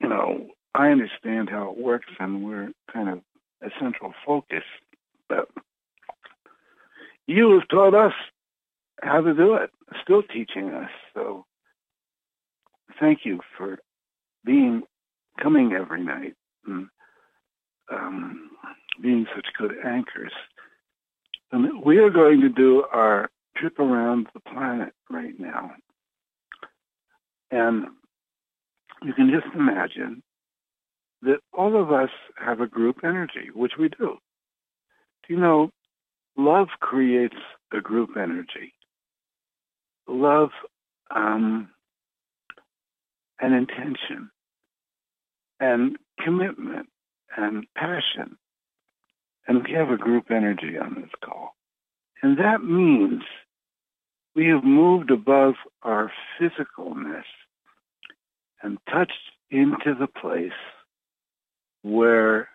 you 0.00 0.08
know, 0.08 0.48
I 0.74 0.88
understand 0.88 1.50
how 1.50 1.70
it 1.70 1.78
works 1.78 2.06
and 2.18 2.44
we're 2.44 2.70
kind 2.92 3.08
of 3.08 3.20
a 3.62 3.70
central 3.80 4.14
focus, 4.24 4.62
but 5.28 5.48
you 7.26 7.58
have 7.58 7.68
taught 7.68 7.94
us 7.94 8.14
how 9.02 9.20
to 9.20 9.34
do 9.34 9.54
it, 9.54 9.70
still 10.02 10.22
teaching 10.22 10.70
us. 10.70 10.90
So 11.14 11.44
thank 12.98 13.20
you 13.24 13.40
for 13.56 13.78
being 14.44 14.82
coming 15.42 15.72
every 15.72 16.02
night 16.02 16.34
and 16.66 16.88
um, 17.92 18.50
being 19.02 19.26
such 19.34 19.46
good 19.58 19.72
anchors. 19.84 20.32
And 21.52 21.84
we 21.84 21.98
are 21.98 22.10
going 22.10 22.40
to 22.40 22.48
do 22.48 22.84
our 22.92 23.30
trip 23.56 23.78
around 23.78 24.28
the 24.32 24.40
planet 24.40 24.92
right 25.10 25.38
now. 25.38 25.72
And 27.50 27.86
you 29.02 29.12
can 29.12 29.30
just 29.30 29.52
imagine 29.54 30.22
that 31.22 31.38
all 31.52 31.80
of 31.80 31.90
us 31.90 32.10
have 32.36 32.60
a 32.60 32.66
group 32.66 32.98
energy, 33.04 33.50
which 33.54 33.72
we 33.78 33.88
do. 33.88 34.16
Do 35.26 35.34
you 35.34 35.38
know, 35.38 35.70
love 36.36 36.68
creates 36.80 37.36
a 37.72 37.80
group 37.80 38.10
energy. 38.16 38.74
Love 40.08 40.50
um, 41.14 41.68
and 43.40 43.54
intention 43.54 44.30
and 45.60 45.96
commitment 46.18 46.88
and 47.36 47.66
passion. 47.76 48.36
And 49.46 49.64
we 49.64 49.72
have 49.74 49.90
a 49.90 49.96
group 49.96 50.30
energy 50.30 50.76
on 50.78 50.94
this 50.96 51.10
call. 51.24 51.54
And 52.22 52.38
that 52.38 52.62
means 52.62 53.22
we 54.34 54.48
have 54.48 54.64
moved 54.64 55.10
above 55.10 55.54
our 55.82 56.10
physicalness 56.40 57.24
and 58.62 58.78
touched 58.90 59.12
into 59.50 59.94
the 59.98 60.06
place 60.06 60.52
where 61.82 62.48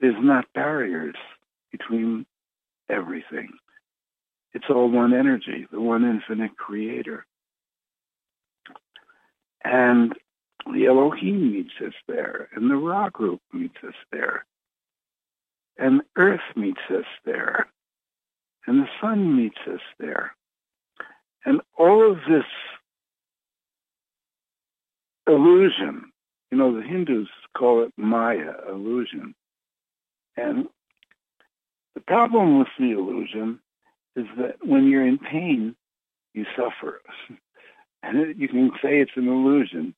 there's 0.00 0.16
not 0.18 0.52
barriers 0.54 1.14
between 1.70 2.26
everything. 2.88 3.50
It's 4.52 4.66
all 4.70 4.90
one 4.90 5.14
energy, 5.14 5.66
the 5.70 5.80
one 5.80 6.04
infinite 6.04 6.56
creator. 6.56 7.26
And 9.64 10.14
the 10.72 10.86
Elohim 10.86 11.52
meets 11.52 11.74
us 11.84 11.94
there, 12.06 12.48
and 12.54 12.70
the 12.70 12.76
Ra 12.76 13.08
group 13.10 13.40
meets 13.52 13.76
us 13.86 13.94
there, 14.12 14.44
and 15.78 16.02
Earth 16.16 16.40
meets 16.56 16.80
us 16.90 17.06
there, 17.24 17.66
and 18.66 18.82
the 18.82 18.88
sun 19.00 19.36
meets 19.36 19.58
us 19.66 19.80
there. 19.98 20.34
And 21.44 21.60
all 21.78 22.10
of 22.10 22.18
this 22.28 22.44
illusion, 25.26 26.12
you 26.50 26.58
know, 26.58 26.74
the 26.74 26.82
Hindus 26.82 27.28
call 27.56 27.84
it 27.84 27.92
Maya, 27.96 28.52
illusion. 28.68 29.34
And 30.36 30.66
the 31.94 32.00
problem 32.00 32.58
with 32.58 32.68
the 32.78 32.92
illusion 32.92 33.60
is 34.16 34.26
that 34.38 34.56
when 34.64 34.88
you're 34.88 35.06
in 35.06 35.18
pain, 35.18 35.74
you 36.34 36.44
suffer. 36.56 37.00
and 38.02 38.38
you 38.38 38.48
can 38.48 38.70
say 38.82 39.00
it's 39.00 39.16
an 39.16 39.28
illusion, 39.28 39.94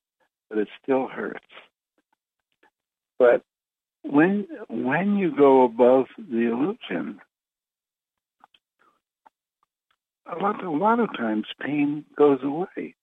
but 0.51 0.59
it 0.59 0.69
still 0.83 1.07
hurts. 1.07 1.47
But 3.19 3.43
when 4.03 4.47
when 4.69 5.17
you 5.17 5.35
go 5.35 5.65
above 5.65 6.07
the 6.19 6.51
illusion, 6.51 7.21
a 10.27 10.37
lot 10.43 10.63
a 10.65 10.71
lot 10.71 11.01
of 11.01 11.17
times 11.17 11.47
pain 11.61 12.05
goes 12.17 12.41
away. 12.43 12.95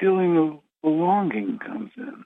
Feeling 0.00 0.36
of 0.36 0.60
belonging 0.82 1.58
comes 1.58 1.90
in. 1.96 2.24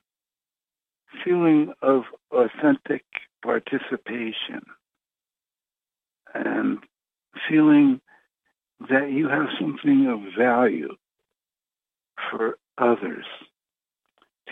Feeling 1.25 1.73
of 1.81 2.03
authentic 2.33 3.05
participation 3.43 4.63
and 6.35 6.79
feeling 7.49 8.01
that 8.91 9.11
you 9.11 9.29
have 9.29 9.47
something 9.61 10.07
of 10.07 10.21
value 10.37 10.95
for 12.31 12.59
others. 12.79 13.27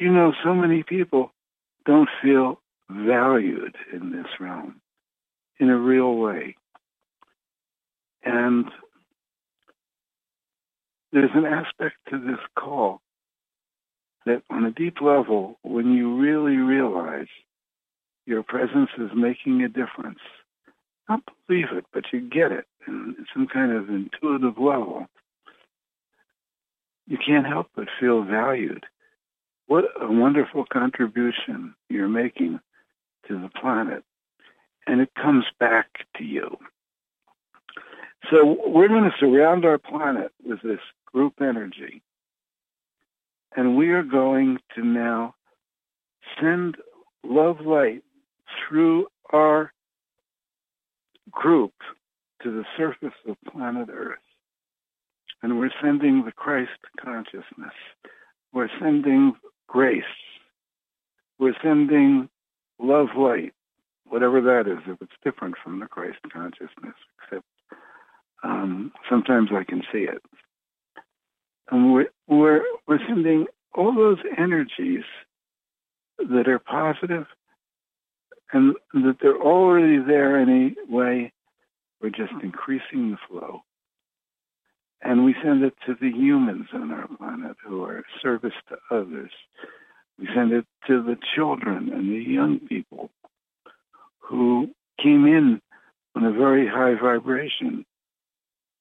You 0.01 0.11
know 0.11 0.33
so 0.43 0.55
many 0.55 0.83
people 0.83 1.31
don't 1.85 2.09
feel 2.23 2.59
valued 2.89 3.77
in 3.93 4.13
this 4.13 4.29
realm 4.41 4.81
in 5.59 5.69
a 5.69 5.77
real 5.77 6.15
way? 6.15 6.57
And 8.25 8.65
there's 11.13 11.31
an 11.35 11.45
aspect 11.45 11.97
to 12.09 12.19
this 12.19 12.39
call 12.59 13.03
that 14.25 14.43
on 14.49 14.65
a 14.65 14.71
deep 14.71 15.03
level, 15.03 15.59
when 15.61 15.93
you 15.93 16.19
really 16.19 16.57
realize 16.57 17.29
your 18.25 18.43
presence 18.43 18.89
is 18.97 19.11
making 19.15 19.63
a 19.63 19.69
difference, 19.69 20.21
not 21.11 21.21
believe 21.47 21.73
it, 21.73 21.85
but 21.93 22.05
you 22.11 22.23
get 22.23 22.53
it 22.53 22.65
in 22.87 23.27
some 23.35 23.47
kind 23.47 23.71
of 23.71 23.91
intuitive 23.91 24.57
level, 24.57 25.09
you 27.07 27.19
can't 27.19 27.47
help 27.47 27.67
but 27.77 27.89
feel 28.01 28.23
valued. 28.23 28.87
What 29.71 29.85
a 30.01 30.11
wonderful 30.11 30.65
contribution 30.65 31.77
you're 31.89 32.09
making 32.09 32.59
to 33.29 33.41
the 33.41 33.49
planet. 33.51 34.03
And 34.89 35.01
it 35.01 35.11
comes 35.15 35.45
back 35.61 35.87
to 36.17 36.25
you. 36.25 36.57
So 38.33 38.59
we're 38.67 38.89
going 38.89 39.05
to 39.05 39.17
surround 39.21 39.65
our 39.65 39.79
planet 39.79 40.33
with 40.45 40.61
this 40.63 40.81
group 41.07 41.35
energy. 41.41 42.03
And 43.57 43.77
we 43.77 43.91
are 43.91 44.03
going 44.03 44.59
to 44.75 44.85
now 44.85 45.37
send 46.41 46.77
love 47.23 47.61
light 47.61 48.03
through 48.69 49.07
our 49.33 49.73
group 51.31 51.75
to 52.43 52.51
the 52.51 52.65
surface 52.77 53.17
of 53.29 53.37
planet 53.53 53.89
Earth. 53.89 54.19
And 55.45 55.61
we're 55.61 55.71
sending 55.81 56.25
the 56.25 56.33
Christ 56.33 56.73
consciousness. 57.01 57.77
We're 58.53 58.69
sending 58.81 59.35
grace. 59.71 60.03
We're 61.39 61.55
sending 61.63 62.29
love 62.79 63.09
light, 63.17 63.55
whatever 64.07 64.41
that 64.41 64.71
is, 64.71 64.79
if 64.87 65.01
it's 65.01 65.13
different 65.25 65.55
from 65.63 65.81
the 65.81 65.87
Christ 65.87 66.19
consciousness, 66.33 66.97
except 67.23 67.47
um, 68.43 68.93
sometimes 69.09 69.51
I 69.53 69.65
can 69.65 69.83
see 69.93 70.01
it. 70.01 70.23
And 71.71 71.93
we're, 71.93 72.09
we're, 72.27 72.63
we're 72.89 72.99
sending 73.07 73.47
all 73.75 73.95
those 73.95 74.19
energies 74.37 75.05
that 76.19 76.49
are 76.49 76.59
positive 76.59 77.27
and 78.53 78.75
that 78.93 79.17
they're 79.23 79.41
already 79.41 79.99
there 79.99 80.37
anyway. 80.37 81.33
We're 82.03 82.11
just 82.11 82.33
increasing 82.43 83.13
the 83.13 83.19
flow. 83.29 83.61
And 85.03 85.25
we 85.25 85.35
send 85.43 85.65
it 85.65 85.75
to 85.87 85.95
the 86.01 86.11
humans 86.11 86.67
on 86.75 86.91
our 86.91 87.09
planet 87.09 87.57
who 87.65 87.83
are 87.85 88.05
service 88.23 88.55
to 88.69 88.77
others. 88.91 89.31
We 90.19 90.29
send 90.35 90.53
it 90.53 90.67
to 90.87 91.03
the 91.03 91.17
children 91.35 91.91
and 91.93 92.11
the 92.11 92.23
young 92.23 92.61
people 92.61 93.11
who 94.19 94.69
came 95.03 95.27
in 95.27 95.61
on 96.15 96.25
a 96.25 96.33
very 96.33 96.69
high 96.69 96.95
vibration 97.01 97.87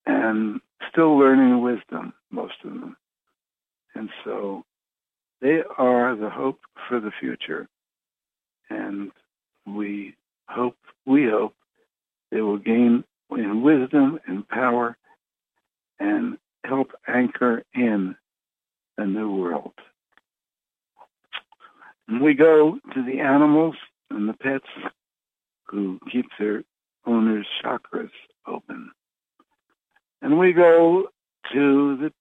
and 0.06 0.60
still 0.92 1.18
learning 1.18 1.62
wisdom, 1.62 2.14
most 2.32 2.56
of 2.66 2.72
them. 2.72 2.98
And 3.96 4.10
so 4.26 4.66
they 5.42 5.62
are 5.78 6.16
the 6.16 6.30
hope 6.30 6.60
for 6.88 7.00
the 7.00 7.12
future. 7.20 7.68
And 8.70 9.12
we 9.66 10.16
hope, 10.48 10.78
we 11.06 11.28
hope 11.30 11.56
they 12.32 12.42
will 12.42 12.58
gain 12.58 13.04
in 13.32 13.62
wisdom 13.62 14.20
and 14.28 14.48
power 14.48 14.98
and 16.00 16.38
help 16.66 16.92
anchor 17.08 17.64
in 17.74 18.16
a 18.98 19.06
new 19.06 19.36
world. 19.36 19.74
And 22.08 22.22
we 22.22 22.34
go 22.34 22.80
to 22.94 23.04
the 23.04 23.20
animals 23.20 23.76
and 24.10 24.28
the 24.28 24.34
pets 24.34 24.66
who 25.68 26.00
keep 26.12 26.26
their 26.40 26.64
owners' 27.06 27.48
chakras 27.64 28.10
open. 28.48 28.92
And 30.22 30.40
we 30.40 30.54
go 30.54 31.08
to 31.54 31.98
the 31.98 32.12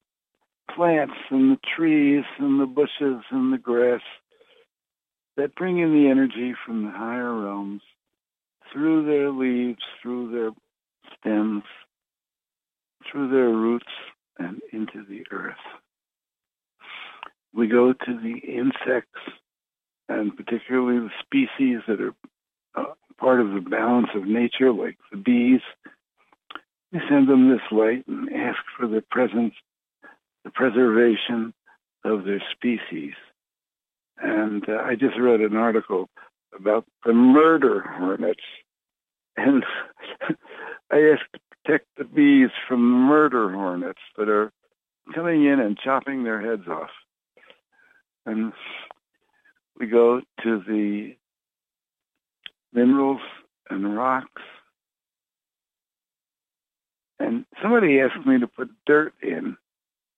plants 0.75 1.15
and 1.31 1.53
the 1.53 1.61
trees 1.77 2.25
and 2.39 2.61
the 2.61 2.67
bushes 2.67 3.23
and 3.31 3.53
the 3.53 3.59
grass 3.59 4.03
that 5.37 5.55
bring 5.55 5.79
in 5.79 5.93
the 5.93 6.09
energy 6.11 6.55
from 6.67 6.85
the 6.85 6.91
higher 6.91 7.35
realms 7.35 7.83
through 8.73 9.07
their 9.07 9.31
leaves, 9.31 9.83
through 10.03 10.31
their 10.31 10.51
stems, 11.19 11.63
through 13.11 13.31
their 13.31 13.49
roots, 13.49 13.87
and 14.39 14.61
into 14.73 15.05
the 15.09 15.25
earth. 15.31 15.55
We 17.53 17.67
go 17.67 17.93
to 17.93 18.21
the 18.23 18.39
insects, 18.47 19.21
and 20.09 20.37
particularly 20.37 21.01
the 21.01 21.11
species 21.21 21.81
that 21.89 22.01
are 22.01 22.15
uh, 22.77 22.95
part 23.19 23.41
of 23.41 23.53
the 23.53 23.61
balance 23.61 24.09
of 24.15 24.25
nature, 24.25 24.73
like 24.73 24.97
the 25.11 25.17
bees. 25.17 25.61
We 26.93 27.01
send 27.09 27.29
them 27.29 27.51
this 27.51 27.61
light 27.71 28.07
and 28.07 28.33
ask 28.33 28.59
for 28.79 28.87
the 28.87 29.03
presence, 29.11 29.55
the 30.45 30.51
preservation 30.51 31.53
of 32.05 32.25
their 32.25 32.43
species. 32.53 33.15
And 34.21 34.69
uh, 34.69 34.83
I 34.85 34.95
just 34.95 35.19
read 35.19 35.41
an 35.41 35.57
article 35.57 36.09
about 36.59 36.85
the 37.05 37.13
murder 37.13 37.81
hornets. 37.81 38.41
And 39.37 39.65
I 40.91 40.97
asked 41.13 41.33
to 41.35 41.41
protect 41.51 41.87
the 41.97 42.05
bees 42.05 42.51
from 42.67 42.81
murder 42.81 43.53
hornets 43.53 44.01
that 44.17 44.29
are 44.29 44.53
coming 45.15 45.45
in 45.45 45.61
and 45.61 45.79
chopping 45.79 46.25
their 46.25 46.41
heads 46.41 46.69
off. 46.69 46.91
And 48.27 48.53
we 49.79 49.87
go 49.87 50.21
to 50.43 50.63
the 50.67 51.17
minerals 52.73 53.21
and 53.71 53.97
rocks. 53.97 54.43
And 57.19 57.45
somebody 57.63 58.01
asked 58.01 58.27
me 58.27 58.39
to 58.41 58.47
put 58.47 58.71
dirt 58.87 59.15
in. 59.23 59.57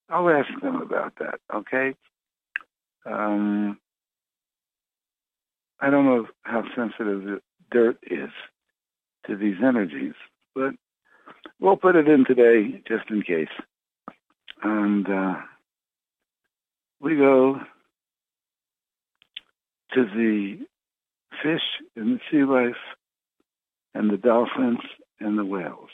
I'll 0.08 0.28
ask 0.28 0.48
them 0.60 0.76
about 0.82 1.14
that, 1.20 1.40
okay? 1.54 1.94
Um, 3.06 3.78
I 5.80 5.88
don't 5.88 6.04
know 6.04 6.26
how 6.42 6.64
sensitive 6.76 7.40
dirt 7.70 7.98
is 8.02 8.30
to 9.26 9.36
these 9.36 9.56
energies, 9.64 10.14
but 10.54 10.74
we'll 11.60 11.76
put 11.76 11.96
it 11.96 12.08
in 12.08 12.24
today 12.24 12.82
just 12.86 13.10
in 13.10 13.22
case. 13.22 13.48
And 14.62 15.08
uh, 15.08 15.36
we 17.00 17.16
go 17.16 17.60
to 19.94 20.04
the 20.04 20.58
fish 21.42 21.62
and 21.96 22.16
the 22.16 22.20
sea 22.30 22.44
life 22.44 22.74
and 23.94 24.10
the 24.10 24.16
dolphins 24.16 24.80
and 25.18 25.38
the 25.38 25.44
whales. 25.44 25.90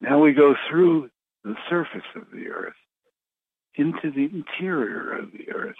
Now 0.00 0.20
we 0.20 0.32
go 0.32 0.54
through 0.68 1.10
the 1.44 1.54
surface 1.68 2.08
of 2.16 2.24
the 2.32 2.48
earth 2.48 2.74
into 3.76 4.10
the 4.10 4.24
interior 4.24 5.12
of 5.12 5.32
the 5.32 5.52
earth 5.52 5.76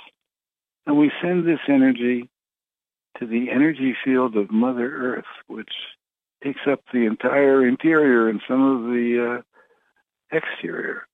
and 0.87 0.99
we 0.99 1.13
send 1.23 1.47
this 1.47 1.61
energy 1.69 2.29
to 3.19 3.27
the 3.27 3.51
energy 3.51 3.95
field 4.05 4.37
of 4.37 4.51
Mother 4.51 4.91
Earth, 4.93 5.25
which 5.47 5.73
takes 6.43 6.61
up 6.71 6.81
the 6.93 7.07
entire 7.07 7.67
interior 7.67 8.29
and 8.29 8.41
some 8.49 8.63
of 8.63 8.83
the 8.93 9.43
uh, 10.33 10.37
exterior. 10.37 11.07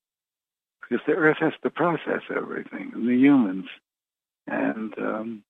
Because 0.83 1.05
the 1.07 1.15
Earth 1.15 1.39
has 1.41 1.53
to 1.63 1.71
process 1.71 2.23
everything, 2.35 2.93
and 2.95 3.09
the 3.09 3.17
humans, 3.17 3.67
and 4.47 4.95
um, 4.99 5.43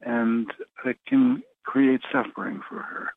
and 0.00 0.50
it 0.86 0.96
can 1.06 1.42
create 1.64 2.00
suffering 2.10 2.60
for 2.66 2.78
her. 2.78 3.10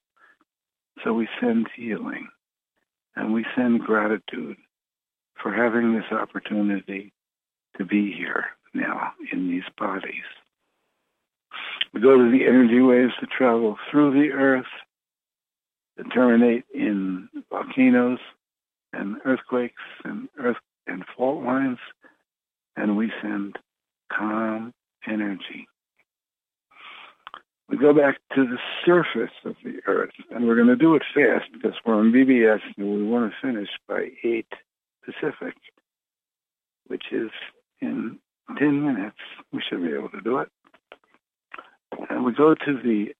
So 1.04 1.14
we 1.14 1.30
send 1.40 1.68
healing, 1.76 2.28
and 3.16 3.34
we 3.34 3.46
send 3.56 3.82
gratitude 3.82 4.58
for 5.42 5.54
having 5.54 5.94
this 5.94 6.12
opportunity 6.12 7.14
to 7.78 7.86
be 7.86 8.12
here 8.12 8.46
now 8.74 9.14
in 9.32 9.50
these 9.50 9.64
bodies. 9.78 10.24
We 11.94 12.02
go 12.02 12.18
to 12.18 12.32
the 12.32 12.46
energy 12.46 12.80
waves 12.82 13.14
that 13.22 13.30
travel 13.30 13.78
through 13.90 14.14
the 14.14 14.32
earth, 14.34 14.66
that 15.98 16.12
terminate 16.14 16.66
in 16.74 17.30
volcanoes 17.50 18.20
and 18.92 19.18
earthquakes 19.26 19.82
and 20.04 20.30
earth 20.40 20.58
and 20.88 21.04
fault 21.16 21.44
lines, 21.44 21.80
and 22.76 22.98
we 22.98 23.12
send 23.22 23.58
calm 24.12 24.74
energy. 25.08 25.68
We 27.70 27.78
go 27.78 27.94
back 27.94 28.18
to 28.36 28.46
the 28.46 28.58
surface 28.86 29.34
of 29.46 29.56
the 29.64 29.80
earth, 29.88 30.12
and 30.30 30.46
we're 30.46 30.56
going 30.56 30.68
to 30.68 30.76
do 30.76 30.96
it 30.96 31.04
fast 31.14 31.52
because 31.54 31.74
we're 31.86 31.96
on 31.96 32.12
BBS 32.12 32.60
and 32.78 32.88
we 32.88 33.04
want 33.04 33.32
to 33.32 33.48
finish 33.48 33.70
by 33.88 34.10
8 34.24 34.46
Pacific, 35.06 35.56
which 36.88 37.06
is 37.12 37.32
in 37.82 38.20
10 38.58 38.86
minutes. 38.86 39.18
We 39.52 39.62
should 39.68 39.82
be 39.82 39.94
able 39.94 40.10
to 40.10 40.22
do 40.22 40.40
it. 40.40 40.50
And 42.10 42.26
we 42.26 42.34
go 42.34 42.54
to 42.54 42.82
the 42.84 43.14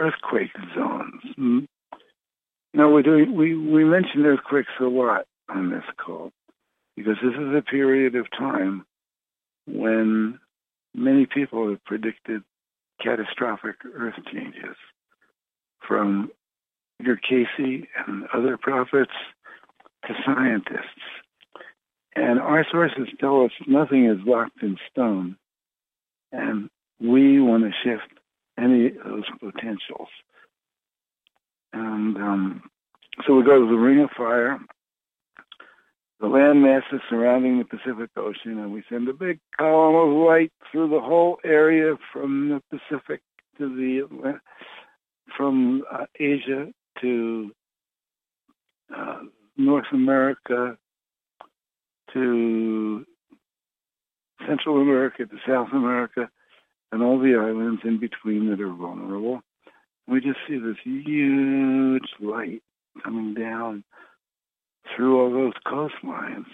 earthquake 0.00 0.50
zones. 0.74 1.22
Mm. 1.38 1.66
You 2.72 2.80
know, 2.80 2.90
we're 2.90 3.02
doing, 3.02 3.36
we, 3.36 3.54
we 3.54 3.84
mentioned 3.84 4.26
earthquakes 4.26 4.72
a 4.80 4.84
lot 4.84 5.26
on 5.48 5.70
this 5.70 5.84
call 6.04 6.30
because 6.96 7.16
this 7.22 7.34
is 7.34 7.54
a 7.54 7.62
period 7.62 8.14
of 8.14 8.26
time 8.30 8.84
when 9.66 10.38
many 10.94 11.26
people 11.26 11.68
have 11.68 11.84
predicted 11.84 12.42
catastrophic 13.02 13.76
earth 13.94 14.14
changes 14.32 14.76
from 15.86 16.30
Edgar 17.00 17.16
Cayce 17.16 17.86
and 18.06 18.24
other 18.34 18.56
prophets 18.56 19.12
to 20.06 20.14
scientists. 20.24 20.84
And 22.14 22.38
our 22.38 22.66
sources 22.70 23.08
tell 23.18 23.44
us 23.44 23.52
nothing 23.66 24.06
is 24.06 24.18
locked 24.26 24.62
in 24.62 24.76
stone. 24.90 25.36
And 26.32 26.68
we 27.00 27.40
want 27.40 27.64
to 27.64 27.70
shift 27.82 28.19
any 28.60 28.86
of 28.86 28.94
those 29.04 29.24
potentials. 29.40 30.08
And 31.72 32.16
um, 32.16 32.62
so 33.26 33.34
we 33.34 33.44
go 33.44 33.60
to 33.60 33.66
the 33.66 33.78
Ring 33.78 34.00
of 34.00 34.10
Fire, 34.16 34.58
the 36.20 36.26
land 36.26 36.62
masses 36.62 37.00
surrounding 37.08 37.58
the 37.58 37.64
Pacific 37.64 38.10
Ocean, 38.16 38.58
and 38.58 38.72
we 38.72 38.82
send 38.90 39.08
a 39.08 39.14
big 39.14 39.40
column 39.56 40.10
of 40.10 40.26
light 40.26 40.52
through 40.70 40.90
the 40.90 41.00
whole 41.00 41.38
area 41.44 41.94
from 42.12 42.48
the 42.48 42.78
Pacific 42.78 43.20
to 43.58 43.68
the 43.68 44.38
from 45.36 45.82
uh, 45.90 46.06
Asia 46.18 46.68
to 47.00 47.52
uh, 48.94 49.20
North 49.56 49.86
America 49.92 50.76
to 52.12 53.06
Central 54.46 54.80
America 54.80 55.26
to 55.26 55.36
South 55.46 55.68
America 55.72 56.28
and 56.92 57.02
all 57.02 57.18
the 57.18 57.34
islands 57.34 57.82
in 57.84 57.98
between 57.98 58.50
that 58.50 58.60
are 58.60 58.72
vulnerable. 58.72 59.42
We 60.06 60.20
just 60.20 60.38
see 60.48 60.58
this 60.58 60.76
huge 60.82 62.08
light 62.20 62.62
coming 63.04 63.34
down 63.34 63.84
through 64.94 65.20
all 65.20 65.30
those 65.30 65.52
coastlines 65.66 66.46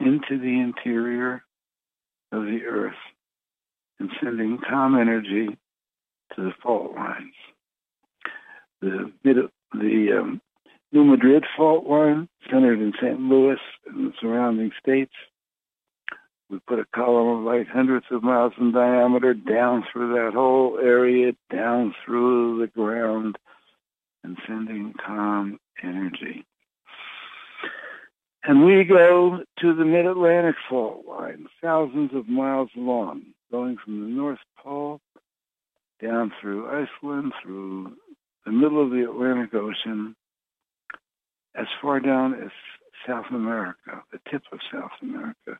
into 0.00 0.38
the 0.38 0.60
interior 0.60 1.44
of 2.32 2.42
the 2.42 2.60
earth 2.66 2.94
and 4.00 4.10
sending 4.22 4.58
calm 4.68 4.98
energy 4.98 5.56
to 6.34 6.42
the 6.42 6.52
fault 6.62 6.94
lines. 6.94 7.34
The 8.80 9.12
the 9.72 10.18
um, 10.18 10.40
New 10.92 11.04
Madrid 11.04 11.44
fault 11.56 11.86
line, 11.86 12.28
centered 12.50 12.80
in 12.80 12.92
St. 13.00 13.20
Louis 13.20 13.58
and 13.86 14.08
the 14.08 14.12
surrounding 14.20 14.70
states. 14.80 15.12
We 16.50 16.58
put 16.66 16.78
a 16.78 16.86
column 16.94 17.38
of 17.38 17.44
light 17.44 17.68
hundreds 17.68 18.06
of 18.10 18.22
miles 18.22 18.54
in 18.58 18.72
diameter 18.72 19.34
down 19.34 19.84
through 19.92 20.14
that 20.14 20.32
whole 20.34 20.78
area, 20.82 21.32
down 21.52 21.94
through 22.04 22.60
the 22.60 22.68
ground, 22.68 23.36
and 24.24 24.38
sending 24.46 24.94
calm 25.04 25.58
energy. 25.82 26.46
And 28.44 28.64
we 28.64 28.84
go 28.84 29.40
to 29.60 29.74
the 29.74 29.84
Mid-Atlantic 29.84 30.54
fault 30.70 31.04
line, 31.06 31.46
thousands 31.62 32.14
of 32.14 32.28
miles 32.28 32.70
long, 32.74 33.22
going 33.50 33.76
from 33.84 34.00
the 34.00 34.06
North 34.06 34.38
Pole 34.56 35.00
down 36.00 36.32
through 36.40 36.66
Iceland, 36.66 37.32
through 37.42 37.92
the 38.46 38.52
middle 38.52 38.82
of 38.82 38.90
the 38.90 39.04
Atlantic 39.04 39.52
Ocean, 39.52 40.14
as 41.54 41.66
far 41.82 42.00
down 42.00 42.34
as 42.34 42.50
South 43.06 43.26
America, 43.30 44.02
the 44.12 44.20
tip 44.30 44.42
of 44.52 44.60
South 44.72 44.92
America. 45.02 45.58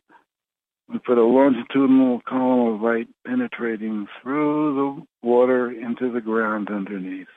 We 0.88 0.98
put 0.98 1.18
a 1.18 1.22
longitudinal 1.22 2.22
column 2.26 2.74
of 2.74 2.80
light 2.80 3.08
penetrating 3.26 4.06
through 4.22 5.06
the 5.22 5.28
water 5.28 5.70
into 5.70 6.10
the 6.10 6.20
ground 6.20 6.68
underneath, 6.70 7.28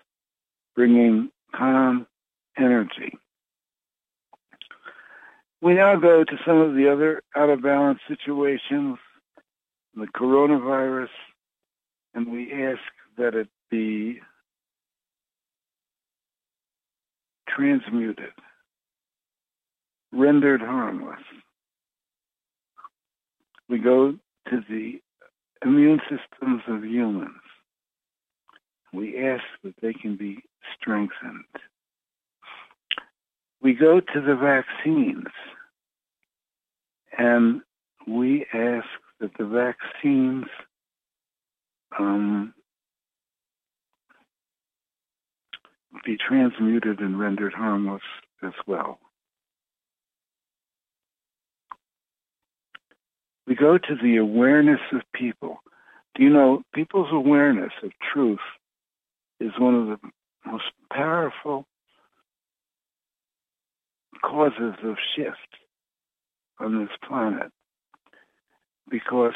bringing 0.75 1.29
calm 1.53 2.07
energy. 2.57 3.17
We 5.61 5.73
now 5.73 5.97
go 5.97 6.23
to 6.23 6.37
some 6.45 6.57
of 6.57 6.75
the 6.75 6.91
other 6.91 7.21
out 7.35 7.49
of 7.49 7.61
balance 7.61 7.99
situations, 8.07 8.97
the 9.95 10.07
coronavirus, 10.15 11.09
and 12.13 12.31
we 12.31 12.51
ask 12.51 12.79
that 13.17 13.35
it 13.35 13.49
be 13.69 14.21
transmuted 17.49 18.31
rendered 20.11 20.61
harmless. 20.61 21.19
We 23.71 23.79
go 23.79 24.11
to 24.49 24.61
the 24.69 24.99
immune 25.63 26.01
systems 26.09 26.61
of 26.67 26.83
humans. 26.83 27.39
We 28.93 29.17
ask 29.17 29.43
that 29.63 29.75
they 29.81 29.93
can 29.93 30.17
be 30.17 30.39
strengthened. 30.77 31.45
We 33.61 33.73
go 33.73 34.01
to 34.01 34.21
the 34.21 34.35
vaccines 34.35 35.27
and 37.17 37.61
we 38.05 38.45
ask 38.53 38.87
that 39.21 39.31
the 39.39 39.45
vaccines 39.45 40.47
um, 41.97 42.53
be 46.03 46.17
transmuted 46.17 46.99
and 46.99 47.17
rendered 47.17 47.53
harmless 47.53 48.01
as 48.43 48.53
well. 48.67 48.99
We 53.47 53.55
go 53.55 53.77
to 53.77 53.95
the 54.01 54.17
awareness 54.17 54.79
of 54.93 55.01
people. 55.13 55.57
Do 56.15 56.23
you 56.23 56.29
know 56.29 56.63
people's 56.73 57.11
awareness 57.11 57.71
of 57.83 57.91
truth 58.13 58.39
is 59.39 59.51
one 59.57 59.75
of 59.75 59.87
the 59.87 60.09
most 60.45 60.65
powerful 60.91 61.65
causes 64.23 64.75
of 64.83 64.95
shift 65.15 65.37
on 66.59 66.79
this 66.79 66.95
planet 67.07 67.51
because 68.89 69.33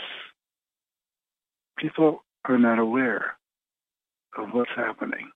people 1.78 2.24
are 2.46 2.60
not 2.60 2.78
aware 2.78 3.38
of 4.38 4.50
what's 4.52 4.72
happening. 4.76 5.32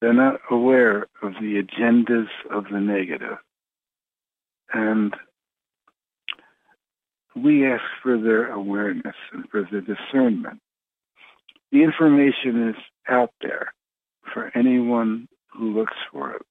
They're 0.00 0.12
not 0.12 0.40
aware 0.50 1.06
of 1.22 1.34
the 1.34 1.62
agendas 1.62 2.28
of 2.50 2.64
the 2.72 2.80
negative. 2.80 3.38
And 4.72 5.14
we 7.34 7.66
ask 7.66 7.82
for 8.02 8.18
their 8.18 8.50
awareness 8.52 9.16
and 9.32 9.48
for 9.50 9.66
their 9.70 9.80
discernment. 9.80 10.60
The 11.70 11.82
information 11.82 12.68
is 12.68 12.76
out 13.08 13.32
there 13.40 13.72
for 14.32 14.50
anyone 14.54 15.28
who 15.52 15.72
looks 15.78 15.96
for 16.12 16.32
it. 16.34 16.42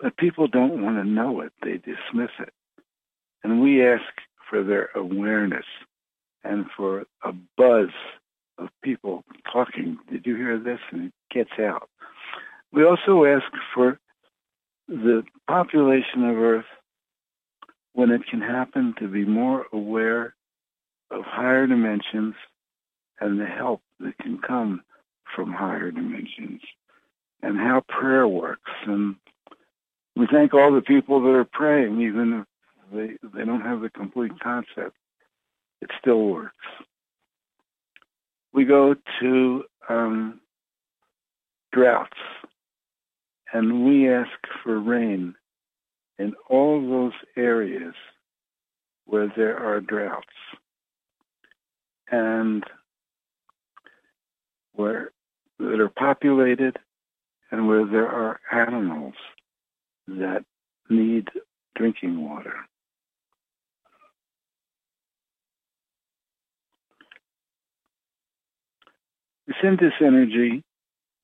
But 0.00 0.16
people 0.16 0.46
don't 0.46 0.82
want 0.82 0.96
to 0.96 1.04
know 1.04 1.40
it, 1.40 1.52
they 1.62 1.72
dismiss 1.72 2.30
it. 2.38 2.52
And 3.44 3.60
we 3.60 3.86
ask 3.86 4.02
for 4.48 4.62
their 4.62 4.90
awareness 4.94 5.66
and 6.44 6.66
for 6.76 7.04
a 7.22 7.32
buzz 7.56 7.88
of 8.58 8.68
people 8.82 9.24
talking. 9.52 9.98
Did 10.10 10.26
you 10.26 10.36
hear 10.36 10.58
this? 10.58 10.80
And 10.90 11.06
it 11.06 11.12
gets 11.30 11.58
out. 11.58 11.88
We 12.72 12.84
also 12.84 13.24
ask 13.24 13.44
for 13.74 13.98
the 14.88 15.22
population 15.46 16.24
of 16.24 16.36
Earth 16.36 16.64
when 17.98 18.12
it 18.12 18.24
can 18.30 18.40
happen 18.40 18.94
to 18.96 19.08
be 19.08 19.24
more 19.24 19.66
aware 19.72 20.32
of 21.10 21.24
higher 21.24 21.66
dimensions 21.66 22.32
and 23.20 23.40
the 23.40 23.44
help 23.44 23.82
that 23.98 24.16
can 24.18 24.38
come 24.38 24.80
from 25.34 25.52
higher 25.52 25.90
dimensions 25.90 26.60
and 27.42 27.58
how 27.58 27.82
prayer 27.88 28.28
works. 28.28 28.70
And 28.86 29.16
we 30.14 30.28
thank 30.30 30.54
all 30.54 30.72
the 30.72 30.80
people 30.80 31.20
that 31.22 31.30
are 31.30 31.44
praying, 31.44 32.00
even 32.00 32.44
if 32.44 33.18
they, 33.22 33.36
they 33.36 33.44
don't 33.44 33.62
have 33.62 33.80
the 33.80 33.90
complete 33.90 34.38
concept. 34.40 34.96
It 35.82 35.90
still 36.00 36.22
works. 36.22 36.54
We 38.52 38.64
go 38.64 38.94
to 39.20 39.64
um, 39.88 40.40
droughts 41.72 42.12
and 43.52 43.84
we 43.84 44.08
ask 44.08 44.30
for 44.62 44.78
rain 44.78 45.34
in 46.18 46.34
all 46.48 46.80
those 46.80 47.12
areas 47.36 47.94
where 49.06 49.32
there 49.36 49.58
are 49.58 49.80
droughts 49.80 50.26
and 52.10 52.64
where 54.72 55.10
that 55.58 55.80
are 55.80 55.88
populated 55.88 56.78
and 57.50 57.66
where 57.66 57.84
there 57.86 58.08
are 58.08 58.40
animals 58.52 59.14
that 60.06 60.44
need 60.88 61.28
drinking 61.74 62.22
water. 62.22 62.54
We 69.46 69.54
send 69.62 69.78
this 69.78 69.94
energy 70.00 70.62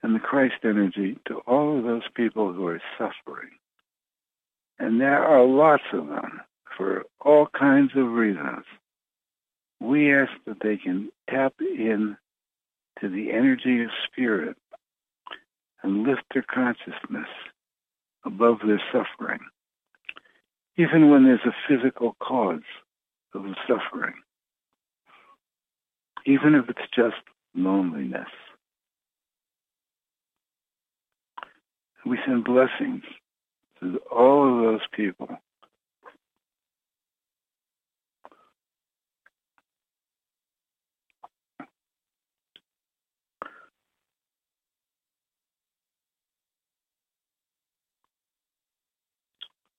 and 0.03 0.15
the 0.15 0.21
Christ 0.21 0.55
energy 0.65 1.19
to 1.29 1.37
all 1.47 1.79
of 1.79 1.85
those 1.85 2.03
people 2.15 2.53
who 2.53 2.67
are 2.67 2.81
suffering 2.99 3.51
and 4.79 5.01
there 5.01 5.25
are 5.25 5.45
lots 5.45 5.85
of 5.93 6.09
them 6.09 6.41
for 6.77 7.05
all 7.21 7.47
kinds 7.59 7.93
of 7.97 8.11
reasons. 8.11 8.65
We 9.81 10.15
ask 10.15 10.33
that 10.47 10.59
they 10.63 10.77
can 10.77 11.11
tap 11.31 11.55
in 11.61 12.17
to 13.01 13.09
the 13.09 13.33
energy 13.33 13.83
of 13.83 13.91
spirit 14.11 14.57
and 15.83 16.05
lift 16.05 16.23
their 16.33 16.45
consciousness 16.45 17.29
above 18.25 18.59
their 18.67 18.83
suffering, 18.91 19.41
even 20.77 21.11
when 21.11 21.25
there's 21.25 21.41
a 21.45 21.55
physical 21.69 22.17
cause 22.21 22.63
of 23.35 23.43
the 23.43 23.55
suffering, 23.69 24.15
even 26.25 26.55
if 26.55 26.69
it's 26.69 26.91
just 26.95 27.17
loneliness. 27.55 28.29
We 32.07 32.19
send 32.27 32.45
blessings 32.45 33.03
all 34.11 34.49
of 34.49 34.63
those 34.65 34.87
people. 34.93 35.29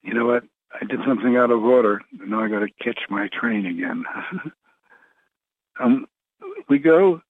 You 0.03 0.13
know 0.13 0.25
what? 0.25 0.43
I 0.79 0.85
did 0.85 0.99
something 1.07 1.35
out 1.35 1.51
of 1.51 1.63
order. 1.63 2.01
Now 2.11 2.43
I 2.43 2.47
got 2.47 2.59
to 2.59 2.67
catch 2.83 2.99
my 3.09 3.27
train 3.33 3.65
again. 3.65 4.03
um, 5.79 6.05
we 6.69 6.77
go 6.79 7.21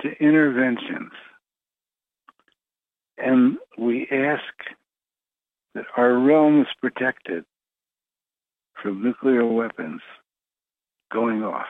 to 0.00 0.08
interventions 0.20 1.12
and 3.18 3.58
we 3.78 4.08
ask 4.10 4.42
that 5.76 5.84
our 5.96 6.18
realm 6.18 6.62
is 6.62 6.66
protected 6.80 7.44
from 8.82 9.02
nuclear 9.02 9.44
weapons 9.44 10.00
going 11.12 11.42
off. 11.42 11.66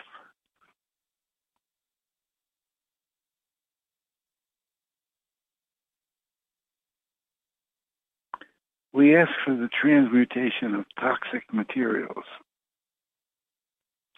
We 8.92 9.16
ask 9.16 9.30
for 9.44 9.54
the 9.56 9.68
transmutation 9.82 10.74
of 10.74 10.84
toxic 10.98 11.42
materials 11.52 12.24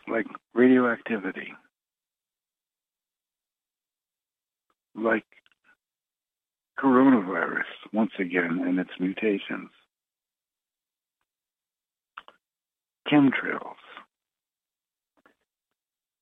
like 0.06 0.26
radioactivity, 0.54 1.52
like 4.94 5.24
coronavirus, 6.78 7.64
once 7.92 8.12
again, 8.18 8.62
and 8.64 8.78
its 8.78 8.90
mutations, 9.00 9.70
chemtrails, 13.10 13.76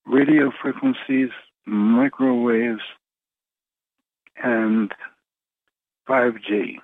radio 0.06 0.52
frequencies, 0.62 1.30
microwaves, 1.66 2.80
and 4.42 4.92
5G. 6.08 6.78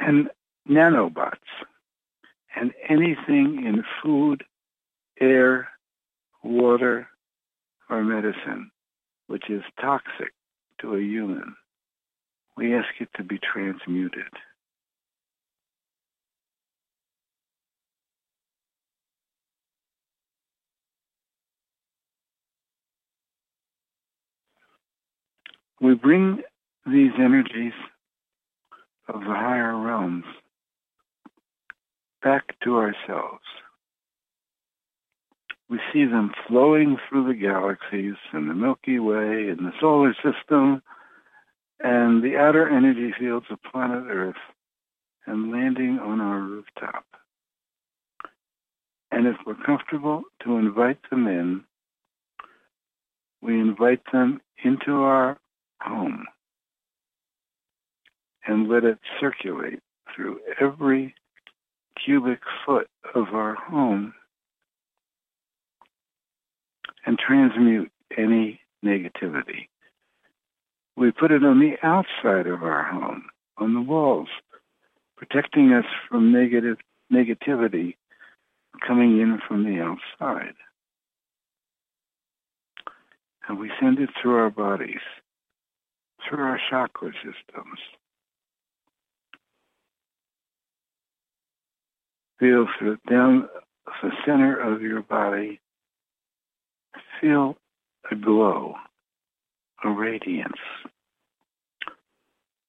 and 0.00 0.30
nanobots 0.68 1.36
and 2.56 2.72
anything 2.88 3.64
in 3.64 3.84
food, 4.02 4.42
air, 5.20 5.68
water, 6.42 7.08
or 7.88 8.04
medicine 8.04 8.70
which 9.30 9.48
is 9.48 9.62
toxic 9.80 10.32
to 10.80 10.96
a 10.96 11.00
human. 11.00 11.54
We 12.56 12.74
ask 12.74 12.88
it 12.98 13.08
to 13.16 13.22
be 13.22 13.38
transmuted. 13.38 14.26
We 25.80 25.94
bring 25.94 26.42
these 26.84 27.12
energies 27.20 27.72
of 29.06 29.20
the 29.20 29.26
higher 29.26 29.76
realms 29.76 30.24
back 32.20 32.56
to 32.64 32.78
ourselves. 32.78 33.44
We 35.70 35.78
see 35.92 36.04
them 36.04 36.32
flowing 36.48 36.96
through 37.08 37.28
the 37.28 37.38
galaxies 37.38 38.16
and 38.32 38.50
the 38.50 38.54
Milky 38.54 38.98
Way 38.98 39.50
and 39.50 39.60
the 39.60 39.72
solar 39.80 40.12
system 40.14 40.82
and 41.78 42.24
the 42.24 42.36
outer 42.36 42.68
energy 42.68 43.14
fields 43.16 43.46
of 43.50 43.62
planet 43.62 44.04
Earth 44.10 44.34
and 45.26 45.52
landing 45.52 46.00
on 46.00 46.20
our 46.20 46.40
rooftop. 46.40 47.04
And 49.12 49.28
if 49.28 49.36
we're 49.46 49.54
comfortable 49.54 50.24
to 50.42 50.56
invite 50.56 50.98
them 51.08 51.28
in, 51.28 51.62
we 53.40 53.54
invite 53.54 54.02
them 54.12 54.40
into 54.64 55.02
our 55.02 55.38
home 55.80 56.24
and 58.44 58.68
let 58.68 58.82
it 58.82 58.98
circulate 59.20 59.80
through 60.14 60.40
every 60.60 61.14
cubic 62.04 62.40
foot 62.66 62.88
of 63.14 63.28
our 63.34 63.54
home 63.54 64.14
and 67.06 67.18
transmute 67.18 67.90
any 68.16 68.60
negativity. 68.84 69.68
We 70.96 71.10
put 71.10 71.30
it 71.30 71.44
on 71.44 71.60
the 71.60 71.76
outside 71.82 72.46
of 72.46 72.62
our 72.62 72.84
home, 72.84 73.24
on 73.58 73.74
the 73.74 73.80
walls, 73.80 74.28
protecting 75.16 75.72
us 75.72 75.84
from 76.08 76.32
negative 76.32 76.78
negativity 77.12 77.96
coming 78.86 79.20
in 79.20 79.40
from 79.46 79.64
the 79.64 79.80
outside. 79.80 80.54
And 83.48 83.58
we 83.58 83.70
send 83.80 83.98
it 83.98 84.10
through 84.20 84.36
our 84.36 84.50
bodies, 84.50 85.00
through 86.28 86.44
our 86.44 86.60
chakra 86.70 87.12
systems, 87.24 87.78
Feel 92.40 92.66
through 92.78 92.96
down 93.08 93.46
the 94.02 94.10
center 94.24 94.56
of 94.56 94.80
your 94.80 95.02
body. 95.02 95.60
Feel 97.20 97.56
a 98.10 98.14
glow, 98.14 98.74
a 99.84 99.90
radiance 99.90 100.60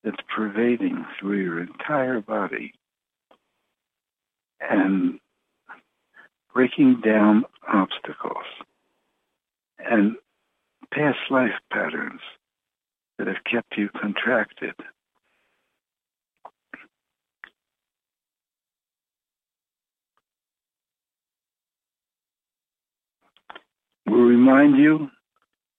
that's 0.03 0.17
pervading 0.35 1.05
through 1.19 1.37
your 1.37 1.61
entire 1.61 2.21
body 2.21 2.73
and 4.59 5.19
breaking 6.53 7.01
down 7.01 7.45
obstacles 7.71 8.45
and 9.79 10.15
past 10.93 11.19
life 11.29 11.51
patterns 11.71 12.21
that 13.17 13.27
have 13.27 13.43
kept 13.49 13.77
you 13.77 13.89
contracted 13.89 14.73
will 24.11 24.25
remind 24.25 24.77
you 24.77 25.09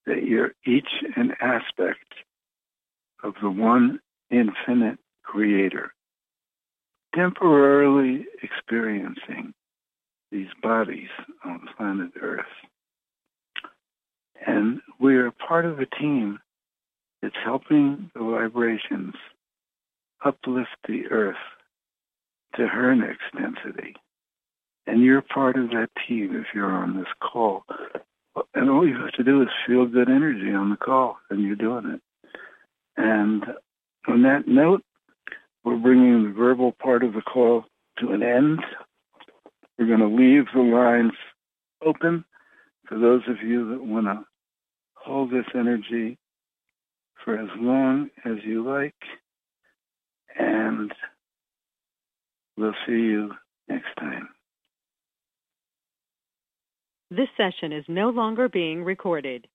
that 0.07 0.25
you're 0.25 0.53
each 0.67 0.89
an 1.17 1.33
aspect 1.41 2.15
of 3.23 3.35
the 3.43 3.51
one 3.51 4.01
infinite 4.31 4.99
creator, 5.23 5.93
temporarily 7.15 8.25
experiencing 8.43 9.53
these 10.31 10.49
bodies 10.63 11.11
on 11.45 11.69
planet 11.77 12.11
Earth. 12.21 12.47
And 14.47 14.81
we 14.99 15.17
are 15.17 15.31
part 15.31 15.67
of 15.67 15.79
a 15.79 15.87
team 15.87 16.39
that's 17.21 17.37
helping 17.45 18.11
the 18.15 18.25
vibrations 18.25 19.15
uplift 20.25 20.71
the 20.89 21.07
Earth 21.11 21.37
to 22.57 22.67
her 22.67 22.97
next 22.97 23.25
density. 23.37 23.95
And 24.87 25.03
you're 25.03 25.23
part 25.23 25.57
of 25.57 25.69
that 25.71 25.91
team 26.09 26.35
if 26.35 26.47
you're 26.55 26.73
on 26.73 26.97
this 26.97 27.13
call 27.21 27.65
and 28.55 28.71
all 28.71 28.87
you 28.87 28.97
have 28.97 29.13
to 29.13 29.25
do 29.25 29.43
is 29.43 29.49
feel 29.67 29.87
good 29.87 30.09
energy 30.09 30.53
on 30.53 30.71
the 30.71 30.77
call, 30.77 31.19
and 31.31 31.43
you're 31.43 31.57
doing 31.57 31.87
it. 31.95 32.01
And 32.97 33.45
on 34.09 34.23
that 34.23 34.47
note, 34.47 34.83
we're 35.65 35.77
bringing 35.77 36.25
the 36.25 36.33
verbal 36.33 36.73
part 36.73 37.05
of 37.05 37.13
the 37.13 37.23
call 37.23 37.65
to 37.99 38.11
an 38.11 38.23
end. 38.23 38.61
We're 39.79 39.87
going 39.87 40.01
to 40.01 40.07
leave 40.07 40.47
the 40.55 40.61
lines 40.61 41.13
open 41.85 42.25
for 42.89 42.99
those 42.99 43.23
of 43.29 43.47
you 43.47 43.71
that 43.71 43.85
want 43.85 44.07
to 44.07 44.25
hold 44.95 45.31
this 45.31 45.47
energy 45.55 46.19
for 47.25 47.39
as 47.39 47.49
long 47.57 48.11
as 48.25 48.39
you 48.45 48.65
like. 48.65 48.95
And 50.39 50.93
we'll 52.57 52.75
see 52.87 52.93
you 52.93 53.33
next 53.69 53.95
time. 53.99 54.29
This 57.15 57.29
session 57.37 57.75
is 57.75 57.85
no 57.89 58.09
longer 58.09 58.49
being 58.49 58.85
recorded. 58.85 59.47